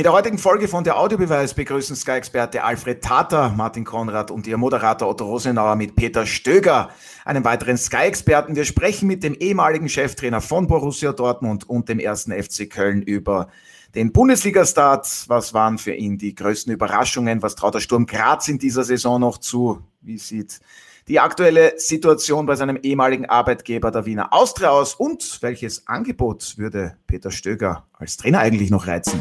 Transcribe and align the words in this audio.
In 0.00 0.04
der 0.04 0.14
heutigen 0.14 0.38
Folge 0.38 0.66
von 0.66 0.82
der 0.82 0.98
Audiobeweis 0.98 1.52
begrüßen 1.52 1.94
Sky-Experte 1.94 2.64
Alfred 2.64 3.04
Tater, 3.04 3.50
Martin 3.50 3.84
Konrad 3.84 4.30
und 4.30 4.46
ihr 4.46 4.56
Moderator 4.56 5.06
Otto 5.06 5.26
Rosenauer 5.26 5.76
mit 5.76 5.94
Peter 5.94 6.24
Stöger, 6.24 6.88
einem 7.26 7.44
weiteren 7.44 7.76
Sky-Experten. 7.76 8.56
Wir 8.56 8.64
sprechen 8.64 9.08
mit 9.08 9.22
dem 9.22 9.34
ehemaligen 9.34 9.90
Cheftrainer 9.90 10.40
von 10.40 10.66
Borussia 10.66 11.12
Dortmund 11.12 11.68
und 11.68 11.90
dem 11.90 11.98
ersten 11.98 12.32
FC 12.32 12.70
Köln 12.70 13.02
über 13.02 13.48
den 13.94 14.10
Bundesliga-Start. 14.10 15.26
Was 15.28 15.52
waren 15.52 15.76
für 15.76 15.92
ihn 15.92 16.16
die 16.16 16.34
größten 16.34 16.72
Überraschungen? 16.72 17.42
Was 17.42 17.54
traut 17.54 17.74
der 17.74 17.80
Sturm 17.80 18.06
Graz 18.06 18.48
in 18.48 18.58
dieser 18.58 18.84
Saison 18.84 19.20
noch 19.20 19.36
zu? 19.36 19.82
Wie 20.00 20.16
sieht 20.16 20.60
die 21.08 21.20
aktuelle 21.20 21.78
Situation 21.78 22.46
bei 22.46 22.56
seinem 22.56 22.78
ehemaligen 22.82 23.26
Arbeitgeber 23.26 23.90
der 23.90 24.06
Wiener 24.06 24.32
Austria 24.32 24.70
aus? 24.70 24.94
Und 24.94 25.42
welches 25.42 25.86
Angebot 25.86 26.56
würde 26.56 26.96
Peter 27.06 27.30
Stöger 27.30 27.84
als 27.92 28.16
Trainer 28.16 28.38
eigentlich 28.38 28.70
noch 28.70 28.86
reizen? 28.86 29.20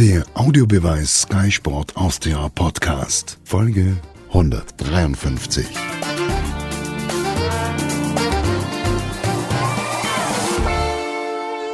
Der 0.00 0.24
Audiobeweis 0.32 1.24
Sky 1.24 1.50
Sport 1.50 1.94
Austria 1.94 2.48
Podcast, 2.54 3.38
Folge 3.44 3.98
153. 4.28 5.66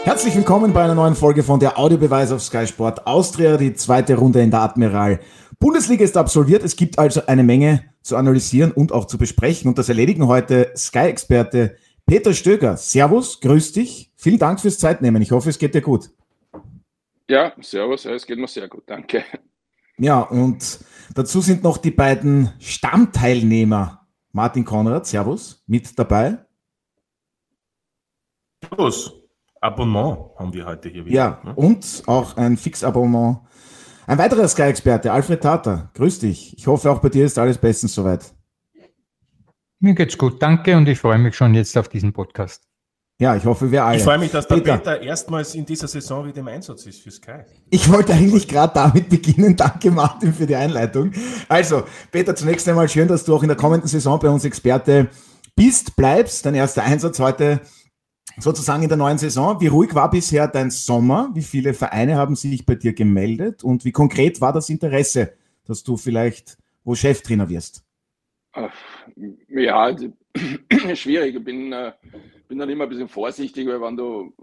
Herzlich 0.02 0.34
willkommen 0.34 0.72
bei 0.72 0.82
einer 0.82 0.96
neuen 0.96 1.14
Folge 1.14 1.44
von 1.44 1.60
der 1.60 1.78
Audiobeweis 1.78 2.32
auf 2.32 2.42
Sky 2.42 2.66
Sport 2.66 3.06
Austria. 3.06 3.56
Die 3.58 3.74
zweite 3.74 4.16
Runde 4.16 4.42
in 4.42 4.50
der 4.50 4.62
Admiral 4.62 5.20
Bundesliga 5.60 6.02
ist 6.02 6.16
absolviert. 6.16 6.64
Es 6.64 6.74
gibt 6.74 6.98
also 6.98 7.24
eine 7.26 7.44
Menge 7.44 7.84
zu 8.02 8.16
analysieren 8.16 8.72
und 8.72 8.90
auch 8.90 9.04
zu 9.04 9.18
besprechen. 9.18 9.68
Und 9.68 9.78
das 9.78 9.88
erledigen 9.88 10.26
heute 10.26 10.72
Sky-Experte 10.76 11.76
Peter 12.06 12.34
Stöger. 12.34 12.76
Servus, 12.76 13.40
grüß 13.40 13.70
dich. 13.70 14.10
Vielen 14.16 14.40
Dank 14.40 14.60
fürs 14.60 14.80
Zeitnehmen. 14.80 15.22
Ich 15.22 15.30
hoffe, 15.30 15.48
es 15.48 15.60
geht 15.60 15.76
dir 15.76 15.80
gut. 15.80 16.10
Ja, 17.28 17.52
servus, 17.60 18.04
es 18.04 18.24
geht 18.26 18.38
mir 18.38 18.48
sehr 18.48 18.68
gut, 18.68 18.84
danke. 18.86 19.24
Ja, 19.98 20.20
und 20.20 20.80
dazu 21.14 21.40
sind 21.40 21.62
noch 21.62 21.78
die 21.78 21.90
beiden 21.90 22.52
Stammteilnehmer. 22.58 24.06
Martin 24.32 24.64
Konrad, 24.64 25.06
servus, 25.06 25.64
mit 25.66 25.98
dabei. 25.98 26.44
Servus, 28.62 29.12
Abonnement 29.60 30.30
haben 30.38 30.52
wir 30.52 30.66
heute 30.66 30.90
hier 30.90 31.06
wieder. 31.06 31.16
Ja, 31.16 31.40
ne? 31.42 31.54
und 31.54 32.02
auch 32.06 32.36
ein 32.36 32.56
Fixabonnement. 32.56 33.40
Ein 34.06 34.18
weiterer 34.18 34.46
Sky-Experte, 34.46 35.12
Alfred 35.12 35.42
Tata, 35.42 35.90
grüß 35.94 36.20
dich. 36.20 36.56
Ich 36.56 36.66
hoffe, 36.66 36.90
auch 36.90 37.00
bei 37.00 37.08
dir 37.08 37.24
ist 37.24 37.38
alles 37.38 37.58
bestens 37.58 37.94
soweit. 37.94 38.34
Mir 39.80 39.94
geht's 39.94 40.16
gut, 40.16 40.40
danke 40.40 40.76
und 40.76 40.88
ich 40.88 40.98
freue 40.98 41.18
mich 41.18 41.34
schon 41.34 41.54
jetzt 41.54 41.76
auf 41.76 41.88
diesen 41.88 42.12
Podcast. 42.12 42.65
Ja, 43.18 43.34
ich 43.34 43.46
hoffe, 43.46 43.70
wir 43.70 43.82
alle. 43.82 43.96
Ich 43.96 44.02
freue 44.02 44.18
mich, 44.18 44.30
dass 44.30 44.46
der 44.46 44.56
Peter, 44.56 44.76
Peter 44.76 45.00
erstmals 45.00 45.54
in 45.54 45.64
dieser 45.64 45.88
Saison 45.88 46.26
wieder 46.26 46.40
im 46.40 46.48
Einsatz 46.48 46.84
ist 46.84 47.00
für 47.00 47.10
Sky. 47.10 47.44
Ich 47.70 47.90
wollte 47.90 48.12
eigentlich 48.12 48.46
gerade 48.46 48.74
damit 48.74 49.08
beginnen. 49.08 49.56
Danke, 49.56 49.90
Martin, 49.90 50.34
für 50.34 50.46
die 50.46 50.54
Einleitung. 50.54 51.12
Also, 51.48 51.84
Peter, 52.10 52.36
zunächst 52.36 52.68
einmal 52.68 52.90
schön, 52.90 53.08
dass 53.08 53.24
du 53.24 53.34
auch 53.34 53.42
in 53.42 53.48
der 53.48 53.56
kommenden 53.56 53.88
Saison 53.88 54.18
bei 54.18 54.28
uns 54.28 54.44
Experte 54.44 55.08
bist, 55.54 55.96
bleibst. 55.96 56.44
Dein 56.44 56.54
erster 56.54 56.82
Einsatz 56.82 57.18
heute 57.18 57.62
sozusagen 58.38 58.82
in 58.82 58.90
der 58.90 58.98
neuen 58.98 59.16
Saison. 59.16 59.62
Wie 59.62 59.68
ruhig 59.68 59.94
war 59.94 60.10
bisher 60.10 60.46
dein 60.46 60.70
Sommer? 60.70 61.30
Wie 61.32 61.42
viele 61.42 61.72
Vereine 61.72 62.16
haben 62.16 62.36
sich 62.36 62.66
bei 62.66 62.74
dir 62.74 62.92
gemeldet? 62.92 63.64
Und 63.64 63.86
wie 63.86 63.92
konkret 63.92 64.42
war 64.42 64.52
das 64.52 64.68
Interesse, 64.68 65.32
dass 65.64 65.82
du 65.82 65.96
vielleicht 65.96 66.58
wo 66.84 66.94
Cheftrainer 66.94 67.48
wirst? 67.48 67.82
Ja, 69.48 69.96
schwierig. 70.94 71.34
Ich 71.34 71.44
bin 71.44 71.72
äh, 71.72 71.92
bin 72.48 72.58
dann 72.58 72.70
immer 72.70 72.84
ein 72.84 72.90
bisschen 72.90 73.08
vorsichtig, 73.08 73.66
weil 73.66 73.80
wenn 73.80 73.96
du 73.96 74.34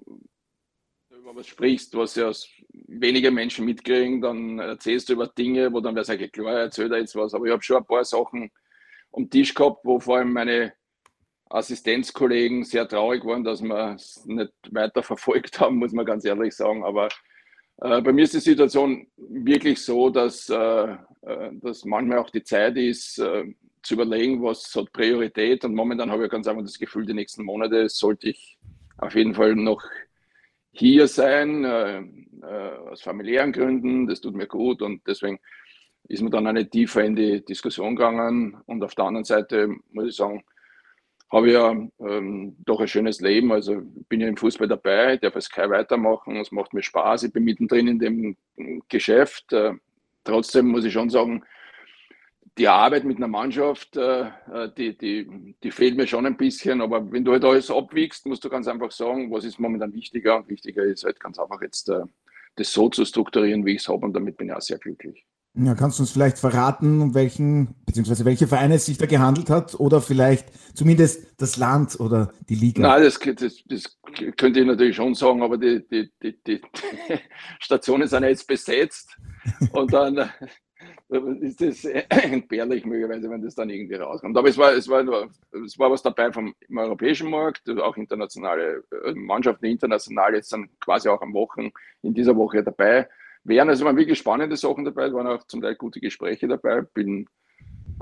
über 1.09 1.35
was 1.35 1.47
sprichst, 1.47 1.95
was 1.95 2.15
ja 2.15 2.31
wenige 2.87 3.31
Menschen 3.31 3.65
mitkriegen, 3.65 4.21
dann 4.21 4.59
erzählst 4.59 5.09
du 5.09 5.13
über 5.13 5.27
Dinge, 5.27 5.71
wo 5.71 5.79
dann 5.79 5.95
wäre 5.95 6.03
es 6.03 6.09
eigentlich 6.09 6.31
klar, 6.31 6.59
erzählt 6.59 6.91
er 6.91 6.99
jetzt 6.99 7.15
was. 7.15 7.33
Aber 7.33 7.45
ich 7.45 7.51
habe 7.51 7.63
schon 7.63 7.77
ein 7.77 7.85
paar 7.85 8.03
Sachen 8.03 8.51
am 9.13 9.29
Tisch 9.29 9.53
gehabt, 9.53 9.79
wo 9.83 9.99
vor 9.99 10.17
allem 10.17 10.33
meine 10.33 10.73
Assistenzkollegen 11.49 12.63
sehr 12.63 12.87
traurig 12.87 13.23
waren, 13.25 13.43
dass 13.43 13.61
wir 13.61 13.93
es 13.95 14.25
nicht 14.25 14.51
weiter 14.71 15.03
verfolgt 15.03 15.59
haben, 15.59 15.77
muss 15.77 15.93
man 15.93 16.05
ganz 16.05 16.25
ehrlich 16.25 16.55
sagen. 16.55 16.83
Aber 16.83 17.09
äh, 17.77 18.01
bei 18.01 18.11
mir 18.11 18.23
ist 18.23 18.33
die 18.33 18.39
Situation 18.39 19.07
wirklich 19.17 19.79
so, 19.81 20.09
dass, 20.09 20.49
äh, 20.49 20.97
äh 21.21 21.51
dass 21.53 21.85
manchmal 21.85 22.19
auch 22.19 22.29
die 22.31 22.43
Zeit 22.43 22.75
ist, 22.77 23.19
äh, 23.19 23.45
zu 23.83 23.95
überlegen, 23.95 24.41
was 24.41 24.73
hat 24.75 24.91
Priorität. 24.93 25.65
Und 25.65 25.75
momentan 25.75 26.11
habe 26.11 26.25
ich 26.25 26.31
ganz 26.31 26.47
einfach 26.47 26.63
das 26.63 26.79
Gefühl, 26.79 27.05
die 27.05 27.13
nächsten 27.13 27.43
Monate 27.43 27.89
sollte 27.89 28.29
ich 28.29 28.57
auf 28.97 29.15
jeden 29.15 29.35
Fall 29.35 29.55
noch 29.55 29.83
hier 30.71 31.07
sein, 31.07 31.63
äh, 31.65 31.99
äh, 31.99 32.77
aus 32.89 33.01
familiären 33.01 33.51
Gründen. 33.51 34.07
Das 34.07 34.21
tut 34.21 34.35
mir 34.35 34.47
gut 34.47 34.81
und 34.81 35.05
deswegen 35.07 35.39
ist 36.07 36.21
man 36.21 36.31
dann 36.31 36.47
auch 36.47 36.53
nicht 36.53 36.71
tiefer 36.71 37.03
in 37.03 37.15
die 37.15 37.43
Diskussion 37.45 37.95
gegangen. 37.95 38.57
Und 38.65 38.83
auf 38.83 38.95
der 38.95 39.05
anderen 39.05 39.25
Seite 39.25 39.69
muss 39.91 40.07
ich 40.07 40.15
sagen, 40.15 40.43
habe 41.31 41.47
ich 41.47 41.53
ja 41.53 41.71
ähm, 41.71 42.55
doch 42.59 42.79
ein 42.79 42.87
schönes 42.87 43.19
Leben. 43.21 43.51
Also 43.51 43.81
bin 44.09 44.21
ja 44.21 44.27
im 44.27 44.37
Fußball 44.37 44.67
dabei, 44.67 45.17
darf 45.17 45.35
es 45.35 45.45
Sky 45.45 45.69
weitermachen, 45.69 46.37
es 46.37 46.51
macht 46.51 46.73
mir 46.73 46.83
Spaß. 46.83 47.23
Ich 47.23 47.33
bin 47.33 47.43
mittendrin 47.43 47.87
in 47.87 47.99
dem 47.99 48.37
Geschäft. 48.87 49.51
Äh, 49.53 49.73
trotzdem 50.23 50.67
muss 50.67 50.85
ich 50.85 50.93
schon 50.93 51.09
sagen, 51.09 51.43
die 52.57 52.67
Arbeit 52.67 53.03
mit 53.03 53.17
einer 53.17 53.27
Mannschaft, 53.27 53.97
äh, 53.97 54.21
äh, 54.21 54.69
die, 54.77 54.97
die, 54.97 55.55
die 55.63 55.71
fehlt 55.71 55.97
mir 55.97 56.07
schon 56.07 56.25
ein 56.25 56.37
bisschen. 56.37 56.81
Aber 56.81 57.11
wenn 57.11 57.25
du 57.25 57.31
halt 57.31 57.43
alles 57.43 57.71
abwiegst, 57.71 58.25
musst 58.25 58.43
du 58.43 58.49
ganz 58.49 58.67
einfach 58.67 58.91
sagen, 58.91 59.31
was 59.31 59.43
ist 59.43 59.59
momentan 59.59 59.93
wichtiger. 59.93 60.37
Und 60.37 60.49
wichtiger 60.49 60.83
ist 60.83 61.03
halt 61.03 61.19
ganz 61.19 61.39
einfach 61.39 61.61
jetzt 61.61 61.89
äh, 61.89 62.01
das 62.55 62.71
so 62.71 62.89
zu 62.89 63.05
strukturieren, 63.05 63.65
wie 63.65 63.75
ich 63.75 63.81
es 63.81 63.87
habe. 63.87 64.05
Und 64.05 64.13
damit 64.13 64.37
bin 64.37 64.47
ich 64.47 64.53
auch 64.53 64.61
sehr 64.61 64.77
glücklich. 64.77 65.25
Ja, 65.55 65.75
kannst 65.75 65.99
du 65.99 66.03
uns 66.03 66.11
vielleicht 66.11 66.39
verraten, 66.39 66.99
um 66.99 67.13
welchen, 67.13 67.75
beziehungsweise 67.85 68.25
welche 68.25 68.47
Vereine 68.47 68.75
es 68.75 68.87
sich 68.87 68.97
da 68.97 69.05
gehandelt 69.05 69.51
hat 69.51 69.79
oder 69.79 70.01
vielleicht 70.01 70.47
zumindest 70.75 71.39
das 71.39 71.57
Land 71.57 71.99
oder 71.99 72.33
die 72.49 72.55
Liga? 72.55 72.81
Nein, 72.81 73.03
das, 73.03 73.19
das, 73.19 73.63
das 73.65 73.99
könnte 74.35 74.61
ich 74.61 74.65
natürlich 74.65 74.95
schon 74.95 75.13
sagen, 75.13 75.43
aber 75.43 75.59
die, 75.59 75.87
die, 75.87 76.11
die, 76.23 76.41
die 76.43 76.61
Stationen 77.59 78.07
sind 78.07 78.23
jetzt 78.23 78.47
besetzt 78.47 79.15
und 79.73 79.93
dann 79.93 80.27
ist 81.41 81.61
das 81.61 81.85
entbehrlich 82.09 82.85
möglicherweise, 82.85 83.29
wenn 83.29 83.41
das 83.41 83.55
dann 83.55 83.69
irgendwie 83.69 83.95
rauskommt. 83.95 84.37
Aber 84.37 84.47
es 84.47 84.57
war, 84.57 84.73
es 84.73 84.87
war, 84.87 85.29
es 85.65 85.77
war 85.79 85.91
was 85.91 86.01
dabei 86.01 86.31
vom 86.31 86.53
europäischen 86.75 87.29
Markt, 87.29 87.69
auch 87.69 87.97
internationale 87.97 88.83
äh, 89.05 89.13
Mannschaften, 89.13 89.65
international 89.65 90.35
jetzt 90.35 90.51
dann 90.53 90.69
quasi 90.79 91.09
auch 91.09 91.21
am 91.21 91.33
Wochen, 91.33 91.71
in 92.01 92.13
dieser 92.13 92.35
Woche 92.35 92.63
dabei 92.63 93.07
wären. 93.43 93.69
Also 93.69 93.85
waren 93.85 93.97
wirklich 93.97 94.19
spannende 94.19 94.57
Sachen 94.57 94.85
dabei, 94.85 95.11
waren 95.13 95.27
auch 95.27 95.45
zum 95.47 95.61
Teil 95.61 95.75
gute 95.75 95.99
Gespräche 95.99 96.47
dabei. 96.47 96.81
Bin 96.81 97.27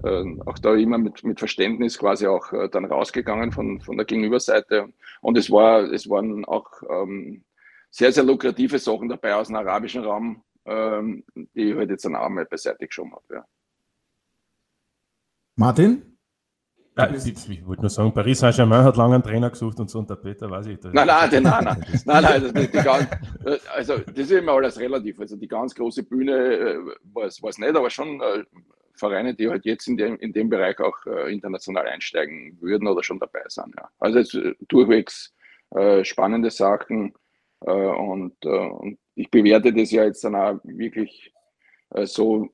äh, 0.03 0.23
auch 0.45 0.57
da 0.59 0.75
immer 0.75 0.97
mit, 0.97 1.23
mit 1.23 1.39
Verständnis 1.39 1.97
quasi 1.97 2.27
auch 2.27 2.51
äh, 2.53 2.69
dann 2.69 2.85
rausgegangen 2.85 3.51
von, 3.51 3.81
von 3.81 3.97
der 3.97 4.05
Gegenüberseite. 4.05 4.89
Und 5.21 5.37
es 5.37 5.51
war, 5.51 5.91
es 5.91 6.09
waren 6.09 6.45
auch 6.45 6.69
ähm, 6.89 7.43
sehr, 7.89 8.11
sehr 8.11 8.23
lukrative 8.23 8.79
Sachen 8.79 9.09
dabei 9.09 9.35
aus 9.35 9.47
dem 9.47 9.57
arabischen 9.57 10.03
Raum, 10.03 10.43
ähm, 10.65 11.23
die 11.35 11.71
ich 11.71 11.75
halt 11.75 11.89
jetzt 11.89 12.05
dann 12.05 12.15
auch 12.15 12.29
mal 12.29 12.45
beiseite 12.45 12.87
geschoben 12.87 13.13
habe. 13.13 13.35
Ja. 13.35 13.45
Martin? 15.55 16.11
Ja, 16.97 17.09
ich, 17.09 17.25
ich, 17.49 17.65
wollte 17.65 17.83
nur 17.83 17.89
sagen, 17.89 18.13
Paris 18.13 18.39
Saint-Germain 18.39 18.83
hat 18.83 18.97
lange 18.97 19.15
einen 19.15 19.23
Trainer 19.23 19.49
gesucht 19.49 19.79
und 19.79 19.89
so, 19.89 19.99
und 19.99 20.09
der 20.09 20.17
Peter 20.17 20.49
weiß 20.49 20.67
ich. 20.67 20.79
Das 20.79 20.91
nein, 20.93 21.07
nein, 21.07 21.29
nein, 21.31 21.43
nein, 21.43 21.63
nein, 21.63 22.03
nein, 22.05 22.25
also, 22.25 22.51
die, 22.51 22.67
die 22.67 22.83
ganz, 22.83 23.07
also 23.73 23.97
das 23.99 24.17
ist 24.17 24.31
immer 24.31 24.51
alles 24.51 24.77
relativ. 24.77 25.19
Also 25.19 25.37
die 25.37 25.47
ganz 25.47 25.73
große 25.73 26.03
Bühne 26.03 26.33
äh, 26.33 26.79
war 27.13 27.25
es 27.25 27.41
nicht, 27.41 27.75
aber 27.75 27.89
schon 27.89 28.19
äh, 28.19 28.43
Vereine, 28.93 29.33
die 29.33 29.49
halt 29.49 29.65
jetzt 29.65 29.87
in 29.87 29.95
dem, 29.95 30.17
in 30.17 30.33
dem 30.33 30.49
Bereich 30.49 30.79
auch 30.81 31.05
äh, 31.05 31.31
international 31.33 31.87
einsteigen 31.87 32.57
würden 32.59 32.87
oder 32.87 33.03
schon 33.03 33.19
dabei 33.19 33.43
sind. 33.47 33.73
Ja. 33.77 33.89
Also 33.99 34.19
jetzt, 34.19 34.35
äh, 34.35 34.53
durchwegs 34.67 35.33
äh, 35.71 36.03
spannende 36.03 36.51
Sachen 36.51 37.13
und, 37.61 38.45
und 38.45 38.97
ich 39.15 39.29
bewerte 39.29 39.73
das 39.73 39.91
ja 39.91 40.03
jetzt 40.05 40.23
dann 40.23 40.35
auch 40.35 40.59
wirklich 40.63 41.31
äh, 41.91 42.05
so, 42.05 42.49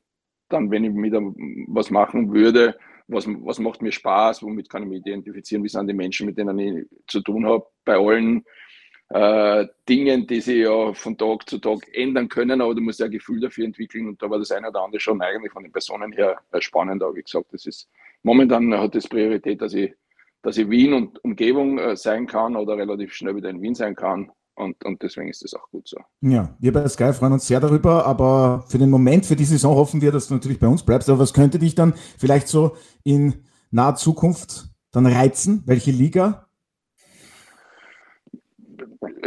dann, 0.50 0.72
wenn 0.72 0.84
ich 0.84 0.94
wieder 0.94 1.22
was 1.68 1.90
machen 1.90 2.34
würde, 2.34 2.78
was, 3.08 3.28
was 3.28 3.60
macht 3.60 3.81
mir 3.81 3.92
Spaß, 3.92 4.44
womit 4.44 4.70
kann 4.70 4.84
ich 4.84 4.90
mich 4.90 5.00
identifizieren, 5.00 5.64
wie 5.64 5.70
sind 5.70 5.88
die 5.88 5.94
Menschen, 5.94 6.26
mit 6.26 6.38
denen 6.38 6.60
ich 6.60 6.88
zu 7.08 7.22
tun 7.22 7.46
habe, 7.46 7.66
bei 7.86 7.96
allen 7.96 8.44
äh, 9.10 9.66
Dingen, 9.88 10.28
die 10.28 10.42
sich 10.42 10.64
ja 10.64 10.94
von 10.94 11.18
Tag 11.18 11.48
zu 11.48 11.60
Tag 11.60 11.80
ändern 11.94 12.28
können, 12.28 12.60
aber 12.62 12.76
du 12.76 12.81
musst 12.81 13.00
ja 13.00 13.06
ein 13.06 13.12
Gefühl 13.12 13.40
dafür 13.40 13.66
entwickeln 13.66 14.08
und 14.10 14.22
da 14.22 14.30
war 14.30 14.40
das 14.40 14.52
eine 14.52 14.70
oder 14.70 14.81
andere 14.81 15.00
schon 15.00 15.22
eigentlich 15.22 15.54
von 15.54 15.64
den 15.64 15.72
Personen 15.72 16.12
her 16.12 16.38
äh, 16.52 16.60
spannend, 16.60 17.02
aber 17.02 17.16
wie 17.16 17.24
gesagt, 17.24 17.54
das 17.54 17.66
ist 17.66 17.90
momentan 18.24 18.74
hat 18.78 18.96
das 18.96 19.08
Priorität, 19.08 19.62
dass 19.62 19.74
ich, 19.74 19.94
dass 20.42 20.58
ich 20.58 20.70
Wien 20.70 20.94
und 20.94 21.24
Umgebung 21.24 21.80
äh, 21.80 21.96
sein 21.96 22.28
kann 22.28 22.58
oder 22.58 22.78
relativ 22.78 23.14
schnell 23.14 23.38
wieder 23.38 23.50
in 23.50 23.62
Wien 23.62 23.76
sein 23.76 23.96
kann 23.96 24.31
und, 24.57 24.83
und 24.83 25.01
deswegen 25.01 25.30
ist 25.30 25.44
das 25.44 25.54
auch 25.54 25.69
gut 25.69 25.88
so. 25.88 25.98
Ja, 26.21 26.56
wir 26.59 26.74
bei 26.74 26.88
Sky 26.88 27.13
freuen 27.13 27.33
uns 27.33 27.48
sehr 27.48 27.59
darüber, 27.59 28.06
aber 28.06 28.65
für 28.68 28.77
den 28.77 28.89
Moment, 28.89 29.25
für 29.25 29.36
die 29.36 29.45
Saison 29.45 29.75
hoffen 29.75 30.01
wir, 30.01 30.12
dass 30.12 30.27
du 30.27 30.33
natürlich 30.33 30.59
bei 30.59 30.68
uns 30.68 30.83
bleibst. 30.83 31.09
Aber 31.09 31.19
was 31.19 31.33
könnte 31.33 31.59
dich 31.59 31.75
dann 31.75 31.94
vielleicht 32.18 32.48
so 32.48 32.75
in 33.04 33.45
naher 33.71 33.95
Zukunft 33.95 34.69
dann 34.92 35.06
reizen? 35.06 35.63
Welche 35.65 35.92
Liga? 35.92 36.48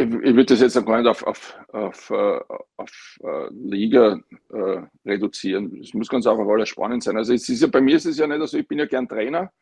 ich, 0.01 0.35
würde 0.35 0.47
das 0.47 0.61
jetzt 0.61 0.85
gar 0.85 0.99
nicht 0.99 1.09
auf, 1.09 1.23
auf, 1.25 1.59
auf, 1.69 2.11
äh, 2.11 2.41
auf 2.77 3.19
uh, 3.23 3.49
Liga 3.51 4.19
uh, 4.53 4.83
reduzieren. 5.05 5.81
Es 5.81 5.95
muss 5.95 6.09
ganz 6.09 6.27
einfach 6.27 6.47
alles 6.47 6.69
spannend 6.69 7.03
sein. 7.03 7.17
Also 7.17 7.33
es 7.33 7.49
ist 7.49 7.61
ja, 7.61 7.69
bei 7.69 7.81
mir 7.81 7.97
ist 7.97 8.07
es 8.07 8.19
ja 8.19 8.27
nicht 8.27 8.47
so, 8.49 8.59
ich 8.59 8.67
bin 8.67 8.79
ja 8.79 8.87
gern 8.87 9.09
Trainer 9.09 9.53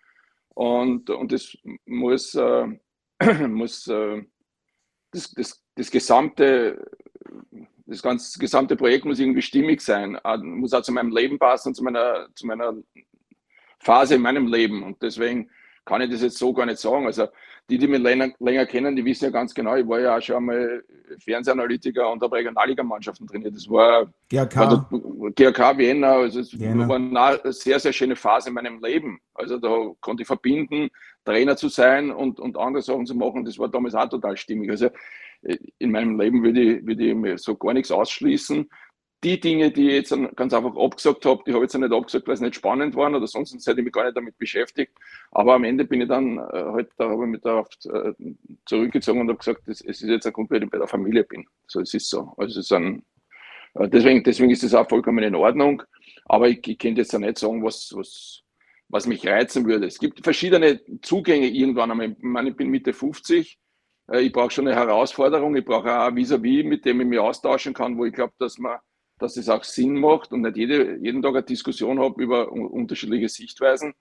und, 0.54 1.10
und 1.10 1.32
das 1.32 1.56
muss, 1.86 2.34
uh, 2.34 2.66
muss 3.48 3.90
das, 5.10 5.30
das, 5.32 5.62
das 5.74 5.90
gesamte 5.90 6.84
das 7.88 8.02
ganze 8.02 8.38
gesamte 8.38 8.76
Projekt 8.76 9.06
muss 9.06 9.18
irgendwie 9.18 9.40
stimmig 9.40 9.80
sein, 9.80 10.18
muss 10.42 10.74
auch 10.74 10.82
zu 10.82 10.92
meinem 10.92 11.10
Leben 11.10 11.38
passen, 11.38 11.74
zu 11.74 11.82
meiner, 11.82 12.28
zu 12.34 12.46
meiner 12.46 12.74
Phase 13.78 14.16
in 14.16 14.20
meinem 14.20 14.46
Leben. 14.46 14.82
Und 14.82 15.02
deswegen 15.02 15.50
kann 15.88 16.02
ich 16.02 16.10
das 16.10 16.20
jetzt 16.20 16.36
so 16.36 16.52
gar 16.52 16.66
nicht 16.66 16.78
sagen. 16.78 17.06
Also 17.06 17.28
die, 17.70 17.78
die 17.78 17.88
mich 17.88 18.00
länger, 18.00 18.28
länger 18.38 18.66
kennen, 18.66 18.94
die 18.94 19.04
wissen 19.04 19.24
ja 19.24 19.30
ganz 19.30 19.54
genau, 19.54 19.74
ich 19.74 19.88
war 19.88 20.00
ja 20.00 20.16
auch 20.16 20.20
schon 20.20 20.36
einmal 20.36 20.84
Fernsehanalytiker 21.18 22.12
und 22.12 22.22
habe 22.22 22.36
Regionalligamannschaften 22.36 23.26
trainiert. 23.26 23.56
Das 23.56 23.68
war 23.70 24.12
GRK, 24.28 24.86
war 24.90 25.30
GRK 25.34 25.78
Vienna. 25.78 26.12
Also 26.12 26.40
es 26.40 26.58
Vienna. 26.58 26.86
war 26.86 26.96
eine 26.96 27.52
sehr, 27.52 27.80
sehr 27.80 27.94
schöne 27.94 28.16
Phase 28.16 28.50
in 28.50 28.54
meinem 28.54 28.82
Leben. 28.82 29.18
Also 29.32 29.56
da 29.58 29.92
konnte 30.00 30.22
ich 30.22 30.26
verbinden, 30.26 30.90
Trainer 31.24 31.56
zu 31.56 31.70
sein 31.70 32.10
und, 32.10 32.38
und 32.38 32.58
andere 32.58 32.82
Sachen 32.82 33.06
zu 33.06 33.14
machen. 33.14 33.46
Das 33.46 33.58
war 33.58 33.68
damals 33.68 33.94
auch 33.94 34.08
total 34.10 34.36
stimmig. 34.36 34.70
Also 34.70 34.90
in 35.78 35.90
meinem 35.90 36.20
Leben 36.20 36.42
würde 36.42 36.60
ich, 36.60 36.86
würde 36.86 37.04
ich 37.04 37.14
mir 37.14 37.38
so 37.38 37.56
gar 37.56 37.72
nichts 37.72 37.90
ausschließen 37.90 38.68
die 39.24 39.40
Dinge, 39.40 39.72
die 39.72 39.88
ich 39.88 39.94
jetzt 39.94 40.36
ganz 40.36 40.54
einfach 40.54 40.76
abgesagt 40.76 41.24
habe, 41.26 41.42
die 41.44 41.52
habe 41.52 41.64
ich 41.64 41.72
jetzt 41.72 41.80
nicht 41.80 41.92
abgesagt, 41.92 42.26
weil 42.28 42.34
es 42.34 42.40
nicht 42.40 42.54
spannend 42.54 42.94
waren 42.94 43.14
oder 43.14 43.26
sonst 43.26 43.52
hätte 43.66 43.80
ich 43.80 43.84
mich 43.84 43.92
gar 43.92 44.04
nicht 44.04 44.16
damit 44.16 44.38
beschäftigt. 44.38 44.92
Aber 45.32 45.54
am 45.54 45.64
Ende 45.64 45.84
bin 45.84 46.00
ich 46.00 46.08
dann 46.08 46.38
äh, 46.38 46.40
halt, 46.52 46.90
da 46.96 47.08
habe 47.08 47.24
ich 47.24 47.30
mich 47.30 47.40
darauf 47.40 47.68
äh, 47.84 48.12
zurückgezogen 48.64 49.20
und 49.20 49.28
habe 49.28 49.38
gesagt, 49.38 49.66
es 49.66 49.80
ist 49.80 50.02
jetzt 50.02 50.26
ein 50.26 50.32
Grund, 50.32 50.50
weil 50.50 50.62
ich 50.62 50.70
bei 50.70 50.78
der 50.78 50.86
Familie 50.86 51.24
bin. 51.24 51.46
So, 51.66 51.80
es 51.80 51.94
ist 51.94 52.08
so. 52.08 52.32
Also 52.36 52.60
es 52.60 52.66
ist 52.66 52.72
ein, 52.72 53.02
äh, 53.74 53.88
deswegen, 53.88 54.22
deswegen 54.22 54.50
ist 54.50 54.62
das 54.62 54.74
auch 54.74 54.88
vollkommen 54.88 55.24
in 55.24 55.34
Ordnung. 55.34 55.82
Aber 56.26 56.48
ich, 56.48 56.66
ich 56.68 56.78
könnte 56.78 57.00
jetzt 57.00 57.12
ja 57.12 57.18
nicht 57.18 57.38
sagen, 57.38 57.64
was, 57.64 57.92
was, 57.96 58.42
was 58.88 59.06
mich 59.08 59.26
reizen 59.26 59.66
würde. 59.66 59.86
Es 59.86 59.98
gibt 59.98 60.22
verschiedene 60.22 60.80
Zugänge 61.02 61.48
irgendwann. 61.48 62.00
Ich, 62.00 62.16
meine, 62.20 62.50
ich 62.50 62.56
bin 62.56 62.68
Mitte 62.68 62.92
50. 62.92 63.58
Äh, 64.12 64.20
ich 64.20 64.32
brauche 64.32 64.52
schon 64.52 64.68
eine 64.68 64.76
Herausforderung. 64.76 65.56
Ich 65.56 65.64
brauche 65.64 65.92
auch 65.92 66.14
Vis-à-vis, 66.14 66.62
-vis, 66.62 66.68
mit 66.68 66.84
dem 66.84 67.00
ich 67.00 67.06
mich 67.08 67.18
austauschen 67.18 67.74
kann, 67.74 67.98
wo 67.98 68.04
ich 68.04 68.12
glaube, 68.12 68.34
dass 68.38 68.58
man 68.58 68.78
dass 69.18 69.36
es 69.36 69.48
auch 69.48 69.64
Sinn 69.64 69.94
macht 69.94 70.32
und 70.32 70.42
nicht 70.42 70.56
jede, 70.56 70.96
jeden 70.96 71.22
Tag 71.22 71.32
eine 71.32 71.42
Diskussion 71.42 72.00
habe 72.00 72.22
über 72.22 72.50
unterschiedliche 72.50 73.28
Sichtweisen. 73.28 73.94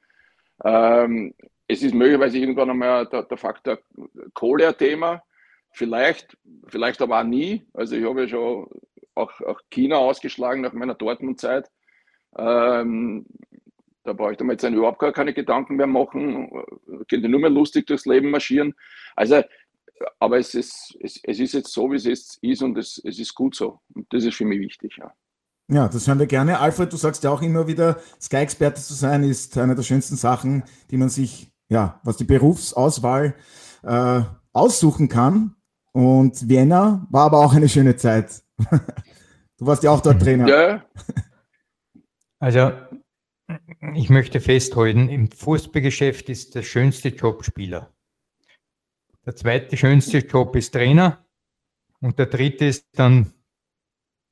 Ähm, 0.63 1.33
es 1.67 1.83
ist 1.83 1.93
möglicherweise 1.93 2.37
irgendwann 2.37 2.69
einmal 2.69 3.07
der, 3.07 3.23
der 3.23 3.37
Faktor 3.37 3.79
Kohle 4.33 4.69
ein 4.69 4.77
Thema, 4.77 5.23
vielleicht, 5.71 6.37
vielleicht 6.67 7.01
aber 7.01 7.19
auch 7.19 7.23
nie. 7.23 7.65
Also 7.73 7.95
ich 7.95 8.05
habe 8.05 8.21
ja 8.21 8.27
schon 8.27 8.67
auch, 9.15 9.41
auch 9.41 9.61
China 9.69 9.97
ausgeschlagen 9.97 10.61
nach 10.61 10.73
meiner 10.73 10.95
Dortmund-Zeit. 10.95 11.69
Ähm, 12.37 13.25
da 14.03 14.13
brauche 14.13 14.33
ich 14.33 14.39
mir 14.39 14.53
jetzt 14.53 14.63
überhaupt 14.63 14.99
gar 14.99 15.11
keine 15.11 15.33
Gedanken 15.33 15.75
mehr 15.75 15.87
machen, 15.87 16.49
könnte 17.09 17.27
nur 17.27 17.41
mehr 17.41 17.49
lustig 17.49 17.87
durchs 17.87 18.05
Leben 18.05 18.29
marschieren. 18.29 18.73
Also 19.15 19.43
aber 20.19 20.37
es 20.37 20.53
ist, 20.53 20.97
es, 21.01 21.19
es 21.23 21.39
ist 21.39 21.53
jetzt 21.53 21.71
so, 21.71 21.91
wie 21.91 21.95
es 21.95 22.05
jetzt 22.05 22.37
ist 22.41 22.61
und 22.61 22.77
es, 22.77 23.01
es 23.03 23.19
ist 23.19 23.33
gut 23.35 23.55
so. 23.55 23.79
Und 23.93 24.05
das 24.11 24.23
ist 24.23 24.35
für 24.35 24.45
mich 24.45 24.59
wichtig, 24.59 24.97
ja. 24.97 25.11
Ja, 25.69 25.89
das 25.89 26.07
hören 26.07 26.19
wir 26.19 26.27
gerne. 26.27 26.59
Alfred, 26.59 26.93
du 26.93 26.97
sagst 26.97 27.23
ja 27.25 27.29
auch 27.29 27.41
immer 27.41 27.67
wieder, 27.67 27.99
Sky-Experte 28.21 28.81
zu 28.81 28.93
sein 28.93 29.23
ist 29.23 29.57
eine 29.57 29.75
der 29.75 29.83
schönsten 29.83 30.15
Sachen, 30.15 30.63
die 30.91 30.97
man 30.97 31.09
sich, 31.09 31.51
ja, 31.67 31.99
was 32.03 32.15
die 32.15 32.23
Berufsauswahl 32.23 33.35
äh, 33.83 34.21
aussuchen 34.53 35.09
kann. 35.09 35.55
Und 35.91 36.47
Vienna 36.47 37.05
war 37.09 37.25
aber 37.25 37.39
auch 37.39 37.53
eine 37.53 37.67
schöne 37.67 37.97
Zeit. 37.97 38.43
du 39.57 39.65
warst 39.65 39.83
ja 39.83 39.91
auch 39.91 40.01
dort 40.01 40.21
Trainer. 40.21 40.47
Ja. 40.47 40.85
Also, 42.39 42.71
ich 43.95 44.11
möchte 44.11 44.39
festhalten, 44.39 45.09
im 45.09 45.31
Fußballgeschäft 45.31 46.29
ist 46.29 46.53
der 46.53 46.61
schönste 46.61 47.09
Job 47.09 47.43
Spieler. 47.43 47.91
Der 49.27 49.35
zweite 49.35 49.75
schönste 49.75 50.19
Job 50.19 50.55
ist 50.55 50.73
Trainer 50.73 51.27
und 51.99 52.17
der 52.17 52.27
dritte 52.27 52.63
ist 52.63 52.87
dann 52.93 53.33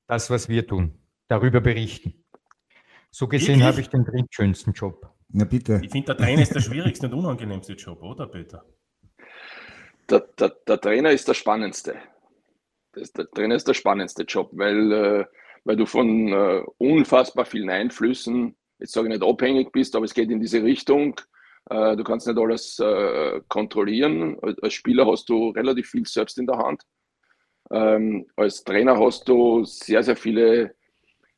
das, 0.08 0.30
was 0.30 0.48
wir 0.48 0.66
tun, 0.66 0.98
darüber 1.28 1.60
berichten. 1.60 2.24
So 3.12 3.28
gesehen 3.28 3.62
habe 3.62 3.82
ich 3.82 3.90
den 3.90 4.06
drittschönsten 4.06 4.72
Job. 4.72 5.14
Na 5.28 5.44
bitte. 5.44 5.82
Ich 5.84 5.92
finde, 5.92 6.16
der 6.16 6.18
Trainer 6.18 6.44
ist 6.44 6.56
der 6.56 6.62
schwierigste 6.62 7.08
und 7.08 7.14
unangenehmste 7.14 7.74
Job, 7.74 8.02
oder 8.04 8.26
Peter? 8.28 8.64
Der, 10.10 10.22
der, 10.40 10.56
der 10.66 10.80
Trainer 10.80 11.12
ist 11.12 11.28
der 11.28 11.34
spannendste. 11.34 11.98
Das, 12.94 13.12
der 13.12 13.30
Trainer 13.30 13.56
ist 13.56 13.68
der 13.68 13.74
spannendste 13.74 14.24
Job, 14.24 14.52
weil, 14.54 14.94
äh, 14.94 15.26
weil 15.66 15.76
du 15.76 15.86
von 15.86 16.30
äh, 16.30 16.64
unfassbar 16.78 17.44
vielen 17.44 17.70
Einflüssen, 17.70 18.56
jetzt 18.80 18.94
sage 18.94 19.10
ich 19.10 19.20
nicht 19.20 19.30
abhängig 19.30 19.74
bist, 19.74 19.94
aber 19.94 20.06
es 20.06 20.14
geht 20.14 20.32
in 20.32 20.40
diese 20.40 20.64
Richtung. 20.64 21.20
Äh, 21.70 21.96
du 21.96 22.04
kannst 22.04 22.28
nicht 22.28 22.38
alles 22.38 22.80
äh, 22.80 23.42
kontrollieren. 23.48 24.38
Als 24.62 24.74
Spieler 24.74 25.06
hast 25.08 25.30
du 25.30 25.50
relativ 25.50 25.90
viel 25.90 26.06
selbst 26.06 26.38
in 26.38 26.48
der 26.48 26.58
Hand. 26.58 26.84
Ähm, 27.72 28.28
als 28.36 28.64
Trainer 28.64 29.00
hast 29.00 29.28
du 29.28 29.64
sehr, 29.64 30.04
sehr 30.04 30.16
viele 30.16 30.76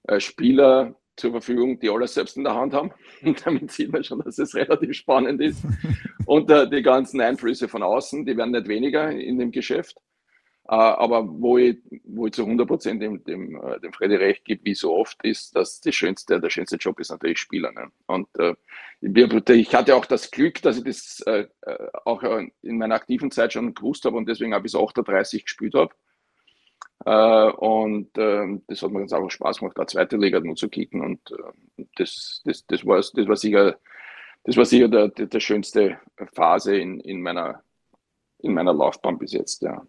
äh, 0.03 0.19
Spieler 0.19 0.95
zur 1.15 1.31
Verfügung, 1.31 1.79
die 1.79 1.89
alles 1.89 2.13
selbst 2.13 2.37
in 2.37 2.43
der 2.43 2.55
Hand 2.55 2.73
haben. 2.73 2.91
Und 3.23 3.45
damit 3.45 3.71
sieht 3.71 3.91
man 3.91 4.03
schon, 4.03 4.19
dass 4.19 4.37
es 4.37 4.53
relativ 4.53 4.93
spannend 4.93 5.41
ist. 5.41 5.63
Und 6.25 6.49
die 6.49 6.81
ganzen 6.81 7.21
Einflüsse 7.21 7.69
von 7.69 7.81
außen, 7.81 8.25
die 8.25 8.35
werden 8.35 8.51
nicht 8.51 8.67
weniger 8.67 9.09
in 9.09 9.39
dem 9.39 9.51
Geschäft. 9.51 9.97
Äh, 10.69 10.75
aber 10.75 11.25
wo 11.25 11.57
ich, 11.57 11.77
wo 12.03 12.27
ich 12.27 12.33
zu 12.33 12.43
100 12.43 12.67
Prozent 12.67 13.01
dem, 13.01 13.23
dem, 13.23 13.55
äh, 13.55 13.79
dem 13.79 13.93
Freddy 13.93 14.15
recht 14.15 14.43
gebe, 14.43 14.65
wie 14.65 14.75
so 14.75 14.93
oft, 14.93 15.23
ist, 15.23 15.55
dass 15.55 15.79
das 15.79 15.95
schönste, 15.95 16.41
der 16.41 16.49
schönste 16.49 16.75
Job 16.75 16.99
ist 16.99 17.09
natürlich 17.09 17.39
Spieler. 17.39 17.71
Ne? 17.71 17.89
Und 18.05 18.27
äh, 18.37 18.53
ich 18.99 19.73
hatte 19.73 19.95
auch 19.95 20.05
das 20.05 20.29
Glück, 20.29 20.61
dass 20.61 20.77
ich 20.77 20.83
das 20.83 21.23
äh, 21.25 21.47
äh 21.61 21.87
auch 22.03 22.21
in 22.23 22.77
meiner 22.77 22.95
aktiven 22.95 23.31
Zeit 23.31 23.53
schon 23.53 23.73
gewusst 23.73 24.03
habe 24.03 24.17
und 24.17 24.27
deswegen 24.27 24.53
auch 24.53 24.61
bis 24.61 24.75
38 24.75 25.45
gespielt 25.45 25.73
habe. 25.73 25.95
Äh, 27.05 27.51
und 27.51 28.17
äh, 28.17 28.59
das 28.67 28.81
hat 28.81 28.91
mir 28.91 28.99
ganz 28.99 29.13
einfach 29.13 29.31
Spaß 29.31 29.59
gemacht, 29.59 29.77
da 29.77 29.87
zweite 29.87 30.17
Liga 30.17 30.41
nur 30.41 30.57
zu 30.57 30.67
kicken. 30.67 31.01
Und 31.01 31.21
das, 31.95 32.41
das, 32.43 32.65
das, 32.67 32.85
war, 32.85 32.97
das 32.97 33.13
war 33.15 33.37
sicher, 33.37 33.79
das 34.43 34.57
war 34.57 34.65
sicher 34.65 34.89
der, 34.89 35.07
der, 35.09 35.27
der 35.27 35.39
schönste 35.39 36.01
Phase 36.33 36.75
in, 36.75 36.99
in, 36.99 37.21
meiner, 37.21 37.63
in 38.39 38.53
meiner 38.53 38.73
Laufbahn 38.73 39.17
bis 39.17 39.31
jetzt. 39.31 39.61
Ja. 39.61 39.85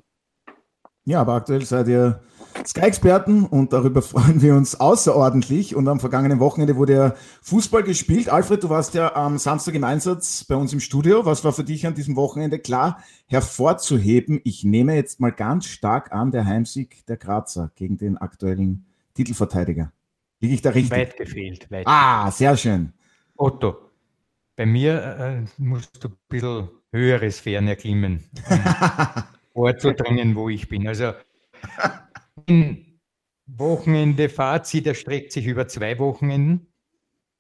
Ja, 1.09 1.23
aber 1.23 1.37
aktuell 1.37 1.65
seid 1.65 1.89
ihr 1.89 2.21
Sky-Experten 2.67 3.47
und 3.47 3.73
darüber 3.73 4.03
freuen 4.13 4.43
wir 4.43 4.55
uns 4.55 4.79
außerordentlich. 4.79 5.75
Und 5.75 5.89
am 5.89 6.01
vergangenen 6.01 6.39
Wochenende 6.39 6.77
wurde 6.77 6.93
ja 6.93 7.15
Fußball 7.41 7.83
gespielt. 7.83 8.29
Alfred, 8.29 8.63
du 8.63 8.69
warst 8.69 8.93
ja 8.93 9.17
am 9.17 9.39
Samstag 9.39 9.75
im 9.75 9.85
Einsatz 9.85 10.45
bei 10.45 10.55
uns 10.55 10.75
im 10.75 10.81
Studio. 10.81 11.25
Was 11.25 11.45
war 11.45 11.55
für 11.55 11.65
dich 11.65 11.87
an 11.87 11.95
diesem 11.95 12.15
Wochenende 12.15 12.59
klar 12.59 13.03
hervorzuheben? 13.25 14.43
Ich 14.45 14.65
nehme 14.65 14.97
jetzt 14.97 15.19
mal 15.19 15.33
ganz 15.33 15.65
stark 15.65 16.13
an, 16.13 16.31
der 16.31 16.45
Heimsieg 16.45 17.07
der 17.07 17.17
Grazer 17.17 17.71
gegen 17.75 17.97
den 17.97 18.19
aktuellen 18.19 18.85
Titelverteidiger. 19.15 19.91
Liege 20.41 20.53
ich 20.53 20.61
da 20.61 20.71
richtig? 20.71 20.91
Weit 20.91 21.17
gefehlt. 21.17 21.71
Weit 21.71 21.87
ah, 21.87 22.31
sehr 22.31 22.55
schön. 22.59 22.93
Otto, 23.35 23.79
bei 24.57 24.67
mir 24.67 25.03
äh, 25.03 25.45
musst 25.57 26.05
du 26.05 26.09
ein 26.09 26.17
bisschen 26.29 26.69
höhere 26.93 27.31
Sphären 27.31 27.67
erklimmen. 27.67 28.25
vorzudringen, 29.59 30.37
wo 30.37 30.49
ich 30.49 30.69
bin. 30.69 30.87
Also 30.87 31.15
Wochenende 33.47 34.29
Fazit 34.29 34.87
erstreckt 34.87 35.33
sich 35.33 35.47
über 35.47 35.67
zwei 35.67 35.99
Wochenenden 35.99 36.69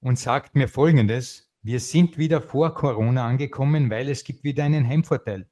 und 0.00 0.18
sagt 0.18 0.56
mir 0.56 0.66
Folgendes. 0.66 1.48
Wir 1.62 1.78
sind 1.78 2.18
wieder 2.18 2.40
vor 2.42 2.74
Corona 2.74 3.24
angekommen, 3.24 3.88
weil 3.88 4.08
es 4.08 4.24
gibt 4.24 4.42
wieder 4.42 4.64
einen 4.64 4.88
Heimvorteil. 4.88 5.48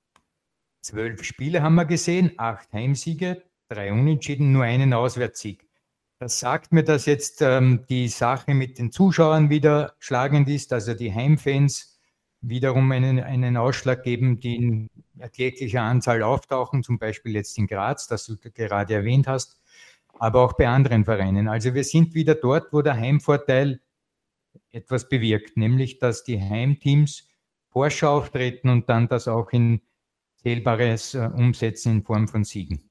Zwölf 0.82 1.22
Spiele 1.22 1.62
haben 1.62 1.76
wir 1.76 1.84
gesehen, 1.84 2.32
acht 2.36 2.72
Heimsiege, 2.72 3.44
drei 3.68 3.92
Unentschieden, 3.92 4.50
nur 4.50 4.64
einen 4.64 4.92
Auswärtssieg. 4.92 5.68
Das 6.18 6.40
sagt 6.40 6.72
mir, 6.72 6.82
dass 6.82 7.06
jetzt 7.06 7.42
ähm, 7.42 7.84
die 7.88 8.08
Sache 8.08 8.54
mit 8.54 8.78
den 8.78 8.90
Zuschauern 8.90 9.50
wieder 9.50 9.94
schlagend 10.00 10.48
ist, 10.48 10.72
also 10.72 10.94
die 10.94 11.14
Heimfans 11.14 11.95
wiederum 12.48 12.90
einen, 12.92 13.20
einen 13.20 13.56
Ausschlag 13.56 14.02
geben, 14.02 14.40
die 14.40 14.56
in 14.56 14.90
erkläglicher 15.18 15.82
Anzahl 15.82 16.22
auftauchen, 16.22 16.82
zum 16.82 16.98
Beispiel 16.98 17.34
jetzt 17.34 17.56
in 17.58 17.66
Graz, 17.66 18.06
das 18.06 18.26
du 18.26 18.36
gerade 18.36 18.94
erwähnt 18.94 19.26
hast, 19.26 19.60
aber 20.18 20.42
auch 20.42 20.54
bei 20.54 20.68
anderen 20.68 21.04
Vereinen. 21.04 21.48
Also 21.48 21.74
wir 21.74 21.84
sind 21.84 22.14
wieder 22.14 22.34
dort, 22.34 22.72
wo 22.72 22.82
der 22.82 22.96
Heimvorteil 22.96 23.80
etwas 24.70 25.08
bewirkt, 25.08 25.56
nämlich 25.56 25.98
dass 25.98 26.24
die 26.24 26.40
Heimteams 26.40 27.28
forscher 27.70 28.10
auftreten 28.10 28.68
und 28.68 28.88
dann 28.88 29.08
das 29.08 29.28
auch 29.28 29.50
in 29.50 29.80
zählbares 30.36 31.14
äh, 31.14 31.28
umsetzen 31.34 31.92
in 31.92 32.02
Form 32.04 32.28
von 32.28 32.44
Siegen. 32.44 32.90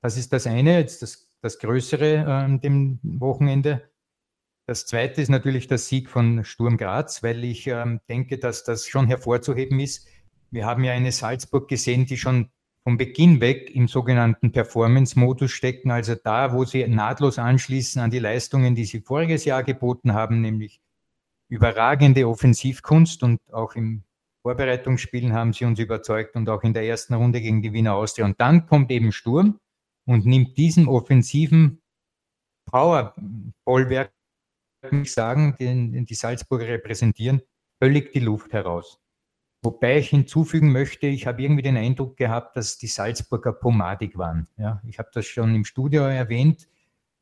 Das 0.00 0.16
ist 0.16 0.32
das 0.32 0.46
eine, 0.46 0.78
jetzt 0.78 1.02
das, 1.02 1.30
das 1.42 1.58
Größere 1.58 2.14
äh, 2.14 2.24
an 2.24 2.60
dem 2.60 2.98
Wochenende. 3.02 3.89
Das 4.70 4.86
zweite 4.86 5.20
ist 5.20 5.30
natürlich 5.30 5.66
der 5.66 5.78
Sieg 5.78 6.08
von 6.08 6.44
Sturm 6.44 6.76
Graz, 6.76 7.24
weil 7.24 7.42
ich 7.42 7.66
ähm, 7.66 7.98
denke, 8.08 8.38
dass 8.38 8.62
das 8.62 8.86
schon 8.86 9.08
hervorzuheben 9.08 9.80
ist. 9.80 10.06
Wir 10.52 10.64
haben 10.64 10.84
ja 10.84 10.92
eine 10.92 11.10
Salzburg 11.10 11.66
gesehen, 11.66 12.06
die 12.06 12.16
schon 12.16 12.50
von 12.84 12.96
Beginn 12.96 13.40
weg 13.40 13.74
im 13.74 13.88
sogenannten 13.88 14.52
Performance-Modus 14.52 15.50
stecken, 15.50 15.90
also 15.90 16.14
da, 16.14 16.52
wo 16.52 16.64
sie 16.64 16.86
nahtlos 16.86 17.40
anschließen 17.40 18.00
an 18.00 18.12
die 18.12 18.20
Leistungen, 18.20 18.76
die 18.76 18.84
sie 18.84 19.00
voriges 19.00 19.44
Jahr 19.44 19.64
geboten 19.64 20.14
haben, 20.14 20.40
nämlich 20.40 20.80
überragende 21.48 22.28
Offensivkunst 22.28 23.24
und 23.24 23.40
auch 23.52 23.74
im 23.74 24.04
Vorbereitungsspielen 24.42 25.32
haben 25.32 25.52
sie 25.52 25.64
uns 25.64 25.80
überzeugt 25.80 26.36
und 26.36 26.48
auch 26.48 26.62
in 26.62 26.74
der 26.74 26.84
ersten 26.84 27.14
Runde 27.14 27.40
gegen 27.40 27.60
die 27.60 27.72
Wiener 27.72 27.96
Austria. 27.96 28.24
Und 28.24 28.40
dann 28.40 28.66
kommt 28.66 28.92
eben 28.92 29.10
Sturm 29.10 29.58
und 30.06 30.26
nimmt 30.26 30.56
diesen 30.56 30.86
offensiven 30.86 31.82
Power-Bollwerk, 32.66 34.12
ich 34.90 35.12
sagen, 35.12 35.56
den, 35.58 36.04
die 36.06 36.14
Salzburger 36.14 36.68
repräsentieren, 36.68 37.42
völlig 37.78 38.12
die 38.12 38.20
Luft 38.20 38.52
heraus. 38.52 39.00
Wobei 39.62 39.98
ich 39.98 40.08
hinzufügen 40.08 40.72
möchte, 40.72 41.06
ich 41.06 41.26
habe 41.26 41.42
irgendwie 41.42 41.62
den 41.62 41.76
Eindruck 41.76 42.16
gehabt, 42.16 42.56
dass 42.56 42.78
die 42.78 42.86
Salzburger 42.86 43.52
pomadig 43.52 44.16
waren. 44.16 44.48
Ja, 44.56 44.80
ich 44.86 44.98
habe 44.98 45.10
das 45.12 45.26
schon 45.26 45.54
im 45.54 45.64
Studio 45.64 46.02
erwähnt. 46.02 46.66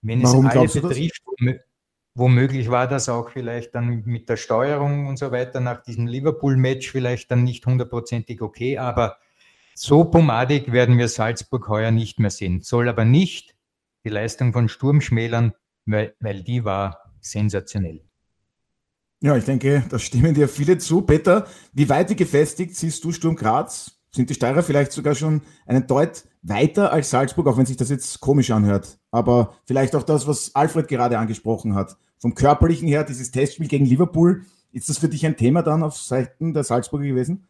Wenn 0.03 0.23
Warum 0.23 0.47
es 0.47 0.57
alle 0.57 0.69
betrifft, 0.69 1.23
womöglich 2.15 2.71
war 2.71 2.87
das 2.87 3.09
auch 3.09 3.31
vielleicht 3.31 3.75
dann 3.75 4.05
mit 4.05 4.29
der 4.29 4.37
Steuerung 4.37 5.07
und 5.07 5.19
so 5.19 5.33
weiter 5.33 5.59
nach 5.59 5.83
diesem 5.83 6.07
Liverpool-Match 6.07 6.91
vielleicht 6.91 7.31
dann 7.31 7.43
nicht 7.43 7.67
hundertprozentig 7.67 8.41
okay, 8.41 8.79
aber 8.79 9.19
so 9.75 10.05
pomadig 10.05 10.73
werden 10.73 10.99
wir 10.99 11.09
Salzburg 11.09 11.69
heuer 11.69 11.91
nicht 11.91 12.19
mehr 12.21 12.31
sehen. 12.31 12.61
Soll 12.61 12.89
aber 12.89 13.05
nicht 13.05 13.57
die 14.05 14.11
Leistung 14.11 14.53
von 14.53 14.69
Sturm 14.69 15.01
schmälern, 15.01 15.55
weil, 15.87 16.15
weil 16.21 16.43
die 16.43 16.65
war 16.65 17.08
sensationell. 17.31 18.03
Ja, 19.21 19.37
ich 19.37 19.45
denke, 19.45 19.85
da 19.91 19.99
stimmen 19.99 20.35
dir 20.35 20.49
viele 20.49 20.79
zu. 20.79 21.03
Peter, 21.03 21.47
wie 21.73 21.89
weit 21.89 22.17
gefestigt 22.17 22.77
siehst 22.77 23.03
du 23.03 23.11
Sturm 23.11 23.35
Graz? 23.35 23.99
Sind 24.11 24.31
die 24.31 24.35
Steirer 24.35 24.63
vielleicht 24.63 24.93
sogar 24.93 25.15
schon 25.15 25.43
einen 25.67 25.87
Deut 25.87 26.25
weiter 26.43 26.93
als 26.93 27.11
Salzburg, 27.11 27.47
auch 27.49 27.59
wenn 27.59 27.67
sich 27.67 27.77
das 27.77 27.91
jetzt 27.91 28.21
komisch 28.21 28.51
anhört? 28.51 28.99
Aber 29.11 29.57
vielleicht 29.65 29.97
auch 29.97 30.05
das, 30.05 30.27
was 30.27 30.55
Alfred 30.55 30.87
gerade 30.87 31.19
angesprochen 31.19 31.75
hat. 31.75 31.97
Vom 32.19 32.35
körperlichen 32.35 32.89
her, 32.89 33.05
dieses 33.05 33.31
Testspiel 33.31 33.69
gegen 33.69 33.87
Liverpool, 33.87 34.45
ist 34.73 34.89
das 34.89 34.99
für 34.99 35.09
dich 35.09 35.27
ein 35.27 35.37
Thema 35.37 35.63
dann 35.63 35.83
auf 35.83 35.97
Seiten 35.97 36.55
der 36.55 36.65
Salzburger 36.65 37.07
gewesen? 37.07 37.47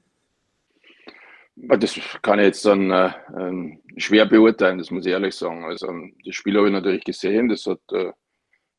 Das 1.56 1.99
kann 2.23 2.38
ich 2.38 2.47
jetzt 2.47 2.64
dann 2.64 2.90
äh, 2.90 3.11
ähm, 3.37 3.80
schwer 3.97 4.26
beurteilen, 4.26 4.78
das 4.78 4.90
muss 4.90 5.04
ich 5.04 5.12
ehrlich 5.12 5.35
sagen. 5.35 5.64
Also 5.64 5.88
das 6.25 6.35
Spiel 6.35 6.56
habe 6.56 6.68
ich 6.68 6.73
natürlich 6.73 7.04
gesehen, 7.04 7.49
das 7.49 7.66
hat 7.66 7.80
äh, 7.92 8.12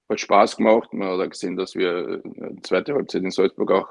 hat 0.10 0.20
Spaß 0.20 0.58
gemacht. 0.58 0.94
Man 0.94 1.20
hat 1.20 1.32
gesehen, 1.32 1.56
dass 1.56 1.76
wir 1.76 2.22
äh, 2.24 2.62
zweite 2.64 2.94
Halbzeit 2.94 3.24
in 3.24 3.32
Salzburg 3.32 3.72
auch 3.72 3.88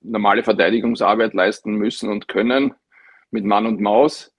normale 0.00 0.42
Verteidigungsarbeit 0.42 1.34
leisten 1.34 1.74
müssen 1.74 2.10
und 2.10 2.28
können 2.28 2.74
mit 3.30 3.44
Mann 3.44 3.66
und 3.66 3.80
Maus 3.80 4.32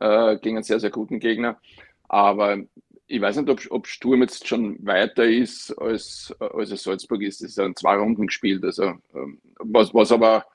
äh, 0.00 0.36
gegen 0.38 0.56
einen 0.56 0.64
sehr, 0.64 0.80
sehr 0.80 0.90
guten 0.90 1.20
Gegner. 1.20 1.60
Aber 2.08 2.58
ich 3.06 3.20
weiß 3.20 3.36
nicht, 3.36 3.50
ob, 3.50 3.60
ob 3.70 3.86
Sturm 3.86 4.22
jetzt 4.22 4.46
schon 4.46 4.84
weiter 4.86 5.24
ist, 5.24 5.72
als, 5.78 6.34
als 6.38 6.70
es 6.70 6.84
Salzburg 6.84 7.22
ist. 7.22 7.42
Es 7.42 7.50
ist 7.50 7.58
ein 7.58 7.76
zwei 7.76 7.96
Runden 7.96 8.26
gespielt. 8.26 8.64
Also, 8.64 8.94
ähm, 9.14 9.40
was, 9.58 9.92
was 9.94 10.12
aber 10.12 10.46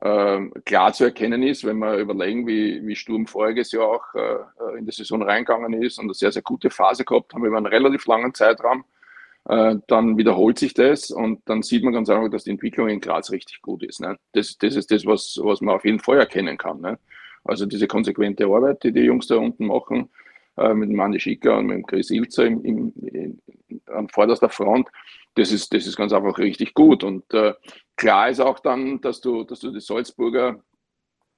äh, 0.00 0.40
klar 0.64 0.92
zu 0.92 1.04
erkennen 1.04 1.42
ist, 1.42 1.64
wenn 1.64 1.78
wir 1.78 1.96
überlegen, 1.96 2.46
wie, 2.46 2.86
wie 2.86 2.96
Sturm 2.96 3.26
voriges 3.26 3.72
Jahr 3.72 3.88
auch 3.88 4.14
äh, 4.14 4.78
in 4.78 4.86
die 4.86 4.92
Saison 4.92 5.22
reingegangen 5.22 5.82
ist 5.82 5.98
und 5.98 6.06
eine 6.06 6.14
sehr, 6.14 6.32
sehr 6.32 6.42
gute 6.42 6.68
Phase 6.68 7.04
gehabt 7.04 7.32
haben 7.32 7.44
über 7.44 7.56
einen 7.56 7.66
relativ 7.66 8.06
langen 8.06 8.34
Zeitraum 8.34 8.84
äh, 9.46 9.76
dann 9.86 10.16
wiederholt 10.16 10.58
sich 10.58 10.74
das 10.74 11.10
und 11.10 11.40
dann 11.44 11.62
sieht 11.62 11.84
man 11.84 11.92
ganz 11.92 12.08
einfach, 12.08 12.30
dass 12.30 12.44
die 12.44 12.50
Entwicklung 12.50 12.88
in 12.88 13.00
Graz 13.00 13.30
richtig 13.30 13.60
gut 13.60 13.82
ist. 13.82 14.00
Ne? 14.00 14.18
Das, 14.32 14.56
das 14.58 14.76
ist 14.76 14.90
das, 14.90 15.04
was, 15.04 15.38
was 15.42 15.60
man 15.60 15.74
auf 15.74 15.84
jeden 15.84 16.00
Fall 16.00 16.18
erkennen 16.18 16.56
kann. 16.56 16.80
Ne? 16.80 16.98
Also 17.44 17.66
diese 17.66 17.86
konsequente 17.86 18.46
Arbeit, 18.46 18.82
die 18.84 18.92
die 18.92 19.02
Jungs 19.02 19.26
da 19.26 19.36
unten 19.36 19.66
machen, 19.66 20.08
äh, 20.56 20.72
mit 20.72 20.88
dem 20.88 20.96
Manni 20.96 21.20
Schicker 21.20 21.58
und 21.58 21.66
mit 21.66 21.76
dem 21.76 21.86
Chris 21.86 22.10
Ilzer 22.10 22.46
im, 22.46 22.64
im, 22.64 22.92
in, 23.02 23.40
an 23.86 24.08
vorderster 24.08 24.48
Front, 24.48 24.88
das 25.34 25.52
ist, 25.52 25.74
das 25.74 25.86
ist 25.86 25.96
ganz 25.96 26.12
einfach 26.12 26.38
richtig 26.38 26.72
gut. 26.72 27.04
Und 27.04 27.32
äh, 27.34 27.52
klar 27.96 28.30
ist 28.30 28.40
auch 28.40 28.60
dann, 28.60 29.00
dass 29.02 29.20
du, 29.20 29.44
dass 29.44 29.60
du 29.60 29.70
die 29.72 29.80
Salzburger 29.80 30.62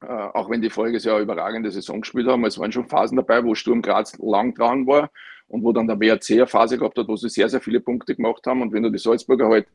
äh, 0.02 0.06
auch 0.06 0.50
wenn 0.50 0.60
die 0.60 0.70
voriges 0.70 1.04
Jahr 1.04 1.20
überragende 1.20 1.70
Saison 1.70 2.02
gespielt 2.02 2.28
haben, 2.28 2.44
es 2.44 2.58
waren 2.58 2.70
schon 2.70 2.86
Phasen 2.86 3.16
dabei, 3.16 3.42
wo 3.42 3.54
Sturm 3.54 3.80
Graz 3.80 4.16
lang 4.18 4.54
dran 4.54 4.86
war 4.86 5.10
und 5.48 5.62
wo 5.62 5.72
dann 5.72 5.86
der 5.86 5.98
WRC 6.00 6.32
eine 6.32 6.46
Phase 6.46 6.78
gehabt 6.78 6.98
hat, 6.98 7.08
wo 7.08 7.16
sie 7.16 7.28
sehr, 7.28 7.48
sehr 7.48 7.60
viele 7.60 7.80
Punkte 7.80 8.14
gemacht 8.14 8.46
haben. 8.46 8.62
Und 8.62 8.72
wenn 8.72 8.82
du 8.82 8.90
die 8.90 8.98
Salzburger 8.98 9.48
halt 9.48 9.66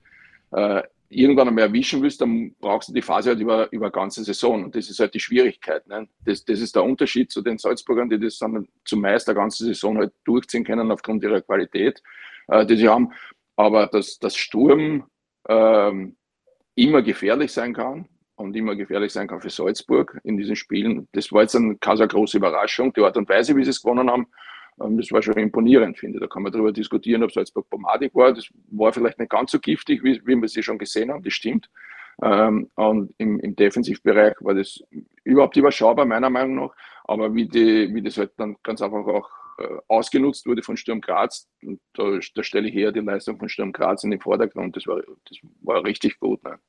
äh, 0.52 0.84
irgendwann 1.10 1.48
einmal 1.48 1.66
erwischen 1.66 2.02
willst, 2.02 2.22
dann 2.22 2.56
brauchst 2.60 2.90
du 2.90 2.94
die 2.94 3.02
Phase 3.02 3.32
halt 3.32 3.40
über, 3.40 3.72
über 3.72 3.86
eine 3.86 3.92
ganze 3.92 4.24
Saison. 4.24 4.66
Und 4.66 4.76
das 4.76 4.90
ist 4.90 5.00
halt 5.00 5.14
die 5.14 5.20
Schwierigkeit. 5.20 5.86
Ne? 5.88 6.08
Das, 6.26 6.44
das 6.46 6.60
ist 6.60 6.76
der 6.76 6.84
Unterschied 6.84 7.32
zu 7.32 7.42
den 7.42 7.58
Salzburgern, 7.58 8.10
die 8.10 8.20
das 8.20 8.38
dann 8.38 8.68
zumeist 8.86 9.28
der 9.28 9.36
ganze 9.36 9.66
Saison 9.66 9.98
halt 9.98 10.14
durchziehen 10.24 10.64
können 10.64 10.92
aufgrund 10.92 11.24
ihrer 11.24 11.42
Qualität, 11.42 12.02
äh, 12.48 12.66
die 12.66 12.78
sie 12.78 12.90
haben. 12.90 13.12
Aber 13.56 13.88
dass 13.88 14.20
das 14.20 14.36
Sturm 14.36 15.06
ähm, 15.48 16.16
immer 16.76 17.02
gefährlich 17.02 17.52
sein 17.52 17.74
kann 17.74 18.08
und 18.36 18.56
immer 18.56 18.76
gefährlich 18.76 19.12
sein 19.12 19.28
kann 19.28 19.42
für 19.42 19.50
Salzburg 19.50 20.20
in 20.24 20.38
diesen 20.38 20.56
Spielen, 20.56 21.08
das 21.12 21.32
war 21.32 21.44
jetzt 21.44 21.56
eine, 21.56 21.76
keine 21.78 22.08
große 22.08 22.38
Überraschung. 22.38 22.94
Die 22.94 23.02
Art 23.02 23.18
und 23.18 23.30
Weise, 23.30 23.56
wie 23.56 23.64
sie 23.64 23.70
es 23.72 23.82
gewonnen 23.82 24.10
haben, 24.10 24.28
das 24.90 25.12
war 25.12 25.22
schon 25.22 25.36
imponierend, 25.36 25.98
finde 25.98 26.18
ich. 26.18 26.22
Da 26.22 26.28
kann 26.28 26.44
man 26.44 26.52
darüber 26.52 26.72
diskutieren, 26.72 27.24
ob 27.24 27.32
Salzburg 27.32 27.70
pomadig 27.70 28.14
war. 28.16 28.34
Das 28.34 28.48
war 28.72 28.92
vielleicht 28.94 29.20
nicht 29.20 29.32
ganz 29.32 29.52
so 29.52 29.60
giftig, 29.60 30.04
wie, 30.04 30.22
wie 30.26 30.36
wir 30.36 30.48
sie 30.48 30.64
schon 30.64 30.78
gesehen 30.78 31.12
haben, 31.12 31.24
das 31.24 31.34
stimmt. 31.34 31.70
Ähm, 32.24 32.70
und 32.76 33.14
im, 33.18 33.40
im 33.40 33.56
Defensivbereich 33.56 34.36
war 34.42 34.54
das 34.54 34.80
überhaupt 35.24 35.58
überschaubar, 35.58 36.06
meiner 36.06 36.30
Meinung 36.30 36.56
nach. 36.56 36.76
Aber 37.06 37.34
wie, 37.34 37.48
die, 37.48 37.94
wie 37.94 38.02
das 38.02 38.18
halt 38.18 38.32
dann 38.38 38.58
ganz 38.64 38.82
einfach 38.82 39.06
auch 39.06 39.30
äh, 39.58 39.78
ausgenutzt 39.88 40.46
wurde 40.46 40.62
von 40.62 40.78
Sturm 40.78 41.02
Graz, 41.02 41.48
da, 41.94 42.20
da 42.36 42.44
stelle 42.44 42.70
ich 42.70 42.76
eher 42.76 42.92
die 42.92 43.00
Leistung 43.00 43.40
von 43.40 43.50
Sturm 43.50 43.72
Graz 43.72 44.04
in 44.04 44.12
den 44.12 44.20
Vordergrund. 44.20 44.76
Das 44.76 44.86
war, 44.88 45.02
das 45.28 45.38
war 45.62 45.84
richtig 45.84 46.20
gut. 46.20 46.44
Ne? 46.44 46.60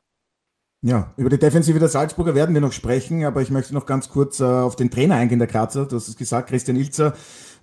Ja, 0.85 1.15
über 1.17 1.31
die 1.31 1.39
Defensive 1.39 1.79
der 1.79 1.89
Salzburger 1.89 2.35
werden 2.35 2.55
wir 2.55 2.61
noch 2.61 2.73
sprechen, 2.73 3.25
aber 3.25 3.41
ich 3.41 3.51
möchte 3.51 3.73
noch 3.73 3.87
ganz 3.87 4.09
kurz 4.09 4.41
äh, 4.41 4.45
auf 4.45 4.75
den 4.75 4.91
Trainer 4.91 5.15
eingehen, 5.15 5.39
der 5.39 5.47
Grazer. 5.47 5.87
Du 5.87 5.95
hast 5.95 6.09
es 6.09 6.17
gesagt, 6.17 6.49
Christian 6.49 6.77
Ilzer 6.77 7.15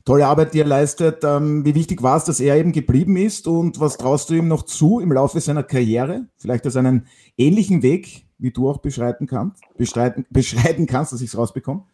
tolle 0.10 0.26
Arbeit, 0.26 0.56
die 0.56 0.62
er 0.62 0.66
leistet. 0.66 1.24
Ähm, 1.24 1.64
wie 1.66 1.76
wichtig 1.76 2.02
war 2.02 2.18
es, 2.18 2.24
dass 2.24 2.40
er 2.40 2.56
eben 2.56 2.72
geblieben 2.72 3.16
ist 3.16 3.48
und 3.48 3.80
was 3.80 3.96
traust 3.96 4.32
du 4.32 4.34
ihm 4.34 4.48
noch 4.48 4.64
zu 4.64 5.00
im 5.00 5.12
Laufe 5.12 5.40
seiner 5.40 5.62
Karriere? 5.62 6.26
Vielleicht 6.38 6.66
als 6.66 6.76
einen 6.78 7.06
ähnlichen 7.38 7.84
Weg, 7.84 8.26
wie 8.40 8.50
du 8.50 8.68
auch 8.68 8.80
beschreiten 8.80 9.28
kannst, 9.28 9.64
beschreiten, 9.78 10.26
beschreiten 10.32 10.88
kannst, 10.88 11.14
dass 11.14 11.22
ich 11.22 11.28
es 11.28 11.38
rausbekomme? 11.38 11.86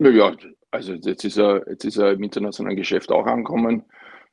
Ja, 0.00 0.32
also 0.70 0.92
jetzt 0.92 1.24
ist 1.24 1.38
er, 1.38 1.66
jetzt 1.66 1.84
ist 1.86 1.96
er 1.96 2.12
im 2.12 2.22
internationalen 2.22 2.76
Geschäft 2.76 3.10
auch 3.10 3.24
angekommen. 3.24 3.84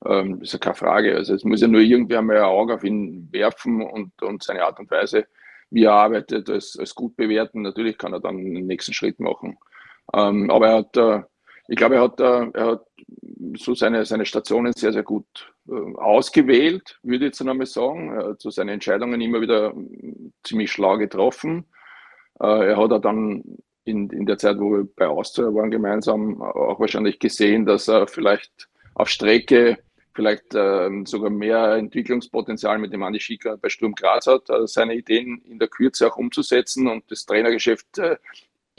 Ähm, 0.06 0.42
ist 0.42 0.52
ja 0.52 0.60
keine 0.60 0.76
Frage. 0.76 1.16
Also 1.16 1.36
es 1.36 1.46
muss 1.46 1.62
ja 1.62 1.68
nur 1.70 1.80
irgendwer 1.80 2.22
mal 2.22 2.40
ein 2.40 2.44
Auge 2.44 2.74
auf 2.74 2.84
ihn 2.84 3.30
werfen 3.32 3.82
und, 3.82 4.22
und 4.22 4.44
seine 4.44 4.66
Art 4.66 4.80
und 4.80 4.92
Weise, 4.92 5.28
wie 5.70 5.86
er 5.86 5.94
arbeitet, 5.94 6.50
als, 6.50 6.78
als 6.78 6.94
gut 6.94 7.16
bewerten. 7.16 7.62
Natürlich 7.62 7.98
kann 7.98 8.12
er 8.12 8.20
dann 8.20 8.36
den 8.36 8.68
nächsten 8.68 8.92
Schritt 8.92 9.22
machen. 9.22 9.58
Ähm, 10.14 10.50
aber 10.52 10.68
er 10.68 10.76
hat 10.76 10.98
äh, 10.98 11.22
ich 11.70 11.76
glaube, 11.76 11.96
er 11.96 12.02
hat, 12.02 12.20
äh, 12.20 12.48
er 12.54 12.66
hat 12.72 12.86
so 13.58 13.76
seine, 13.76 14.04
seine 14.04 14.26
Stationen 14.26 14.74
sehr, 14.74 14.92
sehr 14.92 15.04
gut 15.04 15.54
äh, 15.68 15.96
ausgewählt, 15.98 17.00
würde 17.04 17.26
ich 17.26 17.30
jetzt 17.30 17.42
einmal 17.42 17.68
sagen. 17.68 18.12
Er 18.12 18.30
hat 18.30 18.42
so 18.42 18.50
seine 18.50 18.72
Entscheidungen 18.72 19.22
immer 19.22 19.40
wieder 19.40 19.74
mm, 19.74 20.34
ziemlich 20.44 20.72
schlau 20.72 20.98
getroffen. 20.98 21.66
Äh, 22.40 22.70
er 22.70 22.78
hat 22.78 22.92
auch 22.92 23.00
dann 23.00 23.44
in, 23.86 24.10
in 24.10 24.26
der 24.26 24.40
Zeit, 24.40 24.60
wo 24.60 24.72
wir 24.72 24.88
bei 24.96 25.08
Austria 25.08 25.54
waren 25.54 25.70
gemeinsam, 25.70 26.42
auch 26.42 26.80
wahrscheinlich 26.80 27.20
gesehen, 27.20 27.66
dass 27.68 27.88
er 27.88 28.08
vielleicht 28.08 28.68
auf 28.96 29.10
Strecke 29.10 29.78
vielleicht 30.16 30.56
äh, 30.56 30.90
sogar 31.06 31.30
mehr 31.30 31.76
Entwicklungspotenzial 31.76 32.80
mit 32.80 32.92
dem 32.92 33.04
Andi 33.04 33.20
Schicker 33.20 33.58
bei 33.58 33.70
Sturm 33.70 33.94
Graz 33.94 34.26
hat, 34.26 34.48
seine 34.66 34.96
Ideen 34.96 35.42
in 35.46 35.60
der 35.60 35.68
Kürze 35.68 36.08
auch 36.08 36.18
umzusetzen 36.18 36.88
und 36.88 37.10
das 37.10 37.26
Trainergeschäft 37.26 38.00
äh, 38.00 38.18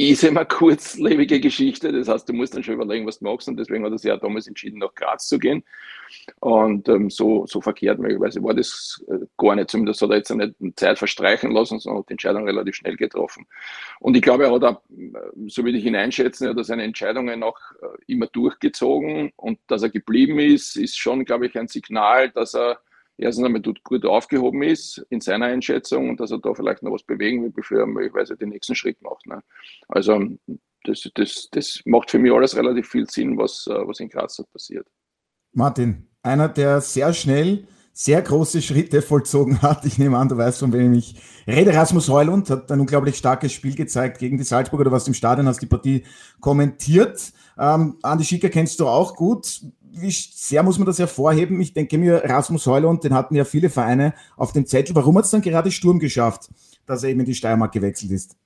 ist 0.09 0.25
immer 0.25 0.45
kurzlebige 0.45 1.41
Geschichte. 1.41 1.93
Das 1.93 2.09
heißt, 2.09 2.29
du 2.29 2.33
musst 2.33 2.55
dann 2.55 2.63
schon 2.63 2.75
überlegen, 2.75 3.07
was 3.07 3.19
du 3.19 3.25
machst. 3.27 3.49
Und 3.49 3.59
deswegen 3.59 3.85
hat 3.85 3.93
er 3.93 3.99
sich 3.99 4.09
ja 4.09 4.17
damals 4.17 4.47
entschieden, 4.47 4.79
nach 4.79 4.95
Graz 4.95 5.29
zu 5.29 5.39
gehen. 5.39 5.63
Und 6.41 6.89
ähm, 6.89 7.11
so, 7.11 7.47
so 7.47 7.61
verkehrt 7.61 7.99
möglicherweise 7.99 8.43
war 8.43 8.55
das 8.55 9.05
äh, 9.09 9.27
gar 9.37 9.57
nicht. 9.57 9.71
Zumindest 9.71 10.01
hat 10.01 10.11
er 10.11 10.17
jetzt 10.17 10.31
nicht 10.31 10.55
Zeit 10.79 10.99
verstreichen 10.99 11.51
lassen, 11.53 11.79
sondern 11.79 12.03
hat 12.03 12.09
die 12.09 12.15
Entscheidung 12.15 12.45
relativ 12.45 12.77
schnell 12.77 12.97
getroffen. 12.97 13.47
Und 13.99 14.17
ich 14.17 14.23
glaube, 14.23 14.45
er 14.45 14.53
hat 14.53 14.65
auch, 14.65 14.81
äh, 14.91 15.49
so 15.49 15.65
würde 15.65 15.79
ich 15.79 15.85
ihn 15.85 15.97
einschätzen, 15.97 16.45
er 16.47 16.55
hat 16.55 16.65
seine 16.65 16.85
Entscheidungen 16.85 17.43
auch 17.43 17.59
äh, 17.83 18.13
immer 18.13 18.27
durchgezogen. 18.27 19.33
Und 19.37 19.59
dass 19.67 19.83
er 19.83 19.91
geblieben 19.91 20.39
ist, 20.39 20.77
ist 20.77 20.99
schon, 20.99 21.25
glaube 21.25 21.47
ich, 21.47 21.59
ein 21.59 21.69
Signal, 21.69 22.31
dass 22.31 22.55
er 22.55 22.81
erstens 23.21 23.45
einmal 23.45 23.63
gut 23.63 24.05
aufgehoben 24.05 24.63
ist 24.63 25.05
in 25.11 25.21
seiner 25.21 25.47
Einschätzung 25.47 26.11
und 26.11 26.21
dass 26.21 26.31
er 26.31 26.39
da 26.39 26.55
vielleicht 26.55 26.83
noch 26.83 26.93
was 26.93 27.03
bewegen 27.03 27.43
will, 27.43 27.51
bevor 27.51 27.79
er 27.79 27.87
möglicherweise 27.87 28.37
den 28.37 28.51
nächsten 28.51 28.75
Schritt 28.75 29.01
macht. 29.03 29.27
Ne? 29.27 29.43
Also 29.89 30.21
das, 30.85 31.09
das, 31.15 31.49
das 31.53 31.81
macht 31.85 32.11
für 32.11 32.19
mich 32.19 32.33
alles 32.33 32.57
relativ 32.57 32.89
viel 32.89 33.09
Sinn, 33.09 33.37
was, 33.37 33.67
was 33.67 34.01
in 34.01 34.09
Graz 34.09 34.43
passiert. 34.53 34.87
Martin, 35.53 36.09
einer, 36.23 36.49
der 36.49 36.81
sehr 36.81 37.13
schnell 37.13 37.67
sehr 37.93 38.23
große 38.23 38.63
Schritte 38.63 39.03
vollzogen 39.03 39.63
hat. 39.63 39.85
Ich 39.85 39.99
nehme 39.99 40.17
an, 40.17 40.29
du 40.29 40.37
weißt, 40.37 40.61
von 40.61 40.73
wem 40.73 40.95
ich 40.95 41.17
rede. 41.47 41.75
Rasmus 41.75 42.09
Heulund 42.09 42.49
hat 42.51 42.71
ein 42.73 42.81
unglaublich 42.81 43.17
starkes 43.17 43.53
Spiel 43.53 43.75
gezeigt 43.75 44.19
gegen 44.19 44.39
die 44.39 44.45
Salzburger. 44.45 44.85
Du 44.85 44.91
warst 44.91 45.09
im 45.09 45.15
Stadion, 45.15 45.47
hast 45.47 45.61
die 45.61 45.67
Partie 45.67 46.05
kommentiert. 46.41 47.33
Ähm, 47.59 47.99
Andi 48.03 48.25
Schicker 48.25 48.49
kennst 48.49 48.81
du 48.81 48.87
auch 48.87 49.17
gut. 49.17 49.61
Wie 49.93 50.11
sehr 50.11 50.63
muss 50.63 50.79
man 50.79 50.87
das 50.87 50.99
hervorheben? 50.99 51.61
Ich 51.61 51.73
denke 51.73 51.99
mir, 51.99 52.23
Rasmus 52.25 52.67
Heulund, 52.67 53.05
den 53.05 53.15
hatten 53.15 53.35
ja 53.35 53.45
viele 53.45 53.71
Vereine 53.71 54.15
auf 54.37 54.53
dem 54.53 54.67
Zettel. 54.67 54.95
Warum 54.95 55.17
hat 55.19 55.25
es 55.25 55.31
dann 55.31 55.43
gerade 55.43 55.71
Sturm 55.71 55.99
geschafft, 55.99 56.49
dass 56.87 57.03
er 57.03 57.11
eben 57.11 57.21
in 57.21 57.27
die 57.27 57.35
Steiermark 57.35 57.73
gewechselt 57.73 58.13
ist? 58.13 58.37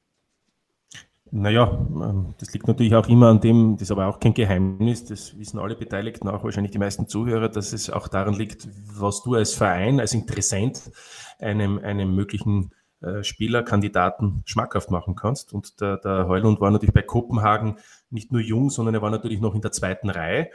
Naja, 1.37 1.69
ähm, 1.73 2.35
das 2.39 2.53
liegt 2.53 2.69
natürlich 2.69 2.95
auch 2.95 3.09
immer 3.09 3.29
an 3.29 3.41
dem, 3.41 3.73
das 3.75 3.83
ist 3.83 3.91
aber 3.91 4.07
auch 4.07 4.21
kein 4.21 4.35
Geheimnis, 4.35 5.05
das 5.05 5.37
wissen 5.37 5.59
alle 5.59 5.75
Beteiligten, 5.75 6.29
auch 6.29 6.45
wahrscheinlich 6.45 6.71
die 6.71 6.79
meisten 6.79 7.09
Zuhörer, 7.09 7.49
dass 7.49 7.73
es 7.73 7.91
auch 7.91 8.07
daran 8.07 8.35
liegt, 8.35 8.69
was 8.97 9.25
du 9.25 9.35
als 9.35 9.53
Verein, 9.53 9.99
als 9.99 10.15
Interessent 10.15 10.93
einem, 11.41 11.79
einem 11.79 12.15
möglichen 12.15 12.71
äh, 13.01 13.25
Spielerkandidaten 13.25 14.43
schmackhaft 14.47 14.93
machen 14.93 15.17
kannst. 15.17 15.53
Und 15.53 15.81
der, 15.81 15.97
der 15.97 16.29
Heulund 16.29 16.61
war 16.61 16.71
natürlich 16.71 16.95
bei 16.95 17.03
Kopenhagen 17.03 17.79
nicht 18.11 18.31
nur 18.31 18.41
jung, 18.41 18.71
sondern 18.71 18.95
er 18.95 19.03
war 19.03 19.11
natürlich 19.11 19.41
noch 19.41 19.55
in 19.55 19.61
der 19.61 19.73
zweiten 19.73 20.11
Reihe. 20.11 20.51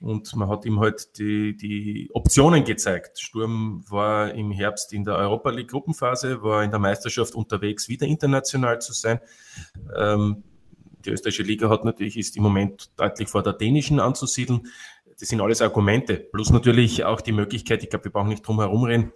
Und 0.00 0.34
man 0.34 0.48
hat 0.48 0.64
ihm 0.64 0.80
halt 0.80 1.18
die, 1.18 1.54
die 1.56 2.08
Optionen 2.14 2.64
gezeigt. 2.64 3.20
Sturm 3.20 3.84
war 3.88 4.32
im 4.32 4.50
Herbst 4.50 4.94
in 4.94 5.04
der 5.04 5.16
Europa 5.16 5.50
League 5.50 5.70
Gruppenphase, 5.70 6.42
war 6.42 6.64
in 6.64 6.70
der 6.70 6.80
Meisterschaft 6.80 7.34
unterwegs, 7.34 7.88
wieder 7.88 8.06
international 8.06 8.80
zu 8.80 8.94
sein. 8.94 9.20
Ähm, 9.94 10.42
die 11.04 11.10
österreichische 11.10 11.42
Liga 11.42 11.68
hat 11.68 11.84
natürlich, 11.84 12.16
ist 12.16 12.36
im 12.36 12.42
Moment 12.42 12.90
deutlich 12.96 13.28
vor 13.28 13.42
der 13.42 13.52
dänischen 13.52 14.00
anzusiedeln. 14.00 14.68
Das 15.18 15.28
sind 15.28 15.40
alles 15.42 15.60
Argumente. 15.60 16.16
Plus 16.16 16.50
natürlich 16.50 17.04
auch 17.04 17.20
die 17.20 17.32
Möglichkeit, 17.32 17.82
ich 17.82 17.90
glaube, 17.90 18.06
wir 18.06 18.12
brauchen 18.12 18.30
nicht 18.30 18.46
drum 18.46 18.58
herum 18.58 18.84
reden, 18.84 19.12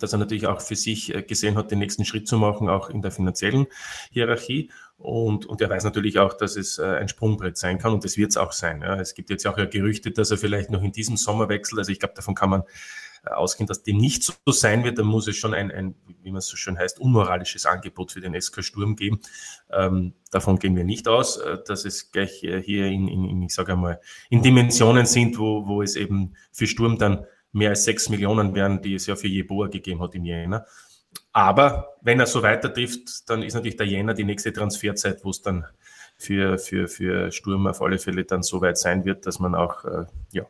dass 0.00 0.12
er 0.12 0.18
natürlich 0.18 0.46
auch 0.46 0.60
für 0.60 0.76
sich 0.76 1.14
äh, 1.14 1.22
gesehen 1.22 1.56
hat, 1.56 1.70
den 1.70 1.78
nächsten 1.78 2.04
Schritt 2.04 2.26
zu 2.26 2.38
machen, 2.38 2.68
auch 2.68 2.90
in 2.90 3.02
der 3.02 3.10
finanziellen 3.10 3.66
Hierarchie. 4.10 4.70
Und, 4.96 5.46
und 5.46 5.60
er 5.60 5.68
weiß 5.68 5.84
natürlich 5.84 6.18
auch, 6.18 6.34
dass 6.34 6.56
es 6.56 6.78
äh, 6.78 6.84
ein 6.84 7.08
Sprungbrett 7.08 7.56
sein 7.56 7.78
kann 7.78 7.92
und 7.92 8.04
das 8.04 8.16
wird 8.16 8.30
es 8.30 8.36
auch 8.36 8.52
sein. 8.52 8.80
Ja. 8.80 8.98
Es 8.98 9.14
gibt 9.14 9.28
jetzt 9.28 9.46
auch 9.46 9.58
ja 9.58 9.64
Gerüchte, 9.64 10.10
dass 10.12 10.30
er 10.30 10.38
vielleicht 10.38 10.70
noch 10.70 10.82
in 10.82 10.92
diesem 10.92 11.16
Sommer 11.16 11.48
wechselt. 11.48 11.78
Also 11.80 11.92
ich 11.92 11.98
glaube, 11.98 12.14
davon 12.14 12.34
kann 12.34 12.50
man 12.50 12.62
äh, 13.24 13.30
ausgehen, 13.30 13.66
dass 13.66 13.82
dem 13.82 13.98
nicht 13.98 14.22
so 14.22 14.34
sein 14.46 14.84
wird. 14.84 14.98
Dann 14.98 15.06
muss 15.06 15.26
es 15.26 15.36
schon 15.36 15.52
ein, 15.52 15.70
ein 15.72 15.94
wie 16.22 16.30
man 16.30 16.38
es 16.38 16.46
so 16.46 16.56
schön 16.56 16.78
heißt, 16.78 17.00
unmoralisches 17.00 17.66
Angebot 17.66 18.12
für 18.12 18.20
den 18.20 18.40
SK 18.40 18.62
Sturm 18.62 18.94
geben. 18.94 19.20
Ähm, 19.70 20.14
davon 20.30 20.58
gehen 20.58 20.76
wir 20.76 20.84
nicht 20.84 21.08
aus, 21.08 21.40
dass 21.66 21.84
es 21.84 22.10
gleich 22.12 22.38
hier 22.38 22.86
in, 22.86 23.08
in, 23.08 23.24
in 23.24 23.42
ich 23.42 23.54
sage 23.54 23.72
einmal, 23.72 24.00
in 24.30 24.42
Dimensionen 24.42 25.06
sind, 25.06 25.38
wo, 25.38 25.66
wo 25.66 25.82
es 25.82 25.96
eben 25.96 26.34
für 26.52 26.66
Sturm 26.66 26.98
dann 26.98 27.26
mehr 27.52 27.70
als 27.70 27.84
sechs 27.84 28.08
Millionen 28.08 28.54
wären, 28.54 28.82
die 28.82 28.94
es 28.94 29.06
ja 29.06 29.16
für 29.16 29.28
Jeboa 29.28 29.68
gegeben 29.68 30.00
hat 30.00 30.14
im 30.14 30.24
Jänner. 30.24 30.66
Aber 31.34 31.96
wenn 32.00 32.20
er 32.20 32.26
so 32.26 32.42
weiter 32.42 32.72
trifft, 32.72 33.28
dann 33.28 33.42
ist 33.42 33.54
natürlich 33.54 33.76
der 33.76 33.86
Jänner 33.86 34.14
die 34.14 34.24
nächste 34.24 34.52
Transferzeit, 34.52 35.24
wo 35.24 35.30
es 35.30 35.42
dann 35.42 35.66
für, 36.16 36.58
für, 36.58 36.86
für 36.86 37.32
Sturm 37.32 37.66
auf 37.66 37.82
alle 37.82 37.98
Fälle 37.98 38.24
dann 38.24 38.44
so 38.44 38.60
weit 38.60 38.78
sein 38.78 39.04
wird, 39.04 39.26
dass 39.26 39.40
man 39.40 39.56
auch, 39.56 39.84
äh, 39.84 40.04
ja, 40.30 40.46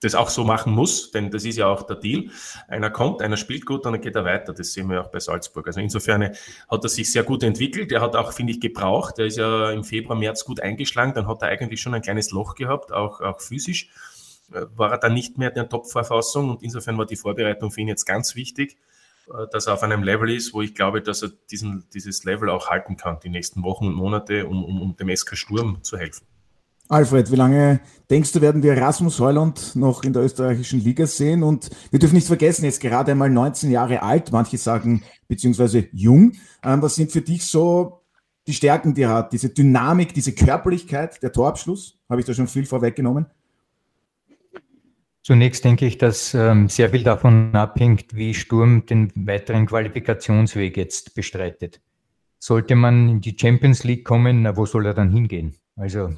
das 0.00 0.14
auch 0.14 0.28
so 0.28 0.44
machen 0.44 0.74
muss, 0.74 1.10
denn 1.12 1.30
das 1.30 1.44
ist 1.44 1.56
ja 1.56 1.66
auch 1.66 1.82
der 1.82 1.96
Deal. 1.96 2.30
Einer 2.68 2.90
kommt, 2.90 3.22
einer 3.22 3.38
spielt 3.38 3.64
gut 3.64 3.86
und 3.86 3.92
dann 3.92 4.00
geht 4.02 4.14
er 4.14 4.24
weiter. 4.26 4.52
Das 4.52 4.72
sehen 4.74 4.88
wir 4.90 5.00
auch 5.00 5.08
bei 5.08 5.18
Salzburg. 5.18 5.66
Also 5.66 5.80
insofern 5.80 6.22
hat 6.68 6.84
er 6.84 6.88
sich 6.88 7.10
sehr 7.10 7.24
gut 7.24 7.42
entwickelt. 7.42 7.90
Er 7.90 8.02
hat 8.02 8.14
auch, 8.14 8.32
finde 8.32 8.52
ich, 8.52 8.60
gebraucht. 8.60 9.18
Er 9.18 9.26
ist 9.26 9.38
ja 9.38 9.70
im 9.70 9.82
Februar, 9.82 10.16
März 10.16 10.44
gut 10.44 10.60
eingeschlagen. 10.60 11.14
Dann 11.14 11.26
hat 11.26 11.42
er 11.42 11.48
eigentlich 11.48 11.80
schon 11.80 11.94
ein 11.94 12.02
kleines 12.02 12.30
Loch 12.30 12.54
gehabt, 12.54 12.92
auch, 12.92 13.22
auch 13.22 13.40
physisch. 13.40 13.88
Äh, 14.52 14.66
war 14.76 14.92
er 14.92 14.98
dann 14.98 15.14
nicht 15.14 15.38
mehr 15.38 15.48
in 15.48 15.54
der 15.54 15.68
Top-Verfassung 15.68 16.50
und 16.50 16.62
insofern 16.62 16.96
war 16.98 17.06
die 17.06 17.16
Vorbereitung 17.16 17.70
für 17.70 17.80
ihn 17.80 17.88
jetzt 17.88 18.04
ganz 18.04 18.36
wichtig, 18.36 18.76
dass 19.50 19.66
er 19.66 19.74
auf 19.74 19.82
einem 19.82 20.02
Level 20.02 20.30
ist, 20.30 20.54
wo 20.54 20.62
ich 20.62 20.74
glaube, 20.74 21.02
dass 21.02 21.22
er 21.22 21.30
diesen, 21.50 21.84
dieses 21.92 22.24
Level 22.24 22.48
auch 22.50 22.68
halten 22.68 22.96
kann, 22.96 23.18
die 23.22 23.30
nächsten 23.30 23.62
Wochen 23.62 23.86
und 23.86 23.94
Monate, 23.94 24.46
um, 24.46 24.64
um, 24.64 24.80
um 24.80 24.96
dem 24.96 25.14
SK 25.14 25.36
Sturm 25.36 25.82
zu 25.82 25.96
helfen. 25.96 26.26
Alfred, 26.90 27.30
wie 27.30 27.36
lange 27.36 27.80
denkst 28.08 28.32
du, 28.32 28.40
werden 28.40 28.62
wir 28.62 28.74
Rasmus 28.74 29.20
Heuland 29.20 29.76
noch 29.76 30.04
in 30.04 30.14
der 30.14 30.22
österreichischen 30.22 30.80
Liga 30.80 31.06
sehen? 31.06 31.42
Und 31.42 31.68
wir 31.90 31.98
dürfen 31.98 32.14
nicht 32.14 32.26
vergessen, 32.26 32.64
jetzt 32.64 32.80
gerade 32.80 33.12
einmal 33.12 33.28
19 33.28 33.70
Jahre 33.70 34.02
alt, 34.02 34.32
manche 34.32 34.56
sagen, 34.56 35.02
beziehungsweise 35.28 35.86
jung. 35.92 36.32
Ähm, 36.62 36.80
was 36.80 36.94
sind 36.94 37.12
für 37.12 37.20
dich 37.20 37.44
so 37.44 38.00
die 38.46 38.54
Stärken, 38.54 38.94
die 38.94 39.02
er 39.02 39.10
hat? 39.10 39.34
Diese 39.34 39.50
Dynamik, 39.50 40.14
diese 40.14 40.32
Körperlichkeit, 40.34 41.22
der 41.22 41.30
Torabschluss? 41.30 41.98
Habe 42.08 42.22
ich 42.22 42.26
da 42.26 42.32
schon 42.32 42.48
viel 42.48 42.64
vorweggenommen? 42.64 43.26
Zunächst 45.28 45.62
denke 45.62 45.84
ich, 45.84 45.98
dass 45.98 46.32
ähm, 46.32 46.70
sehr 46.70 46.88
viel 46.88 47.02
davon 47.02 47.54
abhängt, 47.54 48.16
wie 48.16 48.32
Sturm 48.32 48.86
den 48.86 49.12
weiteren 49.14 49.66
Qualifikationsweg 49.66 50.74
jetzt 50.78 51.14
bestreitet. 51.14 51.82
Sollte 52.38 52.74
man 52.74 53.10
in 53.10 53.20
die 53.20 53.36
Champions 53.38 53.84
League 53.84 54.06
kommen, 54.06 54.40
na, 54.40 54.56
wo 54.56 54.64
soll 54.64 54.86
er 54.86 54.94
dann 54.94 55.10
hingehen? 55.10 55.54
Also, 55.76 56.14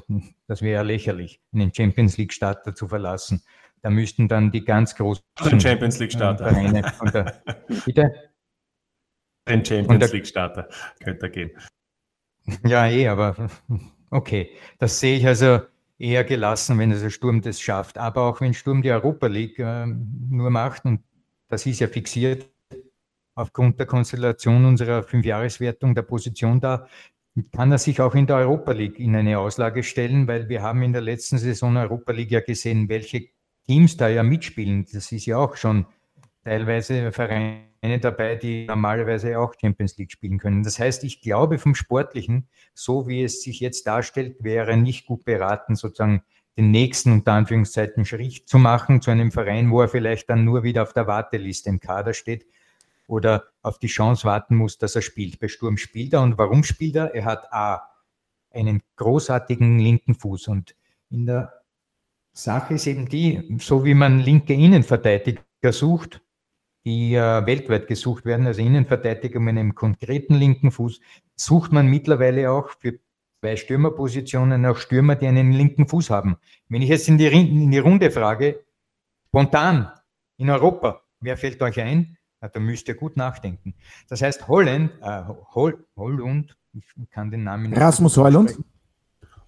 das 0.47 0.61
wäre 0.61 0.75
ja 0.75 0.81
lächerlich, 0.83 1.41
einen 1.51 1.73
Champions 1.73 2.17
League 2.17 2.31
Starter 2.31 2.73
zu 2.73 2.87
verlassen. 2.87 3.43
Da 3.81 3.89
müssten 3.89 4.29
dann 4.29 4.49
die 4.49 4.63
ganz 4.63 4.95
großen 4.95 5.25
den 5.43 5.59
Champions 5.59 5.99
League 5.99 6.13
Starter. 6.13 6.47
Vereine 6.47 6.81
von 6.93 7.11
der, 7.11 7.43
bitte? 7.85 8.13
Den 9.45 9.65
Champions 9.65 10.13
League 10.13 10.27
Starter 10.27 10.69
könnte 11.03 11.25
er 11.25 11.29
gehen. 11.31 11.51
Ja, 12.65 12.87
eh, 12.87 13.09
aber 13.09 13.49
okay. 14.09 14.51
Das 14.79 15.01
sehe 15.01 15.17
ich 15.17 15.27
also 15.27 15.59
eher 16.01 16.23
gelassen, 16.23 16.79
wenn 16.79 16.89
der 16.89 17.09
Sturm 17.09 17.41
das 17.41 17.61
schafft. 17.61 17.97
Aber 17.97 18.23
auch 18.23 18.41
wenn 18.41 18.53
Sturm 18.53 18.81
die 18.81 18.91
Europa 18.91 19.27
League 19.27 19.59
äh, 19.59 19.85
nur 19.85 20.49
macht, 20.49 20.85
und 20.85 21.01
das 21.47 21.65
ist 21.65 21.79
ja 21.79 21.87
fixiert 21.87 22.49
aufgrund 23.35 23.79
der 23.79 23.85
Konstellation 23.85 24.65
unserer 24.65 25.03
Fünfjahreswertung 25.03 25.95
der 25.95 26.01
Position 26.01 26.59
da, 26.59 26.87
kann 27.53 27.71
er 27.71 27.77
sich 27.77 28.01
auch 28.01 28.13
in 28.13 28.27
der 28.27 28.37
Europa 28.37 28.73
League 28.73 28.99
in 28.99 29.15
eine 29.15 29.39
Auslage 29.39 29.83
stellen, 29.83 30.27
weil 30.27 30.49
wir 30.49 30.61
haben 30.61 30.81
in 30.83 30.91
der 30.91 31.01
letzten 31.01 31.37
Saison 31.37 31.77
Europa 31.77 32.11
League 32.11 32.31
ja 32.31 32.41
gesehen, 32.41 32.89
welche 32.89 33.29
Teams 33.65 33.95
da 33.95 34.09
ja 34.09 34.21
mitspielen. 34.21 34.85
Das 34.91 35.11
ist 35.11 35.25
ja 35.25 35.37
auch 35.37 35.55
schon 35.55 35.85
teilweise 36.43 37.11
Vereine 37.11 37.70
dabei, 37.81 38.35
die 38.35 38.65
normalerweise 38.67 39.39
auch 39.39 39.53
Champions 39.59 39.97
League 39.97 40.11
spielen 40.11 40.37
können. 40.37 40.63
Das 40.63 40.77
heißt, 40.77 41.03
ich 41.03 41.21
glaube 41.21 41.57
vom 41.57 41.73
Sportlichen, 41.73 42.47
so 42.73 43.07
wie 43.07 43.23
es 43.23 43.41
sich 43.41 43.59
jetzt 43.59 43.87
darstellt, 43.87 44.35
wäre 44.43 44.77
nicht 44.77 45.07
gut 45.07 45.25
beraten, 45.25 45.75
sozusagen 45.75 46.23
den 46.57 46.69
nächsten 46.71 47.11
unter 47.11 47.33
Anführungszeichen 47.33 48.05
Schritt 48.05 48.47
zu 48.47 48.59
machen 48.59 49.01
zu 49.01 49.09
einem 49.09 49.31
Verein, 49.31 49.71
wo 49.71 49.81
er 49.81 49.87
vielleicht 49.87 50.29
dann 50.29 50.45
nur 50.45 50.63
wieder 50.63 50.83
auf 50.83 50.93
der 50.93 51.07
Warteliste 51.07 51.69
im 51.69 51.79
Kader 51.79 52.13
steht 52.13 52.45
oder 53.07 53.45
auf 53.61 53.79
die 53.79 53.87
Chance 53.87 54.25
warten 54.25 54.55
muss, 54.55 54.77
dass 54.77 54.95
er 54.95 55.01
spielt. 55.01 55.39
Bei 55.39 55.47
Sturm 55.47 55.77
spielt 55.77 56.13
er 56.13 56.21
und 56.21 56.37
warum 56.37 56.63
spielt 56.63 56.95
er? 56.95 57.15
Er 57.15 57.25
hat 57.25 57.51
A, 57.51 57.81
einen 58.51 58.83
großartigen 58.97 59.79
linken 59.79 60.13
Fuß 60.13 60.49
und 60.49 60.75
in 61.09 61.25
der 61.25 61.53
Sache 62.33 62.75
ist 62.75 62.87
eben 62.87 63.07
die, 63.09 63.57
so 63.59 63.83
wie 63.83 63.93
man 63.93 64.19
linke 64.19 64.53
Innenverteidiger 64.53 65.41
sucht, 65.71 66.21
die 66.85 67.15
äh, 67.15 67.45
weltweit 67.45 67.87
gesucht 67.87 68.25
werden, 68.25 68.47
also 68.47 68.61
Innenverteidiger 68.61 69.39
mit 69.39 69.57
einem 69.57 69.75
konkreten 69.75 70.35
linken 70.35 70.71
Fuß, 70.71 70.99
sucht 71.35 71.71
man 71.71 71.87
mittlerweile 71.87 72.51
auch 72.51 72.69
für 72.79 72.99
zwei 73.39 73.55
Stürmerpositionen 73.55 74.65
auch 74.65 74.77
Stürmer, 74.77 75.15
die 75.15 75.27
einen 75.27 75.51
linken 75.51 75.87
Fuß 75.87 76.09
haben. 76.09 76.37
Wenn 76.69 76.81
ich 76.81 76.89
jetzt 76.89 77.07
in 77.07 77.17
die, 77.17 77.27
in 77.27 77.71
die 77.71 77.79
Runde 77.79 78.11
frage, 78.11 78.63
spontan 79.27 79.91
in 80.37 80.49
Europa, 80.49 81.01
wer 81.19 81.37
fällt 81.37 81.61
euch 81.61 81.79
ein? 81.79 82.17
Na, 82.39 82.49
da 82.49 82.59
müsst 82.59 82.87
ihr 82.87 82.95
gut 82.95 83.17
nachdenken. 83.17 83.75
Das 84.09 84.21
heißt, 84.21 84.47
Holland, 84.47 84.91
äh, 85.01 85.23
Hol, 85.53 85.85
Hollund, 85.95 86.57
ich 86.73 86.85
kann 87.11 87.29
den 87.29 87.43
Namen 87.43 87.69
nicht 87.69 87.79
Rasmus 87.79 88.17
Hollund? 88.17 88.57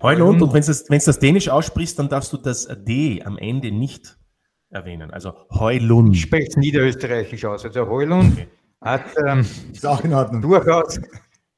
Heulund, 0.02 0.42
und 0.42 0.54
wenn 0.54 0.62
du 0.62 0.68
das, 0.68 0.84
das 0.84 1.20
Dänisch 1.20 1.48
aussprichst, 1.48 1.98
dann 1.98 2.10
darfst 2.10 2.34
du 2.34 2.38
das 2.38 2.68
D 2.86 3.24
am 3.24 3.38
Ende 3.38 3.72
nicht 3.72 4.18
erwähnen. 4.74 5.12
Also 5.12 5.34
Heulund. 5.52 6.16
Ich 6.16 6.22
spreche 6.22 6.50
es 6.50 6.58
niederösterreichisch 6.58 7.46
aus. 7.46 7.66
Also 7.66 7.88
Heulund 7.88 8.34
okay. 8.34 8.48
hat 8.82 9.06
ähm, 9.26 10.42
durchaus 10.42 11.00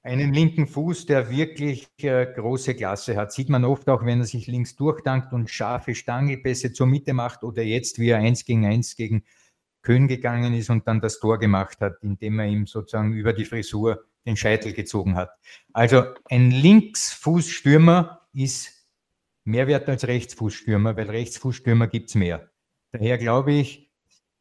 einen 0.04 0.34
linken 0.34 0.68
Fuß, 0.68 1.08
der 1.08 1.32
wirklich 1.32 1.88
äh, 2.02 2.28
große 2.28 2.76
Klasse 2.76 3.16
hat. 3.16 3.32
Sieht 3.32 3.50
man 3.50 3.66
oft 3.66 3.90
auch, 3.90 4.06
wenn 4.06 4.20
er 4.20 4.26
sich 4.26 4.46
links 4.46 4.76
durchdankt 4.76 5.34
und 5.34 5.50
scharfe 5.50 5.96
Stangelpässe 5.96 6.74
zur 6.74 6.86
Mitte 6.86 7.14
macht 7.14 7.44
oder 7.44 7.64
jetzt, 7.64 7.98
wie 7.98 8.10
er 8.10 8.20
eins 8.20 8.46
gegen 8.46 8.66
eins 8.66 8.96
gegen 8.96 9.24
Köhn 9.82 10.08
gegangen 10.08 10.54
ist 10.54 10.70
und 10.70 10.88
dann 10.88 11.02
das 11.02 11.20
Tor 11.20 11.40
gemacht 11.40 11.80
hat, 11.80 11.98
indem 12.02 12.40
er 12.40 12.48
ihm 12.48 12.68
sozusagen 12.68 13.14
über 13.14 13.34
die 13.34 13.46
Frisur 13.46 14.04
den 14.26 14.38
Scheitel 14.38 14.74
gezogen 14.74 15.16
hat. 15.16 15.32
Also 15.74 16.04
ein 16.30 16.52
Linksfußstürmer 16.52 18.28
ist 18.34 18.88
mehr 19.44 19.68
wert 19.68 19.88
als 19.88 20.08
Rechtsfußstürmer, 20.08 20.98
weil 20.98 21.10
Rechtsfußstürmer 21.10 21.88
gibt 21.88 22.10
es 22.10 22.16
mehr. 22.16 22.50
Daher 22.98 23.18
glaube 23.18 23.54
ich, 23.54 23.92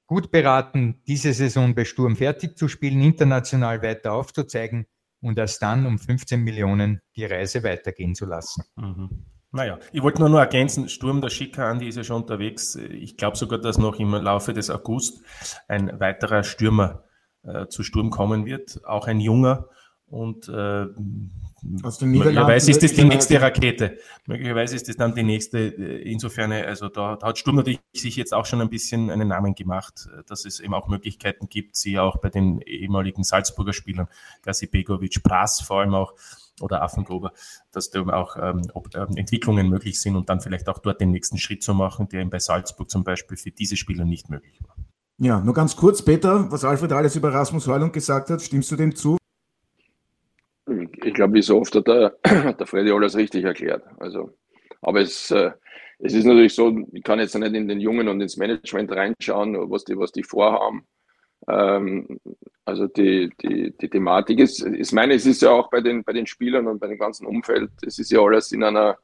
gut 0.07 0.31
beraten, 0.31 1.01
diese 1.07 1.33
Saison 1.33 1.75
bei 1.75 1.85
Sturm 1.85 2.17
fertig 2.17 2.57
zu 2.57 2.69
spielen, 2.69 3.01
international 3.01 3.83
weiter 3.83 4.13
aufzuzeigen 4.13 4.87
und 5.21 5.39
erst 5.39 5.63
dann 5.63 5.87
um 5.87 5.99
15 5.99 6.41
Millionen 6.41 7.01
die 7.17 7.25
Reise 7.25 7.63
weitergehen 7.63 8.15
zu 8.15 8.27
lassen. 8.27 8.63
Mhm. 8.77 9.27
Naja, 9.51 9.79
ich 9.93 10.03
wollte 10.03 10.21
nur 10.21 10.29
noch 10.29 10.39
ergänzen, 10.39 10.89
Sturm 10.89 11.21
der 11.21 11.31
Schicker, 11.31 11.67
Andi 11.67 11.89
ist 11.89 11.97
ja 11.97 12.03
schon 12.03 12.23
unterwegs. 12.23 12.75
Ich 12.75 13.17
glaube 13.17 13.37
sogar, 13.37 13.61
dass 13.61 13.79
noch 13.79 14.01
im 14.01 14.11
Laufe 14.11 14.53
des 14.53 14.69
August 14.69 15.23
ein 15.69 16.01
weiterer 16.01 16.43
Stürmer 16.43 17.05
äh, 17.45 17.67
zu 17.67 17.83
Sturm 17.83 18.11
kommen 18.11 18.47
wird, 18.47 18.81
auch 18.85 19.07
ein 19.07 19.21
junger. 19.21 19.69
Und 20.07 20.49
äh, 20.49 20.87
möglicherweise 21.65 22.71
ist 22.71 22.83
das 22.83 22.93
die 22.93 23.05
nächste 23.05 23.41
Rakete. 23.41 23.99
Möglicherweise 24.27 24.77
ist 24.77 24.89
das 24.89 24.97
dann 24.97 25.15
die 25.15 25.23
nächste. 25.23 25.59
Äh, 25.59 26.11
insofern, 26.11 26.53
also 26.53 26.89
da, 26.89 27.17
da 27.17 27.29
hat 27.29 27.39
Sturm 27.39 27.57
natürlich 27.57 27.81
sich 27.95 28.17
jetzt 28.17 28.35
auch 28.35 28.47
schon 28.47 28.61
ein 28.61 28.71
bisschen 28.71 29.11
einen 29.11 29.29
Namen 29.29 29.55
gemacht, 29.55 30.09
äh, 30.13 30.23
dass 30.27 30.45
es 30.45 30.61
eben 30.61 30.75
auch 30.75 30.89
Möglichkeiten 30.89 31.49
gibt, 31.49 31.77
sie 31.77 31.99
auch 31.99 32.19
bei 32.19 32.29
den 32.29 32.61
ehemaligen 32.61 33.25
Salzburger 33.25 33.73
Spielern, 33.73 34.09
Gasi 34.43 34.67
Begovic, 34.67 35.23
Prass 35.23 35.61
vor 35.61 35.81
allem 35.81 35.95
auch, 35.95 36.15
oder 36.61 36.83
Affengruber, 36.83 37.33
dass 37.73 37.91
da 37.91 38.01
auch 38.01 38.37
ähm, 38.41 38.63
ob, 38.75 38.95
ähm, 38.95 39.17
Entwicklungen 39.17 39.69
möglich 39.69 40.01
sind 40.01 40.17
und 40.17 40.29
dann 40.29 40.41
vielleicht 40.41 40.69
auch 40.69 40.79
dort 40.79 41.01
den 41.01 41.11
nächsten 41.11 41.39
Schritt 41.39 41.63
zu 41.63 41.75
machen, 41.75 42.09
der 42.09 42.21
eben 42.21 42.31
bei 42.31 42.39
Salzburg 42.39 42.91
zum 42.91 43.05
Beispiel 43.05 43.37
für 43.37 43.51
diese 43.51 43.77
Spieler 43.77 44.05
nicht 44.05 44.31
möglich 44.31 44.61
war. 44.67 44.77
Ja, 45.19 45.41
nur 45.41 45.55
ganz 45.55 45.77
kurz, 45.77 46.03
Peter, 46.03 46.51
was 46.51 46.65
Alfred 46.65 46.93
alles 46.93 47.17
über 47.17 47.33
Rasmus 47.33 47.67
Heulung 47.67 47.93
gesagt 47.93 48.31
hat, 48.31 48.43
stimmst 48.43 48.71
du 48.71 48.77
dem 48.77 48.95
zu? 48.95 49.17
Ich 51.05 51.15
glaube, 51.15 51.35
wie 51.35 51.43
so 51.43 51.59
oft 51.59 51.75
hat 51.75 51.87
der, 51.87 52.17
der 52.59 52.67
Freddy 52.67 52.91
alles 52.91 53.17
richtig 53.17 53.45
erklärt. 53.45 53.85
Also, 53.99 54.31
aber 54.81 55.01
es, 55.01 55.31
äh, 55.31 55.51
es 55.99 56.15
ist 56.15 56.25
natürlich 56.25 56.55
so, 56.55 56.77
ich 56.93 57.03
kann 57.03 57.19
jetzt 57.19 57.35
nicht 57.35 57.55
in 57.55 57.69
den 57.69 57.81
Jungen 57.81 58.09
und 58.09 58.21
ins 58.21 58.37
Management 58.37 58.91
reinschauen, 58.91 59.71
was 59.71 59.85
die, 59.85 59.97
was 59.97 60.13
die 60.13 60.23
vorhaben. 60.23 60.87
Ähm, 61.47 62.21
also 62.65 62.87
die, 62.87 63.31
die, 63.43 63.77
die 63.77 63.89
Thematik 63.89 64.39
ist, 64.39 64.65
ich 64.65 64.93
meine, 64.93 65.15
es 65.15 65.27
ist 65.27 65.43
ja 65.43 65.51
auch 65.51 65.69
bei 65.71 65.81
den, 65.81 66.05
bei 66.05 66.13
den 66.13 66.27
Spielern 66.27 66.67
und 66.67 66.81
bei 66.81 66.89
dem 66.89 66.99
ganzen 66.99 67.27
Umfeld, 67.27 67.71
es 67.87 67.99
ist 67.99 68.11
ja 68.11 68.21
alles 68.21 68.53
in 68.53 68.65
einer, 68.65 68.97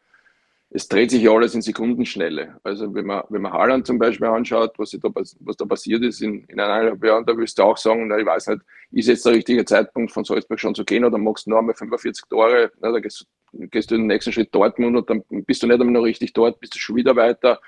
es 0.73 0.87
dreht 0.87 1.11
sich 1.11 1.23
ja 1.23 1.33
alles 1.33 1.55
in 1.55 1.63
Sekundenschnelle. 1.63 2.61
Also 2.63 2.95
wenn 2.95 3.05
man, 3.05 3.25
wenn 3.29 3.43
man 3.43 3.53
Haaland 3.53 3.87
zum 3.87 3.99
Beispiel 3.99 4.29
anschaut, 4.29 4.73
was, 4.79 4.91
da, 4.91 5.09
was 5.13 5.57
da 5.57 5.65
passiert 5.65 6.03
ist 6.05 6.23
in, 6.23 6.45
in 6.45 6.61
eineinhalb 6.61 7.05
Jahren, 7.05 7.27
da 7.27 7.37
wirst 7.37 7.59
du 7.59 7.65
auch 7.65 7.77
sagen, 7.77 8.07
na, 8.07 8.19
ich 8.19 8.27
weiß 8.27 8.47
nicht, 8.49 8.63
ist 8.93 9.09
jetzt 9.09 9.27
der 9.27 9.33
richtige 9.33 9.65
Zeitpunkt 9.65 10.13
von 10.13 10.25
Salzburg 10.25 10.61
schon 10.61 10.77
zu 10.77 10.85
gehen 10.85 11.05
oder 11.05 11.19
magst 11.19 11.47
du 11.47 11.51
noch 11.51 11.59
einmal 11.59 11.75
45 11.75 12.25
Tore, 12.29 12.71
na, 12.81 12.93
da 12.93 13.01
gehst, 13.01 13.27
gehst, 13.53 13.91
du 13.91 13.97
den 13.97 14.07
nächsten 14.07 14.33
Schritt 14.33 14.55
Dortmund 14.55 14.97
und 14.97 15.11
dann 15.11 15.25
bist 15.29 15.61
du 15.63 15.67
nicht 15.67 15.81
einmal 15.81 15.93
noch 15.93 16.05
richtig 16.05 16.33
dort, 16.35 16.61
bist 16.61 16.77
du 16.77 16.79
schon 16.79 16.97
wieder 16.97 17.17
weiter 17.17 17.61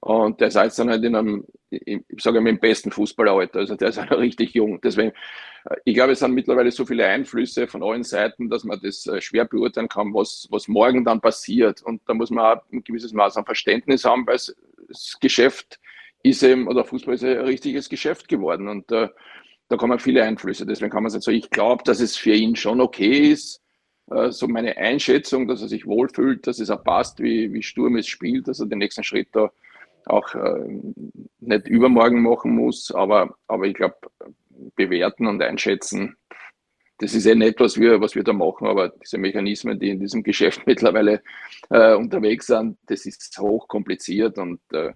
und 0.00 0.40
der 0.40 0.48
ist 0.48 0.54
jetzt 0.54 0.78
dann 0.78 0.90
halt 0.90 1.02
in 1.04 1.16
einem, 1.16 1.44
ich 1.70 2.00
sage 2.18 2.40
mal, 2.40 2.50
im 2.50 2.60
besten 2.60 2.90
Fußballeralter. 2.90 3.60
Also 3.60 3.76
der 3.76 3.88
ist 3.88 3.98
halt 3.98 4.12
richtig 4.12 4.54
jung. 4.54 4.80
Deswegen, 4.80 5.10
äh, 5.64 5.76
ich 5.84 5.94
glaube, 5.94 6.12
es 6.12 6.20
sind 6.20 6.32
mittlerweile 6.32 6.70
so 6.70 6.84
viele 6.84 7.06
Einflüsse 7.06 7.66
von 7.66 7.82
allen 7.82 8.04
Seiten, 8.04 8.48
dass 8.48 8.64
man 8.64 8.80
das 8.80 9.06
äh, 9.06 9.20
schwer 9.20 9.46
beurteilen 9.46 9.88
kann, 9.88 10.14
was, 10.14 10.46
was 10.50 10.68
morgen 10.68 11.04
dann 11.04 11.20
passiert. 11.20 11.82
Und 11.82 12.02
da 12.06 12.14
muss 12.14 12.30
man 12.30 12.58
auch 12.58 12.62
ein 12.72 12.84
gewisses 12.84 13.12
Maß 13.12 13.36
an 13.36 13.44
Verständnis 13.44 14.04
haben, 14.04 14.26
weil 14.26 14.36
das 14.36 15.16
Geschäft 15.20 15.80
ist 16.22 16.42
eben, 16.42 16.68
oder 16.68 16.84
Fußball 16.84 17.14
ist 17.14 17.24
ein 17.24 17.38
richtiges 17.38 17.88
Geschäft 17.88 18.28
geworden. 18.28 18.68
Und 18.68 18.92
äh, 18.92 19.08
da 19.68 19.76
kommen 19.76 19.98
viele 19.98 20.22
Einflüsse. 20.22 20.66
Deswegen 20.66 20.90
kann 20.90 21.02
man 21.02 21.10
sagen, 21.10 21.22
so, 21.22 21.30
ich 21.30 21.50
glaube, 21.50 21.82
dass 21.84 22.00
es 22.00 22.16
für 22.16 22.34
ihn 22.34 22.54
schon 22.54 22.80
okay 22.80 23.32
ist, 23.32 23.60
äh, 24.10 24.30
so 24.30 24.46
meine 24.46 24.76
Einschätzung, 24.76 25.48
dass 25.48 25.62
er 25.62 25.68
sich 25.68 25.86
wohlfühlt, 25.86 26.46
dass 26.46 26.60
es 26.60 26.70
auch 26.70 26.84
passt, 26.84 27.20
wie, 27.20 27.52
wie 27.52 27.62
Sturm 27.62 27.96
es 27.96 28.06
spielt, 28.06 28.46
dass 28.46 28.60
er 28.60 28.66
den 28.66 28.78
nächsten 28.78 29.02
Schritt 29.02 29.28
da 29.32 29.50
auch 30.06 30.34
äh, 30.34 30.80
nicht 31.40 31.68
übermorgen 31.68 32.22
machen 32.22 32.54
muss, 32.54 32.92
aber, 32.92 33.36
aber 33.48 33.66
ich 33.66 33.74
glaube, 33.74 33.96
bewerten 34.74 35.26
und 35.26 35.42
einschätzen, 35.42 36.16
das 36.98 37.14
ist 37.14 37.26
eh 37.26 37.34
nicht, 37.34 37.60
was 37.60 37.78
wir, 37.78 38.00
was 38.00 38.14
wir 38.14 38.24
da 38.24 38.32
machen, 38.32 38.66
aber 38.66 38.88
diese 38.88 39.18
Mechanismen, 39.18 39.78
die 39.78 39.90
in 39.90 40.00
diesem 40.00 40.22
Geschäft 40.22 40.62
mittlerweile 40.66 41.22
äh, 41.70 41.94
unterwegs 41.94 42.46
sind, 42.46 42.78
das 42.86 43.04
ist 43.04 43.38
hochkompliziert 43.38 44.38
und 44.38 44.60
äh, 44.72 44.92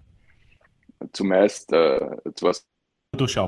zumeist 1.13 1.71
äh, 1.73 2.17
zwar 2.35 2.55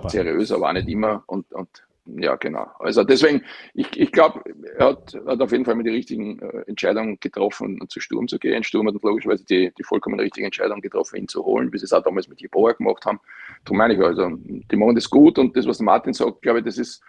seriös, 0.10 0.52
aber 0.52 0.70
auch 0.70 0.74
nicht 0.74 0.90
immer 0.90 1.24
und, 1.28 1.52
und 1.54 1.70
ja, 2.06 2.36
genau. 2.36 2.68
Also 2.80 3.04
deswegen, 3.04 3.44
ich, 3.74 3.88
ich 3.98 4.12
glaube, 4.12 4.42
er 4.78 4.88
hat, 4.88 5.18
hat 5.26 5.42
auf 5.42 5.52
jeden 5.52 5.64
Fall 5.64 5.76
mit 5.76 5.86
die 5.86 5.92
richtigen 5.92 6.40
äh, 6.40 6.64
Entscheidungen 6.68 7.18
getroffen, 7.20 7.80
zu 7.88 8.00
Sturm 8.02 8.28
zu 8.28 8.40
gehen. 8.40 8.64
Sturm 8.64 8.88
hat 8.88 8.96
logischerweise 9.02 9.46
die, 9.46 9.72
die 9.78 9.84
vollkommen 9.84 10.20
richtige 10.20 10.46
Entscheidung 10.46 10.82
getroffen, 10.82 11.18
ihn 11.18 11.28
zu 11.28 11.46
holen, 11.46 11.72
wie 11.72 11.78
sie 11.78 11.86
es 11.86 11.94
auch 11.94 12.04
damals 12.04 12.28
mit 12.28 12.42
Jeboa 12.42 12.74
gemacht 12.74 13.06
haben. 13.06 13.20
Darum 13.64 13.78
meine 13.78 13.94
ich, 13.94 14.02
also, 14.02 14.32
die 14.32 14.76
machen 14.76 14.96
das 14.96 15.10
gut 15.10 15.40
und 15.40 15.56
das, 15.56 15.66
was 15.66 15.80
Martin 15.80 16.14
sagt, 16.14 16.42
glaube 16.42 16.60
ich, 16.60 16.66
das 16.66 16.78
ist, 16.78 17.02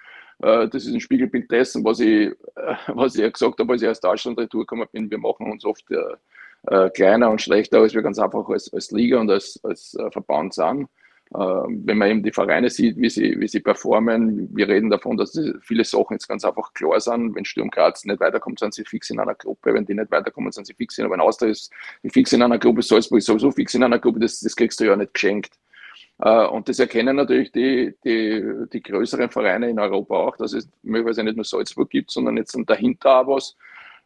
äh, 0.42 0.68
das 0.68 0.86
ist 0.86 0.94
ein 0.94 1.00
Spiegelbild 1.00 1.50
dessen, 1.50 1.84
was 1.84 1.98
ich, 1.98 2.28
äh, 2.28 2.74
was 2.88 3.16
ich 3.16 3.22
ja 3.22 3.30
gesagt 3.30 3.58
habe, 3.58 3.72
als 3.72 3.82
ich 3.82 3.88
aus 3.88 4.00
Deutschland 4.00 4.38
retour 4.38 4.60
gekommen 4.60 4.86
bin. 4.92 5.10
Wir 5.10 5.18
machen 5.18 5.50
uns 5.50 5.64
oft 5.64 5.90
äh, 5.90 5.96
äh, 6.68 6.90
kleiner 6.90 7.30
und 7.30 7.42
schlechter, 7.42 7.80
als 7.80 7.94
wir 7.94 8.02
ganz 8.02 8.18
einfach 8.18 8.48
als, 8.48 8.72
als 8.72 8.90
Liga 8.90 9.20
und 9.20 9.30
als, 9.30 9.60
als 9.64 9.94
äh, 9.94 10.10
Verband 10.10 10.54
sind. 10.54 10.88
Ähm, 11.36 11.82
wenn 11.84 11.98
man 11.98 12.10
eben 12.10 12.22
die 12.22 12.30
Vereine 12.30 12.70
sieht, 12.70 12.96
wie 12.96 13.10
sie, 13.10 13.40
wie 13.40 13.48
sie 13.48 13.58
performen, 13.58 14.48
wir 14.54 14.68
reden 14.68 14.88
davon, 14.88 15.16
dass 15.16 15.36
viele 15.62 15.84
Sachen 15.84 16.14
jetzt 16.14 16.28
ganz 16.28 16.44
einfach 16.44 16.72
klar 16.74 17.00
sind. 17.00 17.34
Wenn 17.34 17.44
Sturm 17.44 17.70
Graz 17.70 18.04
nicht 18.04 18.20
weiterkommt, 18.20 18.60
sind 18.60 18.72
sie 18.72 18.84
fix 18.84 19.10
in 19.10 19.18
einer 19.18 19.34
Gruppe. 19.34 19.74
Wenn 19.74 19.84
die 19.84 19.94
nicht 19.94 20.12
weiterkommen, 20.12 20.52
sind 20.52 20.66
sie 20.66 20.74
fix 20.74 20.96
in, 20.98 21.04
aber 21.04 21.14
wenn 21.14 21.20
Austria 21.20 21.50
ist 21.50 21.72
fix 22.06 22.32
in 22.32 22.42
einer 22.42 22.58
Gruppe, 22.58 22.82
Salzburg 22.82 23.18
ist 23.18 23.26
sowieso 23.26 23.50
fix 23.50 23.74
in 23.74 23.82
einer 23.82 23.98
Gruppe, 23.98 24.20
das, 24.20 24.38
das 24.40 24.54
kriegst 24.54 24.78
du 24.78 24.84
ja 24.84 24.94
nicht 24.94 25.12
geschenkt. 25.12 25.58
Äh, 26.20 26.46
und 26.46 26.68
das 26.68 26.78
erkennen 26.78 27.16
natürlich 27.16 27.50
die, 27.50 27.94
die, 28.04 28.44
die 28.72 28.82
größeren 28.82 29.28
Vereine 29.30 29.70
in 29.70 29.80
Europa 29.80 30.14
auch, 30.14 30.36
dass 30.36 30.52
es 30.52 30.68
möglicherweise 30.82 31.24
nicht 31.24 31.36
nur 31.36 31.44
Salzburg 31.44 31.90
gibt, 31.90 32.12
sondern 32.12 32.36
jetzt 32.36 32.56
dahinter 32.66 33.22
auch 33.22 33.26
was, 33.26 33.56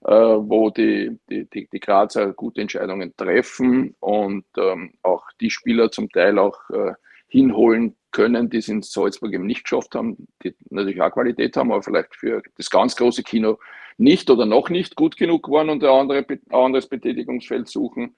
äh, 0.07 0.11
wo 0.13 0.71
die, 0.71 1.19
die, 1.29 1.45
die, 1.45 1.69
die 1.71 1.81
Grazer 1.81 2.33
gute 2.33 2.63
Entscheidungen 2.63 3.15
treffen 3.19 3.95
und 4.01 4.47
ähm, 4.57 4.95
auch 5.03 5.25
die 5.43 5.51
Spieler 5.51 5.91
zum 5.91 6.09
Teil 6.11 6.39
auch 6.39 6.59
äh, 6.71 6.95
hinholen 7.29 7.95
können, 8.11 8.51
die 8.51 8.59
es 8.59 8.69
in 8.69 8.83
Salzburg 8.83 9.33
eben 9.35 9.47
nicht 9.47 9.65
geschafft 9.65 9.95
haben, 9.95 10.29
die 10.43 10.55
natürlich 10.71 11.01
auch 11.01 11.13
Qualität 11.13 11.57
haben, 11.57 11.71
aber 11.71 11.83
vielleicht 11.83 12.15
für 12.15 12.43
das 12.57 12.71
ganz 12.71 12.97
große 12.97 13.23
Kino 13.23 13.59
nicht 13.99 14.31
oder 14.31 14.47
noch 14.47 14.71
nicht 14.71 14.97
gut 14.97 15.17
genug 15.17 15.51
waren 15.51 15.69
und 15.71 15.85
ein, 15.85 15.91
andere, 15.91 16.25
ein 16.29 16.41
anderes 16.51 16.89
Betätigungsfeld 16.89 17.69
suchen. 17.69 18.17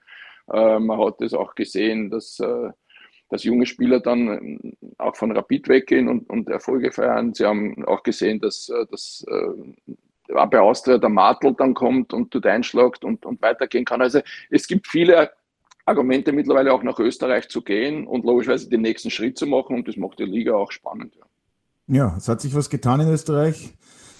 Äh, 0.51 0.79
man 0.79 0.99
hat 0.99 1.19
das 1.19 1.33
auch 1.33 1.55
gesehen, 1.55 2.09
dass, 2.09 2.39
äh, 2.39 2.69
dass 3.29 3.43
junge 3.43 3.65
Spieler 3.65 3.99
dann 3.99 4.59
äh, 4.61 4.73
auch 4.97 5.15
von 5.15 5.31
Rapid 5.31 5.67
weggehen 5.67 6.07
und, 6.07 6.29
und 6.29 6.49
Erfolge 6.49 6.91
feiern. 6.91 7.33
Sie 7.33 7.45
haben 7.45 7.83
auch 7.85 8.03
gesehen, 8.03 8.39
dass, 8.39 8.69
äh, 8.69 8.85
dass 8.89 9.25
äh, 9.27 10.33
bei 10.33 10.59
Austria 10.59 10.97
der 10.97 11.09
Martel 11.09 11.53
dann 11.57 11.73
kommt 11.73 12.13
und 12.13 12.31
tut 12.31 12.45
einschlagt 12.45 13.03
und, 13.03 13.25
und 13.25 13.41
weitergehen 13.41 13.83
kann. 13.83 14.01
Also 14.01 14.21
es 14.49 14.67
gibt 14.67 14.87
viele 14.87 15.31
Argumente 15.91 16.31
mittlerweile 16.31 16.73
auch 16.73 16.83
nach 16.83 16.99
Österreich 16.99 17.49
zu 17.49 17.61
gehen 17.61 18.07
und 18.07 18.25
logischerweise 18.25 18.69
den 18.69 18.81
nächsten 18.81 19.11
Schritt 19.11 19.37
zu 19.37 19.45
machen 19.45 19.75
und 19.75 19.87
das 19.87 19.97
macht 19.97 20.19
die 20.19 20.23
Liga 20.23 20.53
auch 20.53 20.71
spannend. 20.71 21.13
Ja, 21.87 22.15
es 22.17 22.27
hat 22.27 22.41
sich 22.41 22.55
was 22.55 22.69
getan 22.69 23.01
in 23.01 23.09
Österreich. 23.09 23.73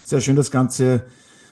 Sehr 0.03 0.21
schön, 0.21 0.35
das 0.35 0.51
Ganze 0.51 1.05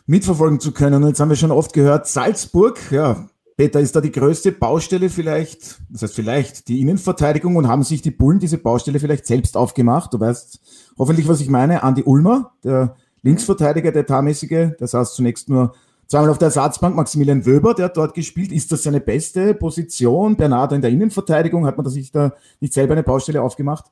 mitverfolgen 0.06 0.60
zu 0.60 0.74
können. 0.74 1.04
Und 1.04 1.10
jetzt 1.10 1.20
haben 1.20 1.30
wir 1.30 1.36
schon 1.36 1.52
oft 1.52 1.72
gehört, 1.72 2.08
Salzburg, 2.08 2.78
ja, 2.92 3.30
Peter, 3.56 3.80
ist 3.80 3.96
da 3.96 4.02
die 4.02 4.12
größte 4.12 4.52
Baustelle 4.52 5.10
vielleicht, 5.10 5.80
das 5.90 6.02
heißt 6.02 6.16
vielleicht 6.16 6.68
die 6.68 6.82
Innenverteidigung 6.82 7.58
und 7.58 7.68
haben 7.68 7.84
sich 7.84 8.02
die 8.02 8.12
Bullen 8.12 8.40
diese 8.40 8.58
Baustelle 8.58 9.00
vielleicht 9.00 9.26
selbst 9.26 9.58
aufgemacht? 9.58 10.14
Du 10.14 10.20
weißt 10.20 10.60
hoffentlich, 10.98 11.28
was 11.28 11.42
ich 11.42 11.50
meine. 11.50 11.84
Andi 11.84 12.04
Ulmer, 12.04 12.54
der 12.64 12.96
Linksverteidiger, 13.22 13.92
der 13.92 14.06
Tarmäßige, 14.06 14.78
der 14.80 14.88
saß 14.88 15.14
zunächst 15.14 15.50
nur 15.50 15.74
Zweimal 16.10 16.32
auf 16.32 16.40
der 16.40 16.48
Ersatzbank 16.48 16.96
Maximilian 16.96 17.46
Wöber, 17.46 17.76
der 17.76 17.86
hat 17.86 17.98
dort 17.98 18.16
gespielt. 18.16 18.52
Ist 18.52 18.72
das 18.72 18.82
seine 18.82 19.00
beste 19.00 19.54
Position? 19.54 20.36
Bernardo 20.36 20.74
in 20.74 20.82
der 20.82 20.90
Innenverteidigung, 20.90 21.68
hat 21.68 21.78
man 21.78 21.88
sich 21.88 22.12
da 22.12 22.34
nicht 22.60 22.74
selber 22.74 22.94
eine 22.94 23.04
Baustelle 23.04 23.44
aufgemacht? 23.44 23.86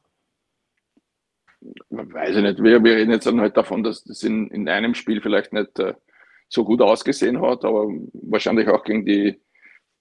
Weiß 1.91 2.35
ich 2.35 2.41
nicht. 2.41 2.63
Wir, 2.63 2.83
wir 2.83 2.95
reden 2.95 3.11
jetzt 3.11 3.27
dann 3.27 3.39
halt 3.39 3.55
davon, 3.55 3.83
dass 3.83 4.03
das 4.03 4.23
in, 4.23 4.47
in 4.47 4.67
einem 4.67 4.95
Spiel 4.95 5.21
vielleicht 5.21 5.53
nicht 5.53 5.77
äh, 5.77 5.93
so 6.49 6.65
gut 6.65 6.81
ausgesehen 6.81 7.39
hat, 7.39 7.63
aber 7.63 7.87
wahrscheinlich 8.13 8.67
auch 8.67 8.83
gegen 8.83 9.05
die, 9.05 9.39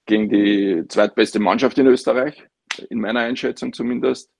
gegen 0.06 0.30
die 0.30 0.84
zweitbeste 0.88 1.38
Mannschaft 1.38 1.76
in 1.76 1.86
Österreich, 1.86 2.46
in 2.88 2.98
meiner 2.98 3.20
Einschätzung 3.20 3.74
zumindest. 3.74 4.30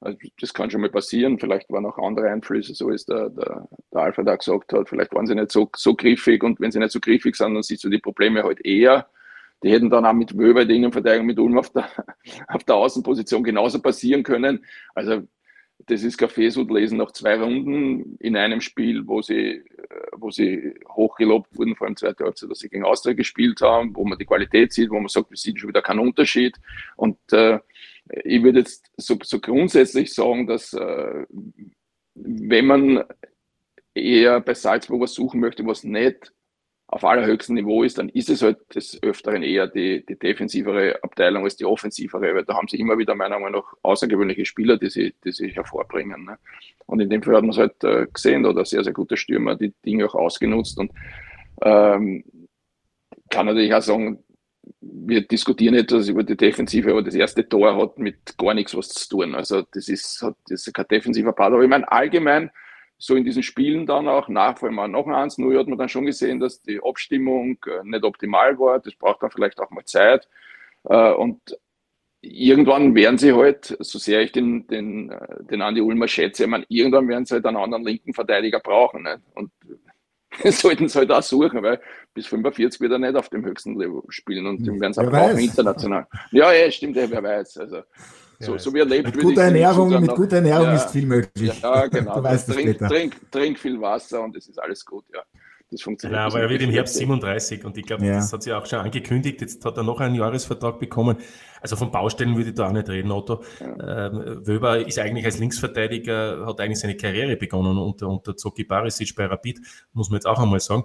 Also 0.00 0.18
das 0.40 0.52
kann 0.52 0.70
schon 0.70 0.82
mal 0.82 0.90
passieren. 0.90 1.38
Vielleicht 1.38 1.70
waren 1.70 1.86
auch 1.86 1.98
andere 1.98 2.30
Einflüsse, 2.30 2.74
so 2.74 2.90
ist 2.90 3.08
der, 3.08 3.30
der, 3.30 3.68
der 3.92 4.00
Alpha 4.00 4.22
da 4.22 4.36
gesagt 4.36 4.72
hat. 4.72 4.88
Vielleicht 4.88 5.14
waren 5.14 5.26
sie 5.26 5.34
nicht 5.34 5.50
so, 5.50 5.70
so 5.74 5.94
griffig 5.94 6.42
und 6.42 6.60
wenn 6.60 6.70
sie 6.70 6.78
nicht 6.78 6.92
so 6.92 7.00
griffig 7.00 7.34
sind, 7.34 7.54
dann 7.54 7.62
siehst 7.62 7.84
du 7.84 7.88
die 7.88 7.98
Probleme 7.98 8.42
halt 8.42 8.64
eher. 8.64 9.08
Die 9.62 9.70
hätten 9.70 9.88
dann 9.88 10.04
auch 10.04 10.12
mit 10.12 10.36
Wöber, 10.36 10.66
der 10.66 10.76
Innenverteidigung 10.76 11.26
mit 11.26 11.38
Ulm 11.38 11.58
auf 11.58 11.70
der, 11.70 11.88
auf 12.48 12.64
der 12.64 12.74
Außenposition 12.74 13.42
genauso 13.42 13.80
passieren 13.80 14.22
können. 14.22 14.64
Also 14.94 15.22
das 15.86 16.02
ist 16.02 16.18
Kaffeesud-Lesen 16.18 16.98
nach 16.98 17.12
zwei 17.12 17.38
Runden 17.38 18.16
in 18.18 18.36
einem 18.36 18.60
Spiel, 18.60 19.06
wo 19.06 19.22
sie, 19.22 19.62
wo 20.12 20.30
sie 20.30 20.74
hochgelobt 20.88 21.56
wurden, 21.56 21.76
vor 21.76 21.86
allem 21.86 21.96
zweite 21.96 22.24
Halbzeit, 22.24 22.50
dass 22.50 22.60
sie 22.60 22.68
gegen 22.68 22.84
Austria 22.84 23.14
gespielt 23.14 23.60
haben, 23.60 23.94
wo 23.94 24.04
man 24.04 24.18
die 24.18 24.24
Qualität 24.24 24.72
sieht, 24.72 24.90
wo 24.90 24.98
man 24.98 25.08
sagt, 25.08 25.30
wir 25.30 25.36
sehen 25.36 25.56
schon 25.56 25.68
wieder 25.68 25.82
keinen 25.82 26.00
Unterschied. 26.00 26.56
Und 26.96 27.18
äh, 27.32 27.60
ich 28.10 28.42
würde 28.42 28.60
jetzt 28.60 28.90
so, 28.96 29.16
so 29.22 29.40
grundsätzlich 29.40 30.14
sagen, 30.14 30.46
dass 30.46 30.72
äh, 30.72 31.24
wenn 32.14 32.66
man 32.66 33.04
eher 33.94 34.40
bei 34.40 34.54
Salzburg 34.54 35.02
was 35.02 35.14
suchen 35.14 35.40
möchte, 35.40 35.66
was 35.66 35.84
nicht 35.84 36.32
auf 36.88 37.04
allerhöchstem 37.04 37.56
Niveau 37.56 37.82
ist, 37.82 37.98
dann 37.98 38.08
ist 38.10 38.30
es 38.30 38.42
halt 38.42 38.58
des 38.74 39.02
Öfteren 39.02 39.42
eher 39.42 39.66
die, 39.66 40.06
die 40.06 40.16
defensivere 40.16 41.02
Abteilung 41.02 41.42
als 41.42 41.56
die 41.56 41.64
offensivere, 41.64 42.34
weil 42.34 42.44
da 42.44 42.54
haben 42.54 42.68
sie 42.68 42.78
immer 42.78 42.96
wieder 42.96 43.16
meiner 43.16 43.40
Meinung 43.40 43.62
nach 43.62 43.78
außergewöhnliche 43.82 44.44
Spieler, 44.44 44.76
die 44.76 44.90
sie, 44.90 45.14
die 45.24 45.32
sie 45.32 45.48
hervorbringen. 45.48 46.24
Ne? 46.24 46.38
Und 46.86 47.00
in 47.00 47.10
dem 47.10 47.22
Fall 47.22 47.36
hat 47.36 47.42
man 47.42 47.50
es 47.50 47.58
halt 47.58 47.82
äh, 47.82 48.06
gesehen, 48.12 48.46
oder 48.46 48.64
sehr, 48.64 48.84
sehr 48.84 48.92
gute 48.92 49.16
Stürmer, 49.16 49.56
die 49.56 49.72
Dinge 49.84 50.06
auch 50.06 50.14
ausgenutzt 50.14 50.78
und 50.78 50.92
ähm, 51.62 52.22
kann 53.30 53.46
natürlich 53.46 53.74
auch 53.74 53.82
sagen, 53.82 54.22
wir 54.80 55.26
diskutieren 55.26 55.74
etwas 55.74 56.08
über 56.08 56.24
die 56.24 56.36
Defensive, 56.36 56.90
aber 56.90 57.02
das 57.02 57.14
erste 57.14 57.48
Tor 57.48 57.76
hat 57.76 57.98
mit 57.98 58.36
gar 58.38 58.54
nichts 58.54 58.76
was 58.76 58.88
zu 58.88 59.08
tun. 59.08 59.34
Also 59.34 59.62
das 59.72 59.88
ist, 59.88 60.22
das 60.48 60.66
ist 60.66 60.74
kein 60.74 60.88
defensiver 60.88 61.32
Part. 61.32 61.52
Aber 61.52 61.62
ich 61.62 61.68
meine, 61.68 61.90
allgemein, 61.90 62.50
so 62.98 63.14
in 63.14 63.24
diesen 63.24 63.42
Spielen 63.42 63.86
dann 63.86 64.08
auch, 64.08 64.28
nach 64.28 64.58
vor 64.58 64.68
allem 64.68 64.92
noch 64.92 65.06
ein 65.06 65.30
1-0, 65.30 65.58
hat 65.58 65.68
man 65.68 65.78
dann 65.78 65.88
schon 65.88 66.06
gesehen, 66.06 66.40
dass 66.40 66.62
die 66.62 66.80
Abstimmung 66.82 67.58
äh, 67.66 67.84
nicht 67.84 68.04
optimal 68.04 68.58
war. 68.58 68.78
Das 68.80 68.94
braucht 68.94 69.22
dann 69.22 69.30
vielleicht 69.30 69.60
auch 69.60 69.70
mal 69.70 69.84
Zeit. 69.84 70.28
Äh, 70.84 71.12
und 71.12 71.58
irgendwann 72.22 72.94
werden 72.94 73.18
sie 73.18 73.34
halt, 73.34 73.76
so 73.80 73.98
sehr 73.98 74.22
ich 74.22 74.32
den, 74.32 74.66
den, 74.66 75.10
äh, 75.10 75.44
den 75.44 75.62
Andi 75.62 75.80
Ulmer 75.80 76.08
schätze, 76.08 76.44
ich 76.44 76.50
meine, 76.50 76.64
irgendwann 76.68 77.08
werden 77.08 77.26
sie 77.26 77.34
halt 77.34 77.46
einen 77.46 77.58
anderen 77.58 77.84
linken 77.84 78.14
Verteidiger 78.14 78.60
brauchen. 78.60 79.06
Und 79.34 79.52
sollten 80.50 80.88
sie 80.88 80.98
halt 80.98 81.10
auch 81.10 81.22
suchen, 81.22 81.62
weil 81.62 81.80
bis 82.14 82.26
45 82.26 82.80
wird 82.80 82.92
er 82.92 82.98
nicht 82.98 83.16
auf 83.16 83.28
dem 83.28 83.44
höchsten 83.44 83.78
Level 83.78 84.02
spielen 84.08 84.46
und 84.46 84.66
den 84.66 84.80
werden 84.80 84.92
sie 84.92 85.00
auch 85.00 85.10
brauchen 85.10 85.38
international. 85.38 86.06
Ja, 86.30 86.52
ja, 86.52 86.70
stimmt, 86.70 86.96
wer 86.96 87.22
weiß. 87.22 87.58
Also, 87.58 87.82
so, 88.38 88.58
so 88.58 88.74
wie 88.74 88.80
er 88.80 88.84
lebt. 88.84 89.14
Mit 89.14 89.24
guter 89.24 89.42
Ernährung, 89.42 90.00
mit 90.00 90.14
guter 90.14 90.36
Ernährung 90.36 90.66
ja, 90.66 90.74
ist 90.74 90.90
viel 90.90 91.06
möglich. 91.06 91.60
Ja, 91.62 91.86
genau. 91.86 92.14
du 92.16 92.22
weißt 92.22 92.52
trink, 92.52 92.78
trink, 92.78 93.30
trink 93.30 93.58
viel 93.58 93.80
Wasser 93.80 94.22
und 94.22 94.36
es 94.36 94.48
ist 94.48 94.58
alles 94.58 94.84
gut, 94.84 95.04
ja. 95.12 95.22
Das 95.70 95.82
funktioniert. 95.82 96.20
Ja, 96.20 96.26
aber 96.26 96.40
er 96.40 96.48
wird 96.48 96.62
im 96.62 96.70
Herbst 96.70 96.94
37 96.94 97.64
und 97.64 97.76
ich 97.76 97.84
glaube, 97.84 98.06
ja. 98.06 98.14
das 98.14 98.32
hat 98.32 98.42
sie 98.42 98.52
auch 98.52 98.64
schon 98.66 98.78
angekündigt. 98.78 99.40
Jetzt 99.40 99.64
hat 99.64 99.76
er 99.76 99.82
noch 99.82 100.00
einen 100.00 100.14
Jahresvertrag 100.14 100.78
bekommen. 100.78 101.16
Also 101.60 101.74
von 101.74 101.90
Baustellen 101.90 102.36
würde 102.36 102.50
ich 102.50 102.54
da 102.54 102.68
auch 102.68 102.72
nicht 102.72 102.88
reden, 102.88 103.10
Otto. 103.10 103.42
Ja. 103.58 104.06
Ähm, 104.06 104.46
Wöber 104.46 104.86
ist 104.86 104.98
eigentlich 104.98 105.24
als 105.24 105.38
Linksverteidiger, 105.38 106.46
hat 106.46 106.60
eigentlich 106.60 106.78
seine 106.78 106.96
Karriere 106.96 107.36
begonnen 107.36 107.78
unter, 107.78 108.08
unter 108.08 108.36
Zoki 108.36 108.62
Barisic 108.62 109.16
bei 109.16 109.26
Rapid, 109.26 109.60
muss 109.92 110.08
man 110.08 110.18
jetzt 110.18 110.26
auch 110.26 110.38
einmal 110.38 110.60
sagen. 110.60 110.84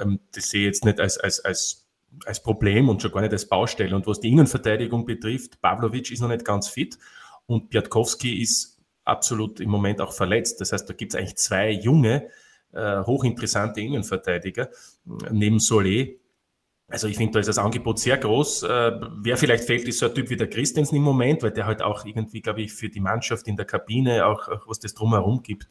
Ähm, 0.00 0.20
das 0.32 0.48
sehe 0.48 0.60
ich 0.60 0.66
jetzt 0.66 0.84
nicht 0.84 1.00
als, 1.00 1.18
als, 1.18 1.44
als 1.44 1.88
als 2.24 2.42
Problem 2.42 2.88
und 2.88 3.02
schon 3.02 3.12
gar 3.12 3.20
nicht 3.20 3.32
als 3.32 3.46
Baustelle. 3.46 3.94
Und 3.94 4.06
was 4.06 4.20
die 4.20 4.28
Innenverteidigung 4.30 5.04
betrifft, 5.04 5.60
Pavlovic 5.60 6.10
ist 6.10 6.20
noch 6.20 6.28
nicht 6.28 6.44
ganz 6.44 6.68
fit 6.68 6.98
und 7.46 7.70
Piatkowski 7.70 8.40
ist 8.40 8.78
absolut 9.04 9.60
im 9.60 9.70
Moment 9.70 10.00
auch 10.00 10.12
verletzt. 10.12 10.60
Das 10.60 10.72
heißt, 10.72 10.88
da 10.88 10.94
gibt 10.94 11.14
es 11.14 11.18
eigentlich 11.18 11.36
zwei 11.36 11.70
junge, 11.70 12.28
äh, 12.72 13.02
hochinteressante 13.02 13.80
Innenverteidiger 13.80 14.68
neben 15.30 15.58
Solé. 15.58 16.18
Also 16.90 17.06
ich 17.06 17.18
finde, 17.18 17.32
da 17.34 17.40
ist 17.40 17.48
das 17.48 17.58
Angebot 17.58 17.98
sehr 17.98 18.16
groß. 18.16 18.62
Äh, 18.62 18.92
wer 19.20 19.36
vielleicht 19.36 19.64
fehlt, 19.64 19.86
ist 19.86 19.98
so 19.98 20.06
ein 20.06 20.14
Typ 20.14 20.30
wie 20.30 20.36
der 20.36 20.48
Christensen 20.48 20.96
im 20.96 21.02
Moment, 21.02 21.42
weil 21.42 21.50
der 21.50 21.66
halt 21.66 21.82
auch 21.82 22.06
irgendwie, 22.06 22.40
glaube 22.40 22.62
ich, 22.62 22.72
für 22.72 22.88
die 22.88 23.00
Mannschaft 23.00 23.46
in 23.46 23.56
der 23.56 23.66
Kabine, 23.66 24.24
auch, 24.24 24.48
auch 24.48 24.66
was 24.66 24.80
das 24.80 24.94
drumherum 24.94 25.42
gibt, 25.42 25.68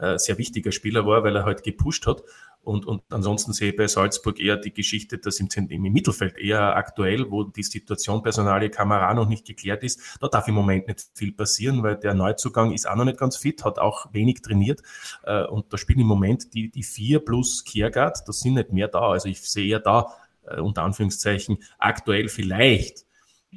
äh, 0.00 0.18
sehr 0.18 0.38
wichtiger 0.38 0.72
Spieler 0.72 1.06
war, 1.06 1.22
weil 1.22 1.36
er 1.36 1.44
halt 1.44 1.62
gepusht 1.62 2.08
hat. 2.08 2.22
Und, 2.66 2.84
und 2.84 3.02
ansonsten 3.10 3.52
sehe 3.52 3.70
ich 3.70 3.76
bei 3.76 3.86
Salzburg 3.86 4.40
eher 4.40 4.56
die 4.56 4.74
Geschichte, 4.74 5.18
dass 5.18 5.38
im, 5.38 5.48
im 5.68 5.82
Mittelfeld 5.82 6.36
eher 6.36 6.74
aktuell, 6.74 7.30
wo 7.30 7.44
die 7.44 7.62
Situation 7.62 8.24
Personalie 8.24 8.70
Kamera 8.70 9.14
noch 9.14 9.28
nicht 9.28 9.46
geklärt 9.46 9.84
ist, 9.84 10.18
da 10.20 10.26
darf 10.26 10.48
im 10.48 10.54
Moment 10.54 10.88
nicht 10.88 11.06
viel 11.14 11.30
passieren, 11.30 11.84
weil 11.84 11.94
der 11.94 12.14
Neuzugang 12.14 12.72
ist 12.72 12.88
auch 12.88 12.96
noch 12.96 13.04
nicht 13.04 13.20
ganz 13.20 13.36
fit, 13.36 13.64
hat 13.64 13.78
auch 13.78 14.12
wenig 14.12 14.42
trainiert. 14.42 14.82
Äh, 15.22 15.44
und 15.44 15.72
da 15.72 15.78
spielen 15.78 16.00
im 16.00 16.08
Moment 16.08 16.54
die, 16.54 16.68
die 16.68 16.82
vier 16.82 17.20
plus 17.20 17.62
Kiergaard, 17.62 18.26
das 18.26 18.40
sind 18.40 18.54
nicht 18.54 18.72
mehr 18.72 18.88
da. 18.88 19.10
Also 19.10 19.28
ich 19.28 19.40
sehe 19.48 19.68
eher 19.68 19.78
da, 19.78 20.08
äh, 20.44 20.58
unter 20.58 20.82
Anführungszeichen, 20.82 21.58
aktuell 21.78 22.28
vielleicht 22.28 23.06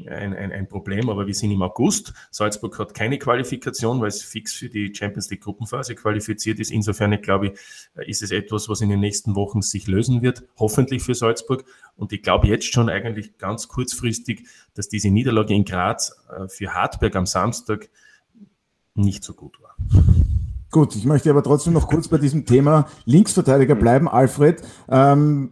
ein, 0.08 0.34
ein, 0.34 0.52
ein 0.52 0.68
Problem, 0.68 1.10
aber 1.10 1.28
wir 1.28 1.34
sind 1.34 1.52
im 1.52 1.62
August. 1.62 2.14
Salzburg 2.32 2.78
hat 2.80 2.94
keine 2.94 3.18
Qualifikation, 3.18 4.00
weil 4.02 4.08
es 4.08 4.22
fix 4.22 4.54
für 4.54 4.70
die 4.70 4.94
Champions 4.94 5.30
League 5.30 5.42
Gruppenphase 5.42 5.96
qualifiziert 5.96 6.60
ist. 6.60 6.72
Insofern, 6.72 7.12
ich 7.12 7.22
glaube, 7.22 7.54
ist 7.96 8.24
es 8.24 8.32
etwas, 8.32 8.70
was 8.70 8.82
in 8.82 8.90
den 8.90 9.00
nächsten 9.00 9.36
Wochen 9.36 9.62
sich 9.62 9.88
lösen 9.88 10.22
wird, 10.22 10.44
hoffentlich 10.58 11.04
für 11.04 11.16
Salzburg. 11.16 11.66
Und 11.96 12.14
ich 12.14 12.22
glaube 12.22 12.48
jetzt 12.48 12.72
schon 12.72 12.90
eigentlich 12.90 13.38
ganz 13.38 13.68
kurzfristig, 13.68 14.48
dass 14.74 14.88
diese 14.88 15.10
Niederlage 15.10 15.54
in 15.54 15.66
Graz 15.66 16.16
äh, 16.30 16.48
für 16.48 16.74
Hartberg 16.74 17.16
am 17.16 17.26
Samstag 17.26 17.90
nicht 18.96 19.24
so 19.24 19.34
gut 19.34 19.60
war. 19.62 19.76
Gut, 20.72 20.96
ich 20.96 21.06
möchte 21.06 21.30
aber 21.32 21.42
trotzdem 21.42 21.74
noch 21.74 21.88
kurz 21.88 22.08
bei 22.08 22.18
diesem 22.18 22.46
Thema 22.46 22.88
Linksverteidiger 23.06 23.76
bleiben, 23.76 24.08
Alfred. 24.08 24.62
Ähm, 24.88 25.52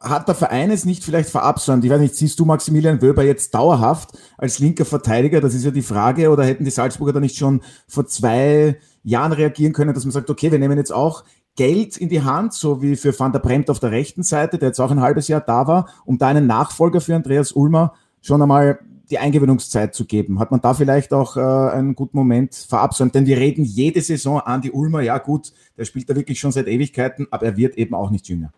hat 0.00 0.28
der 0.28 0.34
Verein 0.34 0.70
es 0.70 0.84
nicht 0.84 1.04
vielleicht 1.04 1.30
verabsäumt? 1.30 1.84
Ich 1.84 1.90
weiß 1.90 2.00
nicht, 2.00 2.14
siehst 2.14 2.38
du 2.38 2.44
Maximilian 2.44 3.02
Wöber 3.02 3.24
jetzt 3.24 3.54
dauerhaft 3.54 4.10
als 4.36 4.58
linker 4.58 4.84
Verteidiger? 4.84 5.40
Das 5.40 5.54
ist 5.54 5.64
ja 5.64 5.70
die 5.70 5.82
Frage. 5.82 6.30
Oder 6.30 6.44
hätten 6.44 6.64
die 6.64 6.70
Salzburger 6.70 7.14
da 7.14 7.20
nicht 7.20 7.36
schon 7.36 7.62
vor 7.86 8.06
zwei 8.06 8.78
Jahren 9.02 9.32
reagieren 9.32 9.72
können, 9.72 9.94
dass 9.94 10.04
man 10.04 10.12
sagt, 10.12 10.30
okay, 10.30 10.52
wir 10.52 10.58
nehmen 10.58 10.78
jetzt 10.78 10.92
auch 10.92 11.24
Geld 11.56 11.96
in 11.96 12.08
die 12.08 12.22
Hand, 12.22 12.52
so 12.52 12.82
wie 12.82 12.94
für 12.94 13.18
Van 13.18 13.32
der 13.32 13.40
Bremt 13.40 13.68
auf 13.70 13.80
der 13.80 13.90
rechten 13.90 14.22
Seite, 14.22 14.58
der 14.58 14.68
jetzt 14.68 14.80
auch 14.80 14.92
ein 14.92 15.00
halbes 15.00 15.26
Jahr 15.26 15.40
da 15.40 15.66
war, 15.66 15.88
um 16.04 16.16
da 16.16 16.28
einen 16.28 16.46
Nachfolger 16.46 17.00
für 17.00 17.16
Andreas 17.16 17.52
Ulmer 17.52 17.94
schon 18.20 18.40
einmal 18.40 18.78
die 19.10 19.18
Eingewöhnungszeit 19.18 19.94
zu 19.94 20.04
geben. 20.04 20.38
Hat 20.38 20.50
man 20.50 20.60
da 20.60 20.74
vielleicht 20.74 21.12
auch 21.12 21.36
äh, 21.36 21.40
einen 21.40 21.94
guten 21.94 22.16
Moment 22.16 22.54
verabsäumt? 22.54 23.14
Denn 23.14 23.26
wir 23.26 23.38
reden 23.38 23.64
jede 23.64 24.00
Saison 24.02 24.40
an 24.40 24.60
die 24.60 24.70
Ulmer, 24.70 25.00
ja 25.00 25.18
gut, 25.18 25.52
der 25.76 25.84
spielt 25.84 26.08
da 26.10 26.14
wirklich 26.14 26.38
schon 26.38 26.52
seit 26.52 26.68
Ewigkeiten, 26.68 27.26
aber 27.30 27.46
er 27.46 27.56
wird 27.56 27.76
eben 27.76 27.94
auch 27.94 28.10
nicht 28.10 28.28
jünger. 28.28 28.52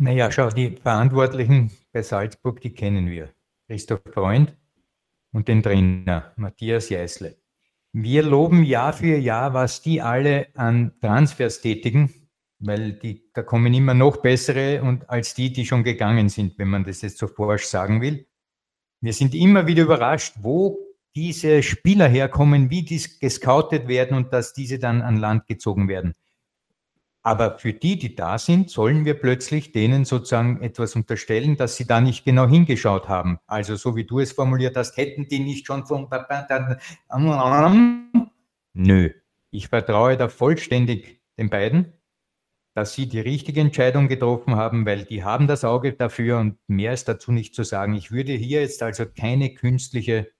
Naja, 0.00 0.30
schau, 0.30 0.48
die 0.50 0.76
Verantwortlichen 0.76 1.72
bei 1.92 2.02
Salzburg, 2.02 2.60
die 2.60 2.72
kennen 2.72 3.10
wir. 3.10 3.30
Christoph 3.66 4.02
Freund 4.12 4.56
und 5.32 5.48
den 5.48 5.60
Trainer 5.60 6.32
Matthias 6.36 6.88
Jeißle. 6.88 7.36
Wir 7.92 8.22
loben 8.22 8.62
Jahr 8.62 8.92
für 8.92 9.16
Jahr, 9.16 9.54
was 9.54 9.82
die 9.82 10.00
alle 10.00 10.50
an 10.54 10.92
Transfers 11.00 11.62
tätigen, 11.62 12.14
weil 12.60 12.92
die, 12.92 13.28
da 13.34 13.42
kommen 13.42 13.74
immer 13.74 13.92
noch 13.92 14.18
bessere 14.18 14.82
und 14.82 15.10
als 15.10 15.34
die, 15.34 15.52
die 15.52 15.66
schon 15.66 15.82
gegangen 15.82 16.28
sind, 16.28 16.60
wenn 16.60 16.68
man 16.68 16.84
das 16.84 17.02
jetzt 17.02 17.18
so 17.18 17.26
forsch 17.26 17.64
sagen 17.64 18.00
will. 18.00 18.24
Wir 19.00 19.12
sind 19.12 19.34
immer 19.34 19.66
wieder 19.66 19.82
überrascht, 19.82 20.36
wo 20.38 20.78
diese 21.16 21.60
Spieler 21.64 22.06
herkommen, 22.06 22.70
wie 22.70 22.84
die 22.84 23.02
gescoutet 23.18 23.88
werden 23.88 24.16
und 24.16 24.32
dass 24.32 24.52
diese 24.52 24.78
dann 24.78 25.02
an 25.02 25.16
Land 25.16 25.48
gezogen 25.48 25.88
werden. 25.88 26.14
Aber 27.22 27.58
für 27.58 27.72
die, 27.72 27.98
die 27.98 28.14
da 28.14 28.38
sind, 28.38 28.70
sollen 28.70 29.04
wir 29.04 29.14
plötzlich 29.14 29.72
denen 29.72 30.04
sozusagen 30.04 30.62
etwas 30.62 30.94
unterstellen, 30.94 31.56
dass 31.56 31.76
sie 31.76 31.86
da 31.86 32.00
nicht 32.00 32.24
genau 32.24 32.48
hingeschaut 32.48 33.08
haben. 33.08 33.38
Also 33.46 33.76
so 33.76 33.96
wie 33.96 34.04
du 34.04 34.20
es 34.20 34.32
formuliert 34.32 34.76
hast, 34.76 34.96
hätten 34.96 35.28
die 35.28 35.40
nicht 35.40 35.66
schon 35.66 35.84
von... 35.86 36.08
Nö, 38.72 39.10
ich 39.50 39.68
vertraue 39.68 40.16
da 40.16 40.28
vollständig 40.28 41.20
den 41.36 41.50
beiden, 41.50 41.92
dass 42.74 42.94
sie 42.94 43.08
die 43.08 43.20
richtige 43.20 43.60
Entscheidung 43.60 44.06
getroffen 44.08 44.54
haben, 44.54 44.86
weil 44.86 45.04
die 45.04 45.24
haben 45.24 45.48
das 45.48 45.64
Auge 45.64 45.94
dafür 45.94 46.38
und 46.38 46.58
mehr 46.68 46.92
ist 46.92 47.08
dazu 47.08 47.32
nicht 47.32 47.54
zu 47.54 47.64
sagen. 47.64 47.94
Ich 47.94 48.12
würde 48.12 48.32
hier 48.32 48.60
jetzt 48.60 48.82
also 48.82 49.04
keine 49.04 49.52
künstliche 49.52 50.30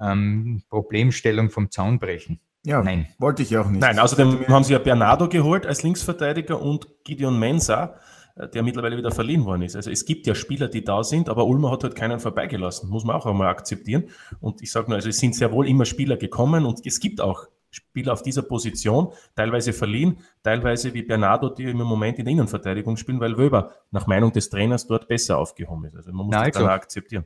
ähm, 0.00 0.62
Problemstellung 0.68 1.50
vom 1.50 1.70
Zaun 1.70 2.00
brechen. 2.00 2.40
Ja, 2.64 2.82
Nein. 2.82 3.08
wollte 3.18 3.42
ich 3.42 3.56
auch 3.56 3.68
nicht. 3.68 3.80
Nein, 3.80 3.98
außerdem 3.98 4.48
haben 4.48 4.64
sie 4.64 4.72
ja 4.72 4.78
Bernardo 4.78 5.28
geholt 5.28 5.66
als 5.66 5.82
Linksverteidiger 5.82 6.60
und 6.60 6.88
Gideon 7.04 7.38
Mensa, 7.38 7.94
äh, 8.36 8.48
der 8.48 8.62
mittlerweile 8.62 8.96
wieder 8.96 9.10
verliehen 9.10 9.44
worden 9.44 9.62
ist. 9.62 9.76
Also 9.76 9.90
es 9.90 10.04
gibt 10.04 10.26
ja 10.26 10.34
Spieler, 10.34 10.68
die 10.68 10.84
da 10.84 11.04
sind, 11.04 11.28
aber 11.28 11.46
Ulmer 11.46 11.70
hat 11.70 11.84
halt 11.84 11.94
keinen 11.94 12.20
vorbeigelassen, 12.20 12.90
muss 12.90 13.04
man 13.04 13.16
auch 13.16 13.26
einmal 13.26 13.48
akzeptieren. 13.48 14.10
Und 14.40 14.62
ich 14.62 14.72
sage 14.72 14.88
nur, 14.88 14.96
also 14.96 15.08
es 15.08 15.18
sind 15.18 15.34
sehr 15.34 15.52
wohl 15.52 15.68
immer 15.68 15.84
Spieler 15.84 16.16
gekommen 16.16 16.64
und 16.66 16.84
es 16.84 17.00
gibt 17.00 17.20
auch 17.20 17.46
Spieler 17.70 18.12
auf 18.14 18.22
dieser 18.22 18.42
Position, 18.42 19.12
teilweise 19.36 19.72
verliehen, 19.72 20.18
teilweise 20.42 20.94
wie 20.94 21.02
Bernardo, 21.02 21.50
die 21.50 21.64
im 21.64 21.76
Moment 21.76 22.18
in 22.18 22.24
der 22.24 22.32
Innenverteidigung 22.32 22.96
spielen, 22.96 23.20
weil 23.20 23.36
Wöber 23.36 23.72
nach 23.90 24.06
Meinung 24.06 24.32
des 24.32 24.48
Trainers 24.48 24.86
dort 24.86 25.06
besser 25.06 25.38
aufgehoben 25.38 25.84
ist. 25.84 25.96
Also 25.96 26.12
man 26.12 26.26
muss 26.26 26.34
Nein, 26.34 26.50
das 26.50 26.62
dann 26.62 26.70
akzeptieren. 26.70 27.24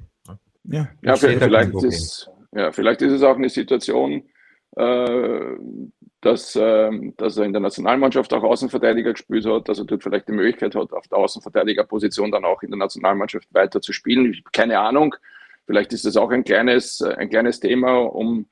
Ja, 0.65 0.89
ja 1.03 1.17
vielleicht, 1.17 1.75
ist, 1.75 2.31
ja, 2.53 2.73
vielleicht 2.73 3.03
ist 3.03 3.13
es 3.13 3.23
auch 3.23 3.37
eine 3.37 3.49
Situation, 3.49 4.25
dass, 4.75 6.57
ähm, 6.57 7.15
dass 7.17 7.37
er 7.37 7.45
in 7.45 7.53
der 7.53 7.61
Nationalmannschaft 7.61 8.33
auch 8.33 8.43
Außenverteidiger 8.43 9.13
gespielt 9.13 9.45
hat, 9.45 9.69
dass 9.69 9.79
er 9.79 9.85
dort 9.85 10.03
vielleicht 10.03 10.29
die 10.29 10.33
Möglichkeit 10.33 10.75
hat, 10.75 10.93
auf 10.93 11.07
der 11.09 11.19
Außenverteidigerposition 11.19 12.31
dann 12.31 12.45
auch 12.45 12.63
in 12.63 12.71
der 12.71 12.79
Nationalmannschaft 12.79 13.53
weiter 13.53 13.81
zu 13.81 13.93
spielen. 13.93 14.35
Keine 14.53 14.79
Ahnung. 14.79 15.15
Vielleicht 15.67 15.93
ist 15.93 16.05
das 16.07 16.17
auch 16.17 16.31
ein 16.31 16.45
kleines, 16.45 17.03
ein 17.03 17.29
kleines 17.29 17.61
Thema, 17.61 17.99
um 17.99 18.47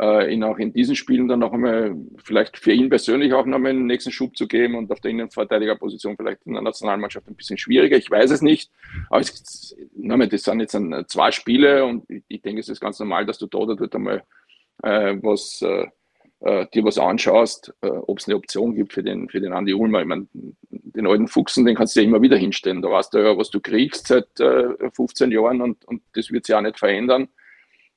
äh, 0.00 0.32
ihn 0.32 0.44
auch 0.44 0.58
in 0.58 0.72
diesen 0.72 0.94
Spielen 0.94 1.26
dann 1.26 1.38
noch 1.38 1.52
einmal, 1.52 1.96
vielleicht 2.22 2.58
für 2.58 2.72
ihn 2.72 2.90
persönlich 2.90 3.32
auch 3.32 3.46
noch 3.46 3.56
einmal 3.56 3.70
einen 3.70 3.86
nächsten 3.86 4.12
Schub 4.12 4.36
zu 4.36 4.46
geben 4.46 4.74
und 4.74 4.90
auf 4.90 5.00
der 5.00 5.10
Innenverteidigerposition 5.10 6.16
vielleicht 6.16 6.44
in 6.44 6.52
der 6.52 6.62
Nationalmannschaft 6.62 7.28
ein 7.28 7.34
bisschen 7.34 7.56
schwieriger. 7.56 7.96
Ich 7.96 8.10
weiß 8.10 8.30
es 8.30 8.42
nicht. 8.42 8.70
Aber 9.08 9.20
es, 9.20 9.32
das 9.32 10.42
sind 10.42 10.60
jetzt 10.60 10.78
zwei 11.08 11.30
Spiele 11.30 11.84
und 11.84 12.04
ich 12.28 12.42
denke, 12.42 12.60
es 12.60 12.68
ist 12.68 12.80
ganz 12.80 12.98
normal, 12.98 13.24
dass 13.26 13.38
du 13.38 13.46
da 13.46 13.58
oder 13.58 13.76
dort 13.76 13.94
einmal 13.94 14.18
äh, 14.18 14.22
was, 14.82 15.62
äh, 15.62 15.86
äh, 16.40 16.66
dir 16.72 16.84
was 16.84 16.98
anschaust, 16.98 17.74
äh, 17.80 17.88
ob 17.88 18.18
es 18.18 18.28
eine 18.28 18.36
Option 18.36 18.74
gibt 18.74 18.92
für 18.92 19.02
den, 19.02 19.28
für 19.28 19.40
den 19.40 19.52
Andi 19.52 19.74
Ulmer. 19.74 20.00
Ich 20.00 20.06
meine, 20.06 20.26
den 20.70 21.06
alten 21.06 21.28
Fuchsen, 21.28 21.64
den 21.64 21.74
kannst 21.74 21.96
du 21.96 22.00
ja 22.00 22.06
immer 22.06 22.22
wieder 22.22 22.36
hinstellen. 22.36 22.82
Da 22.82 22.90
weißt 22.90 23.14
du 23.14 23.18
ja, 23.18 23.36
was 23.36 23.50
du 23.50 23.60
kriegst 23.60 24.08
seit 24.08 24.38
äh, 24.40 24.90
15 24.92 25.32
Jahren 25.32 25.60
und, 25.60 25.84
und 25.86 26.02
das 26.14 26.30
wird 26.30 26.46
sich 26.46 26.54
auch 26.54 26.60
nicht 26.60 26.78
verändern. 26.78 27.28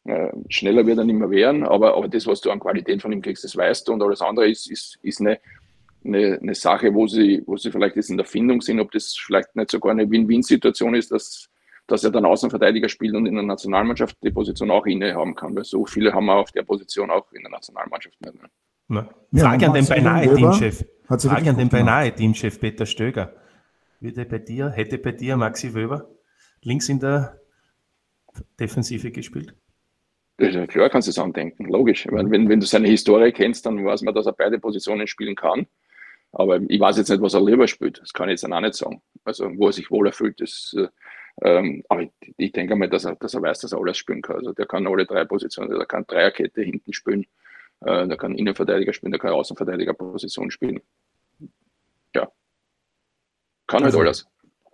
Äh, 0.06 0.32
schneller 0.48 0.86
wird 0.86 0.98
er 0.98 1.04
nicht 1.04 1.20
mehr 1.20 1.30
werden, 1.30 1.64
aber, 1.64 1.96
aber 1.96 2.08
das, 2.08 2.26
was 2.26 2.42
du 2.42 2.52
an 2.52 2.60
Qualität 2.60 3.02
von 3.02 3.12
ihm 3.12 3.22
kriegst, 3.22 3.44
das 3.44 3.56
weißt 3.56 3.88
du 3.88 3.94
und 3.94 4.02
alles 4.02 4.22
andere 4.22 4.50
ist, 4.50 4.72
ist, 4.72 4.98
ist 5.02 5.20
eine, 5.20 5.40
eine, 6.06 6.40
eine 6.42 6.56
Sache, 6.56 6.94
wo 6.94 7.08
sie, 7.08 7.44
wo 7.46 7.58
sie 7.58 7.72
vielleicht 7.72 7.98
jetzt 7.98 8.10
in 8.10 8.18
der 8.18 8.26
Findung 8.26 8.62
sind, 8.62 8.80
ob 8.80 8.92
das 8.92 9.16
vielleicht 9.16 9.56
nicht 9.56 9.72
sogar 9.72 9.92
eine 9.92 10.10
Win-Win-Situation 10.10 10.96
ist, 10.96 11.12
dass, 11.12 11.49
dass 11.92 12.04
er 12.04 12.12
dann 12.12 12.26
Außenverteidiger 12.26 12.90
spielt 12.90 13.16
und 13.16 13.26
in 13.26 13.36
der 13.36 13.44
Nationalmannschaft 13.44 14.18
die 14.24 14.32
Position 14.32 14.72
auch 14.72 14.86
innehaben 14.86 15.36
kann, 15.36 15.56
weil 15.56 15.64
so 15.64 15.86
viele 15.86 16.14
haben 16.14 16.26
wir 16.26 16.36
auf 16.36 16.52
der 16.52 16.64
Position 16.64 17.10
auch 17.10 17.32
in 17.34 17.42
der 17.42 17.52
Nationalmannschaft 17.52 18.20
nicht. 18.22 18.36
Ne? 18.90 19.10
Frage 19.36 19.68
an 19.68 19.74
den 19.74 19.86
beinahe 19.86 20.34
Teamchef. 20.34 20.86
Frage 21.08 21.50
an 21.50 21.58
den 21.58 21.70
beinahe 21.70 22.14
Teamchef 22.14 22.60
Peter 22.60 22.86
Stöger. 22.86 23.34
Würde 24.00 24.26
bei 24.26 24.40
dir, 24.40 24.70
hätte 24.70 24.98
bei 24.98 25.12
dir 25.12 25.36
Maxi 25.38 25.74
Wöber 25.74 26.10
links 26.62 26.90
in 26.90 27.00
der 27.00 27.40
Defensive 28.60 29.12
gespielt? 29.12 29.54
Ja, 30.40 30.66
klar 30.68 30.90
kannst 30.90 31.08
du 31.08 31.12
es 31.12 31.20
andenken, 31.20 31.66
logisch. 31.66 32.08
Meine, 32.10 32.32
wenn, 32.32 32.48
wenn 32.48 32.62
du 32.62 32.66
seine 32.66 32.88
Historie 32.88 33.34
kennst, 33.34 33.66
dann 33.66 33.84
weiß 33.84 34.04
man, 34.04 34.16
dass 34.16 34.26
er 34.26 34.34
beide 34.34 34.58
Positionen 34.58 35.06
spielen 35.06 35.36
kann. 35.36 35.68
Aber 36.32 36.62
ich 36.68 36.80
weiß 36.80 36.98
jetzt 36.98 37.10
nicht, 37.10 37.22
was 37.22 37.34
er 37.34 37.44
lieber 37.44 37.68
spielt. 37.68 38.00
Das 38.00 38.14
kann 38.14 38.30
ich 38.30 38.42
jetzt 38.42 38.52
auch 38.52 38.62
nicht 38.62 38.76
sagen. 38.76 39.02
Also, 39.26 39.50
wo 39.58 39.68
er 39.68 39.74
sich 39.74 39.92
wohl 39.92 40.08
erfüllt, 40.08 40.40
das, 40.40 40.74
äh, 40.78 40.88
ähm, 41.42 41.84
aber 41.88 42.02
ich, 42.02 42.12
ich, 42.38 42.52
denke 42.52 42.76
mal, 42.76 42.90
dass 42.90 43.06
er, 43.06 43.16
dass 43.16 43.34
er 43.34 43.42
weiß, 43.42 43.60
dass 43.60 43.72
er 43.72 43.80
alles 43.80 43.98
spielen 43.98 44.22
kann. 44.22 44.38
Also, 44.38 44.54
der 44.54 44.66
kann 44.66 44.88
alle 44.88 45.06
drei 45.06 45.26
Positionen, 45.26 45.70
der 45.70 45.86
kann 45.86 46.06
Dreierkette 46.06 46.62
hinten 46.62 46.94
spielen, 46.94 47.26
äh, 47.82 48.08
der 48.08 48.18
kann 48.18 48.36
Innenverteidiger 48.36 48.94
spielen, 48.94 49.12
der 49.12 49.20
kann 49.20 49.32
Außenverteidigerposition 49.32 50.52
spielen. 50.52 50.82
Ja. 52.16 52.30
Kann 53.68 53.84
halt 53.84 53.86
also, 53.86 54.00
halt 54.00 54.08
alles. 54.08 54.28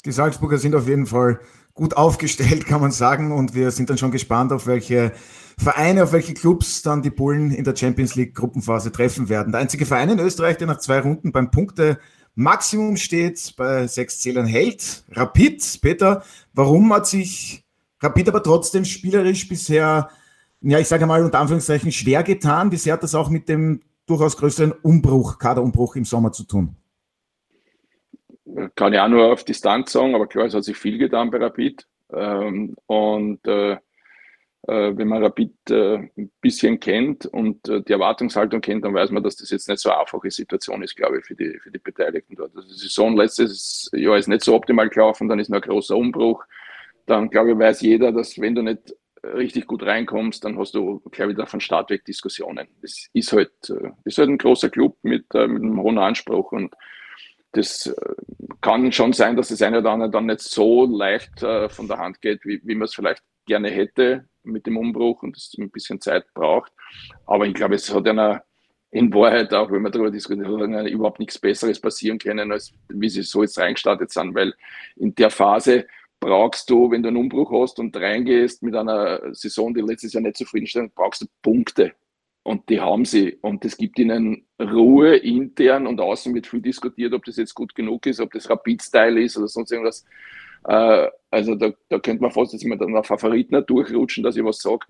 Die 0.06 0.12
Salzburger 0.12 0.58
sind 0.58 0.75
auf 0.75 0.88
jeden 0.88 1.06
Fall 1.06 1.39
gut 1.75 1.97
aufgestellt, 1.97 2.65
kann 2.65 2.82
man 2.82 2.91
sagen. 2.91 3.32
Und 3.32 3.54
wir 3.54 3.69
sind 3.69 3.89
dann 3.89 3.97
schon 3.97 4.12
gespannt, 4.12 4.51
auf 4.51 4.65
welche 4.65 5.12
Vereine, 5.58 6.04
auf 6.04 6.13
welche 6.13 6.34
Clubs 6.34 6.82
dann 6.82 7.01
die 7.01 7.12
Bullen 7.12 7.51
in 7.51 7.63
der 7.63 7.75
Champions 7.75 8.15
League 8.15 8.34
Gruppenphase 8.34 8.91
treffen 8.91 9.30
werden. 9.30 9.51
Der 9.51 9.62
einzige 9.62 9.86
Verein 9.86 10.10
in 10.10 10.19
Österreich, 10.19 10.58
der 10.58 10.67
nach 10.67 10.80
zwei 10.80 10.99
Runden 10.99 11.32
beim 11.32 11.51
Punkte 11.51 11.99
Maximum 12.35 12.97
steht, 12.97 13.53
bei 13.57 13.87
sechs 13.87 14.19
Zählern 14.19 14.45
hält. 14.45 15.03
Rapid, 15.11 15.79
Peter, 15.81 16.23
warum 16.53 16.93
hat 16.93 17.07
sich 17.07 17.63
Rapid 18.01 18.29
aber 18.29 18.43
trotzdem 18.43 18.83
spielerisch 18.85 19.47
bisher, 19.47 20.09
ja, 20.61 20.79
ich 20.79 20.87
sage 20.87 21.05
mal 21.05 21.23
unter 21.23 21.39
Anführungszeichen, 21.39 21.91
schwer 21.91 22.23
getan? 22.23 22.69
Bisher 22.69 22.93
hat 22.93 23.03
das 23.03 23.15
auch 23.15 23.29
mit 23.29 23.47
dem 23.47 23.81
durchaus 24.05 24.37
größeren 24.37 24.73
Umbruch, 24.73 25.39
Kaderumbruch 25.39 25.95
im 25.95 26.05
Sommer 26.05 26.31
zu 26.31 26.43
tun? 26.43 26.75
Kann 28.75 28.93
ich 28.93 28.99
auch 28.99 29.07
nur 29.07 29.31
auf 29.31 29.43
Distanz 29.43 29.91
sagen, 29.91 30.13
aber 30.13 30.27
klar, 30.27 30.45
es 30.45 30.53
hat 30.53 30.63
sich 30.63 30.77
viel 30.77 30.97
getan 30.97 31.31
bei 31.31 31.37
Rapid. 31.37 31.87
Ähm, 32.13 32.75
und 32.85 33.45
äh, 33.47 33.77
wenn 34.67 35.08
man 35.08 35.23
Rapid 35.23 35.54
äh, 35.69 35.95
ein 36.17 36.32
bisschen 36.41 36.80
kennt 36.80 37.28
und 37.28 37.67
äh, 37.69 37.82
die 37.84 37.93
Erwartungshaltung 37.93 38.62
kennt, 38.62 38.84
dann 38.84 38.95
weiß 38.95 39.12
man, 39.12 39.21
dass 39.21 39.36
das 39.36 39.51
jetzt 39.51 39.69
nicht 39.69 39.80
so 39.80 39.89
eine 39.91 39.99
einfache 39.99 40.32
Situation 40.32 40.82
ist, 40.82 40.95
glaube 40.95 41.19
ich, 41.19 41.25
für 41.25 41.36
die, 41.36 41.60
für 41.60 41.69
die 41.69 41.78
Beteiligten 41.80 42.36
dort. 42.36 42.56
Also 42.56 42.67
die 42.67 42.80
Saison 42.80 43.15
letztes 43.15 43.89
Jahr 43.93 44.17
ist 44.17 44.28
nicht 44.28 44.43
so 44.43 44.56
optimal 44.56 44.89
gelaufen, 44.89 45.28
dann 45.28 45.39
ist 45.39 45.49
noch 45.49 45.62
ein 45.62 45.69
großer 45.69 45.95
Umbruch. 45.95 46.43
Dann, 47.06 47.30
glaube 47.30 47.51
ich, 47.51 47.60
weiß 47.60 47.82
jeder, 47.82 48.12
dass 48.12 48.39
wenn 48.39 48.56
du 48.56 48.63
nicht 48.63 48.95
richtig 49.23 49.67
gut 49.67 49.84
reinkommst, 49.84 50.43
dann 50.43 50.58
hast 50.58 50.73
du, 50.73 50.99
glaube 51.12 51.34
ich, 51.34 51.38
da 51.38 51.45
von 51.45 51.60
Start 51.60 51.91
weg 51.91 52.04
Diskussionen. 52.06 52.67
Das 52.82 53.08
ist 53.13 53.34
halt, 53.34 53.51
ist 54.04 54.17
halt 54.17 54.30
ein 54.30 54.38
großer 54.38 54.69
Club 54.69 54.97
mit, 55.04 55.32
mit 55.34 55.62
einem 55.62 55.82
hohen 55.82 55.97
Anspruch 55.99 56.51
und 56.51 56.73
das 57.51 57.95
kann 58.62 58.91
schon 58.91 59.13
sein, 59.13 59.36
dass 59.36 59.49
das 59.49 59.62
eine 59.62 59.80
oder 59.80 59.91
andere 59.91 60.10
dann 60.10 60.25
nicht 60.25 60.41
so 60.41 60.86
leicht 60.86 61.39
von 61.39 61.88
der 61.88 61.97
Hand 61.97 62.21
geht, 62.21 62.45
wie, 62.45 62.62
wie 62.63 62.75
man 62.75 62.86
es 62.86 62.95
vielleicht 62.95 63.23
gerne 63.45 63.69
hätte 63.69 64.28
mit 64.45 64.65
dem 64.65 64.77
Umbruch 64.77 65.23
und 65.23 65.36
es 65.36 65.55
ein 65.58 65.69
bisschen 65.69 66.01
Zeit 66.01 66.25
braucht. 66.34 66.71
Aber 67.25 67.45
ich 67.45 67.53
glaube, 67.53 67.75
es 67.75 67.93
hat 67.93 68.08
einer 68.08 68.43
in 68.91 69.13
Wahrheit 69.13 69.53
auch, 69.53 69.69
wenn 69.71 69.81
wir 69.81 69.89
darüber 69.89 70.12
diskutieren, 70.12 70.88
überhaupt 70.88 71.19
nichts 71.19 71.38
Besseres 71.38 71.79
passieren 71.79 72.17
können, 72.17 72.51
als 72.51 72.73
wie 72.88 73.10
sie 73.10 73.23
so 73.23 73.41
jetzt 73.41 73.60
reingestartet 73.60 74.12
sind, 74.12 74.34
weil 74.34 74.53
in 74.95 75.13
der 75.15 75.29
Phase 75.29 75.86
brauchst 76.19 76.69
du, 76.69 76.89
wenn 76.89 77.03
du 77.03 77.10
einen 77.10 77.17
Umbruch 77.17 77.51
hast 77.51 77.77
und 77.79 77.95
reingehst 77.95 78.63
mit 78.63 78.73
einer 78.73 79.34
Saison, 79.34 79.73
die 79.73 79.81
letztes 79.81 80.13
Jahr 80.13 80.23
nicht 80.23 80.38
zufriedenstellend, 80.38 80.95
brauchst 80.95 81.21
du 81.21 81.25
Punkte. 81.41 81.93
Und 82.43 82.69
die 82.69 82.79
haben 82.79 83.05
sie. 83.05 83.38
Und 83.41 83.65
es 83.65 83.75
gibt 83.75 83.97
ihnen 83.99 84.45
Ruhe 84.62 85.15
intern 85.17 85.88
und 85.88 85.99
außen 85.99 86.34
wird 86.34 86.47
viel 86.47 86.62
diskutiert, 86.62 87.13
ob 87.13 87.25
das 87.25 87.38
jetzt 87.38 87.55
gut 87.55 87.73
genug 87.73 88.05
ist, 88.05 88.19
ob 88.19 88.31
das 88.31 88.49
Rapid-Style 88.49 89.21
ist 89.21 89.36
oder 89.38 89.47
sonst 89.47 89.71
irgendwas. 89.71 90.05
Äh, 90.67 91.10
also 91.32 91.56
da, 91.56 91.71
da 91.89 91.99
könnte 91.99 92.21
man 92.21 92.32
fast 92.32 92.54
jetzt 92.54 92.63
mit 92.65 92.82
einer 92.82 93.04
Favoriten 93.04 93.63
durchrutschen, 93.65 94.23
dass 94.23 94.38
ich 94.38 94.43
was 94.43 94.60
sage, 94.60 94.86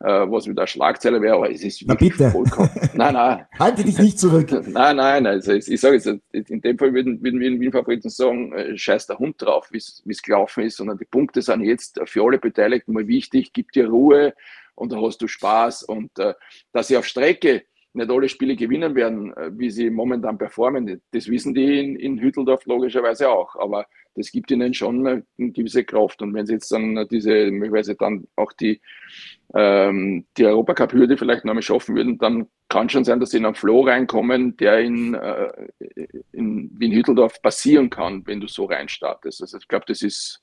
äh, 0.00 0.06
was 0.06 0.46
wieder 0.46 0.62
eine 0.62 0.66
Schlagzeile 0.66 1.20
wäre, 1.20 1.34
aber 1.36 1.50
es 1.50 1.62
ist 1.62 1.84
Na 1.86 1.94
bitte. 1.94 2.30
vollkommen. 2.30 2.70
Nein, 2.94 3.14
nein. 3.14 3.46
Halte 3.58 3.84
dich 3.84 3.98
nicht 3.98 4.18
zurück. 4.18 4.50
Nein, 4.68 4.96
nein, 4.96 5.26
also 5.26 5.52
ich, 5.52 5.70
ich 5.70 5.80
sage 5.80 5.96
jetzt, 5.96 6.06
in 6.32 6.60
dem 6.60 6.78
Fall 6.78 6.94
würden, 6.94 7.22
würden 7.22 7.40
wir 7.40 7.48
in 7.48 7.60
Wien 7.60 7.72
Favoriten 7.72 8.08
sagen, 8.08 8.52
äh, 8.52 8.76
scheiß 8.76 9.06
der 9.06 9.18
Hund 9.18 9.40
drauf, 9.40 9.68
wie 9.70 9.78
es 9.78 10.22
gelaufen 10.22 10.64
ist, 10.64 10.76
sondern 10.78 10.98
die 10.98 11.04
Punkte 11.04 11.42
sind 11.42 11.62
jetzt 11.62 12.00
für 12.06 12.24
alle 12.24 12.38
Beteiligten 12.38 12.92
mal 12.92 13.06
wichtig, 13.06 13.52
gib 13.52 13.72
dir 13.72 13.88
Ruhe 13.88 14.34
und 14.74 14.92
da 14.92 15.00
hast 15.00 15.18
du 15.20 15.28
Spaß 15.28 15.82
und 15.84 16.18
äh, 16.18 16.34
dass 16.72 16.88
sie 16.88 16.96
auf 16.96 17.06
Strecke 17.06 17.64
nicht 17.94 18.10
alle 18.10 18.28
Spiele 18.28 18.56
gewinnen 18.56 18.94
werden, 18.94 19.32
äh, 19.36 19.50
wie 19.52 19.70
sie 19.70 19.90
momentan 19.90 20.38
performen. 20.38 21.00
Das 21.10 21.28
wissen 21.28 21.54
die 21.54 21.80
in, 21.80 21.96
in 21.96 22.20
Hütteldorf 22.20 22.64
logischerweise 22.66 23.28
auch. 23.28 23.54
Aber 23.56 23.86
das 24.14 24.30
gibt 24.30 24.50
ihnen 24.50 24.74
schon 24.74 25.06
eine, 25.06 25.24
gewisse 25.38 25.84
Kraft. 25.84 26.22
Und 26.22 26.34
wenn 26.34 26.46
sie 26.46 26.54
jetzt 26.54 26.70
dann 26.70 27.06
diese, 27.10 27.50
möglicherweise 27.50 27.94
dann 27.94 28.26
auch 28.36 28.52
die, 28.52 28.80
ähm, 29.54 30.26
die 30.36 30.46
Europacup-Hürde 30.46 31.16
vielleicht 31.16 31.44
noch 31.44 31.52
einmal 31.52 31.62
schaffen 31.62 31.94
würden, 31.96 32.18
dann 32.18 32.46
kann 32.68 32.88
schon 32.88 33.04
sein, 33.04 33.20
dass 33.20 33.30
sie 33.30 33.38
in 33.38 33.46
einen 33.46 33.54
Flow 33.54 33.82
reinkommen, 33.82 34.56
der 34.56 34.80
in, 34.80 35.14
äh, 35.14 35.68
in 36.32 36.70
Wien 36.78 36.92
Hütteldorf 36.92 37.40
passieren 37.42 37.90
kann, 37.90 38.26
wenn 38.26 38.40
du 38.40 38.48
so 38.48 38.64
reinstartest. 38.64 39.42
Also 39.42 39.58
ich 39.58 39.68
glaube, 39.68 39.84
das 39.86 40.02
ist 40.02 40.41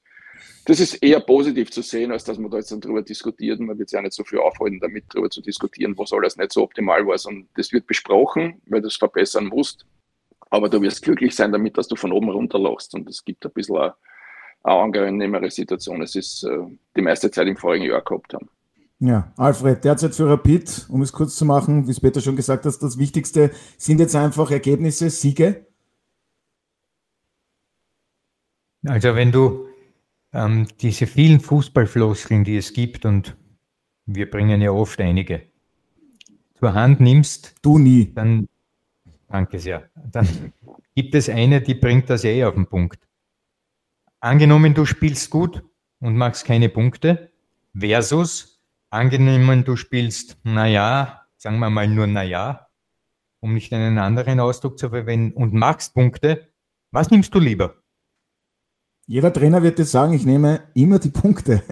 das 0.69 0.79
ist 0.79 1.01
eher 1.01 1.19
positiv 1.19 1.71
zu 1.71 1.81
sehen, 1.81 2.11
als 2.11 2.23
dass 2.23 2.37
man 2.37 2.51
da 2.51 2.57
jetzt 2.57 2.71
dann 2.71 2.79
drüber 2.79 3.01
diskutiert. 3.01 3.59
Man 3.59 3.79
wird 3.79 3.89
sich 3.89 3.97
ja 3.97 4.03
nicht 4.03 4.13
so 4.13 4.23
viel 4.23 4.37
aufhalten, 4.37 4.79
damit 4.79 5.05
darüber 5.09 5.27
zu 5.31 5.41
diskutieren, 5.41 5.97
was 5.97 6.13
alles 6.13 6.37
nicht 6.37 6.53
so 6.53 6.61
optimal 6.61 7.07
war, 7.07 7.17
sondern 7.17 7.49
das 7.55 7.71
wird 7.71 7.87
besprochen, 7.87 8.61
weil 8.67 8.79
du 8.79 8.87
es 8.87 8.95
verbessern 8.95 9.47
musst. 9.47 9.87
Aber 10.51 10.69
du 10.69 10.79
wirst 10.83 11.01
glücklich 11.01 11.35
sein 11.35 11.51
damit, 11.51 11.75
dass 11.75 11.87
du 11.87 11.95
von 11.95 12.11
oben 12.11 12.29
runter 12.29 12.59
lachst. 12.59 12.93
Und 12.93 13.09
es 13.09 13.25
gibt 13.25 13.43
ein 13.47 13.51
bisschen 13.51 13.77
eine, 13.77 13.95
eine 14.61 14.75
angenehmere 14.75 15.49
Situation, 15.49 16.01
als 16.01 16.13
es 16.13 16.43
äh, 16.43 16.59
die 16.95 17.01
meiste 17.01 17.31
Zeit 17.31 17.47
im 17.47 17.57
vorigen 17.57 17.85
Jahr 17.85 18.03
gehabt 18.03 18.35
haben. 18.35 18.47
Ja, 18.99 19.33
Alfred, 19.37 19.83
derzeit 19.83 20.13
für 20.13 20.29
Rapid, 20.29 20.85
um 20.89 21.01
es 21.01 21.11
kurz 21.11 21.35
zu 21.35 21.45
machen, 21.45 21.87
wie 21.87 21.91
es 21.91 21.99
Peter 21.99 22.21
schon 22.21 22.35
gesagt 22.35 22.65
hat, 22.65 22.75
das 22.79 22.99
Wichtigste 22.99 23.49
sind 23.79 23.99
jetzt 23.99 24.15
einfach 24.15 24.51
Ergebnisse, 24.51 25.09
Siege. 25.09 25.65
Also 28.85 29.15
wenn 29.15 29.31
du 29.31 29.68
ähm, 30.33 30.67
diese 30.81 31.07
vielen 31.07 31.39
Fußballfloskeln, 31.39 32.43
die 32.43 32.57
es 32.57 32.73
gibt, 32.73 33.05
und 33.05 33.35
wir 34.05 34.29
bringen 34.29 34.61
ja 34.61 34.71
oft 34.71 34.99
einige, 35.01 35.43
zur 36.55 36.73
Hand 36.73 36.99
nimmst, 36.99 37.55
du 37.61 37.77
nie, 37.77 38.13
dann, 38.13 38.47
danke 39.27 39.59
sehr, 39.59 39.89
dann 39.95 40.53
gibt 40.95 41.15
es 41.15 41.29
eine, 41.29 41.61
die 41.61 41.75
bringt 41.75 42.09
das 42.09 42.23
eh 42.23 42.43
auf 42.43 42.55
den 42.55 42.67
Punkt. 42.67 42.99
Angenommen, 44.19 44.73
du 44.73 44.85
spielst 44.85 45.29
gut 45.29 45.63
und 45.99 46.17
machst 46.17 46.45
keine 46.45 46.69
Punkte, 46.69 47.31
versus 47.77 48.61
angenommen, 48.89 49.63
du 49.63 49.75
spielst, 49.75 50.37
naja, 50.43 51.25
sagen 51.37 51.59
wir 51.59 51.69
mal 51.69 51.87
nur 51.87 52.07
naja, 52.07 52.67
um 53.39 53.53
nicht 53.53 53.71
einen 53.71 53.97
anderen 53.97 54.39
Ausdruck 54.39 54.77
zu 54.77 54.89
verwenden, 54.89 55.33
und 55.33 55.53
machst 55.53 55.93
Punkte, 55.93 56.49
was 56.91 57.09
nimmst 57.09 57.33
du 57.33 57.39
lieber? 57.39 57.78
Jeder 59.09 59.33
Trainer 59.33 59.63
wird 59.63 59.79
das 59.79 59.89
sagen, 59.89 60.13
ich 60.13 60.23
nehme 60.23 60.61
immer 60.75 60.99
die 60.99 61.09
Punkte. 61.09 61.63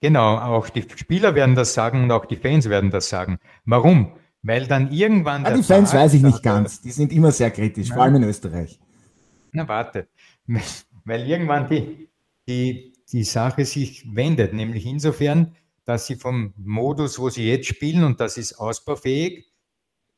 Genau, 0.00 0.38
auch 0.38 0.68
die 0.68 0.84
Spieler 0.96 1.36
werden 1.36 1.54
das 1.54 1.72
sagen 1.72 2.02
und 2.02 2.10
auch 2.10 2.24
die 2.24 2.34
Fans 2.34 2.68
werden 2.68 2.90
das 2.90 3.08
sagen. 3.08 3.38
Warum? 3.64 4.16
Weil 4.42 4.66
dann 4.66 4.90
irgendwann. 4.90 5.44
Ja, 5.44 5.54
die 5.54 5.62
Fans 5.62 5.92
Tag, 5.92 6.00
weiß 6.00 6.14
ich 6.14 6.22
nicht 6.22 6.42
ganz. 6.42 6.80
Die 6.80 6.90
sind 6.90 7.12
immer 7.12 7.30
sehr 7.30 7.52
kritisch, 7.52 7.90
na, 7.90 7.94
vor 7.94 8.02
allem 8.02 8.16
in 8.16 8.24
Österreich. 8.24 8.80
Na, 9.52 9.68
warte. 9.68 10.08
Weil 11.04 11.28
irgendwann 11.28 11.68
die, 11.68 12.08
die, 12.48 12.92
die 13.12 13.22
Sache 13.22 13.64
sich 13.64 14.04
wendet, 14.12 14.52
nämlich 14.52 14.86
insofern, 14.86 15.54
dass 15.84 16.08
sie 16.08 16.16
vom 16.16 16.54
Modus, 16.56 17.20
wo 17.20 17.30
sie 17.30 17.46
jetzt 17.46 17.68
spielen, 17.68 18.02
und 18.02 18.18
das 18.18 18.36
ist 18.36 18.54
ausbaufähig, 18.54 19.52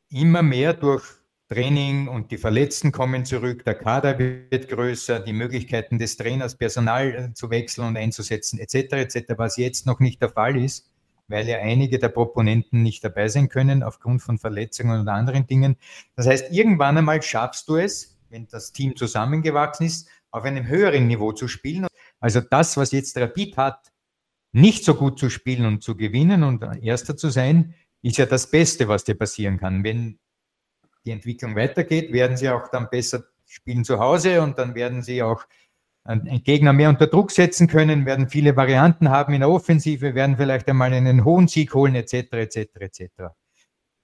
immer 0.08 0.42
mehr 0.42 0.72
durch 0.72 1.04
Training 1.52 2.08
und 2.08 2.30
die 2.30 2.38
Verletzten 2.38 2.92
kommen 2.92 3.26
zurück, 3.26 3.62
der 3.64 3.74
Kader 3.74 4.18
wird 4.18 4.68
größer, 4.68 5.20
die 5.20 5.34
Möglichkeiten 5.34 5.98
des 5.98 6.16
Trainers, 6.16 6.56
Personal 6.56 7.14
äh, 7.14 7.34
zu 7.34 7.50
wechseln 7.50 7.88
und 7.88 7.96
einzusetzen, 7.98 8.58
etc., 8.58 8.74
etc., 8.92 9.34
was 9.36 9.58
jetzt 9.58 9.84
noch 9.84 10.00
nicht 10.00 10.22
der 10.22 10.30
Fall 10.30 10.56
ist, 10.56 10.90
weil 11.28 11.46
ja 11.46 11.58
einige 11.58 11.98
der 11.98 12.08
Proponenten 12.08 12.82
nicht 12.82 13.04
dabei 13.04 13.28
sein 13.28 13.50
können 13.50 13.82
aufgrund 13.82 14.22
von 14.22 14.38
Verletzungen 14.38 15.00
und 15.00 15.08
anderen 15.08 15.46
Dingen. 15.46 15.76
Das 16.16 16.26
heißt, 16.26 16.52
irgendwann 16.52 16.96
einmal 16.96 17.20
schaffst 17.20 17.68
du 17.68 17.76
es, 17.76 18.18
wenn 18.30 18.46
das 18.48 18.72
Team 18.72 18.96
zusammengewachsen 18.96 19.84
ist, 19.84 20.08
auf 20.30 20.44
einem 20.44 20.66
höheren 20.66 21.06
Niveau 21.06 21.32
zu 21.32 21.48
spielen. 21.48 21.86
Also 22.18 22.40
das, 22.40 22.78
was 22.78 22.92
jetzt 22.92 23.14
Rapid 23.18 23.58
hat, 23.58 23.92
nicht 24.52 24.86
so 24.86 24.94
gut 24.94 25.18
zu 25.18 25.28
spielen 25.28 25.66
und 25.66 25.82
zu 25.82 25.96
gewinnen 25.96 26.44
und 26.44 26.62
Erster 26.82 27.14
zu 27.14 27.28
sein, 27.28 27.74
ist 28.00 28.16
ja 28.16 28.24
das 28.24 28.50
Beste, 28.50 28.88
was 28.88 29.04
dir 29.04 29.16
passieren 29.16 29.58
kann. 29.58 29.84
Wenn 29.84 30.18
die 31.04 31.10
Entwicklung 31.10 31.56
weitergeht, 31.56 32.12
werden 32.12 32.36
sie 32.36 32.48
auch 32.48 32.68
dann 32.68 32.88
besser 32.90 33.24
spielen 33.46 33.84
zu 33.84 33.98
Hause 33.98 34.40
und 34.42 34.58
dann 34.58 34.74
werden 34.74 35.02
sie 35.02 35.22
auch 35.22 35.44
einen 36.04 36.42
Gegner 36.42 36.72
mehr 36.72 36.88
unter 36.88 37.06
Druck 37.06 37.30
setzen 37.30 37.68
können, 37.68 38.06
werden 38.06 38.28
viele 38.28 38.56
Varianten 38.56 39.10
haben 39.10 39.34
in 39.34 39.40
der 39.40 39.50
Offensive, 39.50 40.14
werden 40.14 40.36
vielleicht 40.36 40.68
einmal 40.68 40.92
einen 40.92 41.24
hohen 41.24 41.46
Sieg 41.46 41.74
holen, 41.74 41.94
etc., 41.94 42.32
etc., 42.32 42.56
etc. 42.80 43.00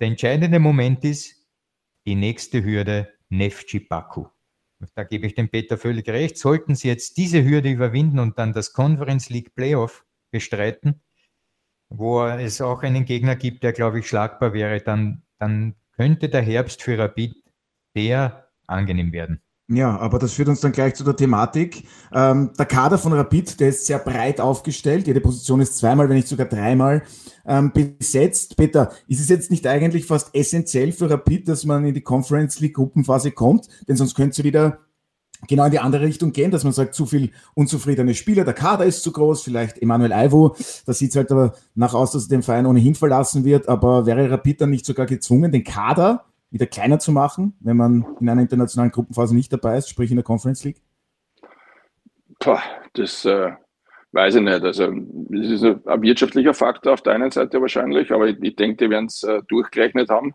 Der 0.01 0.09
entscheidende 0.09 0.61
Moment 0.61 1.05
ist 1.05 1.35
die 2.07 2.15
nächste 2.15 2.63
Hürde, 2.63 3.13
Nefci 3.31 3.81
Baku. 3.81 4.27
Da 4.95 5.03
gebe 5.03 5.27
ich 5.27 5.35
dem 5.35 5.49
Peter 5.49 5.77
völlig 5.77 6.09
recht. 6.09 6.39
Sollten 6.39 6.77
sie 6.77 6.87
jetzt 6.87 7.17
diese 7.17 7.45
Hürde 7.45 7.69
überwinden 7.69 8.21
und 8.21 8.39
dann 8.39 8.53
das 8.53 8.73
Conference 8.73 9.29
League 9.29 9.55
Playoff 9.55 10.07
bestreiten, 10.31 11.03
wo 11.89 12.25
es 12.25 12.61
auch 12.61 12.83
einen 12.83 13.05
Gegner 13.05 13.35
gibt, 13.35 13.65
der, 13.65 13.73
glaube 13.73 13.99
ich, 13.99 14.09
schlagbar 14.09 14.53
wäre, 14.53 14.81
dann, 14.81 15.23
dann 15.39 15.75
könnte 15.99 16.29
der 16.29 16.43
Herbst 16.43 16.83
für 16.83 16.97
Rapid 16.97 17.35
sehr 17.95 18.49
angenehm 18.67 19.13
werden. 19.13 19.43
Ja, 19.71 19.99
aber 19.99 20.19
das 20.19 20.33
führt 20.33 20.49
uns 20.49 20.61
dann 20.61 20.73
gleich 20.73 20.95
zu 20.95 21.05
der 21.05 21.15
Thematik. 21.15 21.85
Ähm, 22.11 22.53
der 22.59 22.65
Kader 22.65 22.97
von 22.97 23.13
Rapid, 23.13 23.61
der 23.61 23.69
ist 23.69 23.85
sehr 23.85 23.99
breit 23.99 24.41
aufgestellt. 24.41 25.07
Jede 25.07 25.21
Position 25.21 25.61
ist 25.61 25.77
zweimal, 25.77 26.09
wenn 26.09 26.17
nicht 26.17 26.29
sogar 26.29 26.47
dreimal 26.47 27.03
ähm, 27.45 27.73
besetzt. 27.73 28.57
Peter, 28.57 28.93
ist 29.09 29.21
es 29.21 29.29
jetzt 29.29 29.51
nicht 29.51 29.67
eigentlich 29.67 30.07
fast 30.07 30.35
essentiell 30.35 30.93
für 30.93 31.11
Rapid, 31.11 31.49
dass 31.49 31.67
man 31.67 31.85
in 31.85 31.93
die 31.93 32.01
Conference 32.01 32.61
League 32.61 32.77
Gruppenphase 32.77 33.33
kommt? 33.33 33.69
Denn 33.87 33.97
sonst 33.97 34.15
könnte 34.15 34.41
es 34.41 34.45
wieder 34.45 34.79
genau 35.47 35.67
in 35.67 35.71
die 35.71 35.79
andere 35.79 36.03
Richtung 36.03 36.33
gehen, 36.33 36.51
dass 36.51 36.65
man 36.65 36.73
sagt, 36.73 36.95
zu 36.95 37.07
viel 37.07 37.31
unzufriedene 37.55 38.15
Spieler, 38.15 38.45
der 38.45 38.55
Kader 38.55 38.85
ist 38.85 39.03
zu 39.03 39.13
groß, 39.13 39.43
vielleicht 39.43 39.81
Emanuel 39.81 40.13
Aivo, 40.13 40.57
da 40.87 40.93
sieht 40.93 41.11
es 41.11 41.17
halt 41.17 41.31
aber 41.31 41.55
nach 41.75 41.95
aus, 41.95 42.13
dass 42.13 42.25
er 42.25 42.31
den 42.31 42.43
Verein 42.43 42.67
ohnehin 42.67 42.95
verlassen 42.95 43.45
wird, 43.45 43.69
aber 43.69 44.07
wäre 44.07 44.31
Rapid 44.31 44.63
dann 44.63 44.71
nicht 44.71 44.87
sogar 44.87 45.07
gezwungen, 45.07 45.53
den 45.53 45.65
Kader 45.65 46.25
wieder 46.51 46.67
kleiner 46.67 46.99
zu 46.99 47.13
machen, 47.13 47.57
wenn 47.61 47.77
man 47.77 48.07
in 48.21 48.29
einer 48.29 48.43
internationalen 48.43 48.91
Gruppenphase 48.91 49.35
nicht 49.35 49.53
dabei 49.53 49.77
ist, 49.77 49.89
sprich 49.89 50.11
in 50.11 50.17
der 50.17 50.25
Conference 50.25 50.65
League? 50.65 50.81
Boah, 52.41 52.63
das 52.95 53.25
äh, 53.25 53.53
weiß 54.13 54.37
ich 54.37 54.43
nicht. 54.43 54.63
Also, 54.63 54.91
das 54.91 55.47
ist 55.47 55.65
ein 55.65 56.03
wirtschaftlicher 56.03 56.55
Faktor 56.55 56.95
auf 56.95 57.03
der 57.03 57.15
einen 57.15 57.31
Seite 57.31 57.61
wahrscheinlich, 57.61 58.13
aber 58.13 58.29
ich, 58.29 58.39
ich 58.41 58.57
denke, 58.57 58.85
die 58.85 58.91
werden 58.91 59.07
es 59.07 59.23
äh, 59.23 59.43
durchgerechnet 59.49 60.09
haben, 60.09 60.35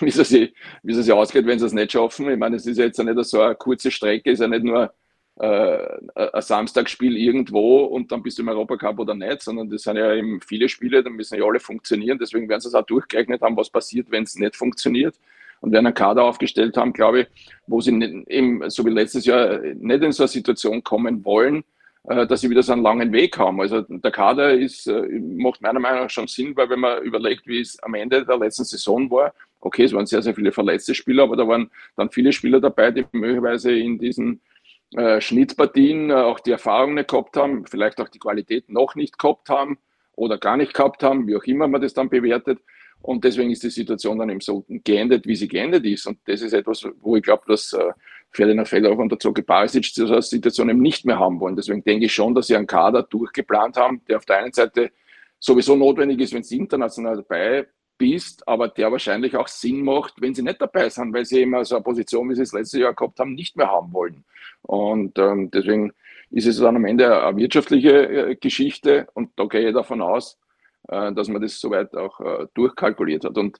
wie 0.00 0.08
es 0.08 0.16
sich, 0.16 0.54
wie 0.82 0.92
es 0.92 1.04
sich 1.04 1.12
ausgeht, 1.12 1.46
wenn 1.46 1.58
sie 1.58 1.66
es 1.66 1.72
nicht 1.72 1.92
schaffen. 1.92 2.30
Ich 2.30 2.38
meine, 2.38 2.56
es 2.56 2.66
ist 2.66 2.78
jetzt 2.78 2.98
ja 2.98 3.04
nicht 3.04 3.24
so 3.24 3.40
eine 3.40 3.54
kurze 3.54 3.90
Strecke, 3.90 4.30
es 4.30 4.40
ist 4.40 4.42
ja 4.42 4.48
nicht 4.48 4.64
nur 4.64 4.92
äh, 5.40 5.98
ein 6.14 6.42
Samstagsspiel 6.42 7.16
irgendwo 7.16 7.84
und 7.84 8.12
dann 8.12 8.22
bist 8.22 8.38
du 8.38 8.42
im 8.42 8.48
Europacup 8.48 8.98
oder 8.98 9.14
nicht, 9.14 9.42
sondern 9.42 9.70
das 9.70 9.82
sind 9.82 9.96
ja 9.96 10.14
eben 10.14 10.40
viele 10.40 10.68
Spiele, 10.68 11.02
da 11.02 11.10
müssen 11.10 11.38
ja 11.38 11.44
alle 11.44 11.60
funktionieren. 11.60 12.18
Deswegen 12.18 12.48
werden 12.48 12.60
sie 12.60 12.68
es 12.68 12.74
auch 12.74 12.84
durchgerechnet 12.84 13.40
haben, 13.42 13.56
was 13.56 13.70
passiert, 13.70 14.10
wenn 14.10 14.24
es 14.24 14.36
nicht 14.36 14.56
funktioniert 14.56 15.18
und 15.60 15.72
werden 15.72 15.86
einen 15.86 15.94
Kader 15.94 16.24
aufgestellt 16.24 16.76
haben, 16.76 16.92
glaube 16.92 17.22
ich, 17.22 17.26
wo 17.66 17.80
sie 17.80 18.24
eben, 18.28 18.68
so 18.70 18.84
wie 18.84 18.90
letztes 18.90 19.24
Jahr 19.24 19.58
nicht 19.60 20.02
in 20.02 20.12
so 20.12 20.24
eine 20.24 20.28
Situation 20.28 20.82
kommen 20.82 21.24
wollen, 21.24 21.64
äh, 22.04 22.26
dass 22.26 22.40
sie 22.40 22.50
wieder 22.50 22.62
so 22.62 22.72
einen 22.72 22.82
langen 22.82 23.12
Weg 23.12 23.38
haben. 23.38 23.60
Also 23.60 23.82
der 23.82 24.10
Kader 24.10 24.52
ist, 24.52 24.86
äh, 24.86 25.02
macht 25.18 25.60
meiner 25.60 25.80
Meinung 25.80 26.02
nach 26.02 26.10
schon 26.10 26.28
Sinn, 26.28 26.56
weil 26.56 26.70
wenn 26.70 26.80
man 26.80 27.02
überlegt, 27.02 27.46
wie 27.46 27.60
es 27.60 27.82
am 27.82 27.94
Ende 27.94 28.24
der 28.24 28.38
letzten 28.38 28.64
Saison 28.64 29.10
war, 29.10 29.32
okay, 29.60 29.84
es 29.84 29.92
waren 29.92 30.06
sehr, 30.06 30.22
sehr 30.22 30.34
viele 30.34 30.52
verletzte 30.52 30.94
Spieler, 30.94 31.24
aber 31.24 31.36
da 31.36 31.46
waren 31.46 31.70
dann 31.96 32.10
viele 32.10 32.32
Spieler 32.32 32.60
dabei, 32.60 32.90
die 32.90 33.04
möglicherweise 33.12 33.72
in 33.72 33.98
diesen 33.98 34.40
äh, 34.94 35.20
Schnittpartien 35.20 36.10
äh, 36.10 36.14
auch 36.14 36.40
die 36.40 36.50
Erfahrung 36.50 36.94
nicht 36.94 37.08
gehabt 37.08 37.36
haben, 37.36 37.66
vielleicht 37.66 38.00
auch 38.00 38.08
die 38.08 38.18
Qualität 38.18 38.68
noch 38.68 38.94
nicht 38.94 39.18
gehabt 39.18 39.48
haben 39.48 39.78
oder 40.16 40.38
gar 40.38 40.56
nicht 40.56 40.74
gehabt 40.74 41.02
haben, 41.02 41.26
wie 41.26 41.36
auch 41.36 41.44
immer 41.44 41.68
man 41.68 41.80
das 41.80 41.94
dann 41.94 42.08
bewertet. 42.08 42.58
Und 43.02 43.24
deswegen 43.24 43.50
ist 43.50 43.62
die 43.62 43.70
Situation 43.70 44.18
dann 44.18 44.28
eben 44.28 44.40
so 44.40 44.64
geendet, 44.68 45.26
wie 45.26 45.36
sie 45.36 45.48
geendet 45.48 45.86
ist. 45.86 46.06
Und 46.06 46.18
das 46.26 46.42
ist 46.42 46.52
etwas, 46.52 46.86
wo 47.00 47.16
ich 47.16 47.22
glaube, 47.22 47.44
dass 47.46 47.72
äh, 47.72 47.92
Ferdinand 48.30 48.68
Feller 48.68 48.96
und 48.96 49.10
der 49.10 49.18
Zoge 49.18 49.42
Barisic 49.42 49.92
diese 49.94 50.20
Situation 50.22 50.68
eben 50.68 50.82
nicht 50.82 51.04
mehr 51.04 51.18
haben 51.18 51.40
wollen. 51.40 51.56
Deswegen 51.56 51.82
denke 51.82 52.06
ich 52.06 52.12
schon, 52.12 52.34
dass 52.34 52.48
sie 52.48 52.56
einen 52.56 52.66
Kader 52.66 53.02
durchgeplant 53.02 53.76
haben, 53.76 54.02
der 54.06 54.18
auf 54.18 54.26
der 54.26 54.38
einen 54.38 54.52
Seite 54.52 54.90
sowieso 55.38 55.76
notwendig 55.76 56.20
ist, 56.20 56.34
wenn 56.34 56.42
sie 56.42 56.58
international 56.58 57.16
dabei 57.16 57.66
bist, 58.00 58.48
aber 58.48 58.68
der 58.68 58.90
wahrscheinlich 58.90 59.36
auch 59.36 59.46
Sinn 59.46 59.84
macht, 59.84 60.14
wenn 60.22 60.34
sie 60.34 60.42
nicht 60.42 60.60
dabei 60.60 60.88
sind, 60.88 61.12
weil 61.12 61.26
sie 61.26 61.40
eben 61.40 61.64
so 61.64 61.76
eine 61.76 61.84
Position, 61.84 62.30
wie 62.30 62.34
sie 62.34 62.42
es 62.42 62.54
letztes 62.54 62.80
Jahr 62.80 62.94
gehabt 62.94 63.20
haben, 63.20 63.34
nicht 63.34 63.56
mehr 63.58 63.68
haben 63.68 63.92
wollen. 63.92 64.24
Und 64.62 65.18
ähm, 65.18 65.50
deswegen 65.50 65.92
ist 66.30 66.46
es 66.46 66.58
dann 66.58 66.76
am 66.76 66.86
Ende 66.86 67.22
eine 67.22 67.36
wirtschaftliche 67.36 68.30
äh, 68.30 68.36
Geschichte 68.36 69.06
und 69.12 69.28
da 69.36 69.44
gehe 69.44 69.68
ich 69.68 69.74
davon 69.74 70.00
aus, 70.00 70.38
dass 70.90 71.28
man 71.28 71.40
das 71.40 71.60
soweit 71.60 71.94
auch 71.94 72.20
äh, 72.20 72.46
durchkalkuliert 72.54 73.24
hat. 73.24 73.38
Und 73.38 73.58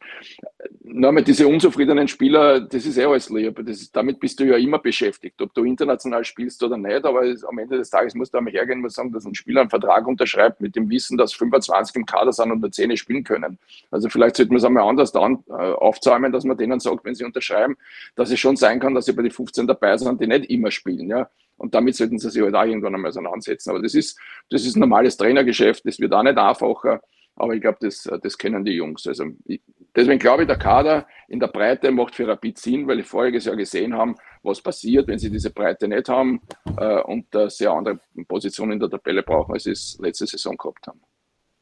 äh, 0.58 0.68
nochmal, 0.82 1.22
diese 1.22 1.46
unzufriedenen 1.46 2.08
Spieler, 2.08 2.60
das 2.60 2.86
ist 2.86 2.98
eh 2.98 3.04
alles 3.04 3.30
lieb. 3.30 3.58
Ist, 3.60 3.94
damit 3.94 4.18
bist 4.18 4.40
du 4.40 4.44
ja 4.44 4.56
immer 4.56 4.78
beschäftigt, 4.78 5.40
ob 5.40 5.54
du 5.54 5.64
international 5.64 6.24
spielst 6.24 6.62
oder 6.62 6.76
nicht. 6.76 7.04
Aber 7.04 7.22
am 7.48 7.58
Ende 7.58 7.78
des 7.78 7.90
Tages 7.90 8.14
musst 8.14 8.34
du 8.34 8.38
einmal 8.38 8.52
hergehen 8.52 8.82
und 8.82 8.92
sagen, 8.92 9.12
dass 9.12 9.24
ein 9.24 9.34
Spieler 9.34 9.60
einen 9.60 9.70
Vertrag 9.70 10.06
unterschreibt 10.06 10.60
mit 10.60 10.74
dem 10.74 10.90
Wissen, 10.90 11.16
dass 11.16 11.32
25 11.32 11.96
im 11.96 12.06
Kader 12.06 12.32
sind 12.32 12.50
und 12.50 12.60
nur 12.60 12.72
10 12.72 12.96
spielen 12.96 13.24
können. 13.24 13.58
Also 13.90 14.08
vielleicht 14.08 14.36
sollte 14.36 14.50
man 14.50 14.58
es 14.58 14.64
einmal 14.64 14.88
anders 14.88 15.12
dann, 15.12 15.44
äh, 15.48 15.52
aufzäumen, 15.52 16.32
dass 16.32 16.44
man 16.44 16.56
denen 16.56 16.80
sagt, 16.80 17.04
wenn 17.04 17.14
sie 17.14 17.24
unterschreiben, 17.24 17.76
dass 18.16 18.30
es 18.30 18.40
schon 18.40 18.56
sein 18.56 18.80
kann, 18.80 18.94
dass 18.94 19.06
sie 19.06 19.12
bei 19.12 19.22
den 19.22 19.30
15 19.30 19.66
dabei 19.66 19.96
sind, 19.96 20.20
die 20.20 20.26
nicht 20.26 20.50
immer 20.50 20.70
spielen. 20.70 21.08
Ja? 21.08 21.30
Und 21.60 21.74
damit 21.74 21.94
sollten 21.94 22.18
sie 22.18 22.30
sich 22.30 22.42
halt 22.42 22.54
auch 22.54 22.64
irgendwann 22.64 22.94
einmal 22.94 23.10
auseinandersetzen. 23.10 23.70
Aber 23.70 23.82
das 23.82 23.94
ist, 23.94 24.18
das 24.48 24.64
ist 24.64 24.76
normales 24.76 25.16
Trainergeschäft, 25.18 25.84
das 25.86 26.00
wird 26.00 26.12
auch 26.14 26.22
nicht 26.22 26.38
einfacher. 26.38 27.02
Aber 27.36 27.54
ich 27.54 27.60
glaube, 27.60 27.78
das, 27.80 28.08
das 28.22 28.36
kennen 28.36 28.64
die 28.64 28.72
Jungs. 28.72 29.06
Also 29.06 29.24
ich, 29.46 29.62
deswegen 29.96 30.18
glaube 30.18 30.42
ich, 30.42 30.46
der 30.46 30.58
Kader 30.58 31.06
in 31.28 31.40
der 31.40 31.48
Breite 31.48 31.90
macht 31.90 32.14
für 32.14 32.28
Rapid 32.28 32.58
Sinn, 32.58 32.86
weil 32.86 33.00
ich 33.00 33.06
voriges 33.06 33.46
Jahr 33.46 33.56
gesehen 33.56 33.94
haben, 33.94 34.14
was 34.42 34.60
passiert, 34.60 35.08
wenn 35.08 35.18
sie 35.18 35.30
diese 35.30 35.50
Breite 35.50 35.88
nicht 35.88 36.08
haben 36.08 36.40
äh, 36.78 37.00
und 37.02 37.34
äh, 37.34 37.48
sehr 37.48 37.70
andere 37.70 38.00
Positionen 38.28 38.72
in 38.72 38.80
der 38.80 38.90
Tabelle 38.90 39.22
brauchen, 39.22 39.52
als 39.52 39.64
sie 39.64 39.70
es 39.72 39.98
letzte 40.00 40.26
Saison 40.26 40.56
gehabt 40.56 40.86
haben. 40.86 41.00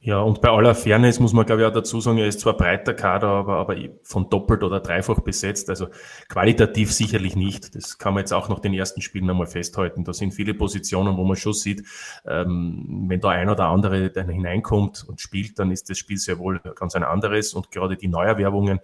Ja, 0.01 0.21
und 0.21 0.41
bei 0.41 0.49
aller 0.49 0.77
Fairness 0.77 1.19
muss 1.19 1.33
man, 1.33 1.45
glaube 1.45 1.63
ich, 1.63 1.67
auch 1.67 1.73
dazu 1.73 2.01
sagen, 2.01 2.19
er 2.19 2.29
ist 2.29 2.39
zwar 2.39 2.57
breiter 2.57 2.95
Kader, 2.95 3.27
aber, 3.27 3.57
aber 3.57 3.77
von 4.05 4.31
doppelt 4.31 4.63
oder 4.63 4.79
dreifach 4.79 5.19
besetzt. 5.21 5.69
Also 5.71 5.89
qualitativ 6.29 6.93
sicherlich 6.93 7.35
nicht. 7.35 7.75
Das 7.75 7.99
kann 7.99 8.15
man 8.15 8.21
jetzt 8.21 8.33
auch 8.33 8.49
nach 8.49 8.61
den 8.61 8.75
ersten 8.75 9.03
Spielen 9.03 9.29
einmal 9.29 9.49
festhalten. 9.49 10.05
Da 10.05 10.13
sind 10.13 10.33
viele 10.33 10.55
Positionen, 10.55 11.17
wo 11.17 11.25
man 11.25 11.37
schon 11.37 11.53
sieht, 11.53 11.83
ähm, 12.25 13.07
wenn 13.09 13.21
da 13.21 13.31
ein 13.31 13.49
oder 13.49 13.65
andere 13.65 14.11
dann 14.11 14.29
hineinkommt 14.29 15.05
und 15.09 15.21
spielt, 15.21 15.59
dann 15.59 15.73
ist 15.73 15.91
das 15.91 15.99
Spiel 15.99 16.17
sehr 16.17 16.39
wohl 16.39 16.61
ganz 16.77 16.95
ein 16.95 17.03
anderes. 17.03 17.53
Und 17.55 17.73
gerade 17.73 17.97
die 17.97 18.09
Neuerwerbungen, 18.09 18.79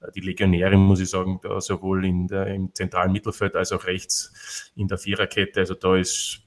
äh, 0.00 0.12
die 0.14 0.20
Legionäre, 0.20 0.76
muss 0.76 1.00
ich 1.00 1.10
sagen, 1.10 1.40
da 1.42 1.60
sowohl 1.60 2.04
in 2.04 2.28
der, 2.28 2.46
im 2.46 2.72
zentralen 2.74 3.10
Mittelfeld 3.10 3.56
als 3.56 3.72
auch 3.72 3.86
rechts 3.86 4.70
in 4.76 4.86
der 4.86 4.98
Viererkette, 4.98 5.58
also 5.58 5.74
da 5.74 5.96
ist 5.96 6.42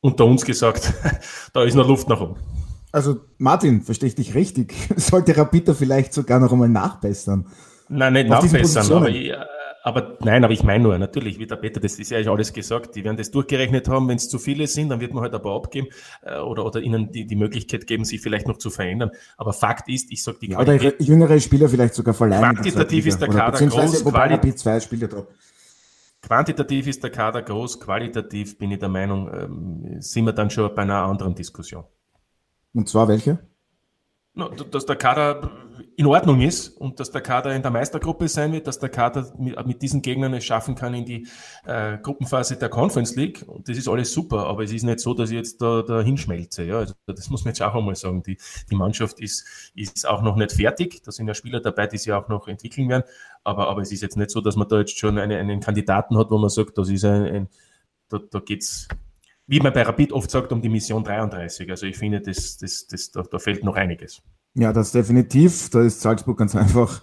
unter 0.00 0.24
uns 0.24 0.46
gesagt, 0.46 0.94
da 1.52 1.62
ist 1.62 1.74
noch 1.74 1.86
Luft 1.86 2.08
nach 2.08 2.22
oben. 2.22 2.36
Also 2.94 3.22
Martin, 3.38 3.82
verstehe 3.82 4.06
ich 4.06 4.14
dich 4.14 4.36
richtig? 4.36 4.72
Sollte 4.96 5.36
Rapita 5.36 5.74
vielleicht 5.74 6.14
sogar 6.14 6.38
noch 6.38 6.52
einmal 6.52 6.68
nachbessern? 6.68 7.48
Nein, 7.88 8.12
nicht 8.12 8.28
nachbessern, 8.28 8.92
aber, 8.92 9.08
ich, 9.08 9.32
aber, 9.82 10.16
nein, 10.20 10.44
aber 10.44 10.52
ich 10.52 10.62
meine 10.62 10.84
nur, 10.84 10.96
natürlich, 10.96 11.40
wie 11.40 11.46
der 11.48 11.56
Peter, 11.56 11.80
das 11.80 11.98
ist 11.98 12.12
ja 12.12 12.18
alles 12.30 12.52
gesagt, 12.52 12.94
die 12.94 13.02
werden 13.02 13.16
das 13.16 13.32
durchgerechnet 13.32 13.88
haben, 13.88 14.06
wenn 14.06 14.14
es 14.14 14.28
zu 14.28 14.38
viele 14.38 14.68
sind, 14.68 14.90
dann 14.90 15.00
wird 15.00 15.12
man 15.12 15.24
halt 15.24 15.34
ein 15.34 15.42
paar 15.42 15.56
abgeben 15.56 15.88
äh, 16.22 16.38
oder, 16.38 16.64
oder 16.64 16.80
ihnen 16.80 17.10
die, 17.10 17.26
die 17.26 17.34
Möglichkeit 17.34 17.88
geben, 17.88 18.04
sich 18.04 18.20
vielleicht 18.20 18.46
noch 18.46 18.58
zu 18.58 18.70
verändern. 18.70 19.10
Aber 19.36 19.52
Fakt 19.52 19.88
ist, 19.88 20.12
ich 20.12 20.22
sage 20.22 20.38
die 20.40 20.50
ja, 20.50 20.60
Oder 20.60 20.74
jüngere 21.02 21.40
Spieler 21.40 21.68
vielleicht 21.68 21.94
sogar 21.94 22.14
verleihen. 22.14 22.42
Quantitativ 22.42 23.06
ist 23.06 23.18
der 23.18 23.28
Kader 23.28 23.66
groß, 23.66 24.04
Quali 24.04 24.54
zwei 24.54 24.78
Spieler 24.78 25.08
drauf. 25.08 25.26
Quantitativ 26.22 26.86
ist 26.86 27.02
der 27.02 27.10
Kader 27.10 27.42
groß, 27.42 27.80
qualitativ 27.80 28.56
bin 28.56 28.70
ich 28.70 28.78
der 28.78 28.88
Meinung, 28.88 29.28
ähm, 29.34 30.00
sind 30.00 30.26
wir 30.26 30.32
dann 30.32 30.48
schon 30.48 30.72
bei 30.76 30.82
einer 30.82 31.02
anderen 31.02 31.34
Diskussion. 31.34 31.84
Und 32.74 32.88
zwar 32.88 33.08
welche? 33.08 33.38
dass 34.72 34.84
der 34.84 34.96
Kader 34.96 35.52
in 35.96 36.06
Ordnung 36.06 36.40
ist 36.40 36.68
und 36.68 36.98
dass 36.98 37.12
der 37.12 37.20
Kader 37.20 37.54
in 37.54 37.62
der 37.62 37.70
Meistergruppe 37.70 38.26
sein 38.26 38.52
wird, 38.52 38.66
dass 38.66 38.80
der 38.80 38.88
Kader 38.88 39.32
mit, 39.38 39.64
mit 39.64 39.80
diesen 39.80 40.02
Gegnern 40.02 40.34
es 40.34 40.44
schaffen 40.44 40.74
kann 40.74 40.92
in 40.92 41.04
die 41.04 41.28
äh, 41.64 41.98
Gruppenphase 41.98 42.56
der 42.56 42.68
Conference 42.68 43.14
League. 43.14 43.44
Und 43.46 43.68
das 43.68 43.78
ist 43.78 43.86
alles 43.86 44.12
super, 44.12 44.46
aber 44.46 44.64
es 44.64 44.72
ist 44.72 44.82
nicht 44.82 44.98
so, 44.98 45.14
dass 45.14 45.30
ich 45.30 45.36
jetzt 45.36 45.62
da, 45.62 45.82
da 45.82 46.00
hinschmelze. 46.00 46.64
Ja? 46.64 46.78
Also 46.78 46.94
das 47.06 47.30
muss 47.30 47.44
man 47.44 47.50
jetzt 47.50 47.62
auch 47.62 47.76
einmal 47.76 47.94
sagen. 47.94 48.24
Die, 48.24 48.36
die 48.68 48.74
Mannschaft 48.74 49.20
ist, 49.20 49.46
ist 49.76 50.08
auch 50.08 50.22
noch 50.22 50.34
nicht 50.34 50.52
fertig. 50.52 51.00
Da 51.04 51.12
sind 51.12 51.28
ja 51.28 51.34
Spieler 51.34 51.60
dabei, 51.60 51.86
die 51.86 51.98
sich 51.98 52.12
auch 52.12 52.26
noch 52.28 52.48
entwickeln 52.48 52.88
werden. 52.88 53.04
Aber, 53.44 53.68
aber 53.68 53.82
es 53.82 53.92
ist 53.92 54.02
jetzt 54.02 54.16
nicht 54.16 54.30
so, 54.30 54.40
dass 54.40 54.56
man 54.56 54.66
da 54.66 54.80
jetzt 54.80 54.98
schon 54.98 55.16
eine, 55.18 55.38
einen 55.38 55.60
Kandidaten 55.60 56.18
hat, 56.18 56.32
wo 56.32 56.38
man 56.38 56.50
sagt, 56.50 56.76
das 56.76 56.88
ist 56.88 57.04
ein, 57.04 57.24
ein 57.24 57.48
da, 58.08 58.18
da 58.18 58.40
geht's 58.40 58.88
wie 59.46 59.60
man 59.60 59.72
bei 59.72 59.82
Rapid 59.82 60.12
oft 60.12 60.30
sagt, 60.30 60.52
um 60.52 60.62
die 60.62 60.68
Mission 60.68 61.04
33. 61.04 61.70
Also 61.70 61.86
ich 61.86 61.96
finde, 61.96 62.20
das, 62.20 62.56
das, 62.56 62.86
das, 62.86 63.10
da, 63.10 63.22
da 63.22 63.38
fehlt 63.38 63.64
noch 63.64 63.76
einiges. 63.76 64.22
Ja, 64.54 64.72
das 64.72 64.92
definitiv. 64.92 65.70
Da 65.70 65.82
ist 65.82 66.00
Salzburg 66.00 66.38
ganz 66.38 66.54
einfach, 66.54 67.02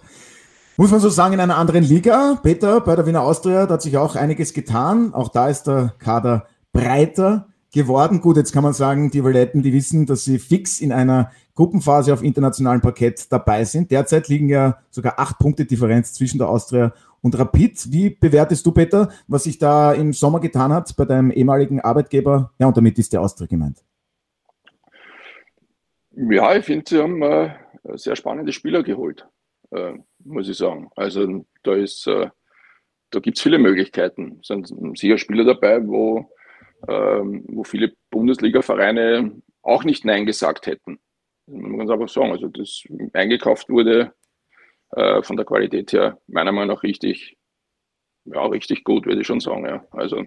muss 0.76 0.90
man 0.90 1.00
so 1.00 1.08
sagen, 1.08 1.34
in 1.34 1.40
einer 1.40 1.58
anderen 1.58 1.84
Liga. 1.84 2.38
Peter, 2.42 2.80
bei 2.80 2.96
der 2.96 3.06
Wiener 3.06 3.22
Austria, 3.22 3.66
da 3.66 3.74
hat 3.74 3.82
sich 3.82 3.96
auch 3.96 4.16
einiges 4.16 4.54
getan. 4.54 5.14
Auch 5.14 5.28
da 5.28 5.48
ist 5.48 5.64
der 5.64 5.94
Kader 5.98 6.46
breiter 6.72 7.48
geworden. 7.72 8.20
Gut, 8.20 8.36
jetzt 8.36 8.52
kann 8.52 8.64
man 8.64 8.72
sagen, 8.72 9.10
die 9.10 9.22
Violetten, 9.22 9.62
die 9.62 9.72
wissen, 9.72 10.06
dass 10.06 10.24
sie 10.24 10.38
fix 10.38 10.80
in 10.80 10.92
einer 10.92 11.30
Gruppenphase 11.54 12.12
auf 12.12 12.22
internationalem 12.22 12.80
Parkett 12.80 13.30
dabei 13.30 13.64
sind. 13.64 13.90
Derzeit 13.90 14.28
liegen 14.28 14.48
ja 14.48 14.78
sogar 14.90 15.18
acht 15.18 15.38
Punkte 15.38 15.64
Differenz 15.64 16.14
zwischen 16.14 16.38
der 16.38 16.48
Austria 16.48 16.92
und 17.22 17.38
Rapid. 17.38 17.92
Wie 17.92 18.10
bewertest 18.10 18.66
du, 18.66 18.72
Peter, 18.72 19.10
was 19.26 19.44
sich 19.44 19.58
da 19.58 19.92
im 19.92 20.12
Sommer 20.12 20.40
getan 20.40 20.72
hat 20.72 20.94
bei 20.96 21.04
deinem 21.04 21.30
ehemaligen 21.30 21.80
Arbeitgeber? 21.80 22.52
Ja, 22.58 22.66
und 22.66 22.76
damit 22.76 22.98
ist 22.98 23.12
der 23.12 23.22
Austria 23.22 23.46
gemeint. 23.46 23.78
Ja, 26.14 26.54
ich 26.54 26.64
finde, 26.64 26.84
sie 26.86 27.00
haben 27.00 27.22
äh, 27.22 27.54
sehr 27.94 28.16
spannende 28.16 28.52
Spieler 28.52 28.82
geholt, 28.82 29.26
äh, 29.70 29.94
muss 30.24 30.48
ich 30.48 30.58
sagen. 30.58 30.90
Also 30.94 31.46
da 31.62 31.74
ist, 31.74 32.06
äh, 32.06 32.28
da 33.10 33.20
gibt 33.20 33.38
es 33.38 33.42
viele 33.42 33.58
Möglichkeiten. 33.58 34.38
Es 34.40 34.48
sind 34.48 34.70
sicher 34.98 35.16
Spieler 35.16 35.44
dabei, 35.44 35.86
wo, 35.86 36.30
ähm, 36.88 37.44
wo 37.48 37.64
viele 37.64 37.94
Bundesliga-Vereine 38.10 39.40
auch 39.62 39.84
nicht 39.84 40.04
Nein 40.04 40.26
gesagt 40.26 40.66
hätten. 40.66 40.98
Man 41.46 41.62
kann 41.62 41.78
ganz 41.78 41.90
einfach 41.90 42.08
sagen. 42.08 42.32
Also 42.32 42.48
das 42.48 42.82
eingekauft 43.14 43.70
wurde 43.70 44.12
äh, 44.92 45.22
von 45.22 45.36
der 45.36 45.46
Qualität 45.46 45.92
her 45.92 46.18
meiner 46.26 46.52
Meinung 46.52 46.76
nach 46.76 46.82
richtig, 46.82 47.36
ja, 48.24 48.44
richtig 48.46 48.84
gut, 48.84 49.06
würde 49.06 49.20
ich 49.20 49.26
schon 49.26 49.40
sagen. 49.40 49.66
Ja. 49.66 49.84
Also 49.90 50.24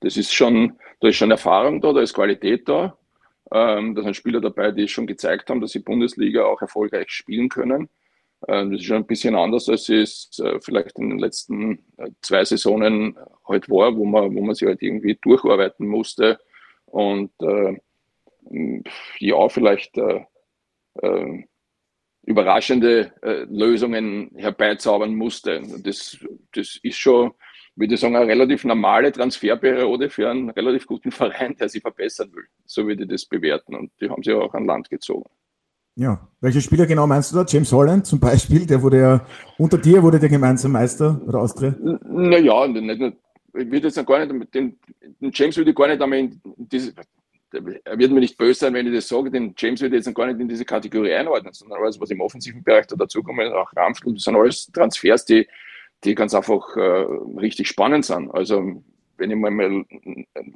das 0.00 0.16
ist 0.16 0.34
schon, 0.34 0.78
da 1.00 1.08
ist 1.08 1.16
schon 1.16 1.30
Erfahrung 1.30 1.80
da, 1.80 1.92
da 1.92 2.00
ist 2.00 2.14
Qualität 2.14 2.68
da. 2.68 2.98
Ähm, 3.52 3.94
da 3.94 4.02
sind 4.02 4.16
Spieler 4.16 4.40
dabei, 4.40 4.70
die 4.70 4.88
schon 4.88 5.06
gezeigt 5.06 5.50
haben, 5.50 5.60
dass 5.60 5.72
sie 5.72 5.80
Bundesliga 5.80 6.44
auch 6.44 6.62
erfolgreich 6.62 7.10
spielen 7.10 7.48
können. 7.48 7.88
Ähm, 8.48 8.72
das 8.72 8.80
ist 8.80 8.86
schon 8.86 8.96
ein 8.96 9.06
bisschen 9.06 9.36
anders, 9.36 9.68
als 9.68 9.88
es 9.88 10.38
äh, 10.42 10.58
vielleicht 10.60 10.98
in 10.98 11.10
den 11.10 11.18
letzten 11.18 11.84
äh, 11.98 12.10
zwei 12.22 12.44
Saisonen 12.44 13.16
halt 13.46 13.68
war, 13.68 13.96
wo 13.96 14.04
man, 14.04 14.34
wo 14.34 14.42
man 14.42 14.54
sich 14.54 14.66
halt 14.66 14.82
irgendwie 14.82 15.18
durcharbeiten 15.20 15.86
musste 15.86 16.38
und 16.86 17.30
äh, 17.40 17.76
ja, 19.18 19.48
vielleicht 19.48 19.96
äh, 19.98 20.24
äh, 21.02 21.44
überraschende 22.24 23.12
äh, 23.22 23.44
Lösungen 23.50 24.30
herbeizaubern 24.36 25.14
musste. 25.14 25.60
Das, 25.82 26.18
das 26.54 26.78
ist 26.82 26.96
schon, 26.96 27.32
würde 27.74 27.94
ich 27.94 28.00
sagen, 28.00 28.16
eine 28.16 28.26
relativ 28.26 28.64
normale 28.64 29.10
Transferperiode 29.10 30.08
für 30.08 30.30
einen 30.30 30.50
relativ 30.50 30.86
guten 30.86 31.10
Verein, 31.12 31.56
der 31.56 31.68
sich 31.68 31.82
verbessern 31.82 32.32
will. 32.32 32.44
So 32.64 32.86
würde 32.86 33.04
ich 33.04 33.08
das 33.08 33.26
bewerten. 33.26 33.74
Und 33.74 33.90
die 34.00 34.08
haben 34.08 34.22
sie 34.22 34.32
auch 34.32 34.54
an 34.54 34.66
Land 34.66 34.88
gezogen. 34.88 35.28
Ja, 35.94 36.26
welche 36.40 36.62
Spieler 36.62 36.86
genau 36.86 37.06
meinst 37.06 37.32
du 37.32 37.36
da? 37.36 37.44
James 37.46 37.70
Holland 37.70 38.06
zum 38.06 38.18
Beispiel, 38.18 38.66
der 38.66 38.80
wurde 38.80 38.98
ja 38.98 39.26
unter 39.58 39.76
dir 39.76 40.02
wurde 40.02 40.18
der 40.18 40.30
gemeinsam 40.30 40.72
Meister 40.72 41.20
oder 41.26 41.40
Austria? 41.40 41.74
Naja, 41.78 42.66
nicht 42.66 43.16
ich 43.54 43.70
würde 43.70 43.88
jetzt 43.88 44.06
gar 44.06 44.24
nicht, 44.24 44.54
den, 44.54 44.78
den 45.20 45.30
James 45.32 45.56
würde 45.56 45.70
ich 45.70 45.76
gar 45.76 45.88
nicht 45.88 46.00
einmal 46.00 46.18
in 46.18 46.40
diese, 46.56 46.94
er 47.52 47.98
wird 47.98 48.12
mir 48.12 48.20
nicht 48.20 48.38
böse 48.38 48.60
sein, 48.60 48.74
wenn 48.74 48.86
ich 48.86 48.94
das 48.94 49.08
sage, 49.08 49.30
den 49.30 49.54
James 49.56 49.80
wird 49.80 49.92
jetzt 49.92 50.12
gar 50.14 50.26
nicht 50.26 50.40
in 50.40 50.48
diese 50.48 50.64
Kategorie 50.64 51.12
einordnen, 51.12 51.52
sondern 51.52 51.82
alles, 51.82 52.00
was 52.00 52.10
im 52.10 52.20
offensiven 52.20 52.62
Bereich 52.62 52.86
da 52.86 52.96
dazukommt, 52.96 53.40
auch 53.40 53.70
Ramfl, 53.76 54.12
das 54.14 54.22
sind 54.22 54.36
alles 54.36 54.66
Transfers, 54.72 55.24
die, 55.24 55.46
die 56.04 56.14
ganz 56.14 56.34
einfach 56.34 56.76
äh, 56.76 57.06
richtig 57.38 57.68
spannend 57.68 58.04
sind. 58.04 58.30
Also 58.30 58.82
wenn 59.18 59.30
ich 59.30 59.36
mal 59.36 59.48
eine, 59.52 59.84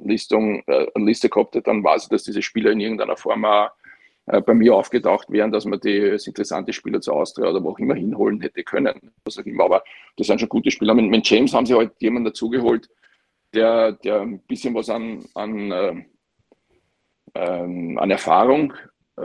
Listung, 0.03 0.63
äh, 0.67 0.87
eine 0.93 1.05
Liste 1.05 1.29
gehabt 1.29 1.55
hätte, 1.55 1.63
dann 1.63 1.83
weiß 1.83 2.03
ich, 2.03 2.09
dass 2.09 2.23
diese 2.23 2.41
Spieler 2.41 2.71
in 2.71 2.79
irgendeiner 2.79 3.15
Form 3.15 3.45
auch 3.45 3.69
äh, 4.27 4.41
bei 4.41 4.53
mir 4.53 4.75
aufgetaucht 4.75 5.31
wären, 5.31 5.51
dass 5.51 5.65
man 5.65 5.79
die 5.79 6.01
als 6.01 6.27
interessante 6.27 6.73
Spieler 6.73 6.99
zu 6.99 7.13
Austria 7.13 7.49
oder 7.49 7.63
wo 7.63 7.71
auch 7.71 7.79
immer 7.79 7.95
hinholen 7.95 8.41
hätte 8.41 8.63
können. 8.63 9.13
Was 9.23 9.37
auch 9.37 9.45
immer. 9.45 9.65
Aber 9.65 9.83
das 10.17 10.27
sind 10.27 10.39
schon 10.39 10.49
gute 10.49 10.69
Spieler. 10.69 10.93
Mit, 10.93 11.09
mit 11.09 11.29
James 11.29 11.53
haben 11.53 11.65
sie 11.65 11.75
halt 11.75 11.93
jemanden 11.99 12.25
dazugeholt, 12.25 12.89
der, 13.53 13.93
der 13.93 14.21
ein 14.21 14.39
bisschen 14.41 14.75
was 14.75 14.89
an, 14.89 15.25
an 15.33 15.71
äh, 15.71 16.03
ähm, 17.35 17.97
an 17.97 18.11
Erfahrung 18.11 18.73
äh, 19.17 19.21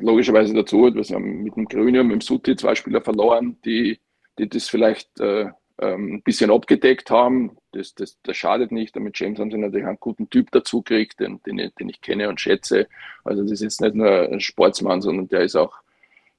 logischerweise 0.00 0.54
dazu. 0.54 0.92
Wir 0.94 1.02
haben 1.14 1.42
mit 1.42 1.56
dem 1.56 1.66
Grüne 1.66 2.00
und 2.00 2.08
mit 2.08 2.16
dem 2.16 2.20
Sutti 2.20 2.56
zwei 2.56 2.74
Spieler 2.74 3.00
verloren, 3.00 3.58
die, 3.64 4.00
die 4.38 4.48
das 4.48 4.68
vielleicht 4.68 5.20
äh, 5.20 5.50
ähm, 5.78 6.14
ein 6.14 6.22
bisschen 6.22 6.50
abgedeckt 6.50 7.10
haben. 7.10 7.56
Das, 7.72 7.94
das, 7.94 8.18
das 8.22 8.36
schadet 8.36 8.72
nicht. 8.72 8.96
Und 8.96 9.04
mit 9.04 9.18
James 9.18 9.38
haben 9.38 9.50
sie 9.50 9.58
natürlich 9.58 9.86
einen 9.86 10.00
guten 10.00 10.30
Typ 10.30 10.50
dazu 10.50 10.82
gekriegt, 10.82 11.20
den, 11.20 11.40
den, 11.42 11.58
ich, 11.58 11.74
den 11.74 11.88
ich 11.88 12.00
kenne 12.00 12.28
und 12.28 12.40
schätze. 12.40 12.88
Also 13.24 13.42
das 13.42 13.52
ist 13.52 13.62
jetzt 13.62 13.80
nicht 13.80 13.94
nur 13.94 14.10
ein 14.10 14.40
Sportsmann, 14.40 15.02
sondern 15.02 15.28
der 15.28 15.42
ist 15.42 15.56
auch, 15.56 15.74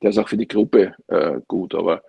der 0.01 0.09
ist 0.09 0.17
auch 0.17 0.27
für 0.27 0.37
die 0.37 0.47
Gruppe 0.47 0.95
äh, 1.07 1.39
gut. 1.47 1.75
Aber, 1.75 2.01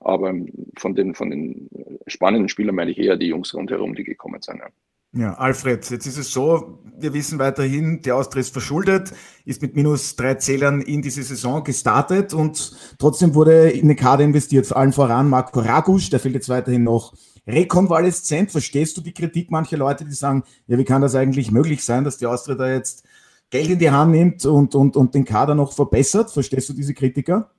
aber 0.00 0.34
von, 0.76 0.94
den, 0.94 1.14
von 1.14 1.30
den 1.30 1.68
spannenden 2.06 2.48
Spielern 2.48 2.76
meine 2.76 2.92
ich 2.92 2.98
eher 2.98 3.16
die 3.16 3.28
Jungs 3.28 3.54
rundherum, 3.54 3.94
die 3.94 4.04
gekommen 4.04 4.40
sind. 4.40 4.58
Ja. 4.58 4.68
Ja, 5.12 5.34
Alfred, 5.34 5.88
jetzt 5.88 6.06
ist 6.06 6.18
es 6.18 6.30
so, 6.30 6.80
wir 6.98 7.14
wissen 7.14 7.38
weiterhin, 7.38 8.02
der 8.02 8.16
Austria 8.16 8.40
ist 8.40 8.52
verschuldet, 8.52 9.14
ist 9.46 9.62
mit 9.62 9.74
minus 9.74 10.16
drei 10.16 10.34
Zählern 10.34 10.82
in 10.82 11.00
diese 11.00 11.22
Saison 11.22 11.64
gestartet 11.64 12.34
und 12.34 12.76
trotzdem 12.98 13.34
wurde 13.34 13.70
in 13.70 13.88
den 13.88 13.96
Kader 13.96 14.24
investiert, 14.24 14.66
vor 14.66 14.76
allem 14.76 14.92
voran 14.92 15.30
Marco 15.30 15.60
Ragusch, 15.60 16.10
der 16.10 16.20
fehlt 16.20 16.34
jetzt 16.34 16.50
weiterhin 16.50 16.84
noch 16.84 17.14
rekonvaleszent. 17.46 18.52
Verstehst 18.52 18.96
du 18.98 19.00
die 19.00 19.14
Kritik 19.14 19.50
mancher 19.50 19.78
Leute, 19.78 20.04
die 20.04 20.12
sagen, 20.12 20.44
ja, 20.66 20.76
wie 20.76 20.84
kann 20.84 21.00
das 21.00 21.14
eigentlich 21.14 21.50
möglich 21.50 21.82
sein, 21.84 22.04
dass 22.04 22.18
die 22.18 22.26
Austria 22.26 22.54
da 22.54 22.70
jetzt 22.70 23.04
Geld 23.48 23.70
in 23.70 23.78
die 23.78 23.90
Hand 23.90 24.12
nimmt 24.12 24.44
und, 24.44 24.74
und, 24.74 24.94
und 24.94 25.14
den 25.14 25.24
Kader 25.24 25.54
noch 25.54 25.72
verbessert? 25.72 26.30
Verstehst 26.30 26.68
du 26.68 26.74
diese 26.74 26.92
Kritiker? 26.92 27.50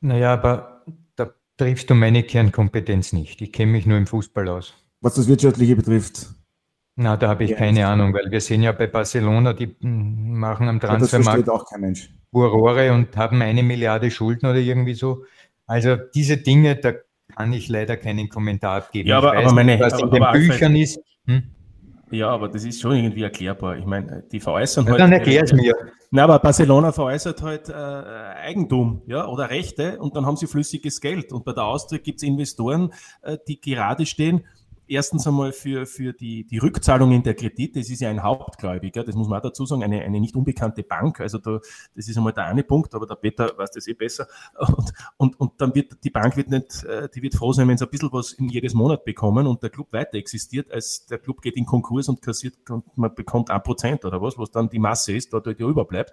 Naja, 0.00 0.34
aber 0.34 0.71
triffst 1.62 1.90
du 1.90 1.94
meine 1.94 2.22
Kernkompetenz 2.22 3.12
nicht. 3.12 3.40
Ich 3.40 3.52
kenne 3.52 3.72
mich 3.72 3.86
nur 3.86 3.98
im 3.98 4.06
Fußball 4.06 4.48
aus 4.48 4.74
was 5.02 5.14
das 5.14 5.28
Wirtschaftliche 5.28 5.76
betrifft? 5.76 6.28
Na, 6.94 7.16
da 7.16 7.28
habe 7.28 7.44
ich 7.44 7.50
ja, 7.50 7.56
keine 7.56 7.86
Ahnung, 7.86 8.14
weil 8.14 8.30
wir 8.30 8.40
sehen 8.40 8.62
ja 8.62 8.72
bei 8.72 8.86
Barcelona, 8.86 9.52
die 9.52 9.74
machen 9.80 10.68
am 10.68 10.78
Transfermarkt 10.78 11.46
ja, 11.46 11.52
auch 11.52 11.66
kein 11.66 11.80
Mensch. 11.80 12.10
Furore 12.30 12.92
und 12.92 13.16
haben 13.16 13.42
eine 13.42 13.62
Milliarde 13.62 14.10
Schulden 14.10 14.46
oder 14.46 14.58
irgendwie 14.58 14.94
so. 14.94 15.24
Also 15.66 15.96
diese 15.96 16.36
Dinge, 16.36 16.76
da 16.76 16.92
kann 17.34 17.52
ich 17.52 17.68
leider 17.68 17.96
keinen 17.96 18.28
Kommentar 18.28 18.76
abgeben. 18.76 19.08
Ja, 19.08 19.18
aber, 19.18 19.36
aber 19.36 19.52
meine, 19.52 19.80
was 19.80 19.94
aber, 19.94 20.04
in 20.04 20.10
den 20.10 20.32
Büchern 20.32 20.76
ist. 20.76 21.00
Hm? 21.26 21.42
Ja, 22.12 22.28
aber 22.28 22.48
das 22.48 22.64
ist 22.64 22.80
schon 22.80 22.94
irgendwie 22.94 23.22
erklärbar. 23.22 23.78
Ich 23.78 23.86
meine, 23.86 24.22
die 24.30 24.38
veräußern 24.38 24.84
ja, 24.84 24.90
halt. 24.90 25.00
Dann 25.00 25.12
erklär 25.12 25.44
es 25.44 25.52
mir. 25.52 25.74
Na, 26.10 26.24
aber 26.24 26.38
Barcelona 26.40 26.92
veräußert 26.92 27.40
halt 27.40 27.70
äh, 27.70 27.72
Eigentum 27.72 29.00
ja, 29.06 29.26
oder 29.26 29.48
Rechte 29.48 29.98
und 29.98 30.14
dann 30.14 30.26
haben 30.26 30.36
sie 30.36 30.46
flüssiges 30.46 31.00
Geld. 31.00 31.32
Und 31.32 31.46
bei 31.46 31.54
der 31.54 31.64
Austria 31.64 31.98
gibt 31.98 32.18
es 32.18 32.22
Investoren, 32.22 32.92
äh, 33.22 33.38
die 33.48 33.58
gerade 33.58 34.04
stehen 34.04 34.44
erstens 34.92 35.26
einmal 35.26 35.52
für, 35.52 35.86
für 35.86 36.12
die, 36.12 36.44
die 36.46 36.58
Rückzahlungen 36.58 37.22
der 37.22 37.34
Kredite, 37.34 37.80
das 37.80 37.90
ist 37.90 38.00
ja 38.00 38.10
ein 38.10 38.22
Hauptgläubiger, 38.22 39.04
das 39.04 39.14
muss 39.14 39.28
man 39.28 39.38
auch 39.38 39.42
dazu 39.42 39.66
sagen, 39.66 39.82
eine, 39.82 40.02
eine 40.02 40.20
nicht 40.20 40.36
unbekannte 40.36 40.82
Bank, 40.82 41.20
also 41.20 41.38
da, 41.38 41.60
das 41.94 42.08
ist 42.08 42.16
einmal 42.16 42.32
der 42.32 42.46
eine 42.46 42.62
Punkt, 42.62 42.94
aber 42.94 43.06
der 43.06 43.16
Peter 43.16 43.52
weiß 43.56 43.70
das 43.70 43.86
eh 43.88 43.94
besser 43.94 44.26
und, 44.58 44.92
und, 45.16 45.40
und 45.40 45.60
dann 45.60 45.74
wird 45.74 46.04
die 46.04 46.10
Bank 46.10 46.36
wird 46.36 46.50
nicht, 46.50 46.84
äh, 46.84 47.08
die 47.14 47.22
wird 47.22 47.34
froh 47.34 47.52
sein, 47.52 47.68
wenn 47.68 47.78
sie 47.78 47.84
ein 47.84 47.90
bisschen 47.90 48.12
was 48.12 48.32
in 48.32 48.48
jedes 48.48 48.74
Monat 48.74 49.04
bekommen 49.04 49.46
und 49.46 49.62
der 49.62 49.70
Club 49.70 49.92
weiter 49.92 50.14
existiert, 50.14 50.70
als 50.70 51.06
der 51.06 51.18
Club 51.18 51.40
geht 51.40 51.56
in 51.56 51.66
Konkurs 51.66 52.08
und 52.08 52.22
kassiert 52.22 52.70
und 52.70 52.96
man 52.96 53.14
bekommt 53.14 53.50
ein 53.50 53.62
Prozent 53.62 54.04
oder 54.04 54.20
was, 54.20 54.38
was 54.38 54.50
dann 54.50 54.68
die 54.68 54.78
Masse 54.78 55.12
ist, 55.12 55.32
dort 55.32 55.46
ja 55.46 55.66
überbleibt. 55.66 56.12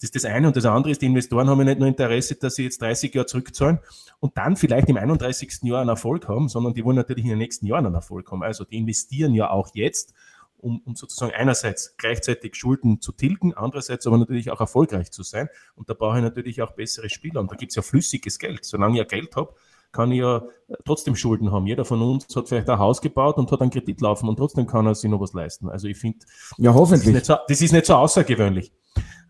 Das 0.00 0.04
ist 0.10 0.14
das 0.14 0.24
eine. 0.24 0.46
Und 0.46 0.56
das 0.56 0.64
andere 0.64 0.92
ist, 0.92 1.02
die 1.02 1.06
Investoren 1.06 1.48
haben 1.48 1.58
ja 1.58 1.64
nicht 1.64 1.78
nur 1.78 1.88
Interesse, 1.88 2.36
dass 2.36 2.54
sie 2.54 2.64
jetzt 2.64 2.80
30 2.80 3.14
Jahre 3.14 3.26
zurückzahlen 3.26 3.80
und 4.20 4.36
dann 4.36 4.56
vielleicht 4.56 4.88
im 4.88 4.96
31. 4.96 5.62
Jahr 5.62 5.80
einen 5.80 5.90
Erfolg 5.90 6.28
haben, 6.28 6.48
sondern 6.48 6.74
die 6.74 6.84
wollen 6.84 6.96
natürlich 6.96 7.24
in 7.24 7.30
den 7.30 7.38
nächsten 7.38 7.66
Jahren 7.66 7.86
einen 7.86 7.94
Erfolg 7.94 8.30
haben. 8.30 8.42
Also 8.42 8.64
die 8.64 8.76
investieren 8.76 9.34
ja 9.34 9.50
auch 9.50 9.70
jetzt, 9.74 10.14
um, 10.58 10.80
um 10.84 10.94
sozusagen 10.94 11.32
einerseits 11.32 11.96
gleichzeitig 11.96 12.54
Schulden 12.54 13.00
zu 13.00 13.12
tilgen, 13.12 13.54
andererseits 13.54 14.06
aber 14.06 14.18
natürlich 14.18 14.50
auch 14.50 14.60
erfolgreich 14.60 15.10
zu 15.10 15.22
sein. 15.22 15.48
Und 15.74 15.88
da 15.88 15.94
brauche 15.94 16.18
ich 16.18 16.22
natürlich 16.22 16.62
auch 16.62 16.72
bessere 16.72 17.08
Spieler. 17.08 17.40
Und 17.40 17.50
da 17.50 17.56
gibt 17.56 17.72
es 17.72 17.76
ja 17.76 17.82
flüssiges 17.82 18.38
Geld. 18.38 18.64
Solange 18.64 18.94
ich 18.94 18.98
ja 18.98 19.04
Geld 19.04 19.34
habe, 19.36 19.54
kann 19.92 20.12
ich 20.12 20.18
ja 20.18 20.42
trotzdem 20.84 21.16
Schulden 21.16 21.50
haben. 21.50 21.66
Jeder 21.66 21.84
von 21.84 22.02
uns 22.02 22.26
hat 22.36 22.48
vielleicht 22.48 22.68
ein 22.68 22.78
Haus 22.78 23.00
gebaut 23.00 23.36
und 23.36 23.50
hat 23.50 23.60
einen 23.60 23.70
Kredit 23.70 24.00
laufen 24.00 24.28
und 24.28 24.36
trotzdem 24.36 24.66
kann 24.66 24.86
er 24.86 24.94
sich 24.94 25.10
noch 25.10 25.20
was 25.20 25.32
leisten. 25.32 25.68
Also 25.68 25.88
ich 25.88 25.98
finde, 25.98 26.18
ja, 26.58 26.74
hoffentlich. 26.74 27.14
Das, 27.14 27.26
so, 27.26 27.36
das 27.48 27.60
ist 27.60 27.72
nicht 27.72 27.86
so 27.86 27.94
außergewöhnlich 27.94 28.68
äh, 28.68 28.72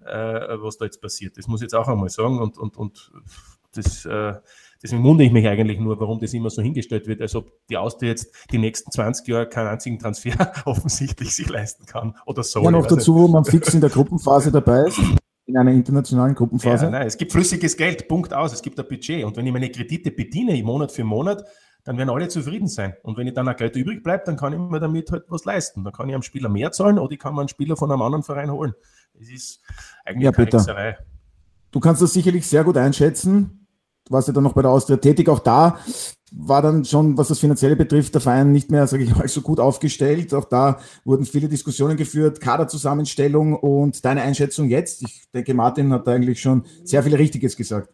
was 0.05 0.79
da 0.79 0.85
jetzt 0.85 1.01
passiert. 1.01 1.37
Das 1.37 1.49
muss 1.49 1.61
ich 1.61 1.67
jetzt 1.67 1.75
auch 1.75 1.89
einmal 1.89 2.09
sagen 2.09 2.39
und, 2.41 2.59
und, 2.59 2.77
und 2.77 3.13
das, 3.75 4.05
äh, 4.07 4.35
deswegen 4.83 5.05
wundere 5.05 5.27
ich 5.27 5.33
mich 5.33 5.47
eigentlich 5.47 5.79
nur, 5.79 6.01
warum 6.01 6.21
das 6.21 6.33
immer 6.33 6.51
so 6.51 6.63
hingestellt 6.63 7.07
wird, 7.07 7.21
als 7.21 7.35
ob 7.35 7.53
die 7.69 7.77
Austria 7.77 8.11
jetzt 8.11 8.33
die 8.51 8.59
nächsten 8.59 8.91
20 8.91 9.27
Jahre 9.29 9.49
keinen 9.49 9.69
einzigen 9.69 9.99
Transfer 9.99 10.53
offensichtlich 10.65 11.35
sich 11.35 11.49
leisten 11.49 11.87
kann 11.87 12.17
oder 12.27 12.43
so. 12.43 12.63
Ja, 12.63 12.71
noch 12.71 12.87
dazu, 12.87 13.15
wo 13.15 13.29
man 13.29 13.45
fix 13.45 13.75
in 13.75 13.81
der 13.81 13.91
Gruppenphase 13.91 14.51
dabei 14.51 14.87
ist 14.87 15.01
in 15.49 15.57
einer 15.57 15.73
internationalen 15.73 16.35
Gruppenphase? 16.35 16.85
Ja, 16.85 16.91
nein, 16.91 17.07
es 17.07 17.17
gibt 17.17 17.33
flüssiges 17.33 17.77
Geld, 17.77 18.07
Punkt 18.07 18.35
aus, 18.35 18.53
es 18.53 18.63
gibt 18.63 18.79
ein 18.79 18.87
Budget. 18.87 19.25
Und 19.25 19.37
wenn 19.37 19.47
ich 19.47 19.53
meine 19.53 19.71
Kredite 19.71 20.11
bediene, 20.11 20.63
Monat 20.63 20.93
für 20.93 21.05
Monat, 21.05 21.43
dann 21.85 21.97
werden 21.97 22.11
alle 22.11 22.29
zufrieden 22.29 22.69
sein. 22.69 22.95
Und 23.03 23.17
wenn 23.17 23.27
ich 23.27 23.33
dann 23.33 23.49
auch 23.49 23.57
Geld 23.57 23.75
übrig 23.75 24.03
bleibt, 24.03 24.29
dann 24.29 24.37
kann 24.37 24.53
ich 24.53 24.59
mir 24.59 24.79
damit 24.79 25.11
halt 25.11 25.25
was 25.29 25.47
leisten. 25.47 25.85
Dann 25.85 25.95
kann 25.95 26.07
ich 26.09 26.15
einem 26.15 26.23
Spieler 26.23 26.51
mehr 26.51 26.71
zahlen 26.71 26.99
oder 26.99 27.13
ich 27.13 27.19
kann 27.19 27.35
mir 27.35 27.41
einen 27.41 27.49
Spieler 27.49 27.77
von 27.77 27.91
einem 27.91 28.03
anderen 28.03 28.23
Verein 28.23 28.51
holen. 28.51 28.75
Das 29.19 29.29
ist 29.29 29.61
eigentlich 30.05 30.25
ja, 30.25 30.37
Hexerei. 30.37 30.99
Du 31.71 31.81
kannst 31.81 32.01
das 32.01 32.13
sicherlich 32.13 32.47
sehr 32.47 32.65
gut 32.65 32.77
einschätzen. 32.77 33.67
Du 34.05 34.15
warst 34.15 34.29
ja 34.29 34.35
dann 34.35 34.45
noch 34.45 34.55
bei 34.55 34.63
der 34.63 34.71
Austria 34.71 34.97
tätig. 34.97 35.29
Auch 35.29 35.41
da 35.41 35.79
war 36.33 36.63
dann 36.63 36.85
schon, 36.85 37.17
was 37.19 37.29
das 37.29 37.39
Finanzielle 37.39 37.77
betrifft, 37.77 38.15
der 38.15 38.21
Verein 38.21 38.53
nicht 38.53 38.71
mehr, 38.71 38.87
sage 38.87 39.03
ich 39.03 39.15
mal, 39.15 39.29
so 39.29 39.43
gut 39.43 39.61
aufgestellt. 39.61 40.33
Auch 40.35 40.45
da 40.45 40.79
wurden 41.05 41.27
viele 41.27 41.49
Diskussionen 41.49 41.97
geführt, 41.97 42.41
Kaderzusammenstellung 42.41 43.55
und 43.55 44.05
deine 44.05 44.23
Einschätzung 44.23 44.69
jetzt. 44.69 45.03
Ich 45.03 45.31
denke, 45.35 45.55
Martin 45.55 45.93
hat 45.93 46.07
da 46.07 46.13
eigentlich 46.13 46.41
schon 46.41 46.65
sehr 46.85 47.03
viel 47.03 47.15
Richtiges 47.15 47.57
gesagt. 47.57 47.91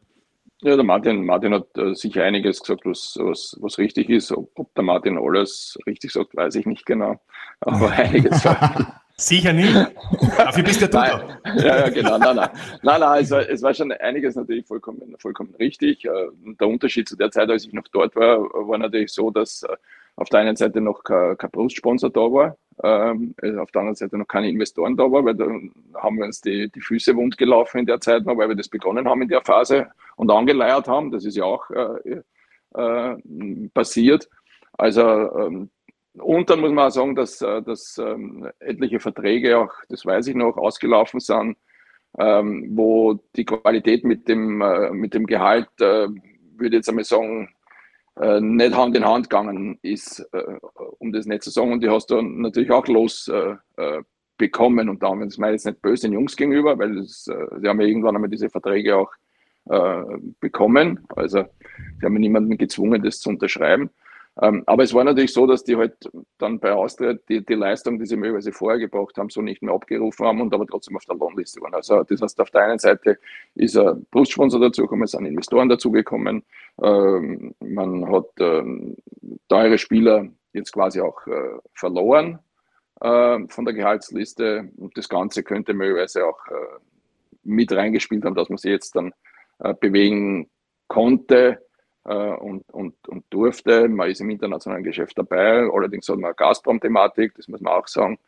Ja, 0.62 0.76
der 0.76 0.84
Martin, 0.84 1.26
Martin 1.26 1.52
hat 1.52 1.66
äh, 1.76 1.94
sicher 1.94 2.24
einiges 2.24 2.60
gesagt, 2.60 2.86
was, 2.86 3.16
was, 3.20 3.56
was 3.60 3.76
richtig 3.78 4.08
ist. 4.08 4.32
Ob, 4.32 4.50
ob, 4.54 4.74
der 4.74 4.84
Martin 4.84 5.18
alles 5.18 5.76
richtig 5.86 6.10
sagt, 6.12 6.34
weiß 6.34 6.54
ich 6.54 6.64
nicht 6.64 6.86
genau. 6.86 7.20
Aber 7.60 7.90
einiges. 7.90 8.42
sicher 9.16 9.52
nicht. 9.52 9.74
Dafür 10.36 10.64
bist 10.64 10.80
ja 10.80 10.86
du 10.86 10.92
da. 10.92 11.38
Ja, 11.56 11.78
ja, 11.78 11.88
genau. 11.88 12.18
Nein, 12.18 12.36
nein. 12.36 12.50
nein, 12.82 13.00
nein 13.00 13.22
es, 13.22 13.30
war, 13.30 13.48
es 13.48 13.62
war 13.62 13.74
schon 13.74 13.92
einiges 13.92 14.34
natürlich 14.36 14.66
vollkommen, 14.66 15.14
vollkommen 15.18 15.54
richtig. 15.56 16.04
Äh, 16.04 16.10
der 16.60 16.68
Unterschied 16.68 17.08
zu 17.08 17.16
der 17.16 17.30
Zeit, 17.30 17.48
als 17.50 17.66
ich 17.66 17.72
noch 17.72 17.88
dort 17.92 18.16
war, 18.16 18.38
war 18.38 18.78
natürlich 18.78 19.12
so, 19.12 19.30
dass 19.30 19.62
äh, 19.62 19.76
auf 20.16 20.28
der 20.28 20.40
einen 20.40 20.56
Seite 20.56 20.80
noch 20.80 21.02
kein, 21.04 21.36
kein 21.36 21.50
Brustsponsor 21.50 22.10
da 22.10 22.20
war, 22.20 22.56
ähm, 22.82 23.34
äh, 23.42 23.56
auf 23.56 23.70
der 23.70 23.80
anderen 23.80 23.96
Seite 23.96 24.16
noch 24.16 24.28
keine 24.28 24.48
Investoren 24.48 24.96
da 24.96 25.10
war, 25.10 25.24
weil 25.24 25.34
da 25.34 25.46
haben 26.00 26.18
wir 26.18 26.24
uns 26.24 26.40
die, 26.40 26.70
die 26.70 26.80
Füße 26.80 27.14
wund 27.16 27.36
gelaufen 27.36 27.78
in 27.78 27.86
der 27.86 28.00
Zeit 28.00 28.24
noch, 28.24 28.36
weil 28.36 28.48
wir 28.48 28.56
das 28.56 28.68
begonnen 28.68 29.08
haben 29.08 29.22
in 29.22 29.28
der 29.28 29.42
Phase 29.42 29.88
und 30.16 30.30
angeleiert 30.30 30.88
haben. 30.88 31.10
Das 31.10 31.24
ist 31.24 31.36
ja 31.36 31.44
auch 31.44 31.68
äh, 31.70 32.20
äh, 32.74 33.68
passiert. 33.72 34.28
Also 34.76 35.02
ähm, 35.02 35.70
und 36.18 36.48
dann 36.48 36.60
muss 36.60 36.72
man 36.72 36.88
auch 36.88 36.92
sagen, 36.92 37.14
dass, 37.14 37.42
äh, 37.42 37.62
dass 37.62 37.98
ähm, 37.98 38.48
etliche 38.60 39.00
Verträge 39.00 39.58
auch, 39.58 39.72
das 39.88 40.06
weiß 40.06 40.28
ich 40.28 40.34
noch, 40.34 40.56
ausgelaufen 40.56 41.20
sind, 41.20 41.56
ähm, 42.18 42.70
wo 42.70 43.18
die 43.34 43.44
Qualität 43.44 44.04
mit 44.04 44.28
dem, 44.28 44.60
äh, 44.60 44.90
mit 44.90 45.14
dem 45.14 45.26
Gehalt, 45.26 45.68
äh, 45.80 46.08
würde 46.56 46.68
ich 46.68 46.72
jetzt 46.72 46.88
einmal 46.88 47.04
sagen, 47.04 47.48
äh, 48.20 48.40
nicht 48.40 48.76
Hand 48.76 48.96
in 48.96 49.04
Hand 49.04 49.28
gegangen 49.28 49.78
ist, 49.82 50.20
äh, 50.32 50.58
um 50.98 51.12
das 51.12 51.26
nicht 51.26 51.42
zu 51.42 51.50
sagen. 51.50 51.72
Und 51.72 51.82
die 51.82 51.90
hast 51.90 52.10
du 52.10 52.22
natürlich 52.22 52.70
auch 52.70 52.86
losbekommen. 52.86 53.66
Äh, 54.38 54.90
und 54.90 55.02
da 55.02 55.08
haben 55.08 55.18
wir 55.18 55.50
jetzt 55.50 55.66
nicht 55.66 55.82
böse 55.82 56.06
den 56.06 56.12
Jungs 56.12 56.36
gegenüber, 56.36 56.78
weil 56.78 56.94
das, 56.94 57.24
sie 57.24 57.68
haben 57.68 57.80
ja 57.80 57.86
irgendwann 57.86 58.14
einmal 58.14 58.30
diese 58.30 58.48
Verträge 58.50 58.96
auch 58.96 59.10
bekommen. 60.40 61.06
Also 61.16 61.44
sie 61.98 62.04
haben 62.04 62.12
niemanden 62.16 62.58
gezwungen, 62.58 63.02
das 63.02 63.20
zu 63.20 63.30
unterschreiben. 63.30 63.88
Ähm, 64.42 64.64
aber 64.66 64.82
es 64.82 64.92
war 64.92 65.04
natürlich 65.04 65.32
so, 65.32 65.46
dass 65.46 65.62
die 65.62 65.76
halt 65.76 66.10
dann 66.38 66.58
bei 66.58 66.72
Austria 66.72 67.14
die, 67.28 67.44
die 67.44 67.54
Leistung, 67.54 67.98
die 68.00 68.06
sie 68.06 68.16
möglicherweise 68.16 68.52
vorher 68.52 68.80
gebracht 68.80 69.16
haben, 69.16 69.30
so 69.30 69.40
nicht 69.40 69.62
mehr 69.62 69.72
abgerufen 69.72 70.26
haben 70.26 70.40
und 70.40 70.52
aber 70.52 70.66
trotzdem 70.66 70.96
auf 70.96 71.04
der 71.04 71.14
Lohnliste 71.16 71.60
waren. 71.60 71.74
Also 71.74 72.02
das 72.02 72.20
heißt, 72.20 72.40
auf 72.40 72.50
der 72.50 72.64
einen 72.64 72.78
Seite 72.80 73.18
ist 73.54 73.76
ein 73.76 74.04
Brustsponsor 74.10 74.60
dazugekommen, 74.60 75.04
es 75.04 75.12
sind 75.12 75.26
Investoren 75.26 75.68
dazugekommen, 75.68 76.42
ähm, 76.82 77.54
man 77.60 78.10
hat 78.10 78.26
ähm, 78.40 78.96
teure 79.48 79.78
Spieler 79.78 80.26
jetzt 80.52 80.72
quasi 80.72 81.00
auch 81.00 81.24
äh, 81.28 81.58
verloren 81.72 82.40
äh, 83.00 83.38
von 83.48 83.64
der 83.64 83.74
Gehaltsliste 83.74 84.68
und 84.78 84.96
das 84.98 85.08
Ganze 85.08 85.44
könnte 85.44 85.74
möglicherweise 85.74 86.26
auch 86.26 86.44
äh, 86.48 86.80
mit 87.44 87.70
reingespielt 87.70 88.24
haben, 88.24 88.34
dass 88.34 88.48
man 88.48 88.58
sich 88.58 88.72
jetzt 88.72 88.96
dann 88.96 89.12
äh, 89.60 89.74
bewegen 89.74 90.50
konnte 90.88 91.60
und, 92.12 92.64
und, 92.70 93.08
und 93.08 93.24
durfte. 93.30 93.88
Man 93.88 94.10
ist 94.10 94.20
im 94.20 94.30
internationalen 94.30 94.84
Geschäft 94.84 95.16
dabei, 95.16 95.68
allerdings 95.72 96.08
hat 96.08 96.18
man 96.18 96.34
Gazprom-Thematik, 96.36 97.34
das 97.34 97.48
muss 97.48 97.60
man 97.60 97.72
auch 97.72 97.88
sagen. 97.88 98.18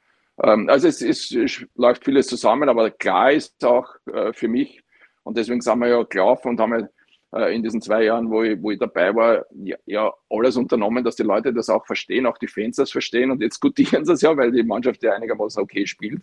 Ähm, 0.43 0.68
also 0.68 0.89
es, 0.89 1.03
es, 1.03 1.33
es, 1.33 1.66
läuft 1.74 2.05
vieles 2.05 2.27
zusammen, 2.27 2.68
aber 2.68 2.91
klar 2.91 3.33
ist 3.33 3.64
auch 3.64 3.95
äh, 4.12 4.33
für 4.33 4.49
mich, 4.49 4.83
und 5.24 5.37
deswegen 5.37 5.61
sind 5.61 5.79
wir 5.79 5.89
ja 5.89 6.03
gelaufen 6.03 6.51
und 6.51 6.61
haben 6.61 6.89
ja 7.33 7.39
äh, 7.39 7.55
in 7.55 7.62
diesen 7.62 7.81
zwei 7.81 8.05
Jahren, 8.05 8.31
wo 8.31 8.43
ich, 8.43 8.62
wo 8.62 8.70
ich 8.70 8.79
dabei 8.79 9.14
war, 9.14 9.47
ja, 9.62 9.77
ja, 9.87 10.12
alles 10.31 10.57
unternommen, 10.57 11.05
dass 11.05 11.16
die 11.16 11.22
Leute 11.22 11.53
das 11.53 11.68
auch 11.68 11.87
verstehen, 11.87 12.27
auch 12.27 12.39
die 12.39 12.49
Fans 12.49 12.77
das 12.77 12.91
verstehen 12.91 13.31
und 13.31 13.41
jetzt 13.41 13.61
gutieren 13.61 14.05
sie 14.05 14.12
es 14.12 14.22
ja, 14.22 14.37
weil 14.37 14.53
die 14.53 14.62
Mannschaft 14.62 15.03
ja 15.03 15.12
einigermaßen 15.12 15.62
okay 15.62 15.87
spielt 15.87 16.22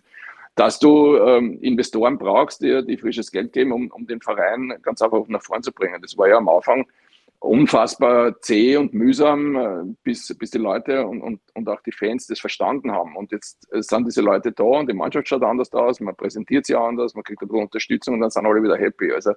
dass 0.56 0.78
du 0.78 1.16
ähm, 1.16 1.58
Investoren 1.62 2.16
brauchst, 2.18 2.62
die, 2.62 2.84
die 2.86 2.96
frisches 2.96 3.30
Geld 3.30 3.52
geben, 3.52 3.72
um, 3.72 3.90
um 3.90 4.06
den 4.06 4.20
Verein 4.20 4.74
ganz 4.82 5.02
einfach 5.02 5.26
nach 5.26 5.42
vorn 5.42 5.62
zu 5.62 5.72
bringen. 5.72 6.00
Das 6.00 6.16
war 6.16 6.28
ja 6.28 6.36
am 6.36 6.48
Anfang 6.48 6.86
unfassbar 7.44 8.40
zäh 8.40 8.76
und 8.76 8.94
mühsam, 8.94 9.56
äh, 9.56 9.94
bis, 10.02 10.34
bis 10.38 10.50
die 10.50 10.58
Leute 10.58 11.06
und, 11.06 11.20
und, 11.20 11.40
und 11.54 11.68
auch 11.68 11.80
die 11.82 11.92
Fans 11.92 12.26
das 12.26 12.40
verstanden 12.40 12.90
haben. 12.90 13.16
Und 13.16 13.32
jetzt 13.32 13.68
äh, 13.72 13.82
sind 13.82 14.06
diese 14.06 14.22
Leute 14.22 14.52
da 14.52 14.64
und 14.64 14.88
die 14.88 14.94
Mannschaft 14.94 15.28
schaut 15.28 15.42
anders 15.42 15.72
aus, 15.72 16.00
man 16.00 16.16
präsentiert 16.16 16.66
sie 16.66 16.74
anders, 16.74 17.14
man 17.14 17.22
kriegt 17.22 17.42
ein 17.42 17.50
Unterstützung 17.50 18.14
und 18.14 18.20
dann 18.20 18.30
sind 18.30 18.46
alle 18.46 18.62
wieder 18.62 18.76
happy. 18.76 19.12
Also 19.12 19.34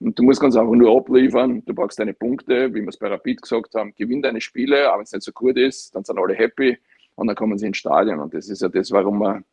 du 0.00 0.22
musst 0.22 0.40
ganz 0.40 0.56
einfach 0.56 0.72
nur 0.72 0.96
abliefern, 0.96 1.62
du 1.64 1.74
brauchst 1.74 1.98
deine 1.98 2.14
Punkte, 2.14 2.74
wie 2.74 2.82
wir 2.82 2.88
es 2.88 2.98
bei 2.98 3.08
Rapid 3.08 3.42
gesagt 3.42 3.74
haben, 3.74 3.94
gewinn 3.96 4.22
deine 4.22 4.40
Spiele, 4.40 4.88
aber 4.88 4.98
wenn 4.98 5.04
es 5.04 5.12
nicht 5.12 5.24
so 5.24 5.32
gut 5.32 5.56
ist, 5.56 5.94
dann 5.94 6.04
sind 6.04 6.18
alle 6.18 6.34
happy 6.34 6.78
und 7.16 7.26
dann 7.26 7.36
kommen 7.36 7.58
sie 7.58 7.66
ins 7.66 7.78
Stadion. 7.78 8.20
Und 8.20 8.34
das 8.34 8.48
ist 8.48 8.62
ja 8.62 8.68
das, 8.68 8.90
warum 8.92 9.18
man 9.18 9.44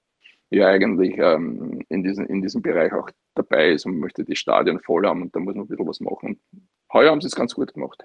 ja 0.49 0.67
eigentlich 0.67 1.17
ähm, 1.17 1.83
in, 1.89 2.03
diesem, 2.03 2.25
in 2.27 2.41
diesem 2.41 2.61
Bereich 2.61 2.91
auch 2.93 3.09
dabei 3.35 3.71
ist 3.71 3.85
und 3.85 3.99
möchte 3.99 4.23
die 4.23 4.35
Stadien 4.35 4.79
voll 4.79 5.05
haben 5.05 5.21
und 5.21 5.35
da 5.35 5.39
muss 5.39 5.55
man 5.55 5.65
ein 5.65 5.67
bisschen 5.67 5.87
was 5.87 5.99
machen. 5.99 6.39
Heuer 6.93 7.11
haben 7.11 7.21
sie 7.21 7.27
es 7.27 7.35
ganz 7.35 7.53
gut 7.53 7.73
gemacht. 7.73 8.03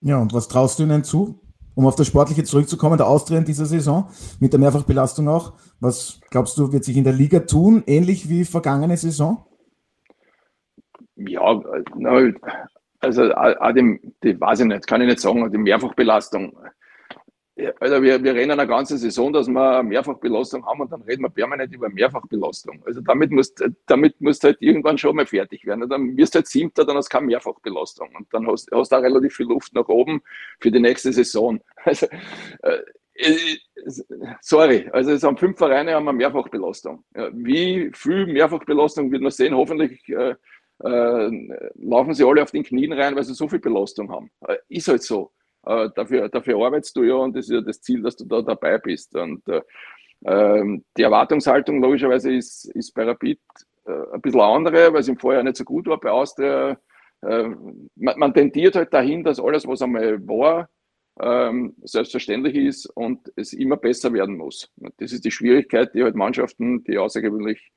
Ja, 0.00 0.18
und 0.18 0.32
was 0.32 0.48
traust 0.48 0.78
du 0.78 0.84
ihnen 0.84 1.04
zu? 1.04 1.40
Um 1.74 1.86
auf 1.86 1.94
das 1.94 2.08
Sportliche 2.08 2.44
zurückzukommen, 2.44 2.98
der 2.98 3.06
Austria 3.06 3.38
in 3.38 3.44
dieser 3.44 3.66
Saison, 3.66 4.10
mit 4.40 4.52
der 4.52 4.60
Mehrfachbelastung 4.60 5.28
auch. 5.28 5.54
Was 5.78 6.20
glaubst 6.30 6.58
du, 6.58 6.72
wird 6.72 6.84
sich 6.84 6.96
in 6.96 7.04
der 7.04 7.12
Liga 7.12 7.40
tun, 7.40 7.84
ähnlich 7.86 8.28
wie 8.28 8.44
vergangene 8.44 8.96
Saison? 8.96 9.46
Ja, 11.16 11.40
also, 13.00 13.22
also 13.22 13.22
die, 14.22 14.40
weiß 14.40 14.60
ich 14.60 14.66
nicht, 14.66 14.86
kann 14.86 15.00
ich 15.00 15.08
nicht 15.08 15.20
sagen, 15.20 15.50
die 15.50 15.58
Mehrfachbelastung 15.58 16.58
also 17.80 18.02
wir, 18.02 18.22
wir 18.22 18.34
rennen 18.34 18.52
eine 18.52 18.66
ganze 18.66 18.98
Saison, 18.98 19.32
dass 19.32 19.48
wir 19.48 19.82
Mehrfachbelastung 19.82 20.64
haben 20.66 20.80
und 20.80 20.92
dann 20.92 21.02
reden 21.02 21.22
wir 21.22 21.30
permanent 21.30 21.72
über 21.72 21.88
Mehrfachbelastung. 21.88 22.82
Also 22.86 23.00
damit 23.00 23.30
musst, 23.30 23.62
damit 23.86 24.20
musst 24.20 24.42
du 24.42 24.48
halt 24.48 24.58
irgendwann 24.60 24.98
schon 24.98 25.16
mal 25.16 25.26
fertig 25.26 25.64
werden. 25.66 25.88
Dann 25.88 26.16
wirst 26.16 26.34
du 26.34 26.38
halt 26.38 26.46
Siebter, 26.46 26.84
dann 26.84 26.96
hast 26.96 27.12
du 27.12 27.16
keine 27.16 27.26
Mehrfachbelastung. 27.26 28.08
Und 28.16 28.26
dann 28.32 28.46
hast, 28.46 28.70
hast 28.72 28.92
du 28.92 28.96
auch 28.96 29.02
relativ 29.02 29.34
viel 29.34 29.46
Luft 29.46 29.74
nach 29.74 29.88
oben 29.88 30.22
für 30.60 30.70
die 30.70 30.80
nächste 30.80 31.12
Saison. 31.12 31.60
Also, 31.82 32.06
äh, 32.62 32.78
äh 33.14 33.36
sorry, 34.42 34.88
also 34.92 35.12
es 35.12 35.22
haben 35.22 35.38
fünf 35.38 35.56
Vereine 35.56 35.94
haben 35.94 36.06
eine 36.06 36.16
Mehrfachbelastung. 36.18 37.02
Wie 37.32 37.90
viel 37.94 38.26
Mehrfachbelastung 38.26 39.10
wird 39.10 39.22
man 39.22 39.30
sehen? 39.30 39.54
Hoffentlich 39.54 40.06
äh, 40.10 40.34
äh, 40.82 41.30
laufen 41.74 42.14
sie 42.14 42.24
alle 42.24 42.42
auf 42.42 42.50
den 42.50 42.64
Knien 42.64 42.92
rein, 42.92 43.14
weil 43.14 43.24
sie 43.24 43.34
so 43.34 43.48
viel 43.48 43.58
Belastung 43.58 44.10
haben. 44.10 44.30
Äh, 44.46 44.56
ist 44.68 44.88
halt 44.88 45.02
so. 45.02 45.32
Äh, 45.64 45.90
dafür, 45.94 46.28
dafür 46.28 46.64
arbeitest 46.64 46.96
du 46.96 47.02
ja 47.04 47.14
und 47.14 47.36
das 47.36 47.46
ist 47.46 47.52
ja 47.52 47.60
das 47.60 47.80
Ziel, 47.80 48.02
dass 48.02 48.16
du 48.16 48.24
da 48.24 48.42
dabei 48.42 48.78
bist. 48.78 49.14
Und 49.16 49.46
äh, 49.48 49.62
ähm, 50.24 50.84
die 50.96 51.02
Erwartungshaltung 51.02 51.82
logischerweise 51.82 52.32
ist, 52.32 52.66
ist 52.74 52.92
bei 52.92 53.04
Rapid 53.04 53.40
äh, 53.86 54.14
ein 54.14 54.20
bisschen 54.20 54.40
andere, 54.40 54.92
weil 54.92 55.00
es 55.00 55.08
im 55.08 55.18
Vorjahr 55.18 55.42
nicht 55.42 55.56
so 55.56 55.64
gut 55.64 55.86
war 55.86 55.98
bei 55.98 56.10
Austria. 56.10 56.78
Äh, 57.22 57.48
man, 57.96 58.18
man, 58.18 58.34
tendiert 58.34 58.76
halt 58.76 58.92
dahin, 58.92 59.24
dass 59.24 59.40
alles, 59.40 59.66
was 59.66 59.82
einmal 59.82 60.26
war, 60.26 60.68
ähm, 61.20 61.74
selbstverständlich 61.82 62.54
ist 62.54 62.86
und 62.86 63.30
es 63.36 63.52
immer 63.52 63.76
besser 63.76 64.12
werden 64.12 64.36
muss. 64.36 64.70
Das 64.98 65.12
ist 65.12 65.24
die 65.24 65.30
Schwierigkeit, 65.30 65.94
die 65.94 66.02
halt 66.02 66.14
Mannschaften, 66.14 66.84
die 66.84 66.98
außergewöhnlich 66.98 67.72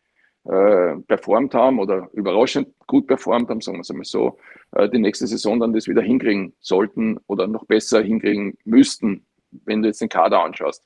äh, 0.45 0.95
performt 1.07 1.53
haben 1.53 1.79
oder 1.79 2.09
überraschend 2.13 2.67
gut 2.87 3.07
performt 3.07 3.49
haben, 3.49 3.61
sagen 3.61 3.77
wir 3.77 3.81
es 3.81 3.89
einmal 3.89 4.05
so, 4.05 4.37
äh, 4.73 4.89
die 4.89 4.99
nächste 4.99 5.27
Saison 5.27 5.59
dann 5.59 5.73
das 5.73 5.87
wieder 5.87 6.01
hinkriegen 6.01 6.53
sollten 6.59 7.19
oder 7.27 7.47
noch 7.47 7.65
besser 7.65 8.01
hinkriegen 8.01 8.57
müssten, 8.65 9.25
wenn 9.51 9.81
du 9.81 9.87
jetzt 9.87 10.01
den 10.01 10.09
Kader 10.09 10.43
anschaust. 10.43 10.85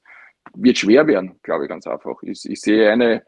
Wird 0.56 0.78
schwer 0.78 1.08
werden, 1.08 1.40
glaube 1.44 1.66
ich 1.66 1.70
ganz 1.70 1.88
einfach. 1.88 2.22
Ich, 2.24 2.46
ich 2.50 2.62
sehe 2.62 2.92
eine, 2.92 3.24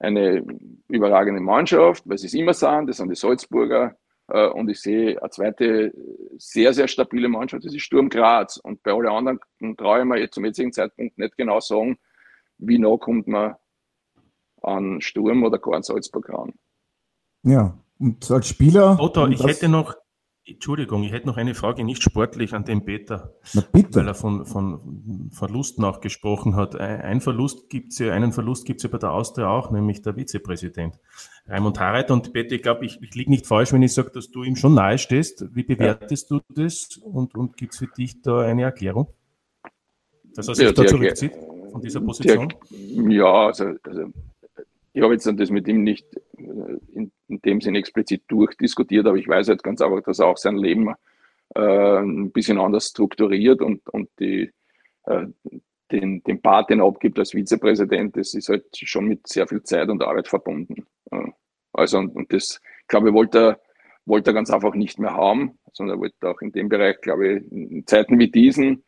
eine 0.00 0.44
überragende 0.88 1.40
Mannschaft, 1.40 2.02
weil 2.06 2.18
sie 2.18 2.26
es 2.26 2.34
immer 2.34 2.54
sind, 2.54 2.88
das 2.88 2.98
sind 2.98 3.10
die 3.10 3.14
Salzburger, 3.14 3.96
äh, 4.28 4.46
und 4.48 4.68
ich 4.70 4.80
sehe 4.80 5.20
eine 5.20 5.30
zweite 5.30 5.92
sehr, 6.36 6.72
sehr 6.72 6.88
stabile 6.88 7.28
Mannschaft, 7.28 7.64
das 7.64 7.74
ist 7.74 7.82
Sturm 7.82 8.08
Graz. 8.08 8.58
Und 8.58 8.82
bei 8.82 8.92
allen 8.92 9.06
anderen 9.06 9.40
traue 9.76 10.00
ich 10.00 10.04
mir 10.04 10.18
jetzt 10.18 10.34
zum 10.34 10.44
jetzigen 10.44 10.72
Zeitpunkt 10.72 11.18
nicht 11.18 11.36
genau 11.36 11.60
sagen, 11.60 11.98
wie 12.58 12.78
nah 12.78 12.96
kommt 12.96 13.26
man 13.26 13.54
an 14.62 15.00
Sturm 15.00 15.44
oder 15.44 15.58
gar 15.58 15.74
an 15.74 15.82
Salzburg 15.82 16.28
ran. 16.28 16.52
Ja, 17.42 17.78
und 17.98 18.30
als 18.30 18.48
Spieler. 18.48 18.98
Otto, 19.00 19.26
ich 19.26 19.42
hätte 19.42 19.68
noch, 19.68 19.94
Entschuldigung, 20.44 21.02
ich 21.02 21.12
hätte 21.12 21.26
noch 21.26 21.36
eine 21.36 21.54
Frage, 21.54 21.84
nicht 21.84 22.02
sportlich 22.02 22.54
an 22.54 22.64
den 22.64 22.84
Peter, 22.84 23.34
Na 23.54 23.62
bitte. 23.72 23.96
weil 23.96 24.08
er 24.08 24.14
von, 24.14 24.46
von 24.46 25.30
Verlusten 25.32 25.84
auch 25.84 26.00
gesprochen 26.00 26.56
hat. 26.56 26.76
Ein 26.76 27.20
Verlust 27.20 27.68
gibt's 27.68 27.98
ja, 27.98 28.12
einen 28.12 28.32
Verlust 28.32 28.64
gibt's 28.64 28.82
ja 28.82 28.88
bei 28.88 28.98
der 28.98 29.12
Austria 29.12 29.48
auch, 29.48 29.70
nämlich 29.70 30.02
der 30.02 30.16
Vizepräsident 30.16 30.98
Raimund 31.46 31.78
Harreiter. 31.80 32.14
Und 32.14 32.32
Peter, 32.32 32.54
ich 32.54 32.62
glaube, 32.62 32.84
ich, 32.84 33.02
ich 33.02 33.14
liege 33.14 33.30
nicht 33.30 33.46
falsch, 33.46 33.72
wenn 33.72 33.82
ich 33.82 33.92
sage, 33.92 34.10
dass 34.10 34.30
du 34.30 34.42
ihm 34.42 34.56
schon 34.56 34.74
nahe 34.74 34.98
stehst. 34.98 35.54
Wie 35.54 35.64
bewertest 35.64 36.30
ja. 36.30 36.38
du 36.38 36.62
das 36.62 36.96
und, 36.98 37.34
und 37.34 37.56
gibt 37.56 37.74
es 37.74 37.78
für 37.78 37.88
dich 37.88 38.22
da 38.22 38.40
eine 38.40 38.62
Erklärung? 38.62 39.08
Dass 40.34 40.48
er 40.48 40.54
sich 40.54 40.66
ja, 40.66 40.72
da 40.72 40.86
zurückzieht 40.86 41.32
von 41.72 41.80
dieser 41.80 42.00
Position? 42.00 42.54
Die, 42.70 43.14
ja, 43.14 43.46
also, 43.46 43.74
also 43.82 44.12
ich 44.92 45.02
habe 45.02 45.12
jetzt 45.12 45.26
das 45.26 45.50
mit 45.50 45.68
ihm 45.68 45.82
nicht 45.82 46.06
äh, 46.36 46.78
in, 46.94 47.12
dem 47.28 47.60
Sinn 47.60 47.74
explizit 47.74 48.22
durchdiskutiert, 48.28 49.06
aber 49.06 49.16
ich 49.16 49.28
weiß 49.28 49.48
jetzt 49.48 49.62
ganz 49.62 49.80
einfach, 49.80 50.02
dass 50.02 50.18
er 50.18 50.26
auch 50.26 50.38
sein 50.38 50.56
Leben 50.56 50.94
äh, 51.54 51.98
ein 51.98 52.30
bisschen 52.32 52.58
anders 52.58 52.88
strukturiert 52.88 53.60
und, 53.60 53.86
und 53.88 54.08
die, 54.18 54.52
äh, 55.04 55.26
den, 55.90 56.22
den 56.22 56.42
Part, 56.42 56.70
den 56.70 56.80
er 56.80 56.86
abgibt 56.86 57.18
als 57.18 57.34
Vizepräsident, 57.34 58.16
das 58.16 58.34
ist 58.34 58.48
halt 58.48 58.64
schon 58.72 59.06
mit 59.06 59.26
sehr 59.26 59.46
viel 59.46 59.62
Zeit 59.62 59.88
und 59.88 60.02
Arbeit 60.02 60.28
verbunden. 60.28 60.86
Also, 61.72 61.98
und, 61.98 62.14
und 62.14 62.32
das, 62.32 62.60
glaube 62.88 63.08
ich, 63.08 63.14
wollte 63.14 63.38
er, 63.38 63.60
wollte 64.04 64.30
er 64.30 64.34
ganz 64.34 64.50
einfach 64.50 64.74
nicht 64.74 64.98
mehr 64.98 65.14
haben, 65.14 65.58
sondern 65.72 65.98
er 65.98 66.00
wollte 66.00 66.28
auch 66.28 66.40
in 66.40 66.52
dem 66.52 66.68
Bereich, 66.68 67.00
glaube 67.00 67.28
ich, 67.28 67.52
in 67.52 67.86
Zeiten 67.86 68.18
wie 68.18 68.30
diesen, 68.30 68.84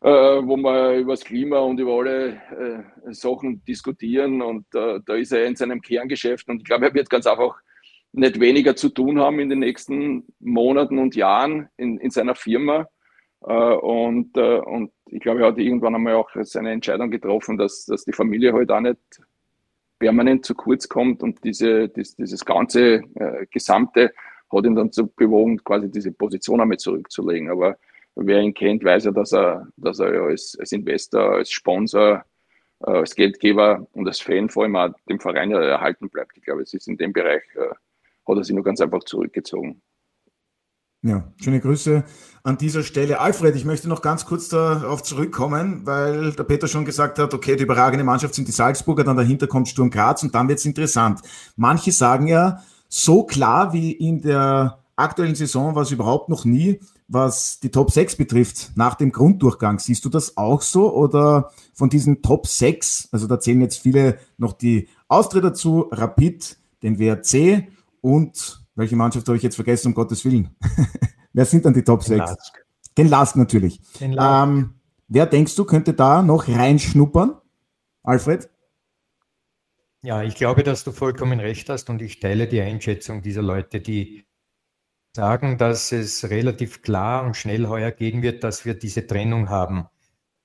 wo 0.00 0.56
wir 0.56 0.98
über 0.98 1.12
das 1.12 1.24
Klima 1.24 1.58
und 1.58 1.78
über 1.78 1.92
alle 1.98 2.28
äh, 2.28 3.12
Sachen 3.12 3.62
diskutieren. 3.64 4.40
Und 4.40 4.66
äh, 4.74 5.00
da 5.04 5.14
ist 5.14 5.32
er 5.32 5.44
in 5.44 5.56
seinem 5.56 5.82
Kerngeschäft. 5.82 6.48
Und 6.48 6.58
ich 6.58 6.64
glaube, 6.64 6.86
er 6.86 6.94
wird 6.94 7.10
ganz 7.10 7.26
einfach 7.26 7.60
nicht 8.12 8.40
weniger 8.40 8.74
zu 8.74 8.88
tun 8.88 9.20
haben 9.20 9.38
in 9.40 9.50
den 9.50 9.60
nächsten 9.60 10.24
Monaten 10.40 10.98
und 10.98 11.14
Jahren 11.14 11.68
in, 11.76 11.98
in 11.98 12.10
seiner 12.10 12.34
Firma. 12.34 12.88
Äh, 13.42 13.52
und, 13.52 14.36
äh, 14.36 14.58
und 14.58 14.92
ich 15.06 15.20
glaube, 15.20 15.40
er 15.40 15.48
hat 15.48 15.58
irgendwann 15.58 15.94
einmal 15.94 16.14
auch 16.14 16.30
seine 16.42 16.72
Entscheidung 16.72 17.10
getroffen, 17.10 17.56
dass, 17.56 17.84
dass 17.86 18.04
die 18.04 18.12
Familie 18.12 18.52
halt 18.52 18.70
auch 18.70 18.80
nicht 18.80 18.98
permanent 19.98 20.46
zu 20.46 20.54
kurz 20.54 20.88
kommt 20.88 21.22
und 21.22 21.44
diese, 21.44 21.88
dies, 21.88 22.16
dieses 22.16 22.44
ganze 22.44 23.02
äh, 23.14 23.46
Gesamte 23.50 24.12
hat 24.50 24.64
ihn 24.64 24.74
dann 24.74 24.90
zu 24.90 25.06
bewogen, 25.08 25.62
quasi 25.62 25.90
diese 25.90 26.10
Position 26.10 26.60
einmal 26.60 26.78
zurückzulegen. 26.78 27.50
Aber 27.50 27.76
wer 28.14 28.40
ihn 28.40 28.54
kennt, 28.54 28.84
weiß 28.84 29.04
ja, 29.04 29.10
dass 29.10 29.32
er, 29.32 29.68
dass 29.76 29.98
er 29.98 30.22
als, 30.22 30.56
als 30.58 30.72
Investor, 30.72 31.36
als 31.36 31.50
Sponsor, 31.50 32.24
äh, 32.80 32.90
als 32.90 33.14
Geldgeber 33.14 33.86
und 33.92 34.06
als 34.06 34.20
Fan 34.20 34.48
vor 34.48 34.64
allem 34.64 34.76
auch 34.76 34.90
dem 35.08 35.20
Verein 35.20 35.50
erhalten 35.52 36.08
bleibt. 36.08 36.36
Ich 36.36 36.42
glaube, 36.42 36.62
es 36.62 36.74
ist 36.74 36.88
in 36.88 36.96
dem 36.96 37.12
Bereich, 37.12 37.42
äh, 37.54 37.68
hat 38.28 38.36
er 38.36 38.44
sich 38.44 38.54
nur 38.54 38.64
ganz 38.64 38.80
einfach 38.80 39.04
zurückgezogen. 39.04 39.82
Ja, 41.02 41.32
schöne 41.42 41.60
Grüße 41.60 42.04
an 42.42 42.58
dieser 42.58 42.82
Stelle. 42.82 43.20
Alfred, 43.20 43.56
ich 43.56 43.64
möchte 43.64 43.88
noch 43.88 44.02
ganz 44.02 44.26
kurz 44.26 44.50
darauf 44.50 45.02
zurückkommen, 45.02 45.86
weil 45.86 46.32
der 46.32 46.44
Peter 46.44 46.68
schon 46.68 46.84
gesagt 46.84 47.18
hat, 47.18 47.32
okay, 47.32 47.56
die 47.56 47.62
überragende 47.62 48.04
Mannschaft 48.04 48.34
sind 48.34 48.46
die 48.46 48.52
Salzburger, 48.52 49.02
dann 49.02 49.16
dahinter 49.16 49.46
kommt 49.46 49.68
Sturm 49.68 49.88
Graz 49.88 50.22
und 50.22 50.34
dann 50.34 50.48
wird 50.48 50.58
es 50.58 50.66
interessant. 50.66 51.20
Manche 51.56 51.90
sagen 51.90 52.26
ja, 52.26 52.62
so 52.88 53.24
klar 53.24 53.72
wie 53.72 53.92
in 53.92 54.20
der 54.20 54.78
aktuellen 54.94 55.34
Saison 55.34 55.74
war 55.74 55.82
es 55.82 55.90
überhaupt 55.90 56.28
noch 56.28 56.44
nie, 56.44 56.80
was 57.10 57.58
die 57.58 57.70
Top 57.70 57.90
6 57.90 58.16
betrifft, 58.16 58.70
nach 58.76 58.94
dem 58.94 59.10
Grunddurchgang. 59.10 59.80
Siehst 59.80 60.04
du 60.04 60.08
das 60.08 60.36
auch 60.36 60.62
so? 60.62 60.94
Oder 60.94 61.50
von 61.74 61.90
diesen 61.90 62.22
Top 62.22 62.46
6, 62.46 63.08
also 63.10 63.26
da 63.26 63.40
zählen 63.40 63.60
jetzt 63.60 63.78
viele 63.78 64.18
noch 64.38 64.52
die 64.52 64.88
Austria 65.08 65.42
dazu, 65.42 65.88
Rapid, 65.90 66.56
den 66.84 66.98
WRC 67.00 67.66
und 68.00 68.62
welche 68.76 68.94
Mannschaft 68.94 69.26
habe 69.26 69.36
ich 69.36 69.42
jetzt 69.42 69.56
vergessen, 69.56 69.88
um 69.88 69.94
Gottes 69.94 70.24
Willen? 70.24 70.54
wer 71.32 71.44
sind 71.44 71.64
dann 71.64 71.74
die 71.74 71.82
Top 71.82 72.04
6? 72.04 72.16
Lask. 72.16 72.64
Den 72.96 73.08
Lask 73.08 73.36
natürlich. 73.36 73.80
Den 74.00 74.12
Lask. 74.12 74.48
Ähm, 74.48 74.74
wer 75.08 75.26
denkst 75.26 75.56
du, 75.56 75.64
könnte 75.64 75.94
da 75.94 76.22
noch 76.22 76.46
reinschnuppern? 76.46 77.34
Alfred? 78.04 78.48
Ja, 80.02 80.22
ich 80.22 80.36
glaube, 80.36 80.62
dass 80.62 80.84
du 80.84 80.92
vollkommen 80.92 81.40
recht 81.40 81.68
hast 81.68 81.90
und 81.90 82.00
ich 82.00 82.20
teile 82.20 82.46
die 82.46 82.60
Einschätzung 82.60 83.20
dieser 83.20 83.42
Leute, 83.42 83.80
die 83.80 84.24
sagen, 85.14 85.58
dass 85.58 85.92
es 85.92 86.30
relativ 86.30 86.82
klar 86.82 87.24
und 87.24 87.36
schnell 87.36 87.66
heuer 87.66 87.90
gehen 87.90 88.22
wird, 88.22 88.44
dass 88.44 88.64
wir 88.64 88.74
diese 88.74 89.06
Trennung 89.06 89.48
haben. 89.48 89.86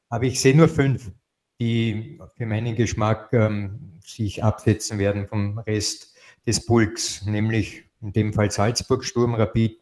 Aber 0.09 0.26
ich 0.26 0.39
sehe 0.41 0.55
nur 0.55 0.68
fünf, 0.68 1.11
die 1.59 2.20
für 2.36 2.45
meinen 2.45 2.76
Geschmack 2.76 3.30
ähm, 3.34 3.99
sich 4.03 4.43
absetzen 4.43 4.99
werden 4.99 5.28
vom 5.28 5.59
Rest 5.59 6.16
des 6.45 6.66
Pulks, 6.66 7.26
nämlich 7.26 7.86
in 8.01 8.11
dem 8.11 8.34
Fall 8.34 8.51
Salzburg, 8.51 9.03
Sturm, 9.03 9.36
Rapid, 9.36 9.80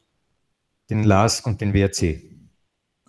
den 0.89 1.03
LASK 1.03 1.47
und 1.47 1.61
den 1.61 1.73
WRC. 1.73 2.21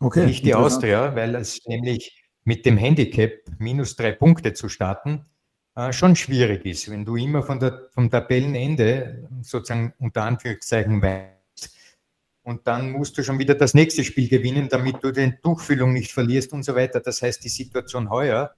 Okay, 0.01 0.27
Nicht 0.27 0.45
die 0.45 0.55
Austria, 0.55 1.15
weil 1.15 1.35
es 1.35 1.61
nämlich 1.67 2.25
mit 2.45 2.67
dem 2.67 2.77
Handicap 2.77 3.33
minus 3.59 3.97
drei 3.97 4.13
Punkte 4.13 4.53
zu 4.55 4.69
starten 4.69 5.25
äh, 5.77 5.93
schon 5.93 6.17
schwierig 6.17 6.65
ist. 6.67 6.91
Wenn 6.91 7.05
du 7.05 7.17
immer 7.17 7.43
von 7.43 7.59
der, 7.59 7.89
vom 7.93 8.11
Tabellenende 8.11 9.29
sozusagen 9.43 9.93
unter 9.99 10.25
Anführungszeichen 10.25 11.01
weißt, 11.01 11.34
und 12.45 12.67
dann 12.67 12.93
musst 12.93 13.17
du 13.19 13.25
schon 13.25 13.39
wieder 13.39 13.55
das 13.55 13.75
nächste 13.75 14.05
Spiel 14.05 14.29
gewinnen, 14.29 14.69
damit 14.69 15.03
du 15.03 15.11
die 15.11 15.33
Tuchfüllung 15.43 15.93
nicht 15.93 16.13
verlierst 16.13 16.53
und 16.53 16.63
so 16.63 16.75
weiter. 16.75 17.01
Das 17.01 17.23
heißt, 17.23 17.43
die 17.43 17.49
Situation 17.49 18.11
heuer 18.11 18.55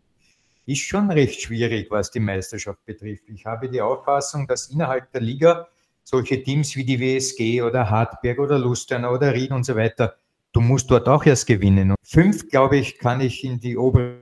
ist 0.66 0.80
schon 0.80 1.10
recht 1.10 1.40
schwierig, 1.40 1.90
was 1.90 2.10
die 2.10 2.20
Meisterschaft 2.20 2.84
betrifft. 2.84 3.28
Ich 3.28 3.46
habe 3.46 3.68
die 3.68 3.80
Auffassung, 3.80 4.48
dass 4.48 4.66
innerhalb 4.66 5.12
der 5.12 5.20
Liga 5.20 5.68
solche 6.02 6.42
Teams 6.42 6.74
wie 6.74 6.84
die 6.84 7.00
WSG 7.00 7.62
oder 7.62 7.88
Hartberg 7.88 8.40
oder 8.40 8.58
Lustenau 8.58 9.14
oder 9.14 9.32
Ried 9.32 9.52
und 9.52 9.64
so 9.64 9.76
weiter, 9.76 10.16
du 10.52 10.60
musst 10.60 10.90
dort 10.90 11.08
auch 11.08 11.24
erst 11.24 11.46
gewinnen. 11.46 11.90
Und 11.90 11.98
fünf, 12.02 12.48
glaube 12.48 12.78
ich, 12.78 12.98
kann 12.98 13.20
ich 13.20 13.44
in 13.44 13.60
die 13.60 13.76
obere 13.76 14.18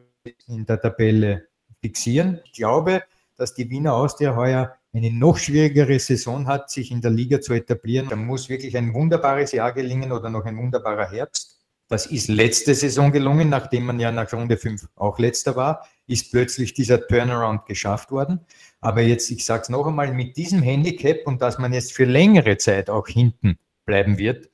in 0.47 0.65
der 0.67 0.81
Tabelle 0.81 1.49
fixieren. 1.81 2.41
Ich 2.45 2.53
glaube, 2.53 3.03
dass 3.37 3.55
die 3.55 3.69
Wiener 3.69 3.95
Austria 3.95 4.37
heuer 4.37 4.77
eine 4.95 5.13
noch 5.13 5.39
schwierigere 5.39 5.99
Saison 5.99 6.47
hat, 6.47 6.71
sich 6.71 6.91
in 6.91 7.01
der 7.01 7.11
Liga 7.11 7.41
zu 7.41 7.53
etablieren. 7.53 8.09
Da 8.09 8.17
muss 8.17 8.49
wirklich 8.49 8.77
ein 8.77 8.95
wunderbares 8.95 9.53
Jahr 9.53 9.73
gelingen 9.73 10.13
oder 10.13 10.31
noch 10.31 10.45
ein 10.45 10.57
wunderbarer 10.57 11.11
Herbst. 11.11 11.55
Das 11.89 12.07
ist 12.07 12.29
letzte 12.29 12.75
Saison 12.75 13.13
gelungen, 13.13 13.51
nachdem 13.51 13.85
man 13.85 14.01
ja 14.01 14.11
nach 14.11 14.33
Runde 14.33 14.57
5 14.57 14.89
auch 14.95 15.19
letzter 15.19 15.55
war, 15.55 15.87
ist 16.07 16.31
plötzlich 16.31 16.73
dieser 16.73 17.07
Turnaround 17.07 17.67
geschafft 17.67 18.11
worden. 18.11 18.41
Aber 18.81 19.03
jetzt, 19.03 19.31
ich 19.31 19.45
sage 19.45 19.65
es 19.65 19.69
noch 19.69 19.87
einmal, 19.87 20.15
mit 20.15 20.37
diesem 20.37 20.63
Handicap 20.63 21.27
und 21.27 21.43
dass 21.43 21.59
man 21.59 21.73
jetzt 21.73 21.93
für 21.93 22.05
längere 22.05 22.57
Zeit 22.57 22.89
auch 22.89 23.07
hinten 23.07 23.59
bleiben 23.85 24.17
wird, 24.17 24.49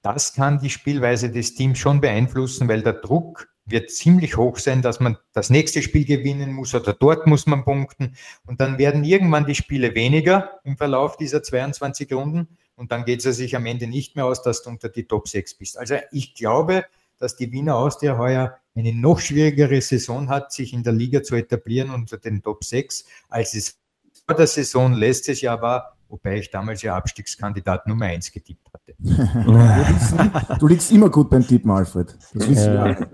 das 0.00 0.32
kann 0.32 0.60
die 0.60 0.70
Spielweise 0.70 1.30
des 1.30 1.54
Teams 1.54 1.78
schon 1.78 2.00
beeinflussen, 2.00 2.68
weil 2.68 2.82
der 2.82 2.94
Druck 2.94 3.51
wird 3.64 3.90
ziemlich 3.90 4.36
hoch 4.36 4.58
sein, 4.58 4.82
dass 4.82 5.00
man 5.00 5.16
das 5.32 5.50
nächste 5.50 5.82
Spiel 5.82 6.04
gewinnen 6.04 6.52
muss 6.52 6.74
oder 6.74 6.92
dort 6.92 7.26
muss 7.26 7.46
man 7.46 7.64
punkten. 7.64 8.16
Und 8.46 8.60
dann 8.60 8.78
werden 8.78 9.04
irgendwann 9.04 9.46
die 9.46 9.54
Spiele 9.54 9.94
weniger 9.94 10.60
im 10.64 10.76
Verlauf 10.76 11.16
dieser 11.16 11.42
22 11.42 12.12
Runden. 12.12 12.48
Und 12.74 12.90
dann 12.90 13.04
geht 13.04 13.24
es 13.24 13.36
sich 13.36 13.54
am 13.54 13.66
Ende 13.66 13.86
nicht 13.86 14.16
mehr 14.16 14.26
aus, 14.26 14.42
dass 14.42 14.62
du 14.62 14.70
unter 14.70 14.88
die 14.88 15.04
Top 15.04 15.28
6 15.28 15.54
bist. 15.54 15.78
Also 15.78 15.96
ich 16.10 16.34
glaube, 16.34 16.84
dass 17.18 17.36
die 17.36 17.52
Wiener 17.52 17.76
Austria 17.76 18.18
heuer 18.18 18.58
eine 18.74 18.92
noch 18.92 19.20
schwierigere 19.20 19.80
Saison 19.80 20.28
hat, 20.28 20.52
sich 20.52 20.72
in 20.72 20.82
der 20.82 20.92
Liga 20.92 21.22
zu 21.22 21.36
etablieren 21.36 21.90
unter 21.90 22.18
den 22.18 22.42
Top 22.42 22.64
6, 22.64 23.04
als 23.28 23.54
es 23.54 23.78
vor 24.26 24.36
der 24.36 24.46
Saison 24.46 24.92
letztes 24.94 25.40
Jahr 25.40 25.62
war, 25.62 25.96
wobei 26.08 26.38
ich 26.38 26.50
damals 26.50 26.82
ja 26.82 26.96
Abstiegskandidat 26.96 27.86
Nummer 27.86 28.06
1 28.06 28.32
getippt 28.32 28.68
hatte. 28.72 28.94
du 30.58 30.66
liegst 30.66 30.90
immer 30.90 31.10
gut 31.10 31.30
beim 31.30 31.46
Tippen, 31.46 31.70
Alfred. 31.70 32.16
Das 32.34 32.48
wissen 32.48 32.72
wir. 32.72 33.08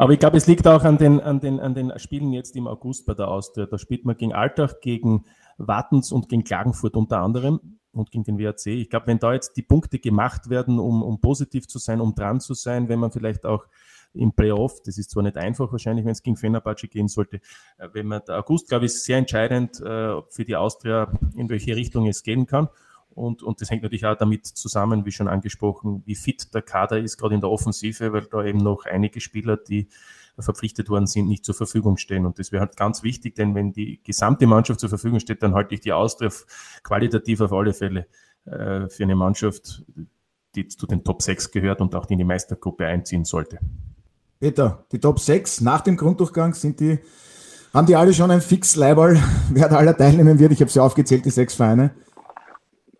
Aber 0.00 0.12
ich 0.12 0.20
glaube, 0.20 0.36
es 0.36 0.46
liegt 0.46 0.66
auch 0.68 0.84
an 0.84 0.96
den, 0.96 1.20
an, 1.20 1.40
den, 1.40 1.58
an 1.58 1.74
den 1.74 1.92
Spielen 1.98 2.32
jetzt 2.32 2.54
im 2.54 2.68
August 2.68 3.04
bei 3.04 3.14
der 3.14 3.26
Austria. 3.26 3.66
Da 3.66 3.78
spielt 3.78 4.04
man 4.04 4.16
gegen 4.16 4.32
Altach, 4.32 4.74
gegen 4.80 5.24
Wattens 5.58 6.12
und 6.12 6.28
gegen 6.28 6.44
Klagenfurt 6.44 6.94
unter 6.94 7.18
anderem 7.18 7.78
und 7.90 8.12
gegen 8.12 8.22
den 8.22 8.38
WRC. 8.38 8.66
Ich 8.68 8.90
glaube, 8.90 9.08
wenn 9.08 9.18
da 9.18 9.32
jetzt 9.32 9.56
die 9.56 9.62
Punkte 9.62 9.98
gemacht 9.98 10.50
werden, 10.50 10.78
um, 10.78 11.02
um 11.02 11.20
positiv 11.20 11.66
zu 11.66 11.80
sein, 11.80 12.00
um 12.00 12.14
dran 12.14 12.38
zu 12.38 12.54
sein, 12.54 12.88
wenn 12.88 13.00
man 13.00 13.10
vielleicht 13.10 13.44
auch 13.44 13.66
im 14.14 14.32
Playoff, 14.32 14.80
das 14.84 14.98
ist 14.98 15.10
zwar 15.10 15.24
nicht 15.24 15.36
einfach 15.36 15.72
wahrscheinlich, 15.72 16.04
wenn 16.04 16.12
es 16.12 16.22
gegen 16.22 16.36
Fenerbahce 16.36 16.86
gehen 16.86 17.08
sollte, 17.08 17.40
äh, 17.78 17.88
wenn 17.92 18.06
man 18.06 18.22
der 18.26 18.38
August, 18.38 18.68
glaube 18.68 18.86
ich, 18.86 18.92
ist 18.92 19.04
sehr 19.04 19.18
entscheidend 19.18 19.80
äh, 19.80 20.22
für 20.30 20.44
die 20.44 20.54
Austria, 20.54 21.12
in 21.34 21.48
welche 21.50 21.74
Richtung 21.74 22.06
es 22.06 22.22
gehen 22.22 22.46
kann. 22.46 22.68
Und, 23.18 23.42
und 23.42 23.60
das 23.60 23.70
hängt 23.70 23.82
natürlich 23.82 24.06
auch 24.06 24.16
damit 24.16 24.46
zusammen, 24.46 25.04
wie 25.04 25.12
schon 25.12 25.28
angesprochen, 25.28 26.02
wie 26.06 26.14
fit 26.14 26.54
der 26.54 26.62
Kader 26.62 26.98
ist, 27.00 27.18
gerade 27.18 27.34
in 27.34 27.40
der 27.40 27.50
Offensive, 27.50 28.12
weil 28.12 28.26
da 28.30 28.44
eben 28.44 28.58
noch 28.58 28.86
einige 28.86 29.20
Spieler, 29.20 29.56
die 29.56 29.88
verpflichtet 30.38 30.88
worden 30.88 31.08
sind, 31.08 31.26
nicht 31.26 31.44
zur 31.44 31.54
Verfügung 31.54 31.96
stehen. 31.96 32.24
Und 32.24 32.38
das 32.38 32.52
wäre 32.52 32.60
halt 32.60 32.76
ganz 32.76 33.02
wichtig, 33.02 33.34
denn 33.34 33.56
wenn 33.56 33.72
die 33.72 34.00
gesamte 34.04 34.46
Mannschaft 34.46 34.78
zur 34.78 34.88
Verfügung 34.88 35.18
steht, 35.18 35.42
dann 35.42 35.54
halte 35.54 35.74
ich 35.74 35.80
die 35.80 35.92
Austria 35.92 36.30
qualitativ 36.84 37.40
auf 37.40 37.52
alle 37.52 37.74
Fälle 37.74 38.06
äh, 38.44 38.88
für 38.88 39.02
eine 39.02 39.16
Mannschaft, 39.16 39.84
die 40.54 40.68
zu 40.68 40.86
den 40.86 41.02
Top 41.02 41.22
6 41.22 41.50
gehört 41.50 41.80
und 41.80 41.94
auch 41.96 42.06
die 42.06 42.14
in 42.14 42.18
die 42.18 42.24
Meistergruppe 42.24 42.86
einziehen 42.86 43.24
sollte. 43.24 43.58
Peter, 44.38 44.84
die 44.92 45.00
Top 45.00 45.18
6 45.18 45.62
nach 45.62 45.80
dem 45.80 45.96
Grunddurchgang 45.96 46.54
sind 46.54 46.78
die, 46.78 47.00
haben 47.74 47.86
die 47.86 47.96
alle 47.96 48.14
schon 48.14 48.30
ein 48.30 48.40
Fix-Leiberl, 48.40 49.20
wer 49.50 49.68
da 49.68 49.76
aller 49.76 49.96
teilnehmen 49.96 50.38
wird? 50.38 50.52
Ich 50.52 50.60
habe 50.60 50.70
sie 50.70 50.80
aufgezählt, 50.80 51.24
die 51.24 51.30
sechs 51.30 51.54
Vereine. 51.54 51.90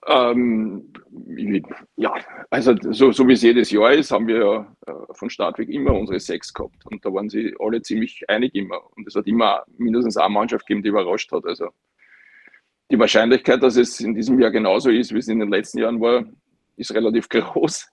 Ähm, 0.09 0.91
ja, 1.97 2.15
also 2.49 2.75
so, 2.93 3.13
so 3.13 3.29
wie 3.29 3.35
es 3.35 3.43
jedes 3.43 3.71
Jahr 3.71 3.93
ist, 3.93 4.11
haben 4.11 4.27
wir 4.27 4.67
äh, 4.87 4.93
von 5.13 5.29
Start 5.29 5.59
weg 5.59 5.69
immer 5.69 5.93
unsere 5.93 6.19
sechs 6.19 6.53
gehabt. 6.53 6.87
Und 6.87 7.05
da 7.05 7.13
waren 7.13 7.29
sie 7.29 7.55
alle 7.59 7.83
ziemlich 7.83 8.25
einig 8.29 8.55
immer. 8.55 8.81
Und 8.97 9.07
es 9.07 9.15
hat 9.15 9.27
immer 9.27 9.65
mindestens 9.77 10.17
eine 10.17 10.33
Mannschaft 10.33 10.67
gegeben, 10.67 10.83
die 10.83 10.89
überrascht 10.89 11.31
hat. 11.31 11.45
Also 11.45 11.69
die 12.91 12.99
Wahrscheinlichkeit, 12.99 13.63
dass 13.63 13.77
es 13.77 14.01
in 14.01 14.15
diesem 14.15 14.41
Jahr 14.41 14.51
genauso 14.51 14.89
ist, 14.89 15.13
wie 15.13 15.19
es 15.19 15.29
in 15.29 15.41
den 15.41 15.51
letzten 15.51 15.79
Jahren 15.79 16.01
war, 16.01 16.25
ist 16.77 16.95
relativ 16.95 17.29
groß, 17.29 17.87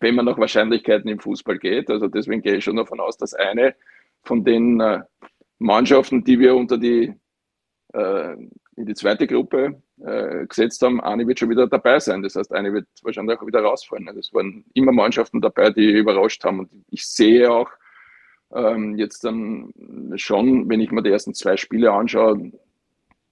wenn 0.00 0.16
man 0.16 0.26
nach 0.26 0.38
Wahrscheinlichkeiten 0.38 1.08
im 1.08 1.18
Fußball 1.18 1.58
geht. 1.58 1.88
Also 1.88 2.08
deswegen 2.08 2.42
gehe 2.42 2.56
ich 2.56 2.64
schon 2.64 2.76
davon 2.76 3.00
aus, 3.00 3.16
dass 3.16 3.32
eine 3.32 3.74
von 4.22 4.44
den 4.44 4.80
äh, 4.80 5.00
Mannschaften, 5.58 6.24
die 6.24 6.38
wir 6.38 6.54
unter 6.54 6.76
die 6.76 7.14
äh, 7.94 8.32
in 8.76 8.86
die 8.86 8.94
zweite 8.94 9.26
Gruppe 9.26 9.82
äh, 10.00 10.46
gesetzt 10.46 10.82
haben, 10.82 11.00
eine 11.00 11.26
wird 11.26 11.38
schon 11.38 11.50
wieder 11.50 11.66
dabei 11.66 12.00
sein. 12.00 12.22
Das 12.22 12.34
heißt, 12.34 12.52
eine 12.52 12.72
wird 12.72 12.86
wahrscheinlich 13.02 13.38
auch 13.38 13.46
wieder 13.46 13.62
rausfallen. 13.62 14.08
Es 14.18 14.32
waren 14.32 14.64
immer 14.74 14.92
Mannschaften 14.92 15.40
dabei, 15.40 15.70
die 15.70 15.90
überrascht 15.90 16.44
haben. 16.44 16.60
Und 16.60 16.70
ich 16.90 17.06
sehe 17.06 17.50
auch 17.50 17.70
ähm, 18.54 18.96
jetzt 18.96 19.24
dann 19.24 19.72
schon, 20.16 20.68
wenn 20.68 20.80
ich 20.80 20.90
mir 20.90 21.02
die 21.02 21.10
ersten 21.10 21.34
zwei 21.34 21.56
Spiele 21.56 21.92
anschaue, 21.92 22.52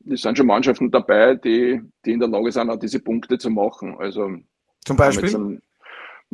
es 0.08 0.22
sind 0.22 0.36
schon 0.36 0.46
Mannschaften 0.46 0.90
dabei, 0.90 1.36
die, 1.36 1.80
die 2.04 2.12
in 2.12 2.20
der 2.20 2.28
Lage 2.28 2.50
sind, 2.50 2.70
auch 2.70 2.78
diese 2.78 3.00
Punkte 3.00 3.38
zu 3.38 3.50
machen. 3.50 3.96
Also 3.98 4.30
zum 4.84 4.96
Beispiel? 4.96 5.60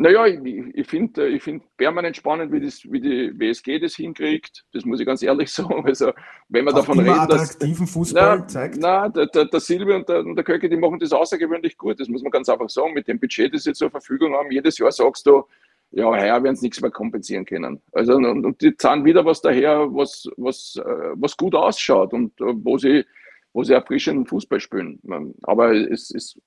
Naja, 0.01 0.27
ich, 0.27 0.39
ich 0.75 0.87
finde 0.87 1.29
ich 1.29 1.43
find 1.43 1.65
permanent 1.77 2.17
spannend, 2.17 2.53
wie, 2.53 2.61
das, 2.61 2.85
wie 2.85 3.01
die 3.01 3.33
WSG 3.37 3.81
das 3.81 3.97
hinkriegt. 3.97 4.65
Das 4.73 4.85
muss 4.85 5.01
ich 5.01 5.07
ganz 5.07 5.25
ehrlich 5.25 5.51
sagen. 5.53 5.85
Also, 5.85 6.13
wenn 6.49 6.65
man 6.65 6.75
Auch 6.75 6.79
davon 6.79 7.01
redet, 7.01 7.19
attraktiven 7.19 7.85
dass, 7.85 7.93
Fußball 7.95 8.39
na, 8.39 8.47
zeigt. 8.47 8.77
Na, 8.79 9.09
der, 9.09 9.27
der, 9.27 9.47
der 9.47 9.61
Silvia 9.61 9.97
und 9.97 10.09
der, 10.09 10.21
und 10.21 10.37
der 10.37 10.45
Köcke, 10.45 10.69
die 10.69 10.77
machen 10.77 11.01
das 11.01 11.13
außergewöhnlich 11.13 11.77
gut. 11.77 11.99
Das 11.99 12.09
muss 12.09 12.23
man 12.23 12.31
ganz 12.31 12.49
einfach 12.49 12.71
sagen. 12.71 12.95
Mit 12.95 13.09
dem 13.09 13.19
Budget, 13.19 13.53
das 13.53 13.65
sie 13.65 13.73
zur 13.73 13.91
Verfügung 13.91 14.35
haben, 14.35 14.53
jedes 14.53 14.79
Jahr 14.79 14.93
sagst 14.93 15.27
du, 15.27 15.43
ja, 15.91 16.05
heuer 16.05 16.45
werden 16.45 16.55
sie 16.55 16.67
nichts 16.67 16.81
mehr 16.81 16.93
kompensieren 16.93 17.45
können. 17.45 17.83
Also, 17.91 18.15
und, 18.15 18.47
und 18.47 18.61
die 18.61 18.77
zahlen 18.77 19.05
wieder 19.05 19.25
was 19.25 19.41
daher, 19.41 19.93
was, 19.93 20.29
was, 20.37 20.77
äh, 20.77 21.11
was 21.15 21.37
gut 21.37 21.57
ausschaut 21.57 22.13
und 22.13 22.41
äh, 22.41 22.55
wo 22.55 22.79
sie 22.79 23.05
wo 23.53 23.65
sie 23.65 23.75
erfrischenden 23.75 24.27
Fußball 24.27 24.61
spielen. 24.61 25.01
Aber 25.43 25.73
es, 25.73 26.11
es, 26.15 26.41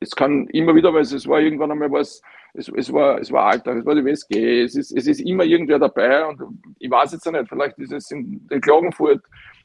es 0.00 0.10
kann 0.14 0.46
immer 0.48 0.74
wieder, 0.74 0.92
weil 0.92 1.02
es 1.02 1.26
war 1.26 1.40
irgendwann 1.40 1.72
einmal 1.72 1.90
was, 1.90 2.20
es, 2.54 2.68
es, 2.68 2.92
war, 2.92 3.20
es 3.20 3.32
war 3.32 3.46
Alltag, 3.46 3.78
es 3.78 3.86
war 3.86 3.94
die 3.94 4.04
WSG, 4.04 4.62
es 4.62 4.76
ist, 4.76 4.92
es 4.96 5.06
ist 5.06 5.20
immer 5.20 5.44
irgendwer 5.44 5.78
dabei 5.78 6.26
und 6.26 6.40
ich 6.78 6.90
weiß 6.90 7.12
jetzt 7.12 7.30
nicht, 7.30 7.48
vielleicht 7.48 7.78
ist 7.78 7.92
es 7.92 8.10
in, 8.10 8.46
in 8.50 8.60
Klagenfurt 8.60 9.22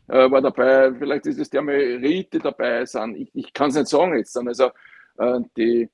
äh, 0.07 0.30
war 0.30 0.41
dabei, 0.41 0.93
vielleicht 0.93 1.28
ist 1.28 1.39
es 1.39 1.49
der 1.49 1.61
Merit, 1.61 2.34
die 2.34 2.39
dabei 2.39 2.86
sind. 2.86 3.15
Ich, 3.15 3.30
ich 3.34 3.53
kann 3.53 3.70
es 3.70 3.76
nicht 3.76 3.88
sagen 3.88 4.17
jetzt. 4.17 4.36
Also 4.38 4.72
äh, 5.17 5.39
die, 5.55 5.89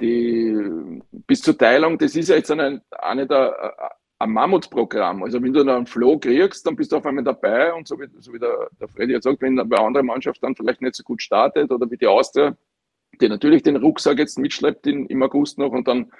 die 0.00 1.00
bis 1.10 1.42
zur 1.42 1.56
Teilung, 1.56 1.96
das 1.98 2.16
ist 2.16 2.28
ja 2.28 2.36
jetzt 2.36 2.50
eine, 2.50 2.82
eine 2.90 3.26
der 3.26 3.74
ein 4.18 4.30
Mammutprogramm. 4.30 5.22
Also 5.22 5.42
wenn 5.42 5.52
du 5.52 5.64
dann 5.64 5.76
einen 5.76 5.86
Flow 5.86 6.18
kriegst, 6.18 6.66
dann 6.66 6.76
bist 6.76 6.92
du 6.92 6.96
auf 6.96 7.06
einmal 7.06 7.24
dabei 7.24 7.74
und 7.74 7.88
so 7.88 7.98
wie, 8.00 8.06
so 8.20 8.32
wie 8.32 8.38
der, 8.38 8.68
der 8.80 8.88
Freddy 8.88 9.12
jetzt 9.12 9.24
sagt, 9.24 9.42
wenn 9.42 9.56
bei 9.68 9.76
anderen 9.76 10.06
Mannschaft 10.06 10.42
dann 10.42 10.54
vielleicht 10.54 10.82
nicht 10.82 10.94
so 10.94 11.02
gut 11.02 11.22
startet 11.22 11.70
oder 11.70 11.90
wie 11.90 11.96
die 11.96 12.06
Austria, 12.06 12.56
die 13.20 13.28
natürlich 13.28 13.62
den 13.62 13.76
Rucksack 13.76 14.18
jetzt 14.18 14.38
mitschleppt 14.38 14.86
in, 14.86 15.06
im 15.06 15.22
August 15.22 15.58
noch 15.58 15.72
und 15.72 15.88
dann 15.88 16.12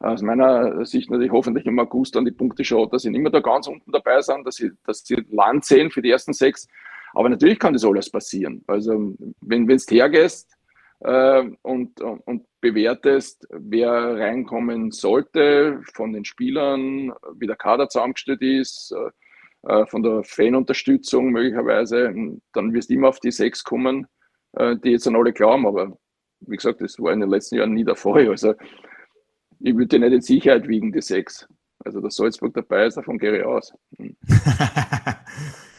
aus 0.00 0.22
meiner 0.22 0.84
Sicht 0.84 1.10
natürlich 1.10 1.32
hoffentlich 1.32 1.66
im 1.66 1.78
August 1.78 2.16
dann 2.16 2.24
die 2.24 2.32
Punkte 2.32 2.64
schaut, 2.64 2.92
dass 2.92 3.02
sie 3.02 3.10
nicht 3.10 3.22
mehr 3.22 3.30
da 3.30 3.40
ganz 3.40 3.66
unten 3.68 3.92
dabei 3.92 4.20
sind, 4.20 4.46
dass 4.46 4.56
sie, 4.56 4.72
dass 4.84 5.04
sie 5.04 5.24
Land 5.30 5.64
sehen 5.64 5.90
für 5.90 6.02
die 6.02 6.10
ersten 6.10 6.32
sechs. 6.32 6.66
Aber 7.14 7.28
natürlich 7.28 7.58
kann 7.58 7.72
das 7.72 7.84
alles 7.84 8.10
passieren. 8.10 8.64
Also 8.66 9.14
wenn 9.40 9.66
du 9.66 9.76
hergehst, 9.76 10.53
und, 11.04 12.00
und 12.00 12.46
bewertest, 12.62 13.46
wer 13.50 13.90
reinkommen 13.90 14.90
sollte 14.90 15.82
von 15.92 16.14
den 16.14 16.24
Spielern, 16.24 17.12
wie 17.36 17.46
der 17.46 17.56
Kader 17.56 17.90
zusammengestellt 17.90 18.40
ist, 18.40 18.90
äh, 18.92 19.10
äh, 19.68 19.86
von 19.86 20.02
der 20.02 20.22
Fanunterstützung 20.24 21.30
möglicherweise, 21.30 22.12
dann 22.52 22.72
wirst 22.72 22.88
du 22.88 22.94
immer 22.94 23.08
auf 23.08 23.20
die 23.20 23.30
sechs 23.30 23.64
kommen, 23.64 24.06
äh, 24.52 24.76
die 24.76 24.92
jetzt 24.92 25.06
an 25.06 25.16
alle 25.16 25.32
glauben. 25.32 25.66
Aber 25.66 25.98
wie 26.40 26.56
gesagt, 26.56 26.80
das 26.80 26.98
war 26.98 27.12
in 27.12 27.20
den 27.20 27.30
letzten 27.30 27.56
Jahren 27.56 27.74
nie 27.74 27.84
der 27.84 27.96
Fall. 27.96 28.28
Also 28.28 28.54
ich 29.60 29.76
würde 29.76 29.98
nicht 29.98 30.12
in 30.12 30.20
Sicherheit 30.22 30.66
wiegen, 30.66 30.92
die 30.92 31.02
sechs. 31.02 31.46
Also 31.84 32.00
dass 32.00 32.16
Salzburg 32.16 32.54
dabei 32.54 32.86
ist, 32.86 32.96
davon 32.96 33.18
gehe 33.18 33.38
ich 33.38 33.44
aus. 33.44 33.74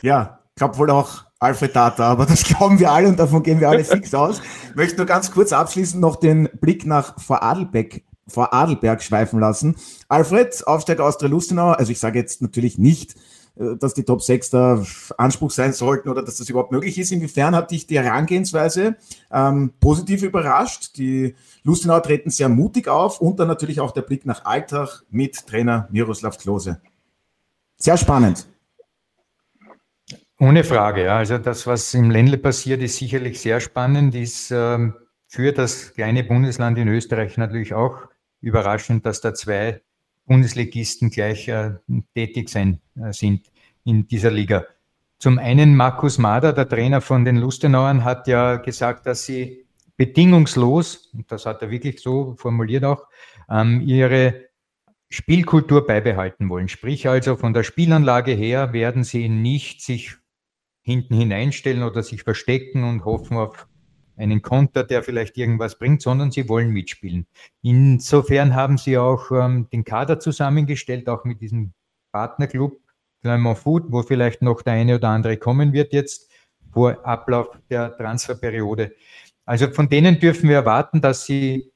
Ja, 0.02 0.45
glaube 0.56 0.78
wohl 0.78 0.90
auch 0.90 1.26
Alfred 1.40 1.74
Tata, 1.74 2.08
aber 2.08 2.26
das 2.26 2.44
glauben 2.46 2.80
wir 2.80 2.92
alle 2.92 3.08
und 3.08 3.20
davon 3.20 3.44
gehen 3.44 3.60
wir 3.60 3.70
alle 3.70 3.84
fix 3.84 4.14
aus. 4.14 4.42
Möchte 4.74 4.98
nur 4.98 5.06
ganz 5.06 5.32
kurz 5.32 5.54
abschließend 5.54 6.02
noch 6.02 6.16
den 6.16 6.50
Blick 6.60 6.86
nach 6.86 7.20
Vorarlberg, 7.22 8.02
Vorarlberg 8.28 9.04
schweifen 9.04 9.40
lassen. 9.40 9.76
Alfred, 10.08 10.66
Aufsteiger 10.66 11.06
Austria 11.06 11.30
Lustenau, 11.30 11.72
also 11.72 11.92
ich 11.92 12.00
sage 12.00 12.20
jetzt 12.20 12.42
natürlich 12.42 12.78
nicht, 12.78 13.16
äh, 13.58 13.76
dass 13.78 13.94
die 13.94 14.04
Top 14.04 14.22
6 14.22 14.50
da 14.50 14.84
Anspruch 15.18 15.52
sein 15.52 15.74
sollten 15.74 16.10
oder 16.10 16.24
dass 16.24 16.38
das 16.38 16.50
überhaupt 16.50 16.72
möglich 16.72 16.98
ist. 16.98 17.12
Inwiefern 17.12 17.56
hat 17.56 17.72
dich 17.72 17.86
die 17.86 18.00
Herangehensweise 18.00 18.96
ähm, 19.32 19.74
positiv 19.80 20.24
überrascht? 20.24 20.98
Die 20.98 21.36
Lustenau 21.64 22.00
treten 22.00 22.30
sehr 22.30 22.50
mutig 22.50 22.88
auf 22.88 23.22
und 23.22 23.40
dann 23.40 23.48
natürlich 23.48 23.82
auch 23.82 23.92
der 23.92 24.02
Blick 24.02 24.26
nach 24.26 24.46
Alltag 24.46 25.04
mit 25.10 25.48
Trainer 25.48 25.88
Miroslav 25.92 26.38
Klose. 26.38 26.82
Sehr 27.78 27.98
spannend. 27.98 28.48
Ohne 30.40 30.64
Frage, 30.66 31.06
ja. 31.06 31.18
Also 31.18 31.38
das, 31.38 31.66
was 31.66 31.94
im 31.94 32.12
Ländle 32.12 32.38
passiert, 32.38 32.82
ist 32.82 32.98
sicherlich 32.98 33.40
sehr 33.40 33.62
spannend, 33.62 34.16
ist 34.16 34.52
ähm, 34.52 34.94
für 35.28 35.54
das 35.54 35.94
kleine 35.94 36.24
Bundesland 36.24 36.78
in 36.78 36.90
Österreich 36.90 37.38
natürlich 37.38 37.74
auch 37.74 37.98
überraschend, 38.42 39.06
dass 39.06 39.22
da 39.22 39.34
zwei 39.34 39.82
Bundesligisten 40.26 41.10
gleich 41.10 41.48
äh, 41.48 41.76
tätig 42.14 42.50
sein, 42.50 42.82
äh, 42.96 43.14
sind 43.14 43.50
in 43.86 44.08
dieser 44.08 44.32
Liga. 44.32 44.66
Zum 45.20 45.40
einen 45.40 45.76
Markus 45.76 46.18
Mader, 46.18 46.52
der 46.52 46.68
Trainer 46.68 47.00
von 47.00 47.24
den 47.24 47.38
Lustenauern, 47.38 48.04
hat 48.04 48.28
ja 48.28 48.58
gesagt, 48.58 49.06
dass 49.06 49.26
sie 49.26 49.66
bedingungslos, 49.96 51.12
und 51.14 51.32
das 51.32 51.46
hat 51.46 51.62
er 51.62 51.72
wirklich 51.72 52.02
so 52.02 52.36
formuliert 52.38 52.84
auch, 52.84 53.08
ähm, 53.50 53.82
ihre 53.82 54.50
Spielkultur 55.10 55.88
beibehalten 55.88 56.50
wollen. 56.50 56.68
Sprich 56.68 57.08
also 57.08 57.38
von 57.38 57.54
der 57.54 57.64
Spielanlage 57.64 58.34
her 58.34 58.74
werden 58.74 59.06
sie 59.06 59.30
nicht 59.30 59.82
sich 59.82 60.18
hinten 60.86 61.16
hineinstellen 61.16 61.84
oder 61.84 62.04
sich 62.04 62.24
verstecken 62.24 62.84
und 62.84 63.06
hoffen 63.06 63.38
auf 63.38 63.68
einen 64.18 64.42
Konter, 64.42 64.84
der 64.84 65.04
vielleicht 65.04 65.38
irgendwas 65.38 65.78
bringt, 65.78 66.02
sondern 66.02 66.32
sie 66.32 66.48
wollen 66.48 66.70
mitspielen. 66.70 67.28
Insofern 67.64 68.56
haben 68.56 68.78
sie 68.78 68.98
auch 68.98 69.30
ähm, 69.32 69.68
den 69.74 69.84
Kader 69.84 70.20
zusammengestellt, 70.20 71.10
auch 71.10 71.26
mit 71.26 71.42
diesem 71.42 71.74
Partnerclub 72.14 72.80
Clermont 73.22 73.58
Food, 73.58 73.86
wo 73.90 74.04
vielleicht 74.04 74.42
noch 74.42 74.62
der 74.62 74.74
eine 74.74 74.96
oder 74.96 75.10
andere 75.10 75.38
kommen 75.38 75.74
wird 75.74 75.92
jetzt 75.92 76.32
vor 76.72 77.06
Ablauf 77.06 77.48
der 77.70 77.98
Transferperiode. 77.98 78.94
Also 79.46 79.72
von 79.72 79.90
denen 79.90 80.20
dürfen 80.20 80.50
wir 80.50 80.58
erwarten, 80.58 81.02
dass 81.02 81.26
sie 81.26 81.72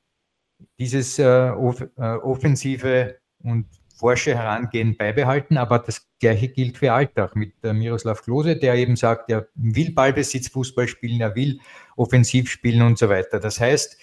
dieses 0.77 1.17
äh, 1.19 1.49
off 1.49 1.81
äh, 1.97 2.01
offensive 2.01 3.17
und 3.43 3.65
forsche 3.99 4.33
Herangehen 4.33 4.95
beibehalten, 4.95 5.57
aber 5.57 5.79
das 5.79 6.07
Gleiche 6.19 6.47
gilt 6.47 6.77
für 6.77 6.93
Alltag 6.93 7.35
mit 7.35 7.53
äh, 7.63 7.73
Miroslav 7.73 8.23
Klose, 8.23 8.55
der 8.55 8.75
eben 8.75 8.95
sagt, 8.95 9.29
er 9.29 9.47
will 9.55 9.91
Ballbesitz 9.91 10.47
Fußball 10.47 10.87
spielen, 10.87 11.19
er 11.19 11.35
will 11.35 11.59
offensiv 11.97 12.49
spielen 12.49 12.81
und 12.81 12.97
so 12.97 13.09
weiter. 13.09 13.39
Das 13.39 13.59
heißt, 13.59 13.97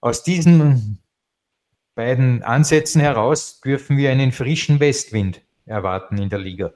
aus 0.00 0.22
diesen 0.22 0.98
beiden 1.96 2.42
Ansätzen 2.44 3.00
heraus 3.00 3.60
dürfen 3.60 3.96
wir 3.96 4.10
einen 4.12 4.30
frischen 4.30 4.78
Westwind 4.78 5.42
erwarten 5.66 6.18
in 6.18 6.30
der 6.30 6.38
Liga. 6.38 6.72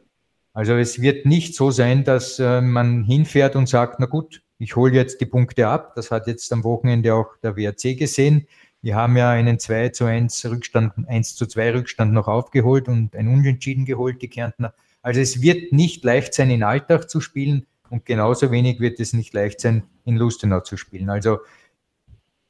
Also 0.53 0.75
es 0.75 1.01
wird 1.01 1.25
nicht 1.25 1.55
so 1.55 1.71
sein, 1.71 2.03
dass 2.03 2.41
äh, 2.41 2.61
man 2.61 3.05
hinfährt 3.05 3.55
und 3.55 3.69
sagt, 3.69 4.01
na 4.01 4.07
gut, 4.07 4.43
ich 4.59 4.75
hole 4.75 4.93
jetzt 4.93 5.21
die 5.21 5.27
Punkte 5.27 5.69
ab. 5.69 5.95
Das 5.95 6.11
hat 6.11 6.27
jetzt 6.27 6.53
am 6.53 6.65
Wochenende 6.65 7.15
auch 7.15 7.37
der 7.43 7.57
WRC 7.57 7.97
gesehen. 7.97 8.49
Wir 8.87 8.95
haben 8.95 9.17
ja 9.17 9.31
einen 9.31 9.59
2 9.59 9.89
zu 9.89 10.05
1 10.05 10.45
Rückstand, 10.45 11.09
1 11.09 11.35
zu 11.35 11.47
2 11.47 11.73
Rückstand 11.73 12.13
noch 12.13 12.29
aufgeholt 12.29 12.87
und 12.87 13.17
ein 13.17 13.27
Unentschieden 13.27 13.85
geholt, 13.85 14.23
die 14.23 14.29
Kärntner. 14.29 14.75
Also 15.03 15.21
es 15.21 15.43
wird 15.43 15.73
nicht 15.73 16.05
leicht 16.05 16.35
sein, 16.35 16.51
in 16.51 16.63
Alltag 16.63 17.11
zu 17.11 17.21
spielen 17.21 17.67
und 17.91 18.07
genauso 18.07 18.53
wenig 18.53 18.79
wird 18.79 19.01
es 19.01 19.13
nicht 19.13 19.35
leicht 19.35 19.61
sein, 19.61 19.83
in 20.05 20.17
Lustenau 20.17 20.61
zu 20.61 20.77
spielen. 20.77 21.11
Also 21.11 21.39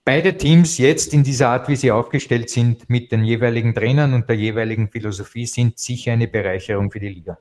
beide 0.05 0.37
Teams 0.37 0.76
jetzt 0.76 1.14
in 1.14 1.24
dieser 1.24 1.49
Art, 1.49 1.70
wie 1.70 1.76
sie 1.76 1.91
aufgestellt 1.91 2.51
sind, 2.51 2.91
mit 2.91 3.12
den 3.12 3.24
jeweiligen 3.24 3.74
Trainern 3.74 4.12
und 4.12 4.28
der 4.28 4.37
jeweiligen 4.37 4.91
Philosophie, 4.91 5.47
sind 5.47 5.78
sicher 5.78 6.12
eine 6.12 6.28
Bereicherung 6.28 6.91
für 6.91 7.01
die 7.01 7.09
Liga. 7.09 7.39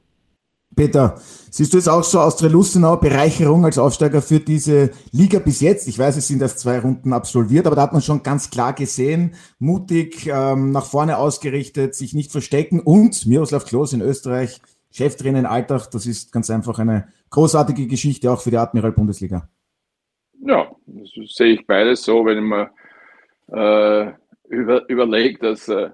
Peter, 0.75 1.15
siehst 1.49 1.73
du 1.73 1.77
es 1.77 1.87
auch 1.87 2.03
so 2.03 2.19
aus 2.19 2.41
Lustenau 2.41 2.97
Bereicherung 2.97 3.65
als 3.65 3.77
Aufsteiger 3.77 4.21
für 4.21 4.39
diese 4.39 4.91
Liga 5.11 5.39
bis 5.39 5.61
jetzt? 5.61 5.87
Ich 5.87 5.97
weiß, 5.97 6.17
es 6.17 6.27
sind 6.27 6.41
erst 6.41 6.59
zwei 6.59 6.79
Runden 6.79 7.13
absolviert, 7.13 7.65
aber 7.65 7.75
da 7.75 7.83
hat 7.83 7.93
man 7.93 8.01
schon 8.01 8.23
ganz 8.23 8.49
klar 8.49 8.73
gesehen, 8.73 9.35
mutig, 9.59 10.27
ähm, 10.27 10.71
nach 10.71 10.85
vorne 10.85 11.17
ausgerichtet, 11.17 11.95
sich 11.95 12.13
nicht 12.13 12.31
verstecken 12.31 12.79
und 12.79 13.25
Miroslav 13.25 13.65
Klos 13.65 13.93
in 13.93 14.01
Österreich, 14.01 14.61
Cheftrainer 14.91 15.39
in 15.39 15.45
Alltag, 15.45 15.89
das 15.91 16.05
ist 16.05 16.31
ganz 16.31 16.49
einfach 16.49 16.79
eine 16.79 17.07
großartige 17.29 17.87
Geschichte 17.87 18.31
auch 18.31 18.41
für 18.41 18.51
die 18.51 18.57
Admiral 18.57 18.91
Bundesliga. 18.91 19.49
Ja, 20.45 20.69
sehe 21.27 21.53
ich 21.53 21.65
beides 21.65 22.03
so, 22.03 22.25
wenn 22.25 22.43
man 22.43 22.69
äh, 23.47 24.13
über, 24.47 24.87
überlege, 24.89 25.39
dass, 25.39 25.67
äh, 25.67 25.89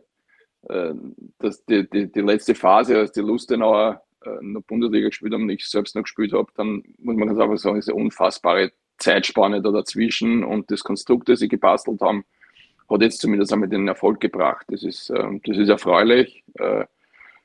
äh, 0.69 0.93
dass 1.39 1.63
die, 1.65 1.89
die, 1.89 2.11
die 2.11 2.21
letzte 2.21 2.55
Phase, 2.55 2.97
als 2.97 3.11
die 3.11 3.21
Lustenauer 3.21 4.01
in 4.41 4.53
der 4.53 4.61
Bundesliga 4.61 5.07
gespielt 5.07 5.33
haben 5.33 5.43
und 5.43 5.49
ich 5.49 5.67
selbst 5.67 5.95
noch 5.95 6.03
gespielt 6.03 6.33
habe, 6.33 6.51
dann 6.55 6.83
muss 6.99 7.15
man 7.15 7.27
ganz 7.27 7.39
einfach 7.39 7.57
sagen, 7.57 7.81
eine 7.81 7.95
unfassbare 7.95 8.71
Zeitspanne 8.97 9.61
da 9.61 9.71
dazwischen 9.71 10.43
und 10.43 10.69
das 10.71 10.83
Konstrukt, 10.83 11.29
das 11.29 11.39
sie 11.39 11.47
gebastelt 11.47 12.01
haben, 12.01 12.23
hat 12.89 13.01
jetzt 13.01 13.21
zumindest 13.21 13.51
einmal 13.51 13.69
den 13.69 13.87
Erfolg 13.87 14.19
gebracht. 14.19 14.65
Das 14.69 14.83
ist, 14.83 15.09
äh, 15.09 15.39
das 15.43 15.57
ist 15.57 15.69
erfreulich, 15.69 16.43
äh, 16.55 16.85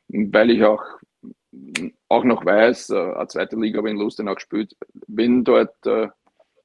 weil 0.09 0.51
ich 0.51 0.64
auch, 0.64 0.83
auch 2.09 2.24
noch 2.24 2.45
weiß, 2.45 2.91
äh, 2.91 2.97
eine 2.97 3.29
zweite 3.29 3.57
Liga 3.57 3.79
habe 3.79 3.89
ich 3.89 3.95
in 3.95 4.01
Lustenau 4.01 4.35
gespielt, 4.35 4.77
wenn 5.07 5.45
dort 5.45 5.87
äh, 5.87 6.09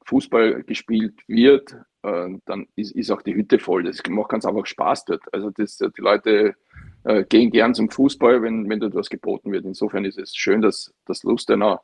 Fußball 0.06 0.64
gespielt 0.64 1.22
wird, 1.28 1.74
äh, 1.74 1.78
dann 2.04 2.68
ist, 2.76 2.92
ist 2.96 3.12
auch 3.12 3.22
die 3.22 3.36
Hütte 3.36 3.60
voll. 3.60 3.84
Das 3.84 4.02
macht 4.10 4.30
ganz 4.30 4.46
einfach 4.46 4.66
Spaß 4.66 5.06
dort. 5.06 5.22
Also 5.32 5.52
das, 5.52 5.78
die 5.78 6.02
Leute 6.02 6.56
äh, 7.04 7.24
gehen 7.26 7.52
gern 7.52 7.74
zum 7.74 7.90
Fußball, 7.90 8.42
wenn, 8.42 8.70
wenn 8.70 8.80
dort 8.80 8.96
was 8.96 9.10
geboten 9.10 9.52
wird. 9.52 9.66
Insofern 9.66 10.06
ist 10.06 10.18
es 10.18 10.36
schön, 10.36 10.62
dass 10.62 10.94
das 11.06 11.24
Lustenau 11.24 11.80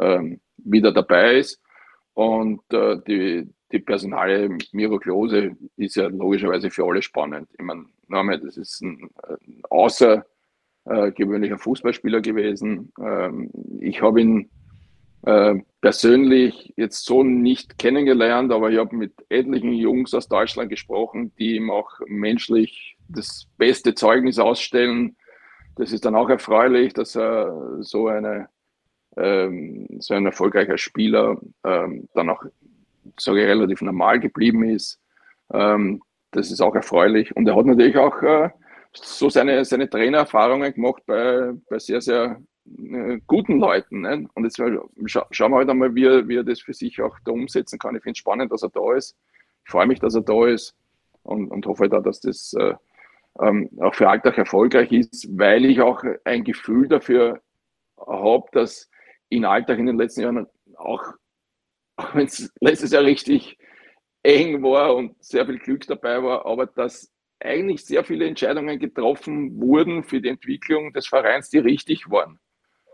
ähm, 0.00 0.40
wieder 0.56 0.92
dabei 0.92 1.38
ist. 1.38 1.60
Und 2.14 2.62
äh, 2.72 2.98
die, 3.06 3.48
die 3.70 3.78
Personale 3.78 4.48
Miro 4.72 4.98
ist 5.76 5.96
ja 5.96 6.08
logischerweise 6.08 6.70
für 6.70 6.84
alle 6.84 7.02
spannend. 7.02 7.48
Ich 7.58 7.64
meine, 7.64 7.86
das 8.40 8.56
ist 8.56 8.80
ein, 8.82 9.10
ein 9.22 9.62
außergewöhnlicher 9.70 11.58
Fußballspieler 11.58 12.20
gewesen. 12.20 12.92
Ähm, 13.00 13.50
ich 13.80 14.02
habe 14.02 14.20
ihn 14.20 14.50
äh, 15.22 15.54
persönlich 15.80 16.72
jetzt 16.76 17.04
so 17.04 17.22
nicht 17.22 17.78
kennengelernt, 17.78 18.52
aber 18.52 18.70
ich 18.70 18.78
habe 18.78 18.96
mit 18.96 19.12
etlichen 19.28 19.72
Jungs 19.72 20.14
aus 20.14 20.28
Deutschland 20.28 20.70
gesprochen, 20.70 21.32
die 21.38 21.56
ihm 21.56 21.70
auch 21.70 21.90
menschlich 22.06 22.96
das 23.08 23.46
beste 23.56 23.94
Zeugnis 23.94 24.38
ausstellen. 24.38 25.16
Das 25.76 25.92
ist 25.92 26.04
dann 26.04 26.16
auch 26.16 26.28
erfreulich, 26.28 26.92
dass 26.92 27.16
er 27.16 27.78
so 27.80 28.08
eine 28.08 28.48
ähm, 29.18 29.86
so 29.98 30.14
ein 30.14 30.26
erfolgreicher 30.26 30.78
Spieler 30.78 31.38
ähm, 31.64 32.08
dann 32.14 32.30
auch, 32.30 32.42
sage 33.18 33.42
ich, 33.42 33.48
relativ 33.48 33.82
normal 33.82 34.20
geblieben 34.20 34.68
ist. 34.68 35.00
Ähm, 35.52 36.02
das 36.30 36.50
ist 36.50 36.60
auch 36.60 36.74
erfreulich. 36.74 37.34
Und 37.34 37.48
er 37.48 37.56
hat 37.56 37.66
natürlich 37.66 37.96
auch 37.96 38.22
äh, 38.22 38.50
so 38.92 39.28
seine, 39.30 39.64
seine 39.64 39.88
Trainererfahrungen 39.88 40.72
gemacht 40.74 41.02
bei, 41.06 41.52
bei 41.68 41.78
sehr, 41.78 42.00
sehr 42.00 42.40
äh, 42.76 43.20
guten 43.26 43.58
Leuten. 43.58 44.02
Ne? 44.02 44.28
Und 44.34 44.44
jetzt 44.44 44.56
scha 45.06 45.26
schauen 45.30 45.52
wir 45.52 45.56
halt 45.56 45.70
einmal, 45.70 45.94
wie 45.94 46.04
er, 46.04 46.28
wie 46.28 46.36
er 46.36 46.44
das 46.44 46.60
für 46.60 46.74
sich 46.74 47.00
auch 47.00 47.16
da 47.24 47.32
umsetzen 47.32 47.78
kann. 47.78 47.96
Ich 47.96 48.02
finde 48.02 48.12
es 48.12 48.18
spannend, 48.18 48.52
dass 48.52 48.62
er 48.62 48.70
da 48.70 48.94
ist. 48.94 49.16
Ich 49.64 49.70
freue 49.70 49.86
mich, 49.86 50.00
dass 50.00 50.14
er 50.14 50.22
da 50.22 50.46
ist 50.46 50.74
und, 51.22 51.50
und 51.50 51.66
hoffe 51.66 51.88
da, 51.88 52.00
dass 52.00 52.20
das 52.20 52.54
äh, 52.54 52.74
ähm, 53.40 53.70
auch 53.80 53.94
für 53.94 54.08
Alltag 54.08 54.38
erfolgreich 54.38 54.92
ist, 54.92 55.28
weil 55.38 55.64
ich 55.64 55.80
auch 55.80 56.02
ein 56.24 56.44
Gefühl 56.44 56.88
dafür 56.88 57.40
habe, 57.98 58.46
dass 58.52 58.90
in 59.28 59.44
Alltag 59.44 59.78
in 59.78 59.86
den 59.86 59.98
letzten 59.98 60.22
Jahren 60.22 60.46
auch, 60.76 61.04
auch 61.96 62.14
wenn 62.14 62.26
es 62.26 62.52
letztes 62.60 62.92
Jahr 62.92 63.04
richtig 63.04 63.58
eng 64.22 64.62
war 64.62 64.96
und 64.96 65.22
sehr 65.22 65.46
viel 65.46 65.58
Glück 65.58 65.86
dabei 65.86 66.22
war, 66.22 66.46
aber 66.46 66.66
dass 66.66 67.12
eigentlich 67.40 67.84
sehr 67.84 68.04
viele 68.04 68.26
Entscheidungen 68.26 68.78
getroffen 68.78 69.60
wurden 69.60 70.02
für 70.02 70.20
die 70.20 70.28
Entwicklung 70.28 70.92
des 70.92 71.06
Vereins, 71.06 71.50
die 71.50 71.58
richtig 71.58 72.10
waren. 72.10 72.40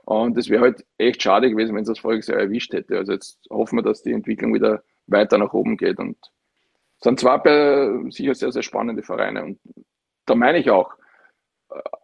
Und 0.05 0.37
es 0.37 0.51
wäre 0.51 0.63
halt 0.63 0.85
echt 0.99 1.23
schade 1.23 1.51
gewesen, 1.51 1.75
wenn 1.75 1.83
es 1.83 1.89
das 1.89 1.99
voriges 1.99 2.27
Jahr 2.27 2.39
erwischt 2.39 2.73
hätte. 2.73 2.99
Also 2.99 3.13
jetzt 3.13 3.39
hoffen 3.51 3.79
wir, 3.79 3.83
dass 3.83 4.03
die 4.03 4.13
Entwicklung 4.13 4.53
wieder 4.53 4.83
weiter 5.07 5.39
nach 5.39 5.53
oben 5.53 5.77
geht. 5.77 5.99
Und 5.99 6.17
es 6.99 7.05
sind 7.05 7.21
zwar 7.21 7.43
sicher 8.11 8.35
sehr, 8.35 8.53
sehr 8.53 8.63
spannende 8.63 9.03
Vereine. 9.03 9.45
Und 9.45 9.59
da 10.27 10.35
meine 10.35 10.59
ich 10.59 10.71
auch, 10.71 10.95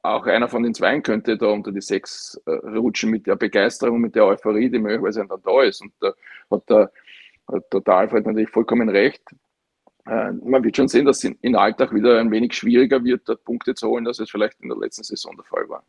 auch 0.03 0.27
einer 0.27 0.49
von 0.49 0.63
den 0.63 0.75
Zweien 0.75 1.03
könnte 1.03 1.37
da 1.37 1.47
unter 1.47 1.73
die 1.73 1.81
sechs 1.81 2.41
äh, 2.47 2.51
rutschen 2.51 3.11
mit 3.11 3.27
der 3.27 3.37
Begeisterung, 3.37 4.01
mit 4.01 4.15
der 4.15 4.27
Euphorie, 4.27 4.71
die 4.71 4.79
möglicherweise 4.79 5.27
dann 5.27 5.43
da 5.43 5.63
ist. 5.63 5.83
Und 5.83 5.93
da 6.01 6.13
hat 6.51 6.69
der, 6.69 6.93
hat 7.47 7.87
der 7.87 7.95
Alfred 7.95 8.27
natürlich 8.27 8.51
vollkommen 8.51 8.89
recht. 8.89 9.23
Äh, 10.07 10.33
man 10.33 10.65
wird 10.65 10.77
schon 10.77 10.89
sehen, 10.89 11.05
dass 11.05 11.23
es 11.23 11.33
in, 11.41 11.57
Alltag 11.57 11.95
wieder 11.95 12.19
ein 12.19 12.31
wenig 12.31 12.55
schwieriger 12.55 13.05
wird, 13.05 13.29
dort 13.29 13.45
Punkte 13.45 13.75
zu 13.75 13.89
holen, 13.89 14.07
als 14.07 14.19
es 14.19 14.31
vielleicht 14.31 14.61
in 14.61 14.69
der 14.71 14.79
letzten 14.79 15.05
Saison 15.05 15.37
der 15.37 15.45
Fall 15.45 15.69
war. 15.69 15.85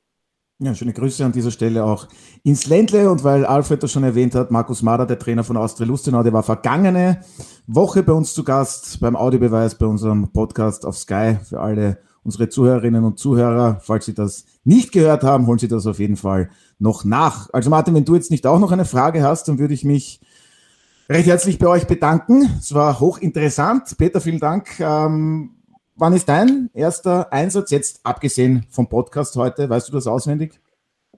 Ja, 0.64 0.76
schöne 0.76 0.94
Grüße 0.94 1.26
an 1.26 1.32
dieser 1.32 1.50
Stelle 1.50 1.84
auch 1.84 2.08
ins 2.44 2.68
Ländle. 2.68 3.10
Und 3.10 3.24
weil 3.24 3.48
Alfred 3.48 3.82
das 3.82 3.92
schon 3.92 4.04
erwähnt 4.04 4.36
hat, 4.36 4.52
Markus 4.52 4.84
Mader, 4.84 5.08
der 5.08 5.18
Trainer 5.18 5.44
von 5.44 5.58
Austria 5.58 5.88
Lustenau, 5.88 6.22
der 6.22 6.34
war 6.34 6.44
vergangene 6.44 7.22
Woche 7.66 8.04
bei 8.04 8.14
uns 8.14 8.36
zu 8.36 8.44
Gast 8.44 9.00
beim 9.00 9.16
Audiobeweis 9.16 9.74
bei 9.74 9.88
unserem 9.88 10.32
Podcast 10.32 10.86
auf 10.86 10.96
Sky 11.00 11.38
für 11.44 11.60
alle 11.60 11.98
unsere 12.22 12.48
Zuhörerinnen 12.48 13.04
und 13.04 13.18
Zuhörer, 13.18 13.80
falls 13.82 14.06
Sie 14.06 14.14
das 14.14 14.46
nicht 14.64 14.92
gehört 14.92 15.24
haben, 15.24 15.48
holen 15.48 15.58
Sie 15.58 15.68
das 15.68 15.88
auf 15.88 15.98
jeden 15.98 16.16
Fall 16.16 16.52
noch 16.78 17.06
nach. 17.06 17.50
Also 17.52 17.72
Martin, 17.72 17.96
wenn 17.96 18.06
du 18.06 18.14
jetzt 18.14 18.30
nicht 18.30 18.46
auch 18.46 18.60
noch 18.60 18.72
eine 18.72 18.86
Frage 18.86 19.24
hast, 19.24 19.48
dann 19.48 19.58
würde 19.58 19.74
ich 19.74 19.84
mich 19.84 20.22
recht 21.10 21.26
herzlich 21.26 21.58
bei 21.58 21.70
euch 21.70 21.88
bedanken. 21.88 22.48
Es 22.60 22.76
war 22.76 23.00
hochinteressant. 23.00 23.98
Peter, 23.98 24.22
vielen 24.22 24.40
Dank. 24.40 24.80
Ähm, 24.80 25.56
wann 26.02 26.14
ist 26.14 26.28
dein 26.28 26.72
erster 26.74 27.32
Einsatz 27.32 27.70
jetzt, 27.70 28.04
abgesehen 28.04 28.66
vom 28.70 28.90
Podcast 28.90 29.36
heute? 29.36 29.70
Weißt 29.70 29.88
du 29.88 29.94
das 29.94 30.08
auswendig? 30.08 30.60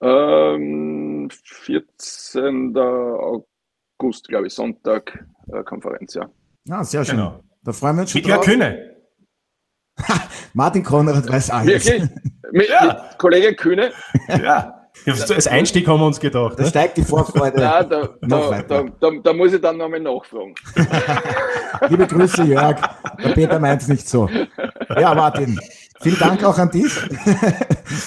Ähm, 0.01 1.29
14. 1.31 2.77
August, 2.77 4.27
glaube 4.27 4.47
ich, 4.47 4.53
Sonntag, 4.53 5.25
äh, 5.47 5.63
Konferenz, 5.63 6.13
ja. 6.13 6.29
Ah, 6.69 6.83
sehr 6.83 7.05
schön. 7.05 7.15
Genau. 7.15 7.39
Da 7.63 7.71
freuen 7.71 7.95
wir 7.95 8.01
uns 8.01 8.11
schon. 8.11 8.21
Mit 8.21 8.29
drauf. 8.29 8.45
Kühne. 8.45 8.97
Martin 10.53 10.83
Konrad 10.83 11.29
weiß 11.29 11.49
alles. 11.49 11.85
Wirklich? 11.85 12.09
Mit, 12.51 12.69
ja. 12.69 12.85
mit 13.09 13.17
Kollege 13.17 13.55
Kühne? 13.55 13.93
Ja. 14.27 14.82
Als 15.05 15.47
Einstieg 15.47 15.87
haben 15.87 15.99
wir 15.99 16.07
uns 16.07 16.19
gedacht. 16.19 16.57
Da 16.57 16.63
ne? 16.63 16.69
steigt 16.69 16.97
die 16.97 17.03
Vorfreude. 17.03 17.61
Ja, 17.61 17.83
da, 17.83 18.09
da, 18.21 18.61
da, 18.61 19.11
da, 19.23 19.33
muss 19.33 19.53
ich 19.53 19.61
dann 19.61 19.77
nochmal 19.77 19.99
nachfragen. 19.99 20.55
Liebe 21.89 22.07
Grüße, 22.07 22.43
Jörg. 22.43 22.79
Der 23.23 23.29
Peter 23.29 23.59
meint 23.59 23.81
es 23.81 23.87
nicht 23.87 24.07
so. 24.07 24.29
Ja, 24.97 25.13
Martin, 25.13 25.59
vielen 26.01 26.19
Dank 26.19 26.43
auch 26.43 26.57
an 26.57 26.71
dich. 26.71 26.93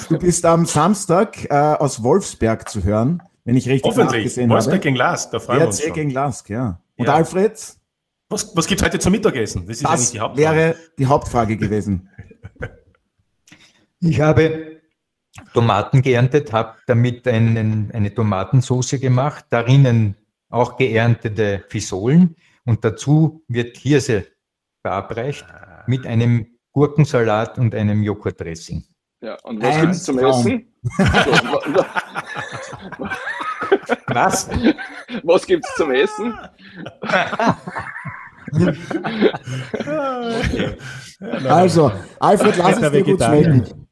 Du 0.09 0.19
bist 0.19 0.45
am 0.45 0.67
Samstag 0.67 1.45
äh, 1.51 1.55
aus 1.55 2.03
Wolfsberg 2.03 2.69
zu 2.69 2.85
hören, 2.85 3.23
wenn 3.45 3.57
ich 3.57 3.69
richtig 3.69 3.97
Wolfsberg 3.97 4.25
habe. 4.25 4.49
Wolfsberg 4.49 4.83
gegen 4.83 4.97
Lask, 4.97 5.31
da 5.31 5.39
freuen 5.39 5.61
wir 5.61 5.67
uns 5.67 5.83
schon. 5.83 5.93
gegen 5.93 6.11
Lask, 6.11 6.49
ja. 6.49 6.81
Und 6.97 7.07
ja. 7.07 7.15
Alfred, 7.15 7.53
was, 8.29 8.57
was 8.57 8.67
gibt 8.67 8.81
es 8.81 8.87
heute 8.87 8.99
zum 8.99 9.13
Mittagessen? 9.13 9.67
Das, 9.67 9.77
ist 9.77 9.85
das 9.85 10.11
die 10.13 10.21
Hauptfrage. 10.21 10.57
wäre 10.57 10.77
die 10.99 11.07
Hauptfrage 11.07 11.57
gewesen. 11.57 12.09
Ich 14.01 14.21
habe 14.21 14.81
Tomaten 15.53 16.03
geerntet, 16.03 16.53
habe 16.53 16.75
damit 16.87 17.27
einen, 17.29 17.91
eine 17.93 18.15
Tomatensauce 18.15 19.01
gemacht, 19.01 19.47
darinnen 19.51 20.17
auch 20.49 20.77
geerntete 20.77 21.65
Fisolen 21.69 22.37
und 22.65 22.85
dazu 22.85 23.43
wird 23.49 23.77
Hirse 23.77 24.27
verabreicht 24.83 25.47
mit 25.87 26.07
einem 26.07 26.47
Gurkensalat 26.73 27.59
und 27.59 27.75
einem 27.75 28.03
Joghurtdressing. 28.03 28.85
Ja, 29.23 29.37
und 29.45 29.63
was 29.63 29.81
gibt 29.81 29.93
es 29.93 30.05
zum 30.05 30.19
Traum. 30.19 30.47
Essen? 30.47 30.69
was? 34.07 34.49
Was 35.23 35.47
gibt 35.47 35.65
es 35.65 35.75
zum 35.75 35.91
Essen? 35.91 36.39
Also, 41.49 41.93
Alfred, 42.21 42.57
lass 42.57 42.81
es 42.81 42.91
dir 42.93 43.03
gut 43.03 43.23
schmecken. 43.23 43.89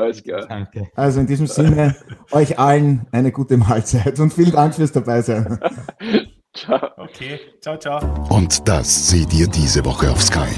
Alles 0.00 0.22
klar. 0.22 0.46
Danke. 0.48 0.88
Also 0.94 1.20
in 1.20 1.26
diesem 1.26 1.46
Sinne, 1.46 1.94
euch 2.30 2.58
allen 2.58 3.06
eine 3.12 3.32
gute 3.32 3.56
Mahlzeit 3.56 4.18
und 4.18 4.32
vielen 4.32 4.52
Dank 4.52 4.74
fürs 4.74 4.92
Dabeisein. 4.92 5.58
Ciao. 6.52 6.80
Okay, 6.96 7.38
ciao, 7.60 7.78
ciao. 7.78 8.00
Und 8.28 8.66
das 8.66 9.08
seht 9.08 9.32
ihr 9.32 9.46
diese 9.46 9.84
Woche 9.84 10.10
auf 10.10 10.20
Sky. 10.20 10.48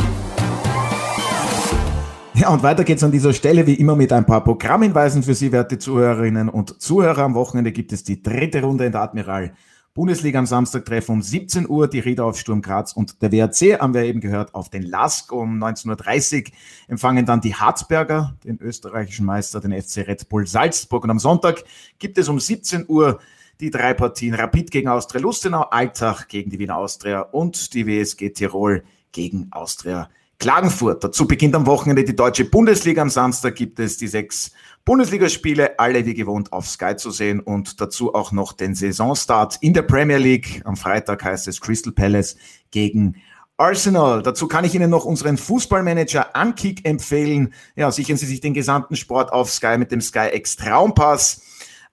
Ja, 2.35 2.49
und 2.49 2.63
weiter 2.63 2.83
geht's 2.83 3.05
an 3.05 3.13
dieser 3.13 3.35
Stelle 3.35 3.67
wie 3.67 3.75
immer 3.75 3.95
mit 3.95 4.11
ein 4.11 4.25
paar 4.25 4.43
Programmhinweisen 4.43 5.23
für 5.23 5.35
Sie, 5.35 5.53
werte 5.53 5.79
Zuhörerinnen 5.79 6.49
und 6.49 6.81
Zuhörer. 6.81 7.25
Am 7.25 7.35
Wochenende 7.35 7.73
gibt 7.73 7.93
es 7.93 8.05
die 8.05 8.23
dritte 8.23 8.63
Runde 8.63 8.87
in 8.87 8.93
der 8.93 9.03
Admiral 9.03 9.53
Bundesliga 9.95 10.39
am 10.39 10.47
Samstag 10.47 10.87
treffen 10.87 11.13
um 11.13 11.21
17 11.21 11.69
Uhr 11.69 11.87
die 11.87 11.99
Rieder 11.99 12.25
auf 12.25 12.39
Sturm 12.39 12.63
Graz 12.63 12.95
und 12.95 13.21
der 13.21 13.31
WRC, 13.31 13.79
haben 13.79 13.93
wir 13.93 14.05
eben 14.05 14.21
gehört, 14.21 14.55
auf 14.55 14.71
den 14.71 14.85
Lask 14.85 15.31
um 15.31 15.63
19.30 15.63 16.47
Uhr 16.47 16.53
empfangen 16.89 17.27
dann 17.27 17.43
die 17.43 17.55
Harzberger, 17.55 18.35
den 18.43 18.59
österreichischen 18.59 19.27
Meister, 19.27 19.61
den 19.61 19.79
FC 19.79 19.99
Red 19.99 20.31
Bull 20.31 20.47
Salzburg. 20.47 21.05
Und 21.05 21.11
am 21.11 21.19
Sonntag 21.19 21.65
gibt 21.99 22.17
es 22.17 22.31
um 22.31 22.41
17 22.41 22.87
Uhr 22.89 23.21
die 23.61 23.69
drei 23.69 23.93
Partien 23.93 24.33
Rapid 24.33 24.71
gegen 24.71 24.89
Austria 24.89 25.21
Lustenau, 25.21 25.65
Altach 25.65 26.27
gegen 26.27 26.49
die 26.49 26.59
Wiener 26.59 26.79
Austria 26.79 27.21
und 27.21 27.75
die 27.75 27.87
WSG 27.87 28.31
Tirol 28.31 28.85
gegen 29.13 29.49
Austria 29.51 30.09
Klagenfurt. 30.43 31.03
Dazu 31.05 31.29
beginnt 31.29 31.55
am 31.55 31.67
Wochenende 31.67 32.03
die 32.03 32.17
deutsche 32.17 32.45
Bundesliga. 32.45 33.01
Am 33.01 33.11
Samstag 33.11 33.55
gibt 33.55 33.79
es 33.79 33.97
die 33.97 34.09
sechs 34.09 34.51
Bundesligaspiele, 34.85 35.79
alle 35.79 36.05
wie 36.05 36.15
gewohnt 36.15 36.53
auf 36.53 36.69
Sky 36.69 36.97
zu 36.97 37.13
sehen 37.13 37.39
und 37.39 37.81
dazu 37.81 38.13
auch 38.13 38.33
noch 38.33 38.53
den 38.53 38.75
Saisonstart 38.75 39.59
in 39.61 39.73
der 39.73 39.83
Premier 39.83 40.19
League. 40.19 40.61
Am 40.65 40.75
Freitag 40.75 41.23
heißt 41.23 41.47
es 41.47 41.61
Crystal 41.61 41.93
Palace 41.93 42.37
gegen 42.73 43.23
Arsenal. 43.57 44.25
Dazu 44.25 44.49
kann 44.49 44.65
ich 44.65 44.75
Ihnen 44.75 44.91
noch 44.91 45.05
unseren 45.05 45.37
Fußballmanager 45.37 46.35
Ankick 46.35 46.85
empfehlen. 46.85 47.55
Ja, 47.77 47.93
sichern 47.93 48.17
Sie 48.17 48.27
sich 48.27 48.41
den 48.41 48.53
gesamten 48.53 48.97
Sport 48.97 49.33
auf 49.33 49.49
Sky 49.49 49.79
mit 49.79 49.93
dem 49.93 50.01
Sky 50.01 50.31
X 50.33 50.57
Traumpass. 50.57 51.41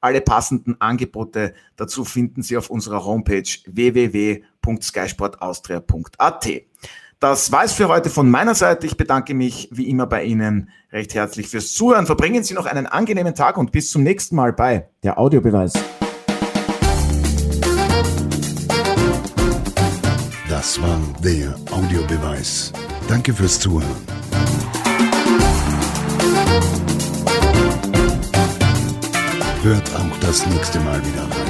Alle 0.02 0.22
passenden 0.22 0.82
Angebote 0.82 1.54
dazu 1.76 2.04
finden 2.04 2.42
Sie 2.42 2.58
auf 2.58 2.72
unserer 2.72 3.06
Homepage 3.06 3.44
www.skysportaustria.at. 3.68 6.48
Das 7.20 7.52
war 7.52 7.66
es 7.66 7.74
für 7.74 7.90
heute 7.90 8.10
von 8.10 8.30
meiner 8.32 8.56
Seite. 8.56 8.88
Ich 8.88 8.96
bedanke 8.96 9.34
mich 9.34 9.68
wie 9.72 9.90
immer 9.90 10.08
bei 10.08 10.24
Ihnen 10.24 10.70
recht 10.94 11.14
herzlich 11.14 11.50
fürs 11.50 11.74
Zuhören. 11.74 12.06
Verbringen 12.06 12.46
Sie 12.46 12.54
noch 12.54 12.66
einen 12.66 12.88
angenehmen 12.88 13.36
Tag 13.36 13.58
und 13.58 13.74
bis 13.74 13.92
zum 13.92 14.04
nächsten 14.04 14.38
Mal 14.38 14.54
bei 14.54 14.88
der 15.04 15.20
Audiobeweis. 15.20 15.74
Das 20.48 20.82
war 20.82 20.98
der 21.22 21.56
Audiobeweis. 21.72 22.72
Danke 23.10 23.34
fürs 23.34 23.60
Zuhören. 23.60 23.86
Hört 29.62 29.94
auch 29.94 30.20
das 30.22 30.46
nächste 30.48 30.80
Mal 30.80 31.00
wieder 31.06 31.24
rein. 31.24 31.49